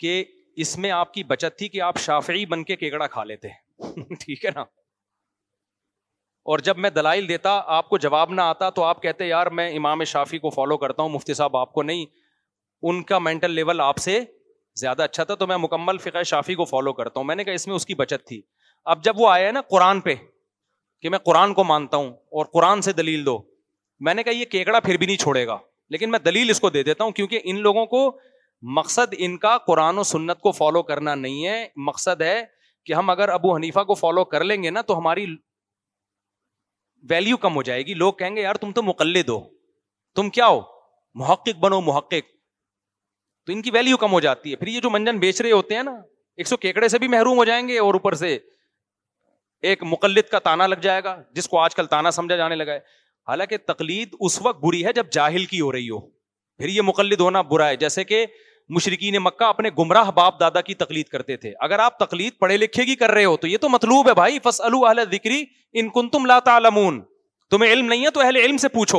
[0.00, 0.24] کہ
[0.64, 3.48] اس میں آپ کی بچت تھی کہ آپ شافعی بن کے کیکڑا کھا لیتے
[4.20, 4.60] ٹھیک ہے نا
[6.50, 9.68] اور جب میں دلائل دیتا آپ کو جواب نہ آتا تو آپ کہتے یار میں
[9.76, 12.04] امام شافی کو فالو کرتا ہوں مفتی صاحب آپ کو نہیں
[12.88, 14.20] ان کا مینٹل لیول آپ سے
[14.80, 17.52] زیادہ اچھا تھا تو میں مکمل فقہ شافی کو فالو کرتا ہوں میں نے کہا
[17.54, 18.40] اس میں اس کی بچت تھی
[18.94, 20.14] اب جب وہ آیا ہے نا قرآن پہ
[21.02, 23.38] کہ میں قرآن کو مانتا ہوں اور قرآن سے دلیل دو
[24.06, 25.56] میں نے کہا یہ کیکڑا پھر بھی نہیں چھوڑے گا
[25.90, 28.00] لیکن میں دلیل اس کو دے دیتا ہوں کیونکہ ان لوگوں کو
[28.76, 32.40] مقصد ان کا قرآن و سنت کو فالو کرنا نہیں ہے مقصد ہے
[32.86, 35.26] کہ ہم اگر ابو حنیفہ کو فالو کر لیں گے نا تو ہماری
[37.10, 39.40] ویلیو کم ہو جائے گی لوگ کہیں گے یار تم تو مقلد ہو
[40.16, 40.60] تم کیا ہو
[41.24, 42.26] محقق بنو محقق
[43.46, 45.74] تو ان کی ویلیو کم ہو جاتی ہے پھر یہ جو منجن بیچ رہے ہوتے
[45.74, 45.94] ہیں نا
[46.36, 48.38] ایک سو کیکڑے سے بھی محروم ہو جائیں گے اور اوپر سے
[49.68, 52.72] ایک مقلد کا تانا لگ جائے گا جس کو آج کل تانا سمجھا جانے لگا
[52.72, 52.80] ہے
[53.28, 55.98] حالانکہ تقلید اس وقت بری ہے جب جاہل کی ہو رہی ہو
[56.60, 58.24] پھر یہ مقلد ہونا برا ہے جیسے کہ
[58.76, 62.84] مشرقین مکہ اپنے گمراہ باپ دادا کی تقلید کرتے تھے اگر آپ تقلید پڑھے لکھے
[62.84, 64.60] کی کر رہے ہو تو یہ تو مطلوب ہے بھائی فص
[65.80, 66.58] ان کن تم لاتا
[67.50, 68.98] تمہیں علم نہیں ہے تو اہل علم سے پوچھو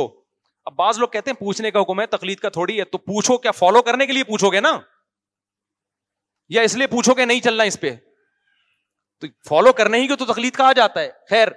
[0.66, 3.36] اب بعض لوگ کہتے ہیں پوچھنے کا حکم ہے تقلید کا تھوڑی ہے تو پوچھو
[3.44, 4.72] کیا فالو کرنے کے لیے پوچھو گے نا
[6.56, 7.94] یا اس لیے پوچھو کہ نہیں چلنا اس پہ
[9.20, 11.48] تو فالو کرنے ہی کو تو تقلید کہا جاتا ہے خیر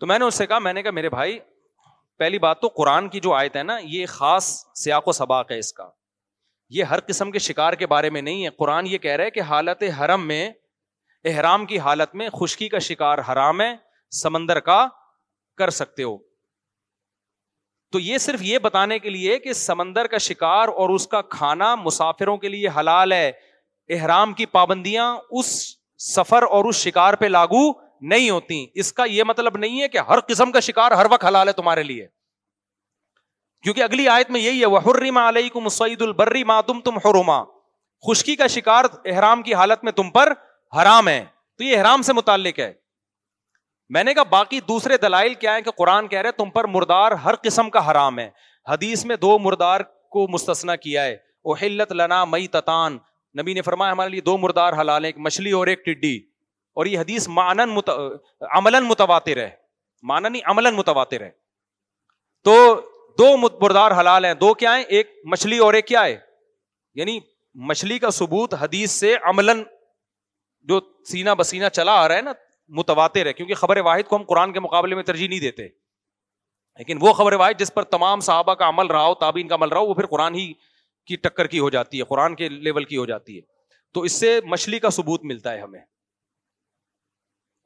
[0.00, 1.38] تو میں نے اس سے کہا میں نے کہا میرے بھائی
[2.18, 4.52] پہلی بات تو قرآن کی جو آیت ہے نا یہ خاص
[4.82, 5.88] سیاق و سباق ہے اس کا
[6.76, 9.40] یہ ہر قسم کے شکار کے بارے میں نہیں ہے قرآن یہ کہہ رہے کہ
[9.50, 10.48] حالت حرم میں
[11.32, 13.74] احرام کی حالت میں خشکی کا شکار حرام ہے
[14.22, 14.86] سمندر کا
[15.58, 16.16] کر سکتے ہو
[17.92, 21.74] تو یہ صرف یہ بتانے کے لیے کہ سمندر کا شکار اور اس کا کھانا
[21.84, 23.30] مسافروں کے لیے حلال ہے
[23.96, 25.50] احرام کی پابندیاں اس
[26.14, 27.64] سفر اور اس شکار پہ لاگو
[28.12, 31.24] نہیں ہوتی اس کا یہ مطلب نہیں ہے کہ ہر قسم کا شکار ہر وقت
[31.24, 32.06] حلال ہے تمہارے لیے
[33.62, 37.42] کیونکہ اگلی آیت میں یہی ہے البری تم تم تم حرما
[38.08, 40.32] خشکی کا شکار احرام کی حالت میں پر
[40.80, 41.24] حرام ہے
[41.58, 42.72] تو یہ احرام سے متعلق ہے
[43.96, 47.12] میں نے کہا باقی دوسرے دلائل کیا ہے کہ قرآن کہہ رہے تم پر مردار
[47.26, 48.28] ہر قسم کا حرام ہے
[48.72, 49.80] حدیث میں دو مردار
[50.16, 51.18] کو مستثنا کیا ہے
[51.52, 52.98] اوہلت لنا مئی تتان
[53.40, 56.14] نبی نے فرمایا ہمارے لیے دو مردار حلال ہیں ایک مچھلی اور ایک ٹڈی
[56.78, 57.72] اور یہ حدیث مانن
[58.56, 59.48] املن متواتر ہے
[60.08, 61.30] مانن املن متواتر ہے
[62.44, 62.56] تو
[63.18, 66.16] دو متبردار حلال ہیں دو کیا ہے ایک مچھلی اور ایک کیا ہے
[67.00, 67.18] یعنی
[67.70, 69.62] مچھلی کا ثبوت حدیث سے املاً
[70.72, 70.80] جو
[71.12, 72.32] سینا بسینا چلا آ رہا ہے نا
[72.82, 76.98] متواتر ہے کیونکہ خبر واحد کو ہم قرآن کے مقابلے میں ترجیح نہیں دیتے لیکن
[77.00, 79.80] وہ خبر واحد جس پر تمام صحابہ کا عمل رہا ہو تابعین کا عمل رہا
[79.80, 80.46] ہو وہ پھر قرآن ہی
[81.10, 83.40] کی ٹکر کی ہو جاتی ہے قرآن کے لیول کی ہو جاتی ہے
[83.94, 85.80] تو اس سے مچھلی کا ثبوت ملتا ہے ہمیں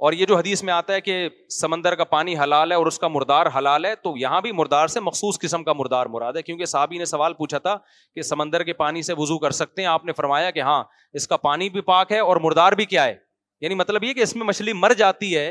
[0.05, 1.15] اور یہ جو حدیث میں آتا ہے کہ
[1.51, 4.87] سمندر کا پانی حلال ہے اور اس کا مردار حلال ہے تو یہاں بھی مردار
[4.93, 7.75] سے مخصوص قسم کا مردار مراد ہے کیونکہ صحابی نے سوال پوچھا تھا
[8.15, 10.83] کہ سمندر کے پانی سے وضو کر سکتے ہیں آپ نے فرمایا کہ ہاں
[11.21, 13.15] اس کا پانی بھی پاک ہے اور مردار بھی کیا ہے
[13.61, 15.51] یعنی مطلب یہ کہ اس میں مچھلی مر جاتی ہے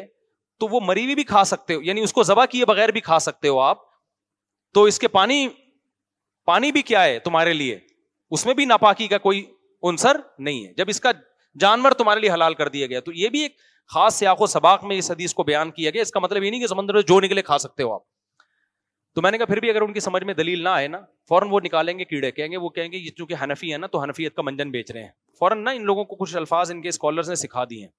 [0.59, 3.19] تو وہ مری بھی کھا سکتے ہو یعنی اس کو ذبح کیے بغیر بھی کھا
[3.27, 3.81] سکتے ہو آپ
[4.73, 5.47] تو اس کے پانی
[6.45, 7.77] پانی بھی کیا ہے تمہارے لیے
[8.37, 9.43] اس میں بھی ناپاکی کا کوئی
[9.89, 10.17] انصر
[10.47, 11.11] نہیں ہے جب اس کا
[11.59, 13.55] جانور تمہارے لیے حلال کر دیا گیا تو یہ بھی ایک
[13.93, 16.49] خاص سیاق و سباق میں اس حدیث کو بیان کیا گیا اس کا مطلب یہ
[16.51, 18.01] نہیں کہ سمندر میں جو نکلے کھا سکتے ہو آپ
[19.15, 20.99] تو میں نے کہا پھر بھی اگر ان کی سمجھ میں دلیل نہ آئے نا
[21.29, 23.87] فوراً وہ نکالیں گے کیڑے کہیں گے وہ کہیں گے یہ چونکہ حنفی ہے نا
[23.95, 25.09] تو حنفیت کا منجن بیچ رہے ہیں
[25.39, 27.89] فوراً ان لوگوں کو کچھ الفاظ ان کے اسکالرس نے سکھا دیے ہیں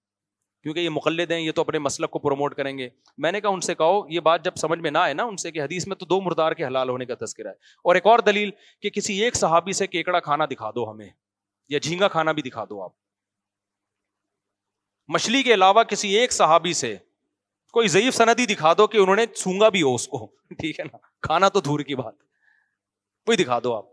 [0.62, 2.88] کیونکہ یہ مقلد ہیں یہ تو اپنے مسلب کو پروموٹ کریں گے
[3.26, 5.36] میں نے کہا ان سے کہو یہ بات جب سمجھ میں نہ آئے نا ان
[5.44, 8.06] سے کہ حدیث میں تو دو مردار کے حلال ہونے کا تذکرہ ہے اور ایک
[8.14, 8.50] اور دلیل
[8.82, 11.08] کہ کسی ایک صحابی سے کیکڑا کھانا دکھا دو ہمیں
[11.68, 12.92] یا جھینگا کھانا بھی دکھا دو آپ
[15.14, 16.94] مچھلی کے علاوہ کسی ایک صحابی سے
[17.76, 20.18] کوئی ضعیف ہی دکھا دو کہ انہوں نے سونگا بھی ہو اس کو
[20.58, 22.14] ٹھیک ہے نا کھانا تو کی بات
[23.30, 23.84] کوئی دکھا دو آپ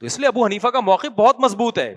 [0.00, 1.94] تو اس لیے ابو حنیفا کا موقف بہت مضبوط ہے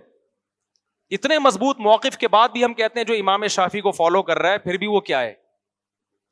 [1.18, 4.40] اتنے مضبوط موقف کے بعد بھی ہم کہتے ہیں جو امام شافی کو فالو کر
[4.44, 5.34] رہا ہے پھر بھی وہ کیا ہے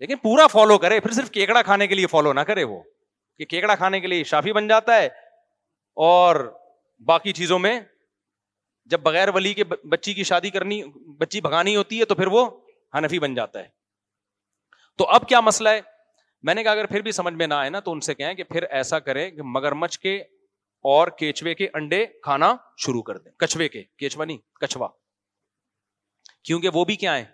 [0.03, 2.81] لیکن پورا فالو کرے پھر صرف کیکڑا کھانے کے لیے فالو نہ کرے وہ
[3.37, 5.07] کہ کیکڑا کھانے کے لیے شافی بن جاتا ہے
[6.09, 6.35] اور
[7.13, 7.79] باقی چیزوں میں
[8.91, 10.81] جب بغیر ولی کے بچی کی شادی کرنی
[11.19, 12.49] بچی بھگانی ہوتی ہے تو پھر وہ
[12.97, 13.67] ہنفی بن جاتا ہے
[14.97, 15.81] تو اب کیا مسئلہ ہے
[16.47, 18.33] میں نے کہا اگر پھر بھی سمجھ میں نہ آئے نا تو ان سے کہیں
[18.33, 20.15] کہ پھر ایسا کریں کہ مگر مچھ کے
[20.91, 22.53] اور کیچوے کے انڈے کھانا
[22.85, 24.87] شروع کر دیں کچھوے کے کیچوا نہیں کچھوا
[26.47, 27.25] کیونکہ وہ بھی کیا ہے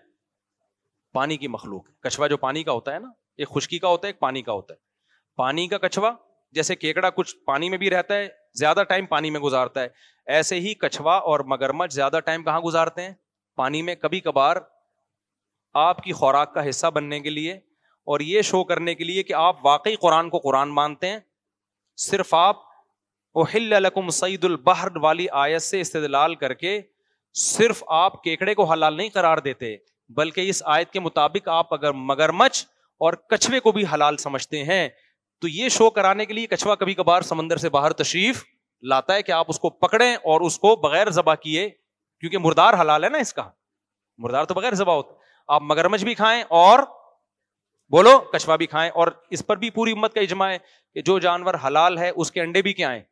[1.14, 3.08] پانی کی مخلوق کچھوا جو پانی کا ہوتا ہے نا
[3.42, 4.78] ایک خشکی کا ہوتا ہے ایک پانی کا ہوتا ہے
[5.36, 6.14] پانی کا کچھوا
[6.56, 8.28] جیسے کیکڑا کچھ پانی میں بھی رہتا ہے
[8.58, 9.88] زیادہ ٹائم پانی میں گزارتا ہے
[10.36, 13.12] ایسے ہی کچھوا اور مگرمچ زیادہ ٹائم کہاں گزارتے ہیں
[13.56, 14.56] پانی میں کبھی کبھار
[15.88, 17.52] آپ کی خوراک کا حصہ بننے کے لیے
[18.12, 21.18] اور یہ شو کرنے کے لیے کہ آپ واقعی قرآن کو قرآن مانتے ہیں
[22.10, 22.62] صرف آپ
[23.80, 26.80] لکم سعید البہر والی آیت سے استدلال کر کے
[27.44, 29.76] صرف آپ کیکڑے کو حلال نہیں قرار دیتے
[30.16, 32.64] بلکہ اس آیت کے مطابق آپ اگر مگرمچھ
[33.04, 34.88] اور کچھوے کو بھی حلال سمجھتے ہیں
[35.40, 38.42] تو یہ شو کرانے کے لیے کچھوا کبھی کبھار سمندر سے باہر تشریف
[38.88, 42.74] لاتا ہے کہ آپ اس کو پکڑیں اور اس کو بغیر ذبح کیے کیونکہ مردار
[42.80, 43.48] حلال ہے نا اس کا
[44.22, 45.14] مردار تو بغیر ذبح ہوتا
[45.54, 46.78] آپ مگرمچھ بھی کھائیں اور
[47.92, 50.58] بولو کچھوا بھی کھائیں اور اس پر بھی پوری امت کا اجماع ہے
[50.94, 53.02] کہ جو جانور حلال ہے اس کے انڈے بھی کیا آئے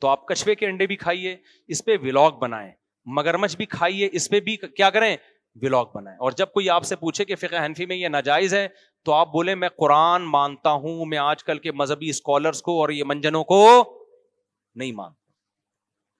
[0.00, 1.36] تو آپ کچھوے کے انڈے بھی کھائیے
[1.74, 2.70] اس پہ ولاگ بنائیں
[3.16, 5.16] مگرمچھ بھی کھائیے اس پہ بھی کیا کریں
[5.62, 8.66] ولاگ بنائے اور جب کوئی آپ سے پوچھے کہ فقہ حنفی میں یہ ناجائز ہے
[9.04, 12.88] تو آپ بولے میں قرآن مانتا ہوں میں آج کل کے مذہبی اسکالرس کو اور
[12.90, 13.62] یہ منجنوں کو
[14.74, 15.18] نہیں مانتا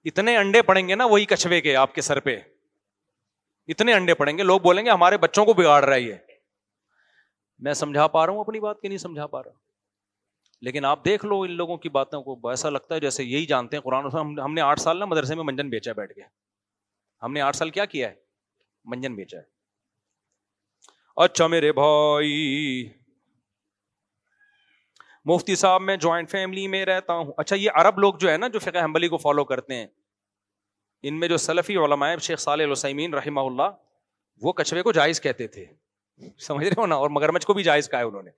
[0.09, 2.39] اتنے انڈے پڑیں گے نا وہی کچھوے کے آپ کے سر پہ
[3.71, 6.13] اتنے انڈے پڑیں گے لوگ بولیں گے ہمارے بچوں کو بگاڑ رہا یہ
[7.65, 9.51] میں سمجھا پا رہا ہوں اپنی بات کی نہیں سمجھا پا رہا
[10.65, 13.77] لیکن آپ دیکھ لو ان لوگوں کی باتوں کو ایسا لگتا ہے جیسے یہی جانتے
[13.77, 14.05] ہیں قرآن
[14.39, 16.21] ہم نے آٹھ سال نا مدرسے میں منجن بیچا بیٹھ کے
[17.23, 18.13] ہم نے آٹھ سال کیا کیا ہے
[18.89, 19.43] منجن بیچا ہے
[21.23, 22.33] اچھا میرے بھائی
[25.33, 28.47] مفتی صاحب میں جوائنٹ فیملی میں رہتا ہوں اچھا یہ عرب لوگ جو ہے نا
[28.53, 29.87] جو فقہ حنبلی کو فالو کرتے ہیں
[31.09, 33.69] ان میں جو سلفی علماء شیخ صالح السمین رحمہ اللہ
[34.41, 35.65] وہ کچھوے کو جائز کہتے تھے
[36.45, 38.29] سمجھ رہے ہو نا اور مگرمچ کو بھی جائز کہا ہے انہوں نے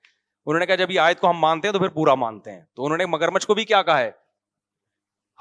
[0.46, 2.62] انہوں نے کہا جب یہ آیت کو ہم مانتے ہیں تو پھر پورا مانتے ہیں
[2.76, 4.12] تو انہوں نے مگرمچ کو بھی کیا کہا ہے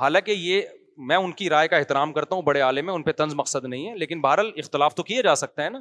[0.01, 0.67] حالانکہ یہ
[1.11, 3.65] میں ان کی رائے کا احترام کرتا ہوں بڑے عالم میں ان پہ طنز مقصد
[3.65, 5.79] نہیں ہے لیکن بہرحال اختلاف تو کیا جا سکتا ہے نا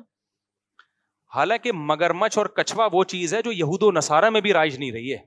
[1.36, 4.92] حالانکہ مگرمچھ اور کچھوا وہ چیز ہے جو یہود و نصارہ میں بھی رائج نہیں
[4.92, 5.18] رہی ہے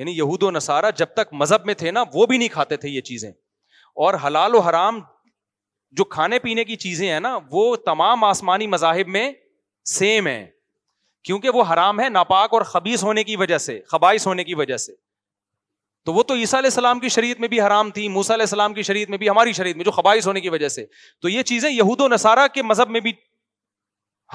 [0.00, 2.88] یعنی یہود و نصارہ جب تک مذہب میں تھے نا وہ بھی نہیں کھاتے تھے
[2.88, 3.30] یہ چیزیں
[4.04, 5.00] اور حلال و حرام
[5.98, 9.30] جو کھانے پینے کی چیزیں ہیں نا وہ تمام آسمانی مذاہب میں
[9.94, 10.44] سیم ہیں
[11.28, 14.76] کیونکہ وہ حرام ہے ناپاک اور خبیص ہونے کی وجہ سے خباش ہونے کی وجہ
[14.86, 14.92] سے
[16.06, 18.74] تو وہ تو عیسیٰ علیہ السلام کی شریعت میں بھی حرام تھی موسا علیہ السلام
[18.74, 20.84] کی شریعت میں بھی ہماری شریعت میں جو خباعث ہونے کی وجہ سے
[21.22, 23.12] تو یہ چیزیں یہود و نصارہ کے مذہب میں بھی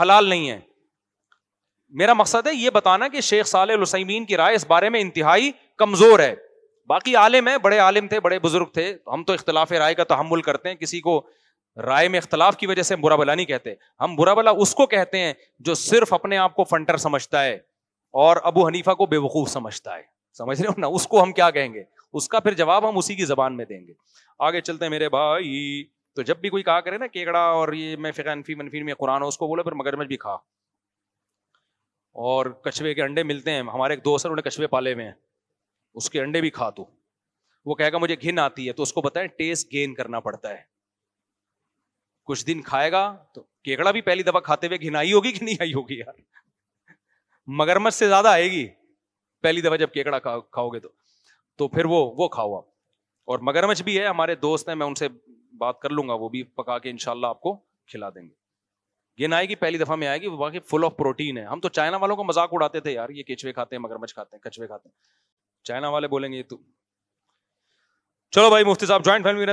[0.01, 0.59] حلال نہیں ہے
[2.01, 5.51] میرا مقصد ہے یہ بتانا کہ شیخ صالح السمین کی رائے اس بارے میں انتہائی
[5.77, 6.33] کمزور ہے
[6.89, 10.41] باقی عالم ہے بڑے عالم تھے بڑے بزرگ تھے ہم تو اختلاف رائے کا تحمل
[10.41, 11.21] کرتے ہیں کسی کو
[11.85, 14.85] رائے میں اختلاف کی وجہ سے برا بلا نہیں کہتے ہم برا بلا اس کو
[14.93, 15.33] کہتے ہیں
[15.69, 17.53] جو صرف اپنے آپ کو فنٹر سمجھتا ہے
[18.25, 20.01] اور ابو حنیفہ کو بے وقوف سمجھتا ہے
[20.39, 21.83] سمجھ رہے ہو نا اس کو ہم کیا کہیں گے
[22.19, 23.93] اس کا پھر جواب ہم اسی کی زبان میں دیں گے
[24.47, 25.49] آگے چلتے ہیں میرے بھائی
[26.17, 28.93] تو جب بھی کوئی کہا کرے نا کیکڑا اور یہ میں فقہ انفی منفی میں
[29.01, 30.37] قرآن اس کو بولو پھر مگرمچ بھی کھا
[32.29, 35.17] اور کچھوے کے انڈے ملتے ہیں ہمارے ایک دوست ہے انہوں نے پالے ہوئے ہیں
[36.01, 36.85] اس کے انڈے بھی کھا تو
[37.69, 40.49] وہ کہے گا مجھے گھن آتی ہے تو اس کو بتائیں ٹیسٹ گین کرنا پڑتا
[40.55, 40.61] ہے
[42.31, 43.01] کچھ دن کھائے گا
[43.37, 46.19] تو کیکڑا بھی پہلی دفعہ کھاتے ہوئے گھن آئی ہوگی کہ نہیں آئی ہوگی یار
[47.61, 48.65] مگرمچ سے زیادہ آئے گی
[49.41, 50.89] پہلی دفعہ جب کیکڑا کھاؤ گے تو
[51.57, 52.65] تو پھر وہ وہ کھاؤ آپ
[53.31, 55.07] اور مگرمچھ بھی ہے ہمارے دوست ہیں میں ان سے
[55.59, 57.53] بات کر لوں گا وہ بھی پکا کے ان شاء اللہ آپ کو
[57.91, 58.37] کھلا دیں گے
[59.23, 61.59] یہ نہ آئے گی پہلی دفعہ میں آئے گی باقی فل آف پروٹین ہے ہم
[61.59, 64.41] تو چائنا والوں کو مزاق اڑاتے تھے یار یہ کیچوے کھاتے ہیں مگرمچھ کھاتے ہیں
[64.49, 66.57] کچوے کھاتے ہیں چائنا والے بولیں گے تو
[68.35, 69.43] چلو بھائی مفتی صاحب جوائنٹ فیملی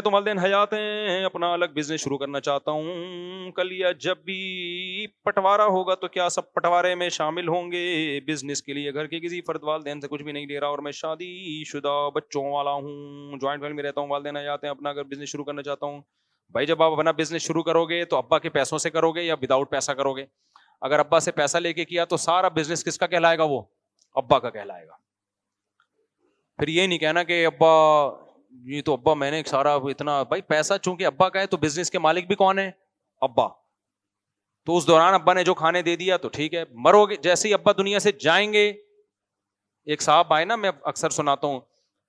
[0.43, 5.95] حیات ہیں والدین الگ بزنس شروع کرنا چاہتا ہوں کل یا جب بھی پٹوارا ہوگا
[6.01, 7.83] تو کیا سب پٹوارے میں شامل ہوں گے
[8.27, 10.79] بزنس کے لیے گھر کے کسی فرد والدین سے کچھ بھی نہیں لے رہا اور
[10.89, 11.31] میں شادی
[11.71, 15.45] شدہ بچوں والا ہوں جوائنٹ فیملی رہتا ہوں والدین حیات ہیں اپنا اگر بزنس شروع
[15.45, 16.01] کرنا چاہتا ہوں
[16.53, 19.23] بھائی جب آپ اپنا بزنس شروع کرو گے تو ابا کے پیسوں سے کرو گے
[19.23, 20.27] یا وداؤٹ پیسہ کرو گے
[20.91, 23.63] اگر ابا سے پیسہ لے کے کیا تو سارا بزنس کس کا کہلائے گا وہ
[24.23, 24.97] ابا کا کہلائے گا
[26.59, 27.73] پھر یہ نہیں کہنا کہ ابا
[28.65, 31.91] جی تو ابا میں نے سارا اتنا بھائی پیسہ چونکہ ابا کا ہے تو بزنس
[31.91, 32.71] کے مالک بھی کون ہے
[33.29, 33.47] ابا
[34.67, 37.49] تو اس دوران ابا نے جو کھانے دے دیا تو ٹھیک ہے مرو گے جیسے
[37.49, 41.61] ہی ابا دنیا سے جائیں گے ایک صاحب آئے نا میں اکثر سناتا ہوں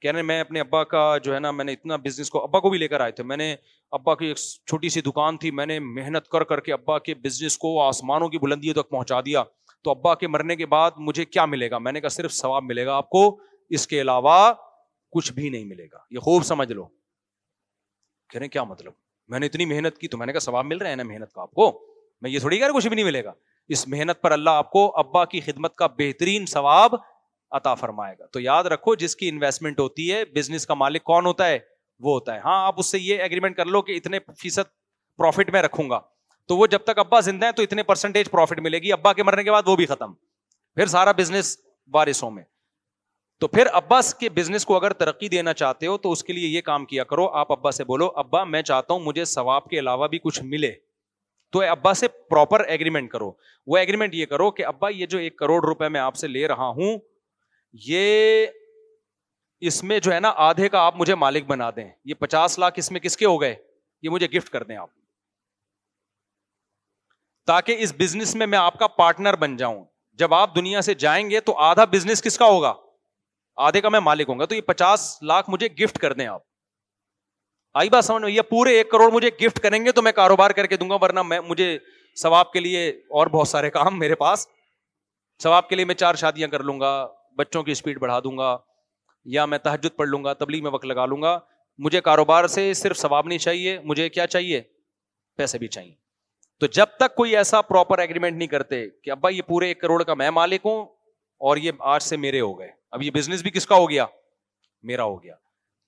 [0.02, 2.60] کہہ رہے میں اپنے ابا کا جو ہے نا میں نے اتنا بزنس کو ابا
[2.60, 3.56] کو بھی لے کر آئے تھے میں نے
[3.98, 7.16] ابا کی ایک چھوٹی سی دکان تھی میں نے محنت کر کر کے ابا کے
[7.24, 9.44] بزنس کو آسمانوں کی بلندیوں تک پہنچا دیا
[9.84, 12.64] تو ابا کے مرنے کے بعد مجھے کیا ملے گا میں نے کہا صرف ثواب
[12.64, 13.26] ملے گا آپ کو
[13.78, 14.38] اس کے علاوہ
[15.16, 16.86] کچھ بھی نہیں ملے گا یہ خوب سمجھ لو
[18.30, 18.94] کہہ رہے ہیں کیا مطلب
[19.34, 21.32] میں نے اتنی محنت کی تو میں نے کہا ثواب مل رہا ہے نا محنت
[21.34, 21.72] کا آپ کو
[22.22, 23.34] میں یہ تھوڑی کہہ رہا کچھ بھی نہیں ملے گا
[23.76, 26.96] اس محنت پر اللہ آپ کو ابا کی خدمت کا بہترین ثواب
[27.60, 31.26] عطا فرمائے گا تو یاد رکھو جس کی انویسٹمنٹ ہوتی ہے بزنس کا مالک کون
[31.26, 31.58] ہوتا ہے
[32.04, 34.72] وہ ہوتا ہے ہاں آپ اس سے یہ ایگریمنٹ کر لو کہ اتنے فیصد
[35.18, 36.00] پروفٹ میں رکھوں گا
[36.48, 39.24] تو وہ جب تک ابا زندہ ہے تو اتنے پرسنٹیج پروفٹ ملے گی ابا کے
[39.24, 40.14] مرنے کے بعد وہ بھی ختم
[40.76, 41.58] پھر سارا بزنس
[41.94, 42.44] بارشوں میں
[43.40, 46.48] تو پھر ابا کے بزنس کو اگر ترقی دینا چاہتے ہو تو اس کے لیے
[46.48, 49.80] یہ کام کیا کرو آپ ابا سے بولو ابا میں چاہتا ہوں مجھے ثواب کے
[49.80, 50.72] علاوہ بھی کچھ ملے
[51.54, 53.32] تو ابا سے پراپر ایگریمنٹ کرو
[53.74, 56.48] وہ ایگریمنٹ یہ کرو کہ ابا یہ جو ایک کروڑ روپے میں آپ سے لے
[56.48, 56.98] رہا ہوں
[57.88, 58.46] یہ
[59.70, 62.80] اس میں جو ہے نا آدھے کا آپ مجھے مالک بنا دیں یہ پچاس لاکھ
[62.80, 63.54] اس میں کس کے ہو گئے
[64.02, 64.90] یہ مجھے گفٹ کر دیں آپ
[67.48, 69.84] تاکہ اس بزنس میں میں آپ کا پارٹنر بن جاؤں
[70.22, 72.74] جب آپ دنیا سے جائیں گے تو آدھا بزنس کس کا ہوگا
[73.66, 76.42] آدھے کا میں مالک ہوں گا تو یہ پچاس لاکھ مجھے گفٹ کر دیں آپ
[77.80, 80.52] آئی بات سمجھ میں یہ پورے ایک کروڑ مجھے گفٹ کریں گے تو میں کاروبار
[80.60, 81.78] کر کے دوں گا ورنہ میں مجھے
[82.22, 82.88] ثواب کے لیے
[83.18, 84.48] اور بہت سارے کام میرے پاس
[85.44, 86.92] ثواب کے لیے میں چار شادیاں کر لوں گا
[87.38, 88.58] بچوں کی اسپیڈ بڑھا دوں گا
[89.36, 91.38] یا میں تحجد پڑھ لوں گا تبلیغ میں وقت لگا لوں گا
[91.86, 94.62] مجھے کاروبار سے صرف ثواب نہیں چاہیے مجھے کیا چاہیے
[95.38, 95.94] پیسے بھی چاہیے
[96.60, 100.02] تو جب تک کوئی ایسا پراپر ایگریمنٹ نہیں کرتے کہ ابا یہ پورے ایک کروڑ
[100.04, 100.86] کا میں مالک ہوں
[101.46, 104.06] اور یہ آج سے میرے ہو گئے اب یہ بزنس بھی کس کا ہو گیا
[104.90, 105.34] میرا ہو گیا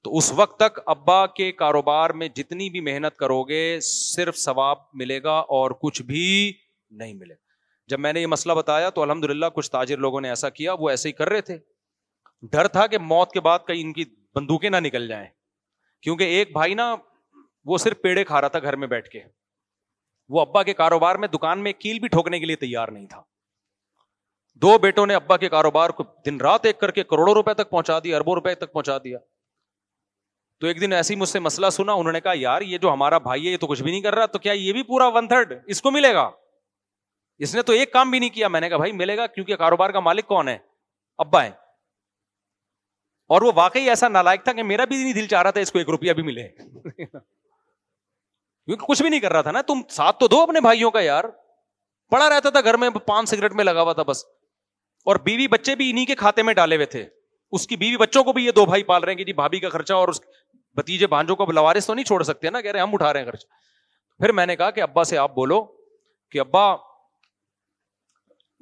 [0.04, 4.78] تو اس وقت تک ابا کے کاروبار میں جتنی بھی محنت کرو گے صرف ثواب
[5.02, 6.22] ملے گا اور کچھ بھی
[7.00, 7.48] نہیں ملے گا
[7.90, 10.74] جب میں نے یہ مسئلہ بتایا تو الحمد للہ کچھ تاجر لوگوں نے ایسا کیا
[10.80, 11.58] وہ ایسے ہی کر رہے تھے
[12.52, 14.04] ڈر تھا کہ موت کے بعد کہیں ان کی
[14.36, 15.28] بندوقیں نہ نکل جائیں
[16.04, 16.94] کیونکہ ایک بھائی نا
[17.72, 19.20] وہ صرف پیڑے کھا رہا تھا گھر میں بیٹھ کے
[20.34, 23.22] وہ ابا کے کاروبار میں دکان میں کیل بھی ٹھوکنے کے لیے تیار نہیں تھا
[24.64, 27.70] دو بیٹوں نے ابا کے کاروبار کو دن رات ایک کر کے کروڑوں روپئے تک
[27.70, 29.18] پہنچا دیا اربوں روپئے تک پہنچا دیا
[30.62, 33.18] تو ایک دن ایسی مجھ سے مسئلہ سنا انہوں نے کہا یار یہ جو ہمارا
[33.28, 35.28] بھائی ہے یہ تو کچھ بھی نہیں کر رہا تو کیا یہ بھی پورا ون
[35.28, 36.30] تھرڈ اس کو ملے گا
[37.46, 39.54] اس نے تو ایک کام بھی نہیں کیا میں نے کہا بھائی ملے گا کیونکہ
[39.62, 40.58] کاروبار کا مالک کون ہے
[41.26, 41.52] ابا ہے
[43.36, 45.72] اور وہ واقعی ایسا نالائک تھا کہ میرا بھی نہیں دل چاہ رہا تھا اس
[45.72, 46.44] کو ایک روپیہ بھی ملے
[48.66, 51.02] کیونکہ کچھ بھی نہیں کر رہا تھا نا تم ساتھ تو دو اپنے بھائیوں کا
[51.08, 51.24] یار
[52.12, 54.20] پڑا رہتا تھا گھر میں پان سگریٹ میں لگا ہوا تھا بس
[55.08, 57.06] اور بیوی بچے بھی انہیں کے کھاتے میں ڈالے ہوئے تھے
[57.58, 59.60] اس کی بیوی بچوں کو بھی یہ دو بھائی پال رہے ہیں کہ جی بھابھی
[59.60, 60.20] کا خرچہ اور اس
[60.78, 63.28] بتیجے بھانجوں کو لوارس تو نہیں چھوڑ سکتے نا کہہ رہے ہم اٹھا رہے ہیں
[63.32, 63.48] خرچہ
[64.20, 65.62] پھر میں نے کہا کہ ابا سے آپ بولو
[66.32, 66.66] کہ ابا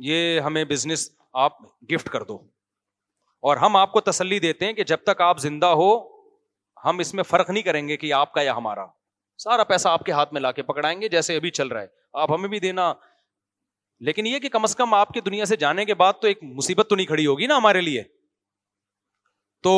[0.09, 1.09] یہ ہمیں بزنس
[1.45, 1.57] آپ
[1.91, 2.38] گفٹ کر دو
[3.48, 5.90] اور ہم آپ کو تسلی دیتے ہیں کہ جب تک آپ زندہ ہو
[6.85, 8.85] ہم اس میں فرق نہیں کریں گے کہ آپ کا یا ہمارا
[9.43, 11.88] سارا پیسہ آپ کے ہاتھ میں لا کے پکڑائیں گے جیسے ابھی چل رہا ہے
[12.22, 12.91] آپ ہمیں بھی دینا
[14.06, 16.40] لیکن یہ کہ کم از کم آپ کے دنیا سے جانے کے بعد تو ایک
[16.56, 18.03] مصیبت تو نہیں کھڑی ہوگی نا ہمارے لیے
[19.64, 19.72] تو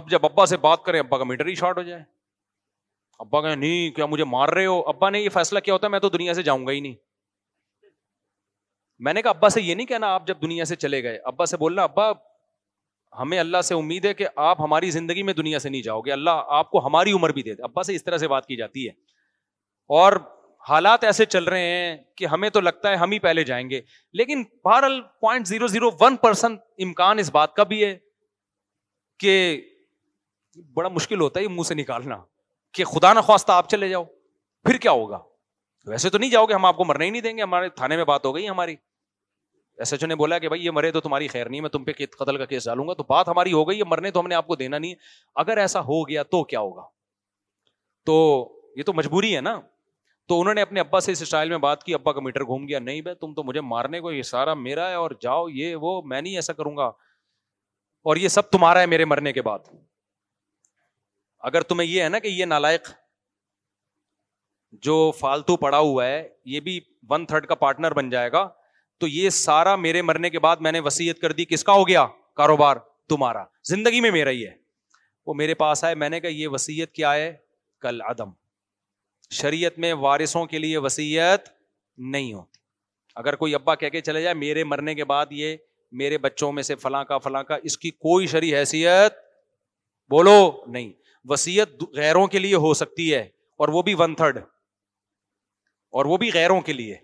[0.00, 2.00] اب جب ابا ابا ابا سے بات کریں کا میٹر ہی شارٹ ہو جائے
[3.56, 6.08] نہیں کیا مجھے مار رہے ہو ابا نے یہ فیصلہ کیا ہوتا ہے میں تو
[6.10, 6.94] دنیا سے جاؤں گا ہی نہیں
[9.06, 11.46] میں نے کہا ابا سے یہ نہیں کہنا آپ جب دنیا سے چلے گئے ابا
[11.46, 12.10] سے بولنا ابا
[13.18, 16.12] ہمیں اللہ سے امید ہے کہ آپ ہماری زندگی میں دنیا سے نہیں جاؤ گے
[16.12, 18.56] اللہ آپ کو ہماری عمر بھی دے دے ابا سے اس طرح سے بات کی
[18.56, 18.92] جاتی ہے
[20.00, 20.12] اور
[20.68, 23.80] حالات ایسے چل رہے ہیں کہ ہمیں تو لگتا ہے ہم ہی پہلے جائیں گے
[24.18, 27.96] لیکن بہرحال point zero zero one percent امکان اس بات کا بھی ہے
[29.20, 29.32] کہ
[30.74, 32.18] بڑا مشکل ہوتا ہے یہ منہ سے نکالنا
[32.74, 34.04] کہ خدا نخواستہ آپ چلے جاؤ
[34.64, 35.18] پھر کیا ہوگا
[35.90, 37.96] ویسے تو نہیں جاؤ گے ہم آپ کو مرنے ہی نہیں دیں گے ہمارے تھانے
[37.96, 38.76] میں بات ہو گئی ہماری
[39.82, 41.84] ایس ایچ او نے بولا کہ بھائی یہ مرے تو تمہاری خیر نہیں میں تم
[41.84, 44.26] پہ قتل کا کیس ڈالوں گا تو بات ہماری ہو گئی یہ مرنے تو ہم
[44.28, 44.94] نے آپ کو دینا نہیں
[45.44, 46.82] اگر ایسا ہو گیا تو کیا ہوگا
[48.06, 48.14] تو
[48.76, 49.58] یہ تو مجبوری ہے نا
[50.28, 52.66] تو انہوں نے اپنے ابا سے اس اسٹائل میں بات کی ابا کا میٹر گھوم
[52.68, 55.74] گیا نہیں بھائی تم تو مجھے مارنے کو یہ سارا میرا ہے اور جاؤ یہ
[55.86, 56.84] وہ میں نہیں ایسا کروں گا
[58.10, 59.72] اور یہ سب تمہارا ہے میرے مرنے کے بعد
[61.50, 62.90] اگر تمہیں یہ ہے نا کہ یہ نالائق
[64.86, 66.78] جو فالتو پڑا ہوا ہے یہ بھی
[67.10, 68.46] ون تھرڈ کا پارٹنر بن جائے گا
[69.00, 71.86] تو یہ سارا میرے مرنے کے بعد میں نے وسیعت کر دی کس کا ہو
[71.88, 72.76] گیا کاروبار
[73.08, 74.52] تمہارا زندگی میں میرا ہی ہے
[75.26, 77.32] وہ میرے پاس آئے میں نے کہا یہ وسیعت کیا ہے
[77.80, 78.30] کل عدم
[79.40, 81.48] شریعت میں وارثوں کے لیے وسیعت
[82.14, 82.60] نہیں ہوتی
[83.20, 85.56] اگر کوئی ابا کہہ کے چلے جائے میرے مرنے کے بعد یہ
[86.00, 89.16] میرے بچوں میں سے فلاں کا فلاں کا اس کی کوئی شرع حیثیت
[90.10, 90.38] بولو
[90.76, 90.92] نہیں
[91.32, 93.20] وسیعت غیروں کے لیے ہو سکتی ہے
[93.64, 94.38] اور وہ بھی ون تھرڈ
[95.98, 96.96] اور وہ بھی غیروں کے لیے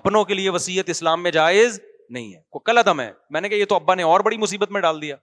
[0.00, 1.80] اپنوں کے لیے وسیعت اسلام میں جائز
[2.16, 4.36] نہیں ہے کو کل عدم ہے میں نے کہا یہ تو ابا نے اور بڑی
[4.46, 5.16] مصیبت میں ڈال دیا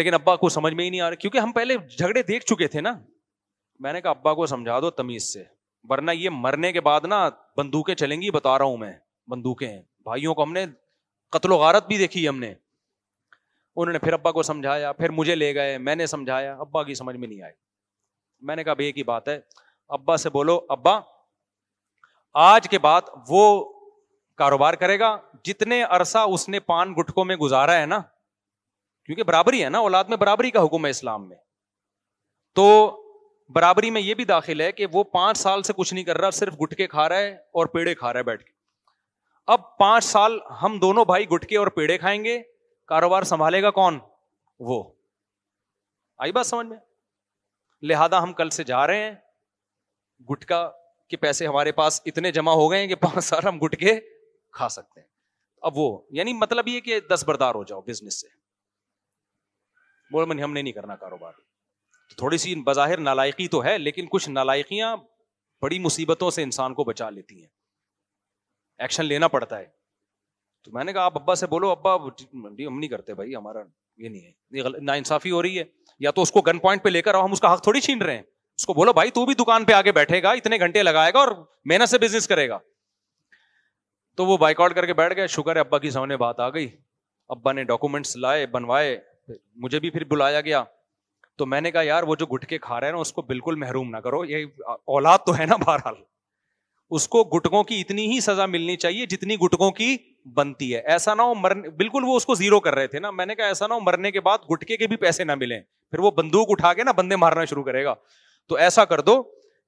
[0.00, 2.68] لیکن ابا کو سمجھ میں ہی نہیں آ رہا کیونکہ ہم پہلے جھگڑے دیکھ چکے
[2.74, 2.92] تھے نا
[3.84, 5.42] میں نے کہا ابا کو سمجھا دو تمیز سے
[5.90, 8.92] ورنہ یہ مرنے کے بعد نا بندوقیں چلیں گی بتا رہا ہوں میں
[9.30, 10.64] بندوقیں ہیں بھائیوں کو ہم نے
[11.36, 15.34] قتل و غارت بھی دیکھی ہم نے انہوں نے پھر ابا کو سمجھایا پھر مجھے
[15.34, 17.52] لے گئے میں نے سمجھایا ابا کی سمجھ میں نہیں آئی
[18.48, 19.38] میں نے کہا بھائی کی بات ہے
[19.98, 20.98] ابا سے بولو ابا
[22.46, 23.44] آج کے بعد وہ
[24.42, 27.98] کاروبار کرے گا جتنے عرصہ اس نے پان گٹکوں میں گزارا ہے نا
[29.06, 31.36] کیونکہ برابری ہے نا اولاد میں برابری کا حکم ہے اسلام میں
[32.58, 32.68] تو
[33.54, 36.30] برابری میں یہ بھی داخل ہے کہ وہ پانچ سال سے کچھ نہیں کر رہا
[36.38, 38.52] صرف گٹکے کھا رہا ہے اور پیڑے کھا رہا ہے بیٹھ کے
[39.54, 42.38] اب پانچ سال ہم دونوں بھائی گٹکے اور پیڑے کھائیں گے
[42.88, 43.98] کاروبار سنبھالے گا کون
[44.68, 44.82] وہ
[46.26, 46.78] آئی بات سمجھ میں
[47.90, 49.14] لہذا ہم کل سے جا رہے ہیں
[50.30, 50.62] گٹکا
[51.10, 53.98] کے پیسے ہمارے پاس اتنے جمع ہو گئے ہیں کہ پانچ سال ہم گٹکے
[54.58, 55.08] کھا سکتے ہیں
[55.68, 55.88] اب وہ
[56.18, 58.26] یعنی مطلب یہ کہ دس بردار ہو جاؤ بزنس سے
[60.12, 61.32] بول من ہم نے نہیں کرنا کاروبار
[62.18, 64.96] تھوڑی سی بظاہر نالائکی تو ہے لیکن کچھ نالائکیاں
[65.62, 67.48] بڑی مصیبتوں سے انسان کو بچا لیتی ہیں
[68.82, 69.66] ایکشن لینا پڑتا ہے
[70.64, 72.24] تو میں نے کہا آپ ابا سے بولو ابا جی،
[72.66, 73.62] ہم نہیں کرتے بھائی ہمارا
[74.04, 75.64] یہ نہیں ہے نا انصافی ہو رہی ہے
[76.00, 77.80] یا تو اس کو گن پوائنٹ پہ لے کر آؤ ہم اس کا حق تھوڑی
[77.86, 78.22] چھین رہے ہیں
[78.58, 81.18] اس کو بولو بھائی تو بھی دکان پہ آگے بیٹھے گا اتنے گھنٹے لگائے گا
[81.18, 81.28] اور
[81.70, 82.58] محنت سے بزنس کرے گا
[84.16, 86.48] تو وہ بائک آؤٹ کر کے بیٹھ گئے شکر ہے ابا کی سامنے بات آ
[86.54, 86.68] گئی
[87.34, 88.98] ابا نے ڈاکومینٹس لائے بنوائے
[89.64, 90.62] مجھے بھی پھر بلایا گیا
[91.40, 93.54] تو میں نے کہا یار وہ جو گٹکے کھا رہے ہیں نا اس کو بالکل
[93.60, 94.44] محروم نہ کرو یہ
[94.94, 95.94] اولاد تو ہے نا بہرحال
[96.98, 99.96] اس کو گٹکوں کی اتنی ہی سزا ملنی چاہیے جتنی گٹکوں کی
[100.36, 103.10] بنتی ہے ایسا نہ ہو مرنے بالکل وہ اس کو زیرو کر رہے تھے نا
[103.20, 105.60] میں نے کہا ایسا نہ ہو مرنے کے بعد گٹکے کے بھی پیسے نہ ملیں
[105.90, 107.94] پھر وہ بندوق اٹھا کے نا بندے مارنا شروع کرے گا
[108.48, 109.20] تو ایسا کر دو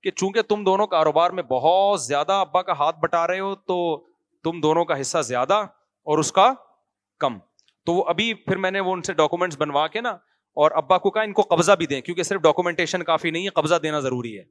[0.02, 3.78] کہ چونکہ تم دونوں کاروبار میں بہت زیادہ ابا کا ہاتھ بٹا رہے ہو تو
[4.44, 5.54] تم دونوں کا حصہ زیادہ
[6.10, 6.52] اور اس کا
[7.24, 7.38] کم
[7.86, 10.16] تو وہ ابھی پھر میں نے وہ ان سے ڈاکومنٹس بنوا کے نا
[10.60, 13.50] اور ابا کو کہا ان کو قبضہ بھی دیں کیونکہ صرف ڈاکومنٹیشن کافی نہیں ہے
[13.60, 14.42] قبضہ دینا ضروری ہے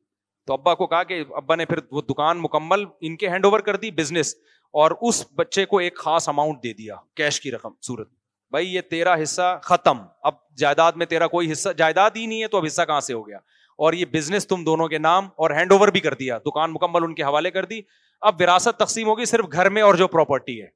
[0.47, 3.59] تو ابا کو کہا کہ ابا نے پھر وہ دکان مکمل ان کے ہینڈ اوور
[3.67, 4.33] کر دی بزنس
[4.81, 8.07] اور اس بچے کو ایک خاص اماؤنٹ دے دیا کیش کی رقم صورت
[8.51, 9.97] بھائی یہ تیرا حصہ ختم
[10.30, 13.13] اب جائیداد میں تیرا کوئی حصہ جائیداد ہی نہیں ہے تو اب حصہ کہاں سے
[13.13, 13.38] ہو گیا
[13.85, 17.03] اور یہ بزنس تم دونوں کے نام اور ہینڈ اوور بھی کر دیا دکان مکمل
[17.03, 17.80] ان کے حوالے کر دی
[18.30, 20.67] اب وراثت تقسیم ہوگی صرف گھر میں اور جو پراپرٹی ہے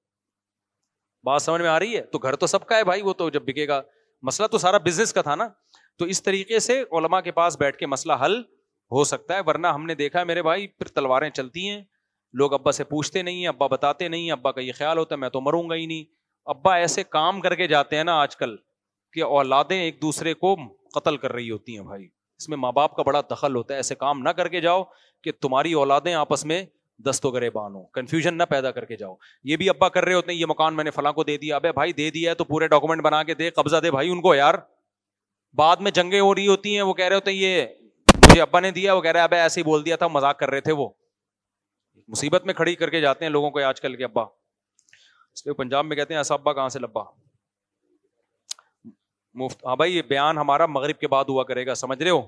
[1.26, 3.30] بات سمجھ میں آ رہی ہے تو گھر تو سب کا ہے بھائی وہ تو
[3.36, 3.82] جب بکے گا
[4.28, 5.48] مسئلہ تو سارا بزنس کا تھا نا
[5.98, 8.38] تو اس طریقے سے علما کے پاس بیٹھ کے مسئلہ حل
[8.92, 11.82] ہو سکتا ہے ورنہ ہم نے دیکھا میرے بھائی پھر تلواریں چلتی ہیں
[12.40, 15.20] لوگ ابا سے پوچھتے نہیں ہیں ابا بتاتے نہیں ابا کا یہ خیال ہوتا ہے
[15.20, 16.04] میں تو مروں گا ہی نہیں
[16.54, 18.56] ابا ایسے کام کر کے جاتے ہیں نا آج کل
[19.14, 20.56] کہ اولادیں ایک دوسرے کو
[20.96, 22.06] قتل کر رہی ہوتی ہیں بھائی
[22.38, 24.84] اس میں ماں باپ کا بڑا دخل ہوتا ہے ایسے کام نہ کر کے جاؤ
[25.24, 26.64] کہ تمہاری اولادیں آپس میں
[27.04, 29.16] دستوں گرے ہو کنفیوژن نہ پیدا کر کے جاؤ
[29.50, 31.56] یہ بھی ابا کر رہے ہوتے ہیں یہ مکان میں نے فلاں کو دے دیا
[31.56, 34.36] ابے بھائی دے دیا تو پورے ڈاکومنٹ بنا کے دے قبضہ دے بھائی ان کو
[34.36, 34.56] یار
[35.58, 37.64] بعد میں جنگیں ہو رہی ہوتی ہیں وہ کہہ رہے ہوتے ہیں یہ
[38.28, 40.50] مجھے ابا نے دیا وہ کہہ رہے ابے ایسے ہی بول دیا تھا مذاق کر
[40.50, 40.88] رہے تھے وہ
[42.08, 45.54] مصیبت میں کھڑی کر کے جاتے ہیں لوگوں کو آج کل کے ابا اس لیے
[45.54, 47.04] پنجاب میں کہتے ہیں ایسا ابا کہاں سے لبا
[49.40, 52.22] مفت ہاں بھائی یہ بیان ہمارا مغرب کے بعد ہوا کرے گا سمجھ رہے ہو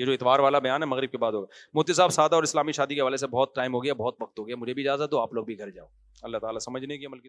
[0.00, 1.46] یہ جو اتوار والا بیان ہے مغرب کے بعد ہوگا
[1.78, 4.38] مفتی صاحب سادہ اور اسلامی شادی کے حوالے سے بہت ٹائم ہو گیا بہت وقت
[4.38, 5.86] ہو گیا مجھے بھی اجازت ہو آپ لوگ بھی گھر جاؤ
[6.28, 7.28] اللہ تعالیٰ سمجھنے کی عمل کی